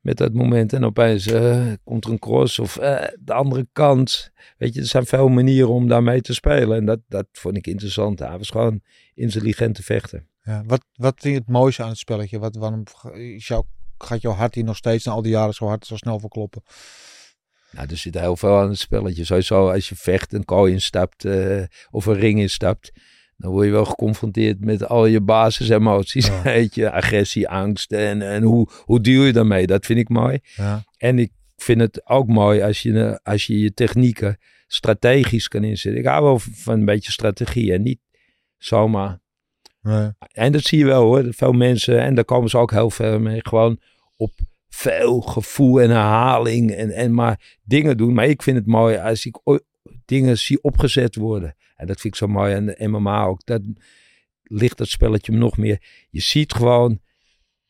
met 0.00 0.16
dat 0.16 0.32
moment. 0.32 0.72
En 0.72 0.84
opeens 0.84 1.26
eh, 1.26 1.72
komt 1.84 2.04
er 2.04 2.10
een 2.10 2.18
cross 2.18 2.58
of 2.58 2.76
eh, 2.76 3.04
de 3.20 3.32
andere 3.32 3.68
kant. 3.72 4.30
Weet 4.58 4.74
je, 4.74 4.80
er 4.80 4.86
zijn 4.86 5.06
veel 5.06 5.28
manieren 5.28 5.68
om 5.68 5.88
daarmee 5.88 6.20
te 6.20 6.34
spelen. 6.34 6.76
En 6.76 6.84
dat, 6.84 7.00
dat 7.08 7.26
vond 7.32 7.56
ik 7.56 7.66
interessant. 7.66 8.18
Hij 8.18 8.38
was 8.38 8.50
gewoon 8.50 8.80
intelligent 9.14 9.74
te 9.74 9.82
vechten. 9.82 10.28
Ja, 10.42 10.62
wat, 10.66 10.84
wat 10.94 11.14
vind 11.20 11.34
je 11.34 11.40
het 11.40 11.48
mooiste 11.48 11.82
aan 11.82 11.88
het 11.88 11.98
spelletje? 11.98 12.38
Wat, 12.38 12.56
waarom 12.56 12.82
gaat 13.98 14.22
jouw 14.22 14.32
hart 14.32 14.54
hier 14.54 14.64
nog 14.64 14.76
steeds 14.76 15.04
na 15.04 15.12
al 15.12 15.22
die 15.22 15.32
jaren 15.32 15.54
zo 15.54 15.66
hard, 15.66 15.86
zo 15.86 15.96
snel 15.96 16.20
voor 16.20 16.30
kloppen? 16.30 16.62
Nou, 17.70 17.88
er 17.90 17.96
zit 17.96 18.18
heel 18.18 18.36
veel 18.36 18.58
aan 18.58 18.68
het 18.68 18.78
spelletje. 18.78 19.24
Sowieso 19.24 19.70
als 19.70 19.88
je 19.88 19.96
vecht, 19.96 20.32
een 20.32 20.44
kooi 20.44 20.72
instapt 20.72 21.24
eh, 21.24 21.62
of 21.90 22.06
een 22.06 22.18
ring 22.18 22.38
instapt. 22.38 22.92
Dan 23.40 23.50
word 23.50 23.66
je 23.66 23.72
wel 23.72 23.84
geconfronteerd 23.84 24.64
met 24.64 24.88
al 24.88 25.06
je 25.06 25.20
basisemoties. 25.20 26.26
Ja. 26.26 26.42
Weet 26.52 26.74
je, 26.74 26.90
agressie, 26.90 27.48
angst. 27.48 27.92
En, 27.92 28.22
en 28.22 28.42
hoe, 28.42 28.68
hoe 28.84 29.00
deal 29.00 29.22
je 29.24 29.32
daarmee? 29.32 29.66
Dat 29.66 29.86
vind 29.86 29.98
ik 29.98 30.08
mooi. 30.08 30.38
Ja, 30.56 30.84
En 30.96 31.18
ik 31.18 31.32
vind 31.56 31.80
het 31.80 32.06
ook 32.08 32.26
mooi 32.26 32.62
als 32.62 32.82
je, 32.82 33.20
als 33.22 33.46
je 33.46 33.58
je 33.58 33.74
technieken 33.74 34.38
strategisch 34.66 35.48
kan 35.48 35.64
inzetten. 35.64 36.00
Ik 36.00 36.06
hou 36.06 36.24
wel 36.24 36.38
van 36.38 36.74
een 36.74 36.84
beetje 36.84 37.12
strategie 37.12 37.72
en 37.72 37.82
niet 37.82 38.00
zomaar. 38.58 39.20
nee. 39.82 40.10
En 40.32 40.52
dat 40.52 40.62
zie 40.62 40.78
je 40.78 40.84
wel 40.84 41.02
hoor. 41.02 41.26
Veel 41.30 41.52
mensen, 41.52 42.00
en 42.00 42.14
daar 42.14 42.24
komen 42.24 42.50
ze 42.50 42.58
ook 42.58 42.70
heel 42.70 42.90
ver 42.90 43.20
mee, 43.20 43.40
gewoon 43.42 43.80
op 44.16 44.32
veel 44.68 45.20
gevoel 45.20 45.80
en 45.80 45.90
herhaling 45.90 46.70
en, 46.70 46.90
en 46.90 47.14
maar 47.14 47.58
dingen 47.62 47.96
doen. 47.96 48.14
Maar 48.14 48.26
ik 48.26 48.42
vind 48.42 48.56
het 48.56 48.66
mooi 48.66 48.96
als 48.96 49.26
ik 49.26 49.38
dingen 50.04 50.38
zie 50.38 50.62
opgezet 50.62 51.16
worden. 51.16 51.54
En 51.80 51.86
dat 51.86 52.00
vind 52.00 52.14
ik 52.14 52.20
zo 52.20 52.26
mooi 52.26 52.54
aan 52.54 52.66
de 52.66 52.88
MMA 52.88 53.24
ook. 53.24 53.44
Dat 53.44 53.62
ligt 54.42 54.78
dat 54.78 54.88
spelletje 54.88 55.32
nog 55.32 55.56
meer. 55.56 55.82
Je 56.10 56.20
ziet 56.20 56.52
gewoon, 56.52 57.00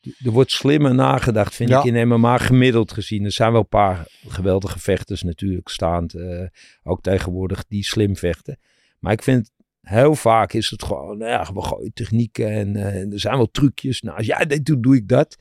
er 0.01 0.31
wordt 0.31 0.51
slimmer 0.51 0.95
nagedacht, 0.95 1.55
vind 1.55 1.69
Ja. 1.69 1.79
ik 1.79 1.85
in 1.85 2.07
MMA 2.07 2.37
gemiddeld 2.37 2.91
gezien. 2.91 3.25
Er 3.25 3.31
zijn 3.31 3.51
wel 3.51 3.61
een 3.61 3.67
paar 3.67 4.07
geweldige 4.27 4.79
vechters 4.79 5.23
natuurlijk 5.23 5.69
staand, 5.69 6.13
eh, 6.13 6.45
ook 6.83 7.01
tegenwoordig, 7.01 7.65
die 7.67 7.83
slim 7.83 8.15
vechten. 8.15 8.59
Maar 8.99 9.11
ik 9.13 9.23
vind 9.23 9.51
heel 9.81 10.15
vaak 10.15 10.53
is 10.53 10.69
het 10.69 10.83
gewoon, 10.83 11.17
nou 11.17 11.31
ja, 11.31 11.53
we 11.53 11.61
gooien 11.61 11.93
technieken 11.93 12.49
en 12.49 12.75
eh, 12.75 13.11
er 13.11 13.19
zijn 13.19 13.37
wel 13.37 13.51
trucjes. 13.51 14.01
Nou, 14.01 14.17
als 14.17 14.25
jij 14.25 14.45
dit 14.45 14.65
doet, 14.65 14.83
doe 14.83 14.95
ik 14.95 15.07
dat. 15.07 15.37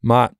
Maar 0.00 0.32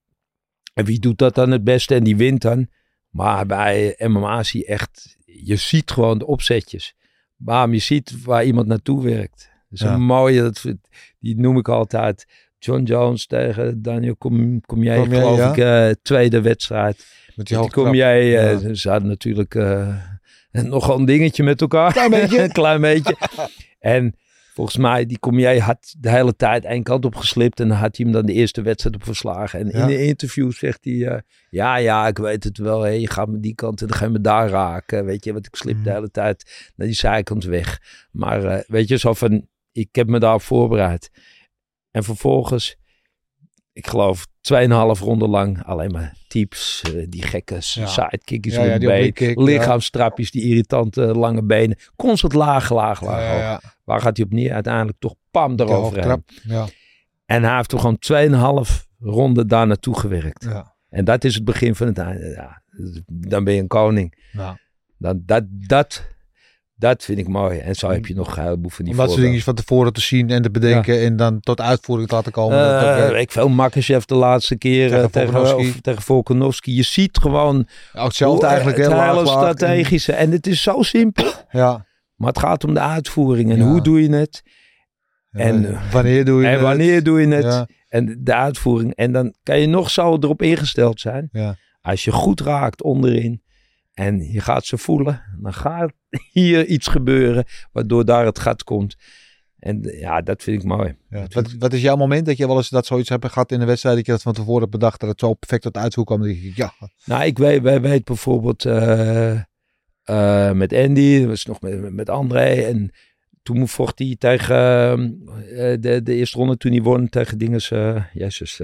en 0.74 0.84
wie 0.84 0.98
doet 0.98 1.18
dat 1.18 1.34
dan 1.34 1.50
het 1.50 1.64
beste 1.64 1.94
en 1.94 2.04
die 2.04 2.16
wint 2.16 2.42
dan? 2.42 2.68
Maar 3.10 3.46
bij 3.46 3.94
MMA 3.98 4.42
zie 4.42 4.60
je 4.60 4.66
echt, 4.66 5.16
je 5.24 5.56
ziet 5.56 5.90
gewoon 5.90 6.18
de 6.18 6.26
opzetjes. 6.26 6.94
Maar 7.36 7.70
je 7.70 7.78
ziet 7.78 8.24
waar 8.24 8.44
iemand 8.44 8.66
naartoe 8.66 9.02
werkt. 9.04 9.50
Dat 9.68 9.80
is 9.80 9.86
Ja. 9.86 9.94
een 9.94 10.02
mooie, 10.04 10.42
dat, 10.42 10.64
die 11.20 11.40
noem 11.40 11.58
ik 11.58 11.68
altijd. 11.68 12.26
John 12.58 12.82
Jones 12.82 13.26
tegen 13.26 13.82
Daniel 13.82 14.16
Kom, 14.16 14.60
kom 14.60 14.82
jij, 14.82 15.04
geloof 15.04 15.38
ja. 15.38 15.50
ik, 15.50 15.56
eh, 15.56 15.94
tweede 16.02 16.40
wedstrijd. 16.40 17.06
Met 17.34 17.46
Die 17.46 17.70
kom 17.70 17.94
jij, 17.94 18.24
Ja. 18.26 18.74
ze 18.74 18.90
hadden 18.90 19.08
natuurlijk 19.08 19.54
eh, 19.54 19.94
nogal 20.50 20.98
een 20.98 21.04
dingetje 21.04 21.42
met 21.42 21.60
elkaar. 21.60 21.92
Klein 21.92 22.10
beetje. 22.10 22.42
een 22.42 22.52
klein 22.62 22.80
beetje. 22.80 23.16
en 23.78 24.14
volgens 24.56 24.76
mij, 24.76 25.06
die 25.06 25.18
kom 25.18 25.38
jij 25.38 25.58
had 25.58 25.94
de 25.98 26.10
hele 26.10 26.36
tijd 26.36 26.64
één 26.64 26.82
kant 26.82 27.04
op 27.04 27.14
geslipt 27.14 27.60
en 27.60 27.68
dan 27.68 27.76
had 27.76 27.96
hij 27.96 28.04
hem 28.06 28.14
dan 28.14 28.26
de 28.26 28.32
eerste 28.32 28.62
wedstrijd 28.62 28.94
op 28.96 29.04
verslagen. 29.04 29.60
En 29.60 29.66
Ja. 29.66 29.86
in 29.86 29.94
een 29.94 30.06
interview 30.06 30.52
zegt 30.52 30.84
hij, 30.84 31.06
eh, 31.06 31.20
ja, 31.50 31.76
ja, 31.76 32.06
ik 32.06 32.18
weet 32.18 32.44
het 32.44 32.58
wel. 32.58 32.86
Je 32.86 33.10
gaat 33.10 33.28
me 33.28 33.40
die 33.40 33.54
kant 33.54 33.80
en 33.80 33.86
dan 33.86 33.96
ga 33.96 34.04
je 34.04 34.10
me 34.10 34.20
daar 34.20 34.48
raken. 34.48 35.04
Weet 35.04 35.24
je, 35.24 35.32
want 35.32 35.46
ik 35.46 35.54
slip 35.54 35.74
de 35.76 35.80
Mhm. 35.82 35.90
hele 35.92 36.10
tijd 36.10 36.70
naar 36.76 36.86
die 36.86 36.96
zijkant 36.96 37.44
weg. 37.44 37.80
Maar 38.10 38.44
eh, 38.44 38.62
weet 38.66 38.88
je, 38.88 38.96
zo 38.98 39.14
van, 39.14 39.48
ik 39.72 39.88
heb 39.94 40.06
me 40.08 40.18
daarop 40.18 40.42
voorbereid. 40.42 41.10
En 41.90 42.04
vervolgens, 42.04 42.76
ik 43.72 43.86
geloof, 43.86 44.26
2,5 44.52 45.00
ronden 45.00 45.28
lang 45.28 45.62
alleen 45.64 45.90
maar 45.90 46.14
tips, 46.28 46.82
eh, 46.82 47.06
die 47.08 47.22
gekke 47.22 47.54
Ja. 47.54 47.86
sidekickjes 47.86 48.54
Ja, 48.54 48.78
been, 48.78 49.12
kick, 49.12 49.36
ja. 49.38 49.42
lichaamstrapjes, 49.44 50.30
die 50.30 50.42
irritante 50.42 51.00
lange 51.00 51.42
benen. 51.42 51.76
Constant 51.96 52.32
laag, 52.32 52.70
laag, 52.70 53.00
laag. 53.02 53.60
Waar 53.84 54.00
gaat 54.00 54.16
hij 54.16 54.26
op 54.26 54.32
neer? 54.32 54.52
Uiteindelijk 54.52 54.98
toch 54.98 55.14
pam 55.30 55.54
eroverheen. 55.60 56.24
Ja, 56.42 56.66
En 57.26 57.42
hij 57.42 57.56
heeft 57.56 57.68
toch 57.68 57.80
gewoon 57.80 57.98
2,5 57.98 58.86
ronden 58.98 59.48
daar 59.48 59.66
naartoe 59.66 59.98
gewerkt. 59.98 60.44
ja. 60.44 60.74
En 60.88 61.04
dat 61.04 61.24
is 61.24 61.34
het 61.34 61.44
begin 61.44 61.74
van 61.74 61.86
het 61.86 61.98
einde. 61.98 62.26
Ja, 62.28 62.62
dan 63.06 63.44
ben 63.44 63.54
je 63.54 63.60
een 63.60 63.66
koning. 63.66 64.28
ja. 64.32 64.58
Dan, 64.98 65.22
dat, 65.26 65.44
dat, 65.48 66.06
dat 66.76 67.04
vind 67.04 67.18
ik 67.18 67.28
mooi. 67.28 67.58
En 67.58 67.74
zo 67.74 67.90
heb 67.90 68.06
je 68.06 68.14
nog 68.14 68.36
een 68.36 68.42
heleboel 68.42 68.70
van 68.70 68.84
die 68.84 68.94
Om 68.94 68.98
dat 69.00 69.08
soort 69.08 69.20
dingetjes 69.20 69.44
van 69.44 69.54
tevoren 69.54 69.92
te 69.92 70.00
zien 70.00 70.30
en 70.30 70.42
te 70.42 70.50
bedenken 70.50 71.00
en 71.00 71.16
dan 71.16 71.40
tot 71.40 71.60
uitvoering 71.60 72.08
te 72.08 72.14
laten 72.14 72.32
komen. 72.32 72.80
Eh, 73.12 73.20
ik 73.20 73.30
veel 73.32 73.48
Makachev 73.48 74.04
de 74.04 74.14
laatste 74.14 74.56
keer 74.56 74.88
Tegen 74.88 75.02
eh, 75.04 75.08
tegen, 75.10 75.32
Volkanovski. 75.32 75.68
of 75.70 75.80
tegen 75.80 76.02
Volkanovski. 76.02 76.76
Je 76.76 76.82
ziet 76.82 77.18
gewoon 77.18 77.66
Oh, 77.94 78.04
hetzelfde 78.04 78.46
eigenlijk. 78.46 78.78
het 78.78 78.92
hele 78.92 79.26
strategische. 79.26 80.12
En 80.12 80.30
het 80.30 80.46
is 80.46 80.62
zo 80.62 80.82
simpel. 80.82 81.24
Ja. 81.50 81.86
Maar 82.16 82.28
het 82.28 82.38
gaat 82.38 82.64
om 82.64 82.74
de 82.74 82.80
uitvoering. 82.80 83.50
En 83.50 83.56
Ja. 83.56 83.64
hoe 83.64 83.80
doe 83.82 84.02
je 84.02 84.08
het? 84.14 84.42
En, 85.30 85.64
En 85.66 85.78
wanneer 85.90 86.24
doe 86.24 86.40
je 86.40 86.46
En 86.46 86.52
het? 86.52 86.60
wanneer 86.62 87.02
doe 87.02 87.20
je 87.20 87.28
het? 87.28 87.44
Ja, 87.44 87.66
En 87.88 88.16
de 88.20 88.34
uitvoering. 88.34 88.94
En 88.94 89.12
dan 89.12 89.34
kan 89.42 89.60
je 89.60 89.66
nog 89.66 89.90
zo 89.90 90.16
erop 90.20 90.42
ingesteld 90.42 91.00
zijn. 91.00 91.28
ja. 91.32 91.56
Als 91.80 92.04
je 92.04 92.12
goed 92.12 92.40
raakt 92.40 92.82
onderin. 92.82 93.42
En 93.96 94.32
je 94.32 94.40
gaat 94.40 94.64
ze 94.64 94.78
voelen. 94.78 95.22
Dan 95.40 95.54
gaat 95.54 95.92
hier 96.32 96.66
iets 96.66 96.86
gebeuren. 96.88 97.44
Waardoor 97.72 98.04
daar 98.04 98.24
het 98.24 98.38
gat 98.38 98.64
komt. 98.64 98.96
En 99.58 99.82
ja, 99.82 100.20
dat 100.20 100.42
vind 100.42 100.62
ik 100.62 100.68
mooi. 100.68 100.96
ja. 101.10 101.26
Wat, 101.28 101.52
wat 101.58 101.72
is 101.72 101.80
jouw 101.82 101.96
moment 101.96 102.26
dat 102.26 102.36
je 102.36 102.46
wel 102.46 102.56
eens 102.56 102.68
dat 102.68 102.86
zoiets 102.86 103.08
hebt 103.08 103.26
gehad 103.26 103.52
in 103.52 103.58
de 103.58 103.64
wedstrijd? 103.64 103.96
Dat 103.96 104.06
je 104.06 104.12
dat 104.12 104.22
van 104.22 104.32
tevoren 104.32 104.60
hebt 104.60 104.70
bedacht 104.70 105.00
dat 105.00 105.08
het 105.08 105.20
zo 105.20 105.34
perfect 105.34 105.62
tot 105.62 105.76
uitvoer 105.76 106.04
kwam? 106.04 106.22
Denk 106.22 106.36
je, 106.36 106.52
ja, 106.54 106.72
Nou, 107.04 107.24
ik 107.24 107.38
weet, 107.38 107.62
wij 107.62 107.80
weet 107.80 108.04
bijvoorbeeld 108.04 108.64
eh, 108.64 109.30
eh, 110.02 110.52
met 110.52 110.72
Andy, 110.72 111.18
dat 111.18 111.28
was 111.28 111.44
nog 111.44 111.60
met, 111.60 111.92
met 111.92 112.10
André. 112.10 112.44
En 112.62 112.90
toen 113.42 113.68
vocht 113.68 113.98
hij 113.98 114.16
tegen 114.18 114.56
eh, 114.56 115.76
de, 115.80 116.00
de 116.02 116.14
eerste 116.14 116.38
ronde 116.38 116.56
toen 116.56 116.72
hij 116.72 116.82
won 116.82 117.08
tegen 117.08 117.38
dinges, 117.38 117.70
eh 117.70 118.04
jezus, 118.12 118.60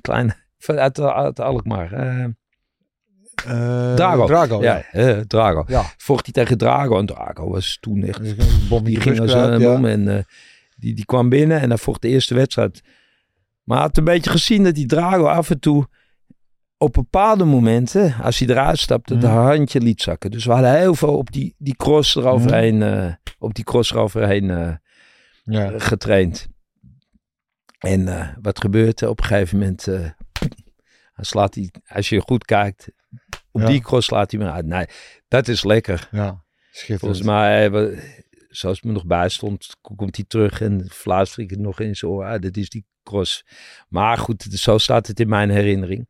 klein, 0.00 0.34
van- 0.58 0.78
uit, 0.78 1.00
uit 1.00 1.40
Alkmaar. 1.40 1.90
Eh 3.46 3.94
Drago. 3.94 4.26
Drago, 4.26 4.62
ja. 4.62 4.84
ja, 4.92 5.22
Drago. 5.26 5.64
Ja. 5.66 5.82
Vocht 5.96 6.24
hij 6.24 6.32
tegen 6.32 6.58
Drago 6.58 6.98
en 6.98 7.06
Drago 7.06 7.50
was 7.50 7.78
toen 7.80 8.02
echt 8.02 8.22
Dus 8.36 8.68
bom 8.68 8.84
die 8.84 9.00
ging 9.00 9.20
als 9.20 9.32
een 9.32 9.60
ja. 9.60 9.72
bom 9.72 9.84
en 9.84 10.16
eh, 10.16 10.22
die, 10.76 10.94
die 10.94 11.04
kwam 11.04 11.28
binnen 11.28 11.60
en 11.60 11.68
hij 11.68 11.78
vocht 11.78 12.02
de 12.02 12.08
eerste 12.08 12.34
wedstrijd. 12.34 12.82
Maar 13.64 13.76
hij 13.76 13.86
had 13.86 13.96
een 13.96 14.04
beetje 14.04 14.30
gezien 14.30 14.64
dat 14.64 14.74
die 14.74 14.86
Drago 14.86 15.24
af 15.26 15.50
en 15.50 15.60
toe 15.60 15.86
op 16.76 16.92
bepaalde 16.92 17.44
momenten, 17.44 18.14
als 18.22 18.38
hij 18.38 18.48
eruit 18.48 18.78
stapte, 18.78 19.12
Mhm. 19.14 19.22
de 19.22 19.28
handje 19.28 19.80
liet 19.80 20.02
zakken. 20.02 20.30
Dus 20.30 20.44
we 20.44 20.52
hadden 20.52 20.78
heel 20.78 20.94
veel 20.94 21.16
op 21.16 21.32
die, 21.32 21.54
die 21.58 21.76
cross 21.76 22.16
eroverheen, 22.16 22.82
eh, 22.82 23.12
op 23.38 23.54
die 23.54 23.64
cross 23.64 23.90
eroverheen 23.92 24.78
Ja. 25.44 25.72
getraind. 25.78 26.46
En 27.78 28.34
wat 28.42 28.60
gebeurt 28.60 29.00
er 29.00 29.08
op 29.08 29.18
een 29.20 29.24
gegeven 29.26 29.58
moment? 29.58 29.84
hij 31.18 31.24
slaat 31.24 31.52
die, 31.52 31.70
als 31.88 32.08
je 32.08 32.20
goed 32.20 32.44
kijkt, 32.44 32.88
op 33.50 33.60
Ja. 33.60 33.66
die 33.66 33.80
cross 33.80 34.06
slaat 34.06 34.30
hij 34.30 34.40
me 34.40 34.50
uit. 34.50 34.66
Nee, 34.66 34.86
dat 35.28 35.48
is 35.48 35.64
lekker. 35.64 36.08
ja, 36.10 36.44
schitterend. 36.70 37.00
Volgens 37.00 37.22
mij, 37.22 37.70
eh, 37.70 37.98
zoals 38.48 38.76
het 38.76 38.84
me 38.86 38.92
nog 38.92 39.06
bij 39.06 39.28
stond, 39.28 39.76
ko- 39.80 39.94
komt 39.94 40.16
hij 40.16 40.24
terug 40.28 40.60
en 40.60 40.90
ik 41.36 41.50
het 41.50 41.58
nog 41.58 41.80
in 41.80 41.96
zijn 41.96 42.10
oor. 42.10 42.24
Ah, 42.24 42.40
dit 42.40 42.56
is 42.56 42.68
die 42.68 42.86
cross. 43.02 43.44
Maar 43.88 44.18
goed, 44.18 44.42
zo 44.42 44.78
staat 44.78 45.06
het 45.06 45.20
in 45.20 45.28
mijn 45.28 45.50
herinnering. 45.50 46.08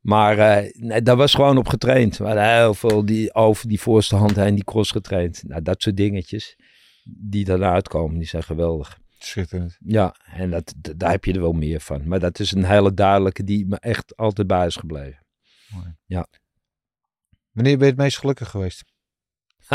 Maar 0.00 0.38
eh, 0.38 0.70
nee, 0.72 1.02
daar 1.02 1.16
was 1.16 1.34
gewoon 1.34 1.56
op 1.58 1.68
getraind. 1.68 2.16
We 2.16 2.24
hadden 2.24 2.54
heel 2.56 2.74
veel 2.74 3.04
die, 3.06 3.34
over 3.34 3.68
die 3.68 3.80
voorste 3.80 4.16
hand 4.16 4.36
heen 4.36 4.54
die 4.54 4.64
cross 4.64 4.90
getraind. 4.90 5.42
Nou, 5.46 5.62
dat 5.62 5.82
soort 5.82 5.96
dingetjes 5.96 6.56
die 7.04 7.44
daarna 7.44 7.72
uitkomen, 7.72 8.18
die 8.18 8.28
zijn 8.28 8.42
geweldig. 8.42 8.98
Schitterend. 9.18 9.76
Ja, 9.80 10.14
en 10.32 10.50
dat, 10.50 10.74
daar 10.96 11.10
heb 11.10 11.24
je 11.24 11.32
er 11.32 11.40
wel 11.40 11.52
meer 11.52 11.80
van. 11.80 12.08
Maar 12.08 12.20
dat 12.20 12.38
is 12.38 12.52
een 12.52 12.64
hele 12.64 12.94
duidelijke 12.94 13.44
die 13.44 13.66
me 13.66 13.76
echt 13.80 14.16
altijd 14.16 14.46
bij 14.46 14.66
is 14.66 14.76
gebleven. 14.76 15.22
Wanneer 17.54 17.76
ben 17.76 17.86
je 17.86 17.92
het 17.92 18.00
meest 18.02 18.18
gelukkig 18.18 18.50
geweest? 18.50 18.84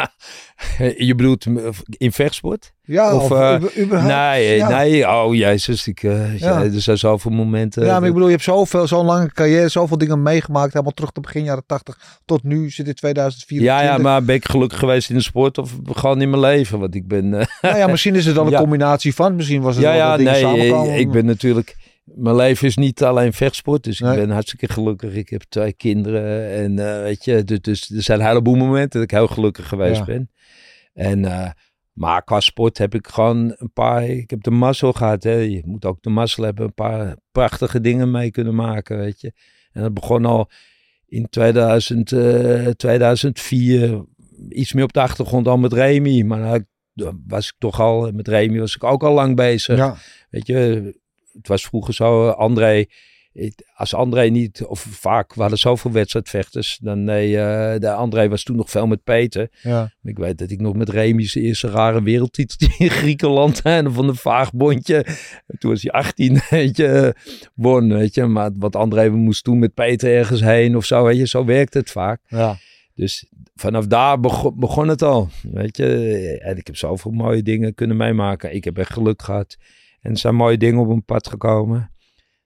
je 0.97 1.15
bedoelt 1.15 1.45
in 1.87 2.11
vechtsport? 2.11 2.73
Ja, 2.81 3.15
Of, 3.15 3.23
of, 3.31 3.31
eh, 3.39 3.83
überhaupt. 3.83 4.13
Nee, 4.13 4.55
ja. 4.55 4.69
nee, 4.69 5.07
oh 5.07 5.35
jezus, 5.35 5.87
ik, 5.87 6.03
eh, 6.03 6.37
Ja. 6.39 6.63
er 6.63 6.81
zijn 6.81 6.97
zoveel 6.97 7.31
momenten. 7.31 7.85
Ja, 7.85 7.99
maar 7.99 8.07
ik 8.07 8.13
bedoel, 8.13 8.27
je 8.27 8.33
hebt 8.33 8.43
zoveel, 8.45 8.87
zo'n 8.87 9.05
lange 9.05 9.31
carrière, 9.33 9.69
zoveel 9.69 9.97
dingen 9.97 10.21
meegemaakt. 10.21 10.71
Helemaal 10.73 10.93
terug 10.93 11.11
tot 11.11 11.23
begin 11.23 11.43
jaren 11.43 11.63
80 11.65 12.19
tot 12.25 12.43
nu 12.43 12.69
zit 12.69 12.87
in 12.87 12.93
2024. 12.93 13.67
ja, 13.67 13.81
ja, 13.93 13.97
maar 13.97 14.23
ben 14.23 14.35
ik 14.35 14.49
gelukkig 14.49 14.79
geweest 14.79 15.09
in 15.09 15.15
de 15.15 15.21
sport 15.21 15.57
of 15.57 15.75
gewoon 15.83 16.21
in 16.21 16.29
mijn 16.29 16.41
leven? 16.41 16.79
Want 16.79 16.95
ik 16.95 17.07
ben... 17.07 17.33
eh, 17.33 17.45
Nou 17.61 17.77
ja, 17.77 17.87
misschien 17.87 18.15
is 18.15 18.25
het 18.25 18.35
wel 18.35 18.47
een 18.47 18.59
combinatie 18.65 19.15
van. 19.15 19.35
Misschien 19.35 19.61
was 19.61 19.75
het 19.75 19.83
ja, 19.83 19.91
wel 19.91 20.19
ja, 20.25 20.31
nee, 20.51 20.99
ik 20.99 21.11
ben 21.11 21.25
natuurlijk... 21.25 21.75
Mijn 22.15 22.35
leven 22.35 22.67
is 22.67 22.77
niet 22.77 23.03
alleen 23.03 23.33
vechtsport, 23.33 23.83
dus 23.83 23.99
Nee. 23.99 24.11
ik 24.11 24.17
ben 24.19 24.29
hartstikke 24.29 24.67
gelukkig. 24.67 25.13
Ik 25.13 25.29
heb 25.29 25.41
twee 25.41 25.73
kinderen 25.73 26.49
en 26.51 26.79
eh, 26.79 27.01
weet 27.01 27.25
je, 27.25 27.43
dus, 27.43 27.59
dus 27.61 27.89
er 27.89 28.01
zijn 28.03 28.19
een 28.19 28.25
heleboel 28.27 28.55
momenten 28.55 28.99
dat 28.99 29.11
ik 29.11 29.17
heel 29.17 29.27
gelukkig 29.27 29.67
geweest 29.67 29.97
Ja. 29.99 30.05
ben. 30.05 30.31
En, 30.93 31.25
eh, 31.25 31.49
maar 31.93 32.23
qua 32.23 32.39
sport 32.39 32.77
heb 32.77 32.95
ik 32.95 33.07
gewoon 33.07 33.55
een 33.57 33.71
paar, 33.73 34.05
ik 34.07 34.29
heb 34.29 34.43
de 34.43 34.51
mazzel 34.51 34.93
gehad. 34.93 35.23
Hè. 35.23 35.31
Je 35.33 35.61
moet 35.65 35.85
ook 35.85 36.01
de 36.01 36.09
mazzel 36.09 36.43
hebben, 36.43 36.65
een 36.65 36.73
paar 36.73 37.15
prachtige 37.31 37.81
dingen 37.81 38.11
mee 38.11 38.31
kunnen 38.31 38.55
maken, 38.55 38.97
weet 38.97 39.21
je. 39.21 39.31
En 39.71 39.81
dat 39.81 39.93
begon 39.93 40.25
al 40.25 40.49
in 41.07 41.29
2000, 41.29 42.11
eh, 42.11 42.67
2004, 42.67 44.05
iets 44.49 44.73
meer 44.73 44.83
op 44.83 44.93
de 44.93 45.01
achtergrond 45.01 45.47
al 45.47 45.57
met 45.57 45.73
Remy. 45.73 46.21
Maar 46.21 46.59
dan 46.93 47.23
was 47.27 47.47
ik 47.47 47.53
toch 47.57 47.79
al, 47.79 48.11
met 48.11 48.27
Remy 48.27 48.59
was 48.59 48.75
ik 48.75 48.83
ook 48.83 49.03
al 49.03 49.13
lang 49.13 49.35
bezig. 49.35 49.77
Ja, 49.77 49.95
Weet 50.29 50.47
je, 50.47 50.97
het 51.39 51.47
was 51.47 51.63
vroeger 51.63 51.93
zo, 51.93 52.27
eh, 52.27 52.35
André, 52.35 52.85
als 53.75 53.93
André 53.93 54.23
niet, 54.25 54.63
of 54.65 54.79
vaak, 54.79 55.33
we 55.33 55.41
hadden 55.41 55.59
zoveel 55.59 55.91
wedstrijdvechters, 55.91 56.79
dan 56.81 57.03
nee, 57.03 57.37
eh, 57.37 57.79
de 57.79 57.91
André 57.91 58.29
was 58.29 58.43
toen 58.43 58.55
nog 58.55 58.69
veel 58.69 58.87
met 58.87 59.03
Peter. 59.03 59.49
ja. 59.61 59.91
Ik 60.03 60.17
weet 60.17 60.37
dat 60.37 60.51
ik 60.51 60.61
nog 60.61 60.75
met 60.75 60.89
Remy's 60.89 61.35
eerste 61.35 61.69
rare 61.69 62.03
wereldtitel 62.03 62.67
in 62.77 62.89
Griekenland 62.89 63.61
en 63.61 63.93
van 63.93 64.07
een 64.07 64.15
vaagbondje, 64.15 65.05
toen 65.59 65.71
was 65.71 65.81
hij 65.81 65.91
18, 65.91 66.39
weet 66.49 66.77
je, 66.77 67.15
won, 67.55 67.93
weet 67.93 68.15
je. 68.15 68.25
Maar 68.25 68.51
wat 68.57 68.75
André 68.75 69.09
moest 69.09 69.43
toen 69.43 69.59
met 69.59 69.73
Peter 69.73 70.15
ergens 70.15 70.41
heen 70.41 70.75
of 70.75 70.85
zo, 70.85 71.03
weet 71.03 71.17
je, 71.17 71.27
zo 71.27 71.45
werkt 71.45 71.73
het 71.73 71.91
vaak. 71.91 72.21
ja. 72.27 72.57
Dus 72.95 73.25
vanaf 73.55 73.87
daar 73.87 74.19
begon, 74.19 74.59
begon 74.59 74.87
het 74.87 75.01
al, 75.01 75.29
weet 75.51 75.77
je. 75.77 76.39
En 76.41 76.57
ik 76.57 76.67
heb 76.67 76.75
zoveel 76.75 77.11
mooie 77.11 77.43
dingen 77.43 77.73
kunnen 77.73 77.97
meemaken. 77.97 78.55
Ik 78.55 78.63
heb 78.63 78.77
echt 78.77 78.93
geluk 78.93 79.21
gehad. 79.21 79.57
En 80.01 80.11
er 80.11 80.17
zijn 80.17 80.35
mooie 80.35 80.57
dingen 80.57 80.79
op 80.81 80.87
mijn 80.87 81.05
pad 81.05 81.27
gekomen. 81.27 81.91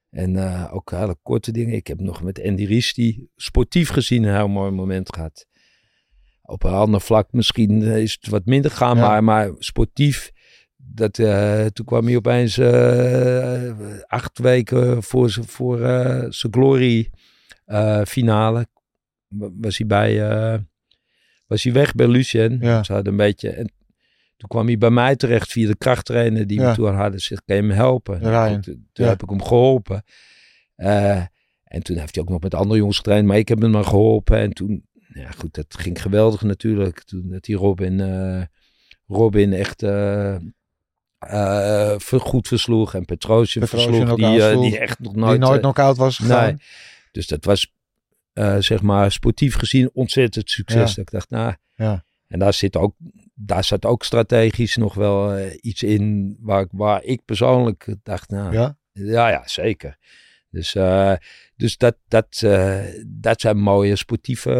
En 0.10 0.36
eh, 0.36 0.70
ook 0.74 0.91
hele 0.91 1.18
korte 1.22 1.51
dingen. 1.51 1.74
Ik 1.74 1.88
heb 1.88 1.99
nog 1.99 2.24
met 2.24 2.43
Andy 2.43 2.66
Riesti 2.66 3.28
sportief 3.36 3.89
gezien 3.89 4.24
een 4.24 4.36
heel 4.36 4.47
mooi 4.47 4.72
moment 4.72 5.14
gehad. 5.16 5.45
Op 6.41 6.64
een 6.64 6.72
ander 6.74 7.01
vlak 7.01 7.28
misschien 7.32 7.82
eh, 7.84 7.97
is 8.01 8.18
het 8.22 8.30
wat 8.32 8.45
minder 8.45 8.72
gaan, 8.72 8.97
Ja. 8.97 9.08
maar, 9.08 9.24
maar 9.24 9.51
sportief. 9.58 10.32
Dat, 10.76 11.20
eh, 11.20 11.66
toen 11.66 11.86
kwam 11.86 12.06
hij 12.06 12.16
opeens 12.16 12.58
eh, 12.58 13.72
acht 14.08 14.39
weken 14.39 15.04
voor 15.04 15.30
zijn 15.30 15.45
voor, 15.45 15.78
zijn 16.30 16.54
glory 16.54 17.10
finale. 18.06 18.68
wa- 19.28 19.49
Was 19.54 19.78
hij 19.78 19.88
bij, 19.88 20.18
was 21.47 21.64
hij 21.64 21.74
weg 21.74 21.93
bij 21.95 22.08
Lucien. 22.08 22.58
Ja. 22.62 22.84
Ze 22.84 22.93
hadden 22.93 23.12
een 23.12 23.18
beetje, 23.18 23.49
en 23.49 23.72
toen 24.44 24.52
kwam 24.52 24.68
hij 24.68 24.78
bij 24.78 24.89
mij 24.89 25.16
terecht 25.16 25.52
via 25.52 25.68
de 25.68 25.76
krachttrainer 25.78 26.48
die 26.48 26.60
Ja. 26.60 26.70
we 26.70 26.76
toen 26.76 26.96
hadden. 26.96 27.20
Zegt, 27.20 27.44
kan 27.46 27.56
je 27.56 27.62
me 27.62 27.74
helpen? 27.74 28.22
Nou, 28.22 28.60
toen 28.62 28.86
Ja. 28.94 29.06
heb 29.08 29.24
ik 29.24 29.30
hem 29.30 29.44
geholpen. 29.44 30.04
Eh, 30.76 31.22
en 31.64 31.84
toen 31.84 31.98
heeft 31.98 32.16
hij 32.16 32.24
ook 32.24 32.30
nog 32.30 32.41
met 32.41 32.54
andere 32.54 32.80
jongens 32.80 32.98
getraind, 32.98 33.28
maar 33.28 33.38
ik 33.38 33.48
heb 33.48 33.62
hem 33.62 33.72
maar 33.72 33.84
geholpen. 33.84 34.38
En 34.38 34.54
toen, 34.54 34.86
ja 35.14 35.32
goed, 35.32 35.54
dat 35.54 35.66
ging 35.70 36.02
geweldig 36.02 36.41
natuurlijk. 36.41 37.04
Toen 37.04 37.30
dat 37.30 37.44
die 37.44 37.56
Robin, 37.56 38.00
eh, 38.00 38.41
Robin 39.08 39.54
echt 39.54 39.82
ver- 42.04 42.20
goed 42.20 42.48
versloeg. 42.48 42.94
En 42.94 43.06
Petrosian 43.06 43.64
Petrosian 43.66 43.94
versloeg, 44.08 44.16
die, 44.60 44.60
die 44.70 44.80
echt 44.80 45.00
nog 45.00 45.12
Die 45.14 45.22
nooit... 45.22 45.39
nooit 45.39 45.56
eh, 45.56 45.60
knock-out 45.62 45.98
was 45.98 46.18
gegaan. 46.18 46.46
Nee. 46.46 46.58
Dus 47.12 47.28
dat 47.28 47.46
was, 47.46 47.74
zeg 48.60 48.82
maar, 48.82 49.12
sportief 49.12 49.56
gezien 49.56 49.89
ontzettend 49.94 50.50
succes. 50.50 50.80
Ja. 50.89 50.96
Dat 50.96 50.98
ik 50.98 51.12
dacht, 51.12 51.30
nou... 51.30 51.54
Ja. 51.76 52.04
En 52.28 52.39
daar 52.39 52.54
zit 52.54 52.78
ook, 52.78 52.96
daar 53.34 53.64
zat 53.64 53.86
ook 53.86 54.04
strategisch 54.04 54.76
nog 54.78 54.94
wel 54.94 55.34
eh, 55.36 55.58
iets 55.62 55.84
in 55.84 56.38
waar, 56.42 56.62
ik- 56.62 56.72
waar 56.72 57.04
ik 57.04 57.26
persoonlijk 57.26 57.96
dacht, 58.04 58.30
nou, 58.30 58.54
ja, 58.54 58.78
Ja? 58.92 59.30
ja, 59.30 59.42
zeker. 59.48 59.98
Dus, 60.50 60.76
eh, 60.76 61.14
dus 61.56 61.78
dat, 61.78 61.96
dat, 62.08 62.42
eh, 62.44 62.80
dat 63.08 63.42
zijn 63.42 63.58
mooie 63.58 63.96
sportieve 63.96 64.52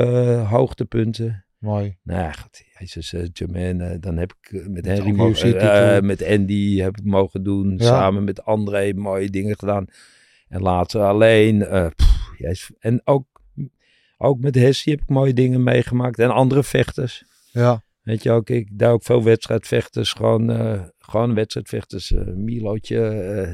hoogtepunten. 0.50 1.46
Mooi. 1.58 1.98
Nou 2.04 2.20
ja, 2.22 2.32
goed, 2.32 2.64
jezus, 2.80 3.14
Jermaine, 3.34 4.00
dan 4.00 4.18
heb 4.18 4.34
ik 4.42 4.68
met 4.68 4.86
Henry, 4.86 5.10
een 5.10 5.16
mo- 5.16 5.30
UFC-titel. 5.30 5.60
eh, 5.60 6.02
met 6.02 6.24
Andy 6.26 6.78
heb 6.80 6.98
ik 6.98 7.04
mogen 7.04 7.44
doen, 7.44 7.76
Ja. 7.78 7.84
samen 7.86 8.24
met 8.24 8.44
André 8.44 8.94
mooie 8.94 9.30
dingen 9.30 9.56
gedaan. 9.60 9.86
En 10.48 10.62
later 10.62 11.02
alleen, 11.02 11.60
pff, 11.96 12.34
jezus. 12.38 12.72
en 12.80 13.02
ook, 13.04 13.28
ook 14.18 14.40
met 14.40 14.56
Hessie 14.56 14.92
heb 14.94 15.02
ik 15.02 15.10
mooie 15.10 15.34
dingen 15.34 15.64
meegemaakt 15.64 16.20
en 16.20 16.30
andere 16.32 16.64
vechters. 16.64 17.24
Ja. 17.52 17.82
Weet 18.04 18.24
je 18.24 18.32
ook, 18.32 18.50
ik 18.50 18.78
daar 18.78 18.92
ook 18.92 19.04
veel 19.04 19.24
wedstrijdvechters, 19.24 20.14
gewoon, 20.14 20.50
eh, 20.50 20.84
gewoon 20.98 21.34
wedstrijdvechters, 21.34 22.12
eh 22.12 22.26
Milootje, 22.26 23.08
eh, 23.08 23.54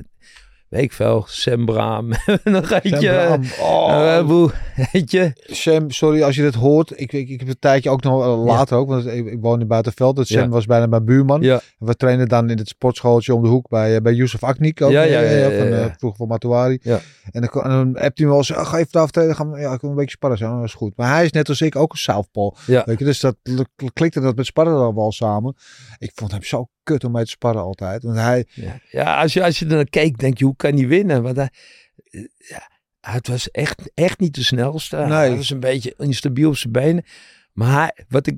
weet 0.70 0.84
ik 0.84 0.93
veel, 0.93 1.24
Sam 1.28 1.65
Braam, 1.65 2.11
nog 2.43 2.72
eentje. 2.72 3.39
Oh. 3.61 4.17
eh, 4.17 4.28
boe, 4.28 4.51
weet 4.91 5.11
je. 5.11 5.32
Sam, 5.36 5.91
sorry 5.91 6.22
als 6.24 6.36
je 6.36 6.41
dit 6.41 6.55
hoort. 6.55 6.91
Ik, 6.95 7.13
ik, 7.13 7.30
ik 7.30 7.39
heb 7.39 7.47
een 7.49 7.59
tijdje 7.59 7.89
ook 7.89 8.03
nog 8.03 8.24
eh, 8.24 8.43
later 8.45 8.78
ook, 8.78 8.88
want 8.88 9.05
ik, 9.05 9.26
ik 9.26 9.38
woon 9.41 9.61
in 9.61 9.67
Buitenveld. 9.67 10.15
Dus 10.15 10.28
Sam 10.28 10.41
Ja. 10.41 10.49
was 10.49 10.65
bijna 10.65 10.86
mijn 10.86 11.05
buurman. 11.05 11.41
Ja. 11.41 11.61
We 11.80 11.95
trainen 11.95 12.28
dan 12.28 12.49
in 12.49 12.57
het 12.57 12.67
sportschooltje 12.67 13.34
om 13.34 13.41
de 13.43 13.47
hoek 13.49 13.70
bij, 13.70 14.01
bij 14.01 14.13
Yusuf 14.13 14.43
Aknik. 14.43 14.82
Ook, 14.82 14.91
Ja, 14.91 15.01
ja, 15.01 15.20
ja, 15.22 15.57
van, 15.57 15.93
vroeger 15.97 16.17
van 16.17 16.28
Matuari. 16.28 16.80
Ja. 16.82 16.99
En 17.32 17.41
dan, 17.41 17.63
en 17.63 17.70
dan 17.70 17.88
hebt 17.97 18.17
hij 18.17 18.28
me 18.28 18.32
wel 18.32 18.38
eens, 18.38 18.53
ah, 18.53 18.65
ga 18.65 18.78
even 18.78 18.91
daar 18.91 19.51
we, 19.51 19.59
ja, 19.59 19.74
ik 19.74 19.82
wil 19.82 19.89
een 19.89 19.95
beetje 19.95 20.15
sparren 20.15 20.38
zijn. 20.38 20.55
Dat 20.55 20.63
is 20.63 20.74
goed. 20.74 20.93
Maar 20.95 21.13
hij 21.13 21.26
is 21.26 21.32
net 21.32 21.49
als 21.49 21.61
ik 21.61 21.76
ook 21.76 21.91
een 21.91 21.97
southpaw. 21.97 22.53
Ja. 22.65 22.84
Weet 22.86 22.99
je, 22.99 23.05
dus 23.05 23.20
dat 23.20 23.36
klikte 23.93 24.20
dat 24.20 24.36
met 24.36 24.45
sparren 24.45 24.74
dan 24.74 24.95
wel 24.95 25.11
samen. 25.11 25.55
Ik 25.97 26.11
vond 26.15 26.32
hem 26.32 26.43
zo 26.43 26.67
kut 26.91 27.03
om 27.03 27.11
mee 27.11 27.23
te 27.23 27.29
sparren 27.29 27.61
altijd. 27.61 28.03
Want 28.03 28.17
hij, 28.17 28.45
Ja, 28.53 28.79
ja 28.91 29.21
als, 29.21 29.33
je, 29.33 29.43
als 29.43 29.59
je 29.59 29.65
er 29.65 29.75
naar 29.75 29.89
keek, 29.89 30.17
denk 30.17 30.37
je, 30.37 30.45
hoe 30.45 30.55
kan 30.55 30.75
hij 30.75 30.87
winnen? 30.87 31.23
Want 31.23 31.35
hij, 31.35 31.49
ja, 32.37 32.69
het 32.99 33.27
was 33.27 33.51
echt, 33.51 33.91
echt 33.93 34.19
niet 34.19 34.35
de 34.35 34.43
snelste. 34.43 34.95
Nee. 34.97 35.07
Hij 35.07 35.35
was 35.35 35.49
een 35.49 35.59
beetje 35.59 35.93
instabiel 35.97 36.49
op 36.49 36.57
zijn 36.57 36.73
benen. 36.73 37.03
Maar 37.53 37.73
hij, 37.79 38.05
wat 38.09 38.27
ik 38.27 38.35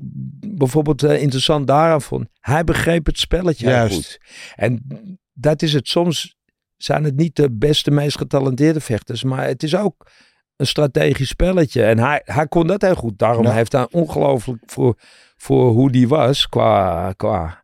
bijvoorbeeld 0.56 1.04
eh, 1.04 1.22
interessant 1.22 1.68
daaraan 1.68 2.02
vond, 2.02 2.28
hij 2.40 2.64
begreep 2.64 3.06
het 3.06 3.20
spelletje 3.20 3.68
Juist. 3.70 3.94
goed. 3.96 4.20
En 4.56 4.84
dat 5.34 5.62
is 5.62 5.74
het 5.74 5.88
soms, 5.88 6.36
zijn 6.78 7.04
het 7.04 7.16
niet 7.16 7.36
de 7.36 7.52
beste, 7.52 7.92
meest 7.92 8.18
getalenteerde 8.18 8.80
vechters, 8.80 9.24
maar 9.24 9.46
het 9.48 9.64
is 9.64 9.76
ook 9.76 10.08
een 10.56 10.68
strategisch 10.68 11.28
spelletje. 11.30 11.84
En 11.84 12.00
hij, 12.00 12.22
hij 12.26 12.48
kon 12.48 12.68
dat 12.68 12.82
heel 12.82 12.96
goed. 12.96 13.20
Daarom 13.20 13.46
Ja. 13.46 13.52
heeft 13.54 13.72
hij 13.72 13.88
ongelooflijk 13.92 14.62
voor, 14.66 14.96
voor 15.38 15.70
hoe 15.72 15.92
die 15.92 16.08
was 16.08 16.50
qua... 16.50 17.14
qua 17.18 17.61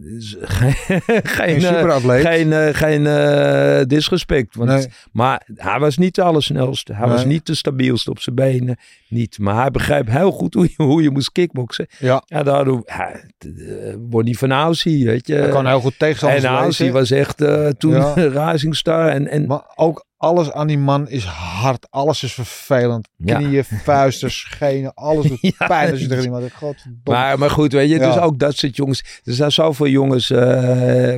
geen, 0.00 1.60
geen, 1.60 1.64
een 1.64 1.90
eh, 1.92 2.20
geen, 2.20 2.52
eh, 2.52 2.74
geen 2.74 3.06
eh, 3.06 3.84
disrespect. 3.86 4.54
Want, 4.54 4.70
Nee. 4.70 4.86
Maar 5.12 5.48
hij 5.54 5.78
was 5.78 5.96
niet 5.96 6.14
de 6.14 6.22
allersnelste. 6.22 6.94
Hij 6.94 7.08
was 7.08 7.24
niet 7.24 7.46
de 7.46 7.54
stabielste 7.54 8.10
op 8.10 8.18
zijn 8.18 8.36
benen. 8.36 8.76
Niet. 9.08 9.38
Maar 9.38 9.60
hij 9.60 9.70
begreep 9.70 10.10
heel 10.10 10.30
goed 10.30 10.54
hoe 10.54 10.68
je, 10.76 10.82
hoe 10.82 11.02
je 11.02 11.10
moest 11.10 11.32
kickboksen. 11.32 11.86
Ja. 11.98 12.22
Ja, 12.26 12.42
daardoor 12.42 12.82
uh, 12.86 13.94
won 14.10 14.24
hij 14.24 14.34
van 14.34 14.52
Aussie, 14.52 15.06
weet 15.06 15.26
je. 15.26 15.34
Hij 15.34 15.48
kan 15.48 15.66
heel 15.66 15.80
goed 15.80 15.98
tegenstanders 15.98 16.44
en 16.44 16.50
Aussie 16.50 16.92
was 16.92 17.10
echt 17.10 17.40
eh, 17.40 17.68
toen 17.68 17.92
Ja. 17.92 18.12
Rising 18.50 18.76
Star. 18.76 19.08
En, 19.08 19.28
en 19.28 19.46
Maar 19.46 19.72
ook 19.74 20.04
alles 20.24 20.52
aan 20.52 20.66
die 20.66 20.78
man 20.78 21.08
is 21.08 21.24
hard. 21.24 21.90
Alles 21.90 22.22
is 22.22 22.32
vervelend. 22.32 23.08
Ja. 23.16 23.36
Knieën, 23.38 23.64
vuisten, 23.84 24.30
schenen. 24.30 24.94
Alles 24.94 25.26
doet 25.26 25.38
Ja. 25.58 25.66
pijn 25.66 25.90
als 25.90 26.00
je 26.00 26.06
tegen 26.06 26.24
iemand. 26.24 26.52
Godverdomme. 26.52 27.00
Maar, 27.04 27.38
maar 27.38 27.50
goed, 27.50 27.72
weet 27.72 27.90
je, 27.90 27.98
dus 27.98 28.18
ook 28.18 28.38
dat 28.38 28.56
soort 28.56 28.76
jongens. 28.76 29.20
Er 29.24 29.32
zijn 29.32 29.52
zoveel 29.52 29.88
jongens 29.88 30.30
eh, 30.30 30.40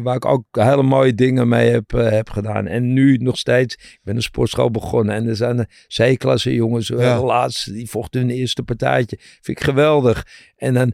waar 0.02 0.14
ik 0.16 0.24
ook 0.24 0.44
hele 0.50 0.82
mooie 0.82 1.14
dingen 1.14 1.48
mee 1.48 1.70
heb, 1.70 1.92
eh, 1.94 2.10
heb 2.10 2.30
gedaan. 2.30 2.66
En 2.66 2.92
nu 2.92 3.16
nog 3.16 3.38
steeds. 3.38 3.74
Ik 3.74 4.00
ben 4.02 4.16
een 4.16 4.22
sportschool 4.22 4.70
begonnen. 4.70 5.14
En 5.14 5.26
er 5.28 5.36
zijn 5.36 5.66
C-klasse 5.86 6.54
jongens. 6.54 6.90
eh, 6.90 6.98
Ja. 7.00 7.16
De 7.18 7.24
laatste, 7.24 7.72
die 7.72 7.90
vochten 7.90 8.20
hun 8.20 8.30
eerste 8.30 8.62
partijtje. 8.62 9.16
Vind 9.20 9.58
ik 9.58 9.64
geweldig. 9.64 10.26
En 10.56 10.74
dan 10.74 10.92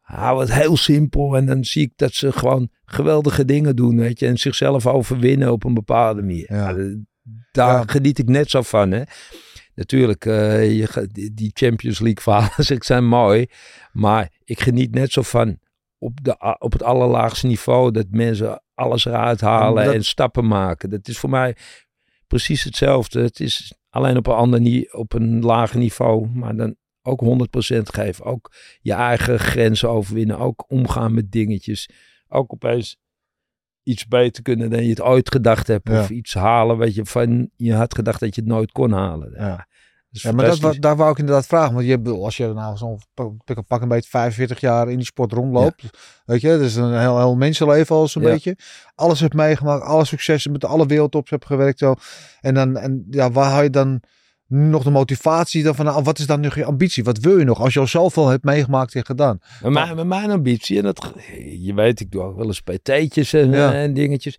hou 0.00 0.40
het 0.40 0.52
heel 0.54 0.76
simpel. 0.76 1.36
En 1.36 1.46
dan 1.46 1.64
zie 1.64 1.82
ik 1.82 1.92
dat 1.96 2.12
ze 2.14 2.32
gewoon 2.32 2.68
geweldige 2.84 3.44
dingen 3.44 3.76
doen, 3.76 3.96
weet 3.98 4.18
je. 4.18 4.26
En 4.26 4.38
zichzelf 4.38 4.86
overwinnen 4.86 5.52
op 5.52 5.64
een 5.64 5.74
bepaalde 5.74 6.20
manier. 6.20 6.46
Ja. 6.54 6.74
Daar 7.52 7.78
Ja. 7.78 7.84
geniet 7.86 8.18
ik 8.18 8.28
net 8.28 8.50
zo 8.50 8.62
van, 8.62 8.90
hè. 8.90 9.02
Natuurlijk, 9.74 10.26
eh, 10.26 10.78
je, 10.78 11.08
die, 11.34 11.50
Champions 11.54 11.98
League 12.00 12.22
verhalen 12.22 12.84
zijn 12.84 13.06
mooi. 13.06 13.46
Maar 13.92 14.32
ik 14.44 14.60
geniet 14.60 14.94
net 14.94 15.12
zo 15.12 15.22
van 15.22 15.58
op, 15.98 16.24
de, 16.24 16.56
op 16.58 16.72
het 16.72 16.82
allerlaagste 16.82 17.46
niveau 17.46 17.90
dat 17.90 18.06
mensen 18.10 18.62
alles 18.74 19.04
eruit 19.04 19.40
halen 19.40 19.92
En 19.92 20.04
stappen 20.04 20.46
maken. 20.46 20.90
Dat 20.90 21.08
is 21.08 21.18
voor 21.18 21.30
mij 21.30 21.56
precies 22.26 22.64
hetzelfde. 22.64 23.22
Het 23.22 23.40
is 23.40 23.74
alleen 23.90 24.16
op 24.16 24.26
een 24.26 24.34
ander 24.34 24.88
op 24.92 25.12
een 25.12 25.40
lager 25.40 25.78
niveau. 25.78 26.28
Maar 26.28 26.56
dan 26.56 26.76
ook 27.02 27.22
100% 27.24 27.26
geven. 27.82 28.24
Ook 28.24 28.52
je 28.80 28.92
eigen 28.92 29.38
grenzen 29.38 29.90
overwinnen. 29.90 30.38
Ook 30.38 30.70
omgaan 30.70 31.14
met 31.14 31.32
dingetjes. 31.32 31.88
Ook 32.28 32.52
opeens 32.52 32.96
iets 33.82 34.06
beter 34.06 34.42
kunnen 34.42 34.70
dan 34.70 34.82
je 34.82 34.88
het 34.88 35.00
ooit 35.02 35.30
gedacht 35.30 35.66
hebt. 35.66 35.88
Ja. 35.88 36.00
Of 36.00 36.10
iets 36.10 36.34
halen 36.34 36.78
wat 36.78 36.94
je 36.94 37.04
van 37.04 37.50
je 37.56 37.74
had 37.74 37.94
gedacht 37.94 38.20
dat 38.20 38.34
je 38.34 38.40
het 38.40 38.50
nooit 38.50 38.72
kon 38.72 38.92
halen. 38.92 39.32
Ja. 39.36 39.66
Ja, 40.12 40.32
maar 40.32 40.58
dat, 40.60 40.76
daar 40.78 40.96
wou 40.96 41.10
ik 41.10 41.18
inderdaad 41.18 41.46
vragen. 41.46 41.74
Want 41.74 41.86
je, 41.86 42.02
als 42.10 42.36
je 42.36 42.52
nou 42.52 42.76
zo'n 42.76 42.98
pak, 43.66 43.82
een 43.82 43.88
beetje 43.88 44.10
45 44.10 44.60
jaar 44.60 44.90
in 44.90 44.96
die 44.96 45.06
sport 45.06 45.32
rondloopt. 45.32 45.82
Weet 46.24 46.40
je, 46.40 46.48
dat 46.48 46.60
is 46.60 46.76
een 46.76 46.98
heel, 47.00 47.18
heel 47.18 47.36
mensenleven 47.36 47.96
al 47.96 48.08
zo'n 48.08 48.22
Ja. 48.22 48.28
beetje. 48.28 48.56
Alles 48.94 49.20
hebt 49.20 49.34
meegemaakt, 49.34 49.84
alle 49.84 50.04
successen 50.04 50.52
met 50.52 50.64
alle 50.64 50.86
wereldtops 50.86 51.30
hebt 51.30 51.46
gewerkt. 51.46 51.78
Zo. 51.78 51.94
En 52.40 52.54
dan, 52.54 52.76
en 52.76 53.06
ja, 53.10 53.30
waar 53.30 53.50
haal 53.50 53.62
je 53.62 53.70
dan 53.70 54.00
nog 54.52 54.82
de 54.82 54.90
motivatie 54.90 55.62
dan 55.62 55.74
van? 55.74 55.84
Nou, 55.84 56.02
wat 56.02 56.18
is 56.18 56.26
dan 56.26 56.40
nog 56.40 56.54
je 56.54 56.64
ambitie? 56.64 57.04
Wat 57.04 57.18
wil 57.18 57.38
je 57.38 57.44
nog? 57.44 57.60
Als 57.60 57.74
je 57.74 57.80
al 57.80 57.86
zoveel 57.86 58.28
hebt 58.28 58.44
meegemaakt 58.44 58.94
en 58.94 59.04
gedaan. 59.06 59.38
Maar 59.62 59.72
mijn, 59.72 59.96
met 59.96 60.06
mijn 60.06 60.30
ambitie, 60.30 60.76
en 60.78 60.82
dat, 60.84 61.12
je 61.58 61.74
weet, 61.74 62.00
ik 62.00 62.10
doe 62.10 62.22
ook 62.22 62.36
wel 62.36 62.46
eens 62.46 62.60
PT'tjes 62.60 63.32
en, 63.32 63.50
Ja. 63.50 63.72
en 63.74 63.94
dingetjes. 63.94 64.38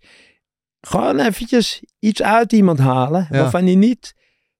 Gewoon 0.80 1.18
eventjes 1.20 1.82
iets 1.98 2.22
uit 2.22 2.52
iemand 2.52 2.78
halen 2.78 3.26
Ja. 3.30 3.38
waarvan 3.40 3.64
hij 3.64 3.74
niet 3.74 4.14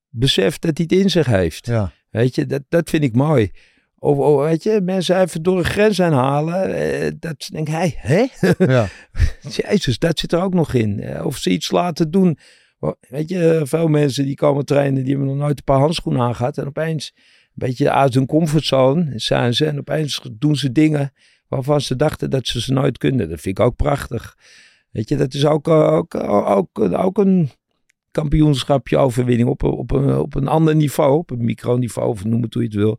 beseft 0.09 0.63
dat 0.63 0.77
hij 0.79 0.87
het 0.91 1.01
in 1.03 1.11
zich 1.11 1.27
heeft. 1.27 1.67
Ja, 1.67 1.93
Weet 2.11 2.35
je, 2.35 2.47
dat, 2.47 2.63
dat 2.69 2.91
vind 2.91 3.03
ik 3.05 3.15
mooi. 3.15 3.51
Of, 3.99 4.17
of 4.19 4.43
weet 4.45 4.63
je, 4.63 4.81
mensen 4.83 5.21
even 5.21 5.43
door 5.43 5.59
een 5.59 5.65
grens 5.65 6.01
aanhalen. 6.01 6.75
eh, 6.75 7.11
dat 7.19 7.49
denk 7.53 7.69
ik, 7.69 7.75
hey, 7.75 7.95
hè? 7.97 8.27
ja, 8.59 8.89
Jezus, 9.57 9.99
dat 9.99 10.19
zit 10.19 10.33
er 10.33 10.43
ook 10.43 10.55
nog 10.55 10.75
in. 10.75 11.01
Eh, 11.01 11.27
Of 11.27 11.37
ze 11.37 11.51
iets 11.51 11.71
laten 11.71 12.11
doen. 12.11 12.39
Weet 13.09 13.29
je, 13.29 13.49
eh, 13.49 13.61
veel 13.65 13.89
mensen 13.89 14.25
die 14.25 14.35
komen 14.35 14.65
trainen, 14.65 15.03
die 15.03 15.13
hebben 15.13 15.29
nog 15.29 15.45
nooit 15.45 15.59
een 15.59 15.65
paar 15.65 15.79
handschoenen 15.79 16.23
aangehad. 16.23 16.59
En 16.59 16.67
opeens, 16.67 17.13
een 17.17 17.51
beetje 17.55 17.91
uit 17.91 18.15
hun 18.15 18.27
comfortzone 18.27 19.13
zijn 19.19 19.55
ze. 19.55 19.67
En 19.67 19.79
opeens 19.79 20.21
doen 20.33 20.57
ze 20.57 20.73
dingen 20.73 21.13
waarvan 21.49 21.81
ze 21.81 21.97
dachten 21.97 22.31
dat 22.31 22.47
ze 22.47 22.61
ze 22.61 22.73
nooit 22.73 22.99
kunnen. 22.99 23.29
Dat 23.29 23.41
vind 23.41 23.59
ik 23.59 23.65
ook 23.65 23.77
prachtig. 23.77 24.37
Weet 24.91 25.09
je, 25.09 25.17
dat 25.17 25.35
is 25.35 25.47
ook, 25.47 25.69
eh, 25.69 25.93
ook, 25.93 26.15
ook, 26.15 26.79
ook 26.79 27.19
een 27.19 27.51
kampioenschapje 28.11 28.97
overwinning 28.97 29.49
op, 29.49 29.63
op, 29.63 29.91
een, 29.91 30.19
op 30.19 30.35
een 30.35 30.49
ander 30.49 30.77
niveau. 30.77 31.19
Op 31.19 31.31
een 31.31 31.45
microniveau, 31.45 32.09
of 32.09 32.25
noem 32.25 32.43
het 32.43 32.55
hoe 32.55 32.63
je 32.63 32.69
het 32.69 32.79
wil. 32.79 32.99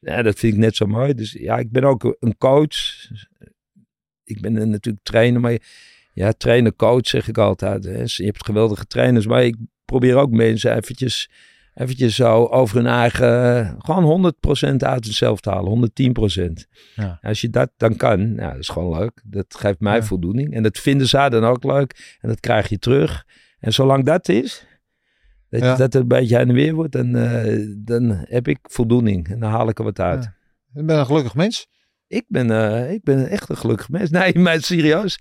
Ja, 0.00 0.22
dat 0.22 0.38
vind 0.38 0.52
ik 0.52 0.58
net 0.58 0.76
zo 0.76 0.86
mooi. 0.86 1.14
Dus 1.14 1.32
ja, 1.32 1.58
ik 1.58 1.70
ben 1.70 1.84
ook 1.84 2.16
een 2.20 2.36
coach. 2.36 3.08
Ik 4.24 4.40
ben 4.40 4.70
natuurlijk 4.70 5.04
trainer, 5.04 5.40
maar 5.40 5.58
ja, 6.18 6.32
trainer, 6.32 6.76
coach 6.76 7.06
zeg 7.06 7.28
ik 7.28 7.38
altijd. 7.38 7.84
Hè. 7.84 8.02
Je 8.04 8.24
hebt 8.24 8.44
geweldige 8.44 8.86
trainers, 8.86 9.26
maar 9.26 9.44
ik 9.44 9.56
probeer 9.84 10.16
ook 10.16 10.30
mensen 10.30 10.76
eventjes, 10.76 11.30
eventjes 11.74 12.14
zo 12.14 12.44
over 12.44 12.76
hun 12.76 12.86
eigen, 12.86 13.74
gewoon 13.78 14.32
100% 14.72 14.76
uit 14.76 15.06
zichzelf 15.06 15.40
te 15.40 15.50
halen, 15.50 15.70
110%. 15.70 16.66
Ja. 16.94 17.18
Als 17.22 17.40
je 17.40 17.50
dat 17.50 17.70
dan 17.76 17.96
kan, 17.96 18.34
nou, 18.34 18.50
dat 18.50 18.60
is 18.60 18.68
gewoon 18.68 18.98
leuk. 18.98 19.22
Dat 19.24 19.54
geeft 19.58 19.80
mij 19.80 19.96
Ja. 19.96 20.02
voldoening. 20.02 20.54
En 20.54 20.62
dat 20.62 20.78
vinden 20.78 21.06
zij 21.08 21.28
dan 21.28 21.44
ook 21.44 21.64
leuk. 21.64 22.16
En 22.20 22.28
dat 22.28 22.40
krijg 22.40 22.68
je 22.68 22.78
terug. 22.78 23.24
En 23.60 23.72
zolang 23.72 24.04
dat 24.04 24.28
is, 24.28 24.66
dat, 25.50 25.60
Ja. 25.60 25.68
dat 25.68 25.78
het 25.78 25.94
een 25.94 26.08
beetje 26.08 26.36
heen 26.36 26.48
en 26.48 26.54
weer 26.54 26.74
wordt, 26.74 26.92
dan, 26.92 27.16
eh, 27.16 27.66
dan 27.76 28.24
heb 28.28 28.48
ik 28.48 28.58
voldoening. 28.62 29.28
En 29.28 29.40
dan 29.40 29.50
haal 29.50 29.68
ik 29.68 29.78
er 29.78 29.84
wat 29.84 30.00
uit. 30.00 30.24
Ik 30.74 30.86
ben 30.86 30.98
een 30.98 31.06
gelukkig 31.06 31.34
mens. 31.34 31.66
Ik 32.06 32.24
ben, 32.28 32.50
eh, 32.50 32.92
ik 32.92 33.02
ben 33.02 33.28
echt 33.28 33.48
een 33.48 33.56
gelukkig 33.56 33.88
mens. 33.88 34.10
Nee, 34.10 34.38
maar 34.44 34.60
serieus. 34.62 35.18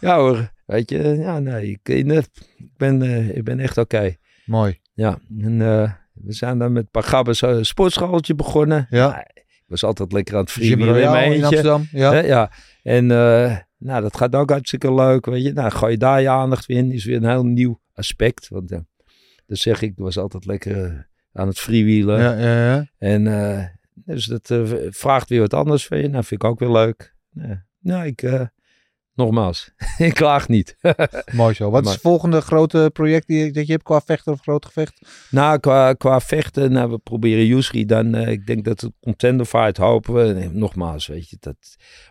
Ja 0.00 0.18
hoor, 0.18 0.52
weet 0.66 0.90
je. 0.90 1.02
Ja, 1.02 1.38
nee, 1.38 1.70
ik, 1.70 1.88
ik, 1.88 2.26
ben, 2.76 3.02
eh, 3.02 3.36
ik 3.36 3.44
ben 3.44 3.60
echt 3.60 3.78
oké. 3.78 4.16
Mooi. 4.44 4.78
Ja, 4.94 5.18
en 5.38 5.62
eh, 5.62 5.92
we 6.12 6.32
zijn 6.32 6.58
dan 6.58 6.72
met 6.72 6.82
een 6.82 6.90
paar 6.90 7.02
gabbers 7.02 7.42
een 7.42 7.66
sportschooltje 7.66 8.34
begonnen. 8.34 8.86
Ja. 8.90 9.26
Ik 9.34 9.64
was 9.66 9.84
altijd 9.84 10.12
lekker 10.12 10.34
aan 10.34 10.40
het 10.40 10.50
freewheelen 10.50 11.02
in 11.02 11.10
mijn 11.10 11.32
in. 11.32 11.44
Amsterdam. 11.44 11.88
Ja. 11.90 12.14
Ja. 12.14 12.50
En 12.82 13.10
eh, 13.10 13.56
nou, 13.78 14.02
dat 14.02 14.16
gaat 14.16 14.34
ook 14.34 14.50
hartstikke 14.50 14.94
leuk, 14.94 15.26
weet 15.26 15.42
je. 15.42 15.52
Nou, 15.52 15.70
gooi 15.70 15.92
je 15.92 15.98
daar 15.98 16.20
je 16.20 16.28
aandacht 16.28 16.66
weer 16.66 16.76
in. 16.78 16.92
Is 16.92 17.04
weer 17.04 17.16
een 17.16 17.28
heel 17.28 17.44
nieuw 17.44 17.80
aspect. 17.94 18.48
Want 18.48 18.70
ja, 18.70 18.84
dat 19.46 19.58
zeg 19.58 19.82
ik, 19.82 19.90
ik 19.90 19.98
was 19.98 20.18
altijd 20.18 20.46
lekker 20.46 20.84
eh, 20.84 20.92
aan 21.32 21.46
het 21.46 21.58
freewheelen. 21.58 22.20
Ja, 22.20 22.32
ja, 22.32 22.74
ja. 22.74 22.86
En 22.98 23.26
eh, 23.26 23.64
dus 23.94 24.24
dat 24.24 24.50
eh, 24.50 24.62
vraagt 24.90 25.28
weer 25.28 25.40
wat 25.40 25.54
anders 25.54 25.86
van 25.86 25.98
je. 25.98 26.08
Nou, 26.08 26.24
vind 26.24 26.42
ik 26.42 26.48
ook 26.48 26.58
weer 26.58 26.70
leuk. 26.70 27.14
Ja. 27.30 27.64
Nou, 27.80 28.06
ik, 28.06 28.22
eh, 28.22 28.46
nogmaals, 29.18 29.70
ik 29.98 30.14
klaag 30.14 30.48
niet. 30.48 30.76
Mooi 31.32 31.54
zo. 31.54 31.70
Wat 31.70 31.84
is 31.86 31.92
het 31.92 32.00
volgende 32.00 32.40
grote 32.40 32.90
project 32.92 33.26
die, 33.26 33.52
dat 33.52 33.66
je 33.66 33.72
hebt 33.72 33.84
qua 33.84 34.00
vechter 34.00 34.32
of 34.32 34.40
groot 34.40 34.64
gevecht? 34.64 35.00
nou, 35.30 35.58
qua, 35.58 35.92
qua 35.92 36.20
vechten, 36.20 36.72
nou, 36.72 36.90
we 36.90 36.98
proberen 36.98 37.46
Yusri 37.46 37.84
dan. 37.84 38.14
eh, 38.14 38.28
ik 38.28 38.46
denk 38.46 38.64
dat 38.64 38.80
het 38.80 38.92
contender 39.00 39.46
fight 39.46 39.76
hopen 39.76 40.14
we. 40.14 40.32
Nee, 40.32 40.48
nogmaals, 40.50 41.06
weet 41.06 41.30
je. 41.30 41.36
Dat, 41.40 41.56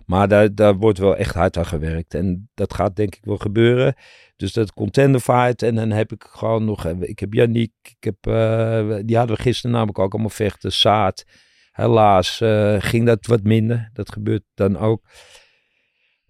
maar 0.05 0.27
daar, 0.27 0.55
daar 0.55 0.75
wordt 0.75 0.97
wel 0.99 1.15
echt 1.15 1.33
hard 1.33 1.57
aan 1.57 1.65
gewerkt. 1.65 2.13
En 2.13 2.49
dat 2.53 2.73
gaat 2.73 2.95
denk 2.95 3.15
ik 3.15 3.25
wel 3.25 3.37
gebeuren. 3.37 3.95
Dus 4.35 4.53
dat 4.53 4.73
contender 4.73 5.21
fight. 5.21 5.61
En 5.61 5.75
dan 5.75 5.91
heb 5.91 6.11
ik 6.11 6.25
gewoon 6.29 6.65
nog... 6.65 6.85
eh, 6.85 6.93
Ik 7.01 7.19
heb 7.19 7.33
Yannick. 7.33 7.71
Ik 7.81 8.03
heb, 8.03 8.27
eh, 8.27 8.95
die 9.05 9.17
hadden 9.17 9.35
we 9.35 9.41
gisteren 9.41 9.71
namelijk 9.71 9.99
ook 9.99 10.11
allemaal 10.11 10.29
vechten. 10.29 10.71
Saad. 10.71 11.23
Helaas 11.71 12.37
ging 12.79 13.05
dat 13.05 13.25
wat 13.25 13.43
minder. 13.43 13.89
Dat 13.93 14.11
gebeurt 14.11 14.43
dan 14.53 14.77
ook. 14.77 15.01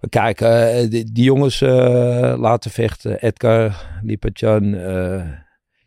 We 0.07 0.13
kijken, 0.13 0.71
eh, 0.71 0.89
die, 0.89 1.11
die 1.11 1.23
jongens 1.23 1.61
eh, 1.61 2.35
laten 2.37 2.71
vechten. 2.71 3.21
Edgar, 3.21 3.99
Lipatjan, 4.01 4.73
eh 4.73 5.31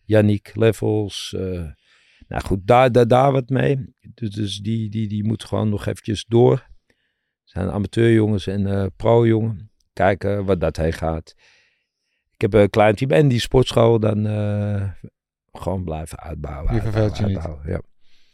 Yannick 0.05 0.57
Levels. 0.57 1.37
nou 2.29 2.45
goed, 2.45 2.67
daar, 2.67 2.93
daar, 2.93 3.09
daar 3.09 3.33
wat 3.33 3.49
mee. 3.49 3.95
Dus, 4.15 4.31
dus 4.31 4.59
die, 4.59 4.91
die, 4.91 5.09
die 5.09 5.25
moet 5.25 5.45
gewoon 5.45 5.69
nog 5.69 5.87
eventjes 5.87 6.25
door. 6.29 6.67
Zijn 7.45 7.71
amateurjongens 7.71 8.47
en 8.47 8.93
pro-jongen. 8.97 9.71
Kijken 9.93 10.45
wat 10.45 10.61
dat 10.61 10.77
heen 10.77 10.93
gaat. 10.93 11.35
Ik 12.31 12.41
heb 12.41 12.55
een 12.55 12.71
klein 12.71 12.95
team 12.95 13.11
en 13.11 13.29
die 13.29 13.41
sportschool 13.41 14.01
dan 14.01 14.25
gewoon 15.53 15.85
blijven 15.85 16.19
uitbouwen. 16.19 16.75
Je 16.75 16.81
verveelt 16.81 17.19
je 17.19 17.27
niet. 17.27 17.49
Ja, 17.65 17.81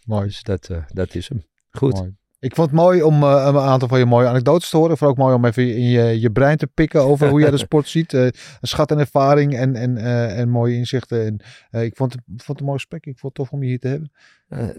Mooi. 0.04 0.26
dus 0.26 0.42
dat, 0.42 0.70
dat 0.92 1.14
is 1.14 1.28
hem. 1.28 1.44
Goed. 1.70 1.94
Mooi. 1.94 2.16
Ik 2.38 2.54
vond 2.54 2.70
het 2.70 2.76
mooi 2.76 3.02
om 3.02 3.22
eh, 3.22 3.44
een 3.46 3.56
aantal 3.56 3.88
van 3.88 3.98
je 3.98 4.04
mooie 4.04 4.28
anekdotes 4.28 4.70
te 4.70 4.76
horen. 4.76 4.96
Vooral 4.96 5.16
ook 5.16 5.22
mooi 5.22 5.34
om 5.34 5.44
even 5.44 5.74
in 5.74 5.88
je, 5.88 6.20
je 6.20 6.30
brein 6.30 6.56
te 6.56 6.66
pikken 6.66 7.00
over 7.00 7.28
hoe 7.28 7.40
jij 7.40 7.50
de 7.50 7.56
sport 7.68 7.88
ziet. 7.88 8.12
Een 8.12 8.32
schat 8.60 8.90
en 8.90 8.98
ervaring 8.98 9.56
en, 9.56 9.76
en, 9.76 9.96
eh, 9.96 10.38
en 10.38 10.48
mooie 10.48 10.76
inzichten. 10.76 11.24
En, 11.70 11.82
ik 11.82 11.96
vond 11.96 12.12
het, 12.12 12.22
vond 12.26 12.46
het 12.46 12.58
een 12.60 12.64
mooi 12.64 12.78
gesprek. 12.78 13.06
Ik 13.06 13.18
vond 13.18 13.36
het 13.36 13.46
tof 13.46 13.58
om 13.58 13.62
je 13.62 13.68
hier 13.68 13.78
te 13.78 13.88
hebben. 13.88 14.12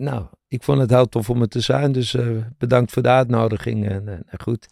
Nou, 0.03 0.25
ik 0.49 0.63
vond 0.63 0.79
het 0.79 0.89
heel 0.89 1.09
tof 1.09 1.29
om 1.29 1.41
er 1.41 1.47
te 1.47 1.59
zijn. 1.59 1.91
Dus 1.91 2.13
eh, 2.15 2.25
bedankt 2.57 2.91
voor 2.91 3.01
de 3.01 3.09
uitnodiging. 3.09 3.85
En, 3.89 4.01
eh, 4.05 4.05
nou 4.05 4.37
goed. 4.43 4.67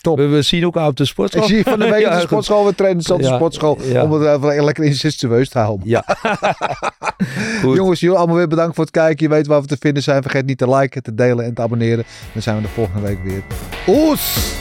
Top. 0.00 0.16
We, 0.16 0.26
we 0.26 0.42
zien 0.42 0.62
elkaar 0.62 0.86
op 0.86 0.96
de 0.96 1.04
sportschool. 1.04 1.42
Ik 1.42 1.48
zie 1.48 1.62
van 1.62 1.78
de 1.78 1.88
week 1.90 2.00
Ja, 2.00 2.14
de 2.14 2.20
sportschool. 2.20 2.64
We 2.64 2.74
trainen 2.74 3.00
dezelfde 3.00 3.26
Ja, 3.26 3.34
sportschool. 3.36 3.82
ja. 3.82 4.02
Om 4.04 4.12
het 4.12 4.36
even 4.42 4.64
lekker 4.64 4.84
incestueus 4.84 5.48
te 5.48 5.58
houden. 5.58 5.88
Ja. 5.88 6.04
Goed. 7.62 7.76
Jongens, 7.76 8.00
jullie 8.00 8.16
allemaal 8.16 8.36
weer 8.36 8.48
bedankt 8.48 8.74
voor 8.74 8.84
het 8.84 8.92
kijken. 8.92 9.28
Je 9.28 9.34
weet 9.34 9.46
waar 9.46 9.60
we 9.60 9.66
te 9.66 9.76
vinden 9.80 10.02
zijn. 10.02 10.22
Vergeet 10.22 10.46
niet 10.46 10.58
te 10.58 10.70
liken, 10.70 11.02
te 11.02 11.14
delen 11.14 11.44
en 11.44 11.54
te 11.54 11.62
abonneren. 11.62 12.04
Dan 12.32 12.42
zijn 12.42 12.56
we 12.56 12.62
de 12.62 12.68
volgende 12.68 13.00
week 13.00 13.22
weer. 13.22 13.42
Oes! 13.86 14.54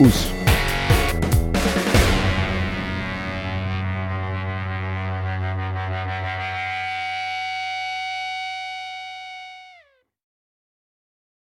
Oes. 0.00 0.41